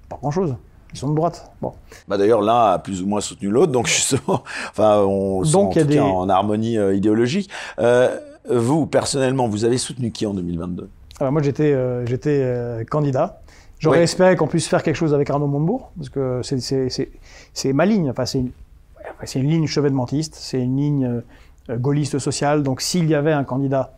pas 0.09 0.17
grand-chose. 0.21 0.55
Ils 0.93 0.97
sont 0.97 1.09
de 1.09 1.15
droite. 1.15 1.51
Bon. 1.61 1.73
Bah 2.07 2.17
D'ailleurs, 2.17 2.41
l'un 2.41 2.71
a 2.73 2.79
plus 2.79 3.01
ou 3.01 3.07
moins 3.07 3.19
soutenu 3.19 3.49
l'autre, 3.49 3.71
donc 3.73 3.87
justement, 3.87 4.43
enfin, 4.71 4.99
on 5.01 5.41
Donc, 5.43 5.75
en 5.77 5.85
des- 5.85 5.99
en 5.99 6.29
harmonie 6.29 6.77
euh, 6.77 6.95
idéologique. 6.95 7.49
Euh, 7.79 8.17
vous, 8.49 8.85
personnellement, 8.87 9.47
vous 9.49 9.65
avez 9.65 9.77
soutenu 9.77 10.11
qui 10.11 10.25
en 10.25 10.33
2022 10.33 10.89
Alors 11.19 11.33
moi, 11.33 11.41
j'étais 11.41 11.73
euh, 11.73 12.05
j'étais 12.05 12.85
candidat. 12.89 13.41
J'aurais 13.79 13.97
Oui. 13.97 14.03
espéré 14.05 14.35
qu'on 14.37 14.47
puisse 14.47 14.67
faire 14.67 14.81
quelque 14.81 14.95
chose 14.95 15.13
avec 15.13 15.29
Arnaud 15.29 15.45
Montebourg, 15.47 15.91
parce 15.97 16.09
que 16.09 16.39
c'est- 16.43 17.73
ma 17.73 17.85
ligne. 17.85 18.09
Enfin, 18.09 18.25
c'est 18.25 18.39
une, 18.39 18.51
une 19.35 19.49
ligne 19.49 19.67
chevènementiste, 19.67 20.35
c'est 20.35 20.59
une 20.59 20.77
ligne 20.77 21.21
gaulliste 21.69 22.17
sociale. 22.17 22.63
Donc, 22.63 22.79
s'il 22.81 23.07
y 23.09 23.13
avait 23.13 23.33
un 23.33 23.43
candidat 23.43 23.93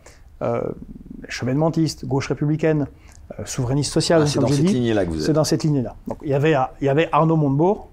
chevènementiste, 1.28 2.04
gauche 2.06 2.28
républicaine, 2.28 2.86
euh, 3.38 3.42
souverainiste 3.44 3.92
sociale, 3.92 4.22
Ah, 4.24 4.26
C'est 4.26 4.40
dans 4.40 4.48
cette 4.48 4.64
lignée-là 4.64 5.04
que 5.06 5.10
vous 5.10 5.20
c'est 5.20 5.30
êtes. 5.30 5.34
dans 5.34 5.44
cette 5.44 5.62
ligne-là. 5.64 5.94
Donc, 6.08 6.18
il 6.22 6.30
y 6.30 6.34
avait 6.34 6.54
il 6.80 6.86
y 6.86 6.88
avait 6.88 7.08
Arnaud 7.12 7.36
Montebourg 7.36 7.88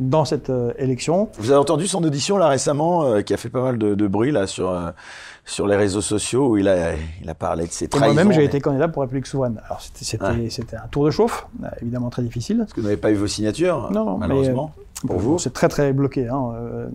dans 0.00 0.24
cette 0.24 0.48
euh, 0.50 0.72
élection. 0.78 1.28
Vous 1.38 1.50
avez 1.50 1.58
entendu 1.58 1.86
son 1.88 2.02
audition 2.04 2.38
là 2.38 2.48
récemment, 2.48 3.04
euh, 3.04 3.20
qui 3.22 3.34
a 3.34 3.36
fait 3.36 3.48
pas 3.50 3.62
mal 3.62 3.78
de, 3.78 3.94
de 3.94 4.06
bruit 4.06 4.30
là 4.30 4.46
sur 4.46 4.70
euh, 4.70 4.90
sur 5.44 5.66
les 5.66 5.76
réseaux 5.76 6.00
sociaux, 6.02 6.48
où 6.50 6.56
il 6.56 6.68
a 6.68 6.92
il 7.22 7.28
a 7.28 7.34
parlé 7.34 7.66
de 7.66 7.72
ses 7.72 7.88
trahisons. 7.88 8.14
moi-même, 8.14 8.32
j'ai 8.32 8.38
mais- 8.40 8.44
été 8.46 8.60
candidat 8.60 8.86
pour 8.88 9.02
République 9.02 9.26
souveraine. 9.26 9.60
Alors, 9.66 9.80
c'était 9.80 10.04
c'était- 10.04 10.24
Ouais. 10.24 10.50
c'était 10.50 10.76
un 10.76 10.86
tour 10.90 11.04
de 11.04 11.10
chauffe, 11.10 11.46
euh, 11.64 11.68
évidemment 11.82 12.10
très 12.10 12.22
difficile. 12.22 12.58
Parce 12.58 12.72
que 12.72 12.80
vous 12.80 12.86
n'avez 12.86 12.96
pas 12.98 13.10
eu 13.10 13.14
vos 13.16 13.26
signatures, 13.26 13.90
Non, 13.92 14.04
non, 14.04 14.12
mais, 14.18 14.28
malheureusement. 14.28 14.72
pour 15.06 15.18
vous 15.18 15.38
C'est 15.38 15.52
très, 15.52 15.68
très 15.68 15.92
bloqué. 15.92 16.28
hein. 16.28 16.52
Euh, 16.54 16.86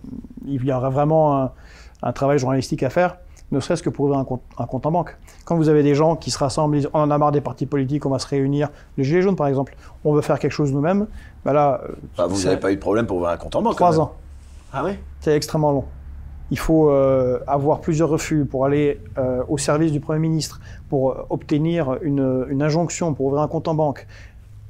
il 0.47 0.63
y 0.63 0.71
aura 0.71 0.89
vraiment 0.89 1.41
un, 1.41 1.51
un 2.03 2.11
travail 2.13 2.37
journalistique 2.39 2.83
à 2.83 2.89
faire, 2.89 3.17
ne 3.51 3.59
serait-ce 3.59 3.83
que 3.83 3.89
pour 3.89 4.05
ouvrir 4.05 4.19
un 4.19 4.25
compte, 4.25 4.41
un 4.57 4.65
compte 4.65 4.85
en 4.85 4.91
banque. 4.91 5.17
Quand 5.45 5.55
vous 5.55 5.69
avez 5.69 5.83
des 5.83 5.95
gens 5.95 6.15
qui 6.15 6.31
se 6.31 6.37
rassemblent, 6.37 6.75
ils 6.75 6.81
disent, 6.81 6.89
on 6.93 6.99
en 7.01 7.11
a 7.11 7.17
marre 7.17 7.31
des 7.31 7.41
partis 7.41 7.65
politiques, 7.65 8.05
on 8.05 8.09
va 8.09 8.19
se 8.19 8.27
réunir, 8.27 8.69
les 8.97 9.03
Gilets 9.03 9.21
jaunes 9.21 9.35
par 9.35 9.47
exemple, 9.47 9.75
on 10.03 10.13
veut 10.13 10.21
faire 10.21 10.39
quelque 10.39 10.51
chose 10.51 10.71
nous-mêmes, 10.73 11.07
bah 11.45 11.53
là, 11.53 11.81
euh, 11.83 11.93
Enfin, 12.13 12.27
vous 12.27 12.43
n'avez 12.43 12.57
pas 12.57 12.71
eu 12.71 12.75
de 12.75 12.81
problème 12.81 13.05
pour 13.05 13.17
ouvrir 13.17 13.31
un 13.31 13.37
compte 13.37 13.55
en 13.55 13.61
banque. 13.61 13.75
trois 13.75 13.99
ans. 13.99 14.13
Ah 14.71 14.83
oui 14.83 14.93
C'est 15.19 15.35
extrêmement 15.35 15.71
long. 15.71 15.85
Il 16.51 16.59
faut 16.59 16.89
euh, 16.89 17.39
avoir 17.47 17.79
plusieurs 17.79 18.09
refus 18.09 18.45
pour 18.45 18.65
aller 18.65 18.99
euh, 19.17 19.43
au 19.47 19.57
service 19.57 19.91
du 19.91 19.99
Premier 19.99 20.19
ministre, 20.19 20.59
pour 20.89 21.25
obtenir 21.29 21.97
une, 22.01 22.45
une 22.49 22.61
injonction, 22.61 23.13
pour 23.13 23.27
ouvrir 23.27 23.41
un 23.41 23.47
compte 23.47 23.67
en 23.67 23.75
banque. 23.75 24.07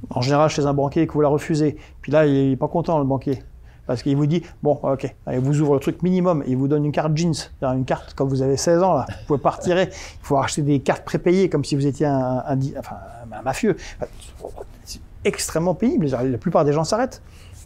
En 0.10 0.22
général, 0.22 0.50
chez 0.50 0.66
un 0.66 0.74
banquier, 0.74 1.08
que 1.08 1.14
vous 1.14 1.22
la 1.22 1.30
refusez. 1.30 1.78
Puis 2.02 2.12
là, 2.12 2.26
il 2.26 2.50
n'est 2.50 2.56
pas 2.58 2.68
content, 2.68 3.00
le 3.00 3.06
banquier. 3.06 3.42
Parce 3.86 4.02
qu'il 4.02 4.16
vous 4.16 4.26
dit, 4.26 4.44
bon, 4.62 4.80
ok, 4.82 5.14
allez, 5.26 5.40
vous 5.40 5.60
ouvre 5.60 5.74
le 5.74 5.80
truc 5.80 6.04
minimum, 6.04 6.44
il 6.48 6.56
vous 6.56 6.70
donne 6.70 6.86
une 6.86 6.92
carte 6.92 7.16
jeans, 7.18 7.34
une 7.62 7.86
carte 7.86 8.14
quand 8.16 8.26
vous 8.26 8.42
avez 8.42 8.56
16 8.56 8.82
ans, 8.82 8.94
là, 8.94 9.06
vous 9.10 9.26
pouvez 9.28 9.40
pas. 9.40 9.60
Il 9.66 9.90
faut 10.22 10.38
acheter 10.38 10.62
des 10.62 10.80
cartes 10.80 11.04
prépayées, 11.04 11.50
comme 11.50 11.66
si 11.66 11.76
vous 11.76 11.86
étiez 11.86 12.06
un, 12.06 12.44
un 12.48 13.42
mafieux. 13.44 13.76
C'est 14.86 15.02
extrêmement 15.26 15.76
pénible. 15.76 16.08
La 16.08 16.38
plupart 16.38 16.64
des 16.66 16.74
gens 16.74 16.84
s'arrêtent. 16.84 17.22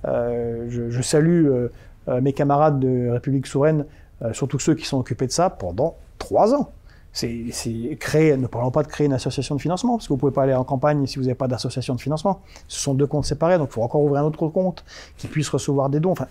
Euh, 0.05 0.67
je, 0.69 1.01
salue 1.01 1.47
euh, 1.47 1.71
euh, 2.07 2.21
mes 2.21 2.33
camarades 2.33 2.79
de 2.79 3.09
République 3.09 3.47
Souveraine, 3.47 3.85
euh, 4.21 4.33
surtout 4.33 4.59
ceux 4.59 4.75
qui 4.75 4.85
sont 4.85 4.97
occupés 4.97 5.27
de 5.27 5.31
ça 5.31 5.49
pendant 5.49 5.97
trois 6.17 6.53
ans. 6.53 6.71
C'est 7.17 7.97
créer, 7.99 8.37
ne 8.37 8.45
parlons 8.45 8.69
pas 8.69 8.83
de 8.83 8.87
créer 8.87 9.07
une 9.07 9.13
association 9.13 9.55
de 9.55 9.61
financement, 9.61 9.97
parce 9.97 10.07
que 10.07 10.13
vous 10.13 10.17
pouvez 10.17 10.31
pas 10.31 10.43
aller 10.43 10.53
en 10.53 10.63
campagne 10.63 11.03
si 11.07 11.17
vous 11.17 11.23
n'avez 11.23 11.33
pas 11.33 11.47
d'association 11.47 11.95
de 11.95 11.99
financement. 11.99 12.41
Ce 12.67 12.79
sont 12.79 12.93
deux 12.93 13.07
comptes 13.07 13.25
séparés, 13.25 13.57
donc 13.57 13.69
il 13.71 13.73
faut 13.73 13.81
encore 13.81 14.03
ouvrir 14.03 14.21
un 14.21 14.25
autre 14.25 14.47
compte 14.49 14.85
qui 15.17 15.25
puisse 15.25 15.49
recevoir 15.49 15.89
des 15.89 15.99
dons. 15.99 16.11
Enfin, 16.11 16.27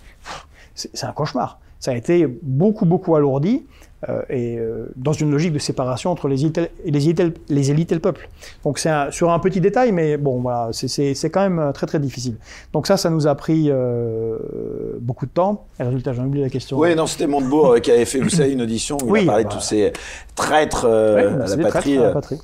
c'est 0.76 1.04
un 1.04 1.12
cauchemar. 1.12 1.58
Ça 1.80 1.90
a 1.90 1.94
été 1.94 2.26
beaucoup, 2.42 2.86
beaucoup 2.86 3.16
alourdi, 3.16 3.66
et 4.30 4.58
euh, 4.58 4.86
dans 4.96 5.12
une 5.12 5.30
logique 5.30 5.52
de 5.52 5.58
séparation 5.58 6.10
entre 6.10 6.28
les 6.28 6.42
élites, 6.42 6.58
et 6.58 6.90
les 6.90 7.08
élites, 7.08 7.40
les 7.48 7.70
élites 7.70 7.90
et 7.92 7.94
le 7.94 8.00
peuple. 8.00 8.28
Donc 8.64 8.78
c'est 8.78 8.88
un- 8.90 9.10
sur 9.10 9.30
un 9.30 9.38
petit 9.38 9.60
détail, 9.60 9.92
mais 9.92 10.16
bon, 10.16 10.40
voilà, 10.40 10.68
c'est- 10.72 11.14
quand 11.30 11.40
même 11.40 11.58
euh, 11.58 11.72
très, 11.72 11.86
très 11.86 11.98
difficile. 11.98 12.36
Donc 12.72 12.86
ça, 12.86 12.96
ça 12.96 13.10
nous 13.10 13.26
a 13.26 13.34
pris 13.34 13.66
euh, 13.70 14.36
beaucoup 15.00 15.26
de 15.26 15.30
temps. 15.30 15.64
Et 15.80 15.82
résultat, 15.82 16.12
j'ai 16.12 16.20
oublié 16.22 16.44
la 16.44 16.50
question. 16.50 16.78
Oui, 16.78 16.94
non, 16.94 17.06
c'était 17.06 17.26
Montebourg 17.26 17.72
euh, 17.72 17.78
qui 17.80 17.90
avait 17.90 18.04
fait, 18.04 18.20
vous 18.20 18.28
savez, 18.30 18.52
une 18.52 18.62
audition 18.62 18.96
où 19.04 19.16
il 19.16 19.22
a 19.22 19.26
parlé 19.26 19.44
de 19.44 19.48
bah. 19.48 19.54
tous 19.56 19.60
ces 19.62 19.92
traîtres 20.34 20.86
euh, 20.88 21.14
Ouais, 21.16 21.22
à 21.22 21.24
la 21.24 21.56
des 21.56 21.62
traîtres 21.62 21.72
patrie. 21.72 21.98
à 21.98 22.00
la 22.02 22.06
euh. 22.08 22.12
patrie. 22.12 22.38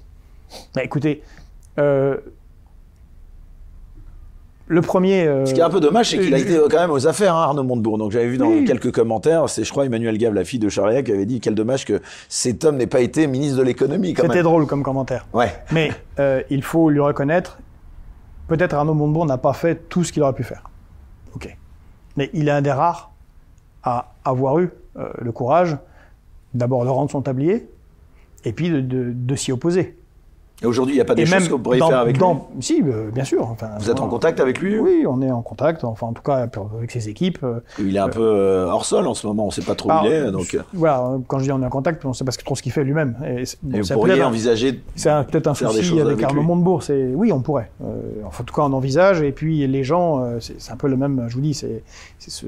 Bah, 0.75 0.83
écoutez, 0.85 1.23
euh, 1.79 2.17
le 4.73 4.81
premier. 4.81 5.27
euh, 5.27 5.44
Ce 5.47 5.53
qui 5.55 5.61
est 5.61 5.62
un 5.62 5.70
peu 5.70 5.81
dommage, 5.81 6.11
c'est 6.11 6.19
qu'il 6.19 6.32
a 6.35 6.39
euh, 6.39 6.40
été 6.40 6.59
quand 6.70 6.81
même 6.81 6.90
aux 6.90 7.07
affaires, 7.07 7.35
hein, 7.36 7.43
Arnaud 7.43 7.62
Montebourg. 7.62 7.99
Donc 7.99 8.11
j'avais 8.12 8.27
vu 8.28 8.39
dans 8.39 8.49
Oui. 8.49 8.65
quelques 8.65 8.90
commentaires, 8.93 9.49
c'est 9.49 9.65
je 9.65 9.70
crois 9.70 9.85
Emmanuel 9.86 10.16
Gave, 10.19 10.35
la 10.35 10.44
fille 10.44 10.59
de 10.59 10.69
Charriac, 10.69 11.05
qui 11.07 11.12
avait 11.12 11.27
dit 11.27 11.40
quel 11.40 11.55
dommage 11.55 11.85
que 11.85 12.01
cet 12.28 12.65
homme 12.65 12.77
n'ait 12.77 12.86
pas 12.86 13.01
été 13.01 13.27
ministre 13.27 13.59
de 13.59 13.62
l'économie 13.62 14.15
C'était 14.19 14.43
drôle 14.43 14.66
comme 14.66 14.82
commentaire. 14.82 15.27
Ouais. 15.35 15.53
Mais 15.73 15.90
euh, 16.19 16.43
il 16.51 16.62
faut 16.62 16.89
lui 16.90 17.01
reconnaître, 17.01 17.59
peut-être 18.49 18.74
Arnaud 18.74 18.94
Montebourg 18.94 19.27
n'a 19.27 19.39
pas 19.39 19.53
fait 19.53 19.89
tout 19.89 20.05
ce 20.05 20.12
qu'il 20.12 20.23
aurait 20.23 20.32
pu 20.32 20.43
faire. 20.44 20.70
Ok. 21.36 21.55
Mais 22.16 22.31
il 22.32 22.49
est 22.49 22.53
un 22.53 22.62
des 22.62 22.73
rares 22.73 23.12
à 23.82 24.12
avoir 24.24 24.59
eu 24.59 24.70
euh, 24.97 25.09
le 25.20 25.32
courage 25.32 25.77
d'abord 26.55 26.85
de 26.85 26.90
rendre 26.90 27.11
son 27.11 27.23
tablier 27.23 27.69
et 28.44 28.53
puis 28.53 28.70
de, 28.70 28.81
de- 28.81 29.12
de 29.15 29.36
s'y 29.36 29.53
opposer. 29.53 29.97
Et 30.63 30.67
aujourd'hui, 30.67 30.95
il 30.95 30.99
n'y 30.99 31.03
a 31.03 31.05
pas 31.05 31.15
des 31.15 31.23
et 31.23 31.27
choses 31.27 31.49
que 31.49 31.53
vous 31.53 31.59
pourriez 31.59 31.81
dans- 31.81 31.89
faire 31.89 31.99
avec 31.99 32.17
lui. 32.19 32.25
Si, 32.61 32.83
euh, 32.87 33.11
bien 33.11 33.25
sûr. 33.25 33.43
Enfin, 33.51 33.71
Vous 33.81 33.91
êtes 33.91 34.01
en 34.01 34.09
contact 34.09 34.39
avec 34.41 34.61
lui 34.61 34.79
Oui, 34.79 35.05
on 35.09 35.21
est 35.23 35.31
en 35.31 35.43
contact, 35.43 35.83
enfin 35.85 36.07
en 36.09 36.13
tout 36.13 36.23
cas 36.23 36.47
avec 36.79 36.91
ses 36.91 37.09
équipes. 37.09 37.39
euh, 37.43 37.61
Il 37.79 37.97
est 37.97 38.01
un 38.01 38.09
peu 38.09 38.23
euh, 38.23 38.67
hors 38.69 38.85
sol 38.85 39.07
en 39.07 39.15
ce 39.15 39.27
moment, 39.27 39.45
on 39.45 39.47
ne 39.49 39.53
sait 39.53 39.63
pas 39.63 39.75
trop 39.75 39.89
où 39.89 39.93
Alors, 39.93 40.07
il 40.07 40.13
est. 40.13 40.31
Donc, 40.31 40.57
Voilà, 40.73 41.19
quand 41.27 41.39
je 41.39 41.45
dis 41.45 41.53
on 41.53 41.63
est 41.63 41.67
en 41.67 41.71
contact, 41.71 42.05
on 42.05 42.09
ne 42.11 42.15
sait 42.15 42.25
pas 42.25 42.33
trop 42.33 42.55
ce 42.55 42.63
qu'il 42.63 42.73
fait 42.73 42.85
lui-même. 42.85 43.17
Et 43.27 43.43
bon, 43.63 43.77
et 43.79 43.81
vous 43.81 43.95
pourriez 43.95 44.23
envisager. 44.23 44.83
C'est 44.95 45.11
peut-être 45.31 45.49
un 45.49 45.55
souci 45.55 46.01
avec, 46.01 46.23
Arnaud. 46.23 46.43
Montebourg. 46.43 46.83
Oui, 47.15 47.33
on 47.33 47.41
pourrait. 47.41 47.71
Euh, 47.85 48.01
en 48.25 48.43
tout 48.45 48.55
cas, 48.55 48.63
on 48.63 48.73
envisage. 48.73 49.21
Et 49.23 49.33
puis 49.33 49.67
les 49.67 49.85
gens, 49.85 50.25
c'est 50.41 50.71
un 50.73 50.77
peu 50.77 50.89
le 50.89 50.97
même. 50.97 51.27
Je 51.29 51.35
vous 51.35 51.41
dis, 51.41 51.55
c'est 51.55 51.83
ce 52.19 52.47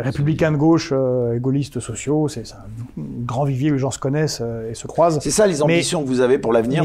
républicains 0.00 0.52
de 0.52 0.56
gauche, 0.56 0.90
euh, 0.92 1.38
gaullistes 1.38 1.80
sociaux, 1.80 2.28
c'est 2.28 2.44
un 2.52 2.64
grand 2.96 3.44
vivier 3.44 3.70
où 3.70 3.74
les 3.74 3.78
gens 3.78 3.90
se 3.90 3.98
connaissent 3.98 4.40
euh, 4.42 4.70
et 4.70 4.74
se 4.74 4.86
croisent. 4.86 5.20
C'est 5.20 5.30
ça 5.30 5.46
les 5.46 5.62
ambitions 5.62 6.02
que 6.02 6.08
vous 6.08 6.20
avez 6.20 6.38
pour 6.38 6.52
l'avenir 6.52 6.84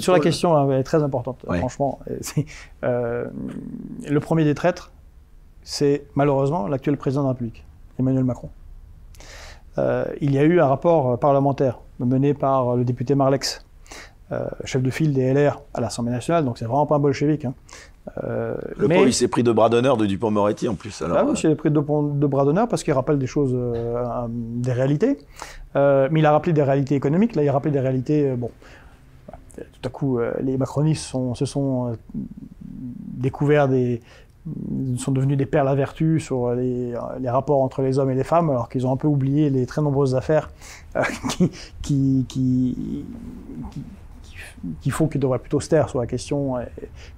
Sur 0.00 0.12
la 0.12 0.20
question, 0.20 0.56
hein, 0.56 0.68
elle 0.70 0.80
est 0.80 0.84
très 0.84 1.02
importante, 1.02 1.44
franchement. 1.46 2.00
Euh, 2.84 3.24
le 4.08 4.20
premier 4.20 4.44
des 4.44 4.54
traîtres, 4.54 4.92
c'est 5.62 6.04
malheureusement 6.14 6.68
l'actuel 6.68 6.96
président 6.96 7.22
de 7.22 7.26
la 7.26 7.32
République, 7.32 7.64
Emmanuel 7.98 8.24
Macron. 8.24 8.50
il 9.78 10.32
y 10.32 10.38
a 10.38 10.44
eu 10.44 10.60
un 10.60 10.66
rapport 10.66 11.18
parlementaire 11.18 11.80
mené 11.98 12.34
par 12.34 12.76
le 12.76 12.84
député 12.84 13.14
Marlex, 13.14 13.65
chef 14.64 14.82
de 14.82 14.90
file 14.90 15.12
des 15.12 15.32
LR 15.32 15.60
à 15.74 15.80
l'Assemblée 15.80 16.12
nationale, 16.12 16.44
donc 16.44 16.58
c'est 16.58 16.64
vraiment 16.64 16.86
pas 16.86 16.96
un 16.96 16.98
bolchevique, 16.98 17.44
hein, 17.44 17.54
euh, 18.22 18.54
le 18.76 18.88
mais... 18.88 19.02
il 19.02 19.12
s'est 19.12 19.28
pris 19.28 19.42
de 19.42 19.52
bras 19.52 19.68
d'honneur 19.68 19.96
de 19.96 20.06
Dupont-Moretti 20.06 20.68
en 20.68 20.74
plus. 20.74 21.02
Alors, 21.02 21.18
ah 21.18 21.24
oui, 21.24 21.32
il 21.34 21.36
s'est 21.36 21.54
pris 21.54 21.70
de, 21.70 21.80
de 21.80 22.26
bras 22.26 22.44
d'honneur 22.44 22.68
parce 22.68 22.82
qu'il 22.82 22.92
rappelle 22.92 23.18
des 23.18 23.26
choses, 23.26 23.52
euh, 23.54 24.26
des 24.28 24.72
réalités. 24.72 25.18
Euh, 25.74 26.08
mais 26.10 26.20
il 26.20 26.26
a 26.26 26.32
rappelé 26.32 26.52
des 26.52 26.62
réalités 26.62 26.94
économiques. 26.94 27.34
Là, 27.34 27.42
il 27.42 27.48
a 27.48 27.52
rappelé 27.52 27.72
des 27.72 27.80
réalités. 27.80 28.34
bon, 28.36 28.50
tout 29.56 29.80
à 29.84 29.88
coup, 29.88 30.18
les 30.40 30.56
macronistes 30.56 31.04
sont, 31.04 31.34
se 31.34 31.46
sont 31.46 31.96
découverts 32.62 33.68
des, 33.68 34.00
sont 34.98 35.12
devenus 35.12 35.36
des 35.36 35.46
perles 35.46 35.68
à 35.68 35.74
vertu 35.74 36.20
sur 36.20 36.52
les, 36.52 36.94
les, 37.20 37.30
rapports 37.30 37.62
entre 37.62 37.82
les 37.82 37.98
hommes 37.98 38.10
et 38.10 38.14
les 38.14 38.24
femmes, 38.24 38.50
alors 38.50 38.68
qu'ils 38.68 38.86
ont 38.86 38.92
un 38.92 38.96
peu 38.96 39.08
oublié 39.08 39.50
les 39.50 39.66
très 39.66 39.82
nombreuses 39.82 40.14
affaires 40.14 40.50
qui, 41.30 41.50
qui, 41.82 42.26
qui, 42.28 43.04
qu'il 44.80 44.92
faut 44.92 45.06
qu'il 45.06 45.20
devrait 45.20 45.38
plutôt 45.38 45.60
se 45.60 45.68
taire 45.68 45.88
sur 45.88 46.00
la 46.00 46.06
question 46.06 46.56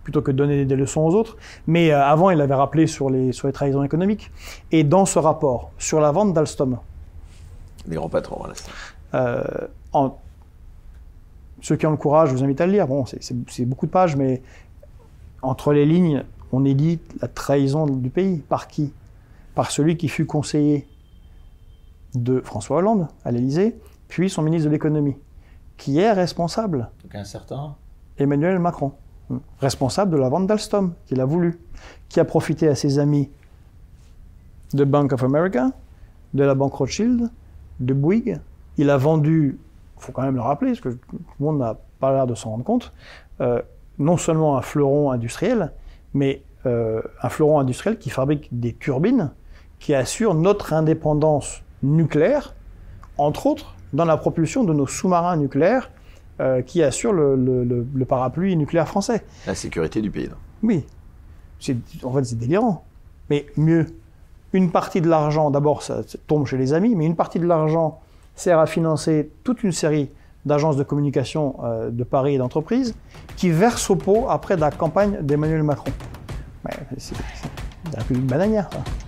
plutôt 0.03 0.23
que 0.23 0.31
de 0.31 0.37
donner 0.37 0.65
des 0.65 0.77
leçons 0.77 1.03
aux 1.03 1.15
autres. 1.15 1.37
Mais 1.67 1.91
euh, 1.91 2.05
avant, 2.05 2.31
il 2.31 2.41
avait 2.41 2.55
rappelé 2.55 2.87
sur 2.87 3.11
les, 3.11 3.33
sur 3.33 3.47
les 3.47 3.53
trahisons 3.53 3.83
économiques. 3.83 4.31
Et 4.73 4.85
dans 4.85 5.07
ce 5.07 5.19
rapport 5.19 5.71
sur 5.79 6.01
la 6.01 6.11
vente 6.11 6.33
d'Alstom, 6.33 6.79
les 7.87 7.97
grands 7.97 8.09
patrons, 8.09 8.43
euh, 9.15 9.43
en, 9.93 10.17
ceux 11.61 11.77
qui 11.77 11.87
ont 11.87 11.91
le 11.91 11.97
courage, 11.97 12.31
je 12.31 12.35
vous 12.35 12.45
invite 12.45 12.61
à 12.61 12.67
le 12.67 12.73
lire. 12.73 12.87
Bon, 12.87 13.05
c'est 13.07 13.65
beaucoup 13.65 13.87
de 13.87 13.91
pages, 13.91 14.17
mais 14.17 14.43
entre 15.43 15.73
les 15.73 15.87
lignes, 15.87 16.25
on 16.53 16.65
édite 16.65 17.15
la 17.21 17.29
trahison 17.29 17.87
du 17.87 18.11
pays. 18.11 18.39
Par 18.39 18.69
qui? 18.69 18.93
Par 19.55 19.71
celui 19.71 19.97
qui 19.97 20.09
fut 20.09 20.27
conseiller 20.27 20.87
de 22.15 22.41
François 22.41 22.79
Hollande 22.79 23.09
à 23.25 23.33
l'Élysée, 23.33 23.77
puis 24.09 24.31
son 24.31 24.43
ministre 24.43 24.69
de 24.69 24.73
l'économie 24.73 25.17
qui 25.79 25.99
est 25.99 26.13
responsable. 26.13 26.91
Donc 27.03 27.15
un 27.15 27.25
certain 27.25 27.75
Emmanuel 28.19 28.59
Macron, 28.59 28.93
responsable 29.61 30.11
de 30.13 30.19
la 30.19 30.29
vente 30.29 30.47
d'Alstom, 30.47 30.93
qu'il 31.07 31.21
a 31.21 31.25
voulu, 31.25 31.59
qui 32.11 32.21
a 32.21 32.25
profité 32.25 32.69
à 32.69 32.75
ses 32.75 32.99
amis 32.99 33.31
de 34.75 34.85
Bank 34.85 35.13
of 35.13 35.23
America, 35.23 35.71
de 36.35 36.45
la 36.45 36.55
banque 36.55 36.75
Rothschild, 36.75 37.31
de 37.81 37.95
Bouygues. 37.95 38.41
Il 38.77 38.91
a 38.91 38.99
vendu, 38.99 39.59
il 39.97 40.03
faut 40.03 40.13
quand 40.13 40.23
même 40.23 40.35
le 40.35 40.43
rappeler, 40.43 40.73
parce 40.73 40.81
que 40.81 40.89
tout 40.91 41.19
le 41.39 41.47
monde 41.47 41.59
n'a 41.59 41.77
pas 42.01 42.13
l'air 42.13 42.27
de 42.27 42.35
s'en 42.35 42.51
rendre 42.51 42.65
compte, 42.65 42.93
euh, 43.41 43.63
non 43.99 44.17
seulement 44.17 44.59
un 44.59 44.63
fleuron 44.63 45.11
industriel, 45.11 45.73
mais 46.13 46.43
euh, 46.67 47.01
un 47.23 47.29
fleuron 47.29 47.61
industriel 47.61 47.99
qui 47.99 48.11
fabrique 48.11 48.49
des 48.53 48.75
turbines 48.75 49.31
qui 49.79 49.95
assurent 49.95 50.35
notre 50.35 50.73
indépendance 50.73 51.63
nucléaire, 51.85 52.55
entre 53.17 53.47
autres 53.47 53.75
dans 53.93 54.05
la 54.05 54.17
propulsion 54.17 54.65
de 54.65 54.73
nos 54.73 54.87
sous-marins 54.87 55.37
nucléaires 55.37 55.91
euh, 56.41 56.63
qui 56.63 56.83
assurent 56.83 57.13
le, 57.13 58.05
parapluie 58.09 58.57
nucléaire 58.57 58.89
français. 58.89 59.25
La 59.47 59.55
sécurité 59.55 60.01
du 60.01 60.11
pays. 60.11 60.29
Oui. 60.63 60.85
En 62.05 62.13
fait, 62.13 62.25
c'est 62.25 62.39
délirant. 62.39 62.85
Mais 63.31 63.47
mieux, 63.57 63.87
une 64.53 64.71
partie 64.71 65.01
de 65.01 65.09
l'argent, 65.09 65.51
d'abord, 65.51 65.83
ça, 65.83 66.03
tombe 66.27 66.47
chez 66.47 66.57
les 66.57 66.73
amis, 66.73 66.95
mais 66.95 67.07
une 67.07 67.17
partie 67.17 67.39
de 67.39 67.47
l'argent 67.47 68.01
sert 68.35 68.59
à 68.59 68.67
financer 68.67 69.31
toute 69.43 69.65
une 69.65 69.73
série 69.73 70.11
d'agences 70.47 70.77
de 70.77 70.85
communication 70.85 71.57
euh, 71.65 71.91
de 71.91 72.05
Paris 72.05 72.37
et 72.37 72.39
d'entreprises 72.39 72.95
qui 73.37 73.51
versent 73.51 73.91
au 73.91 73.97
pot 73.97 74.27
après 74.31 74.57
la 74.57 74.71
campagne 74.71 75.19
d'Emmanuel 75.21 75.63
Macron. 75.63 75.91
c'est 76.97 77.17
la 77.97 78.05
plus 78.05 78.17
bananière. 78.17 78.71
Ça. 78.73 79.08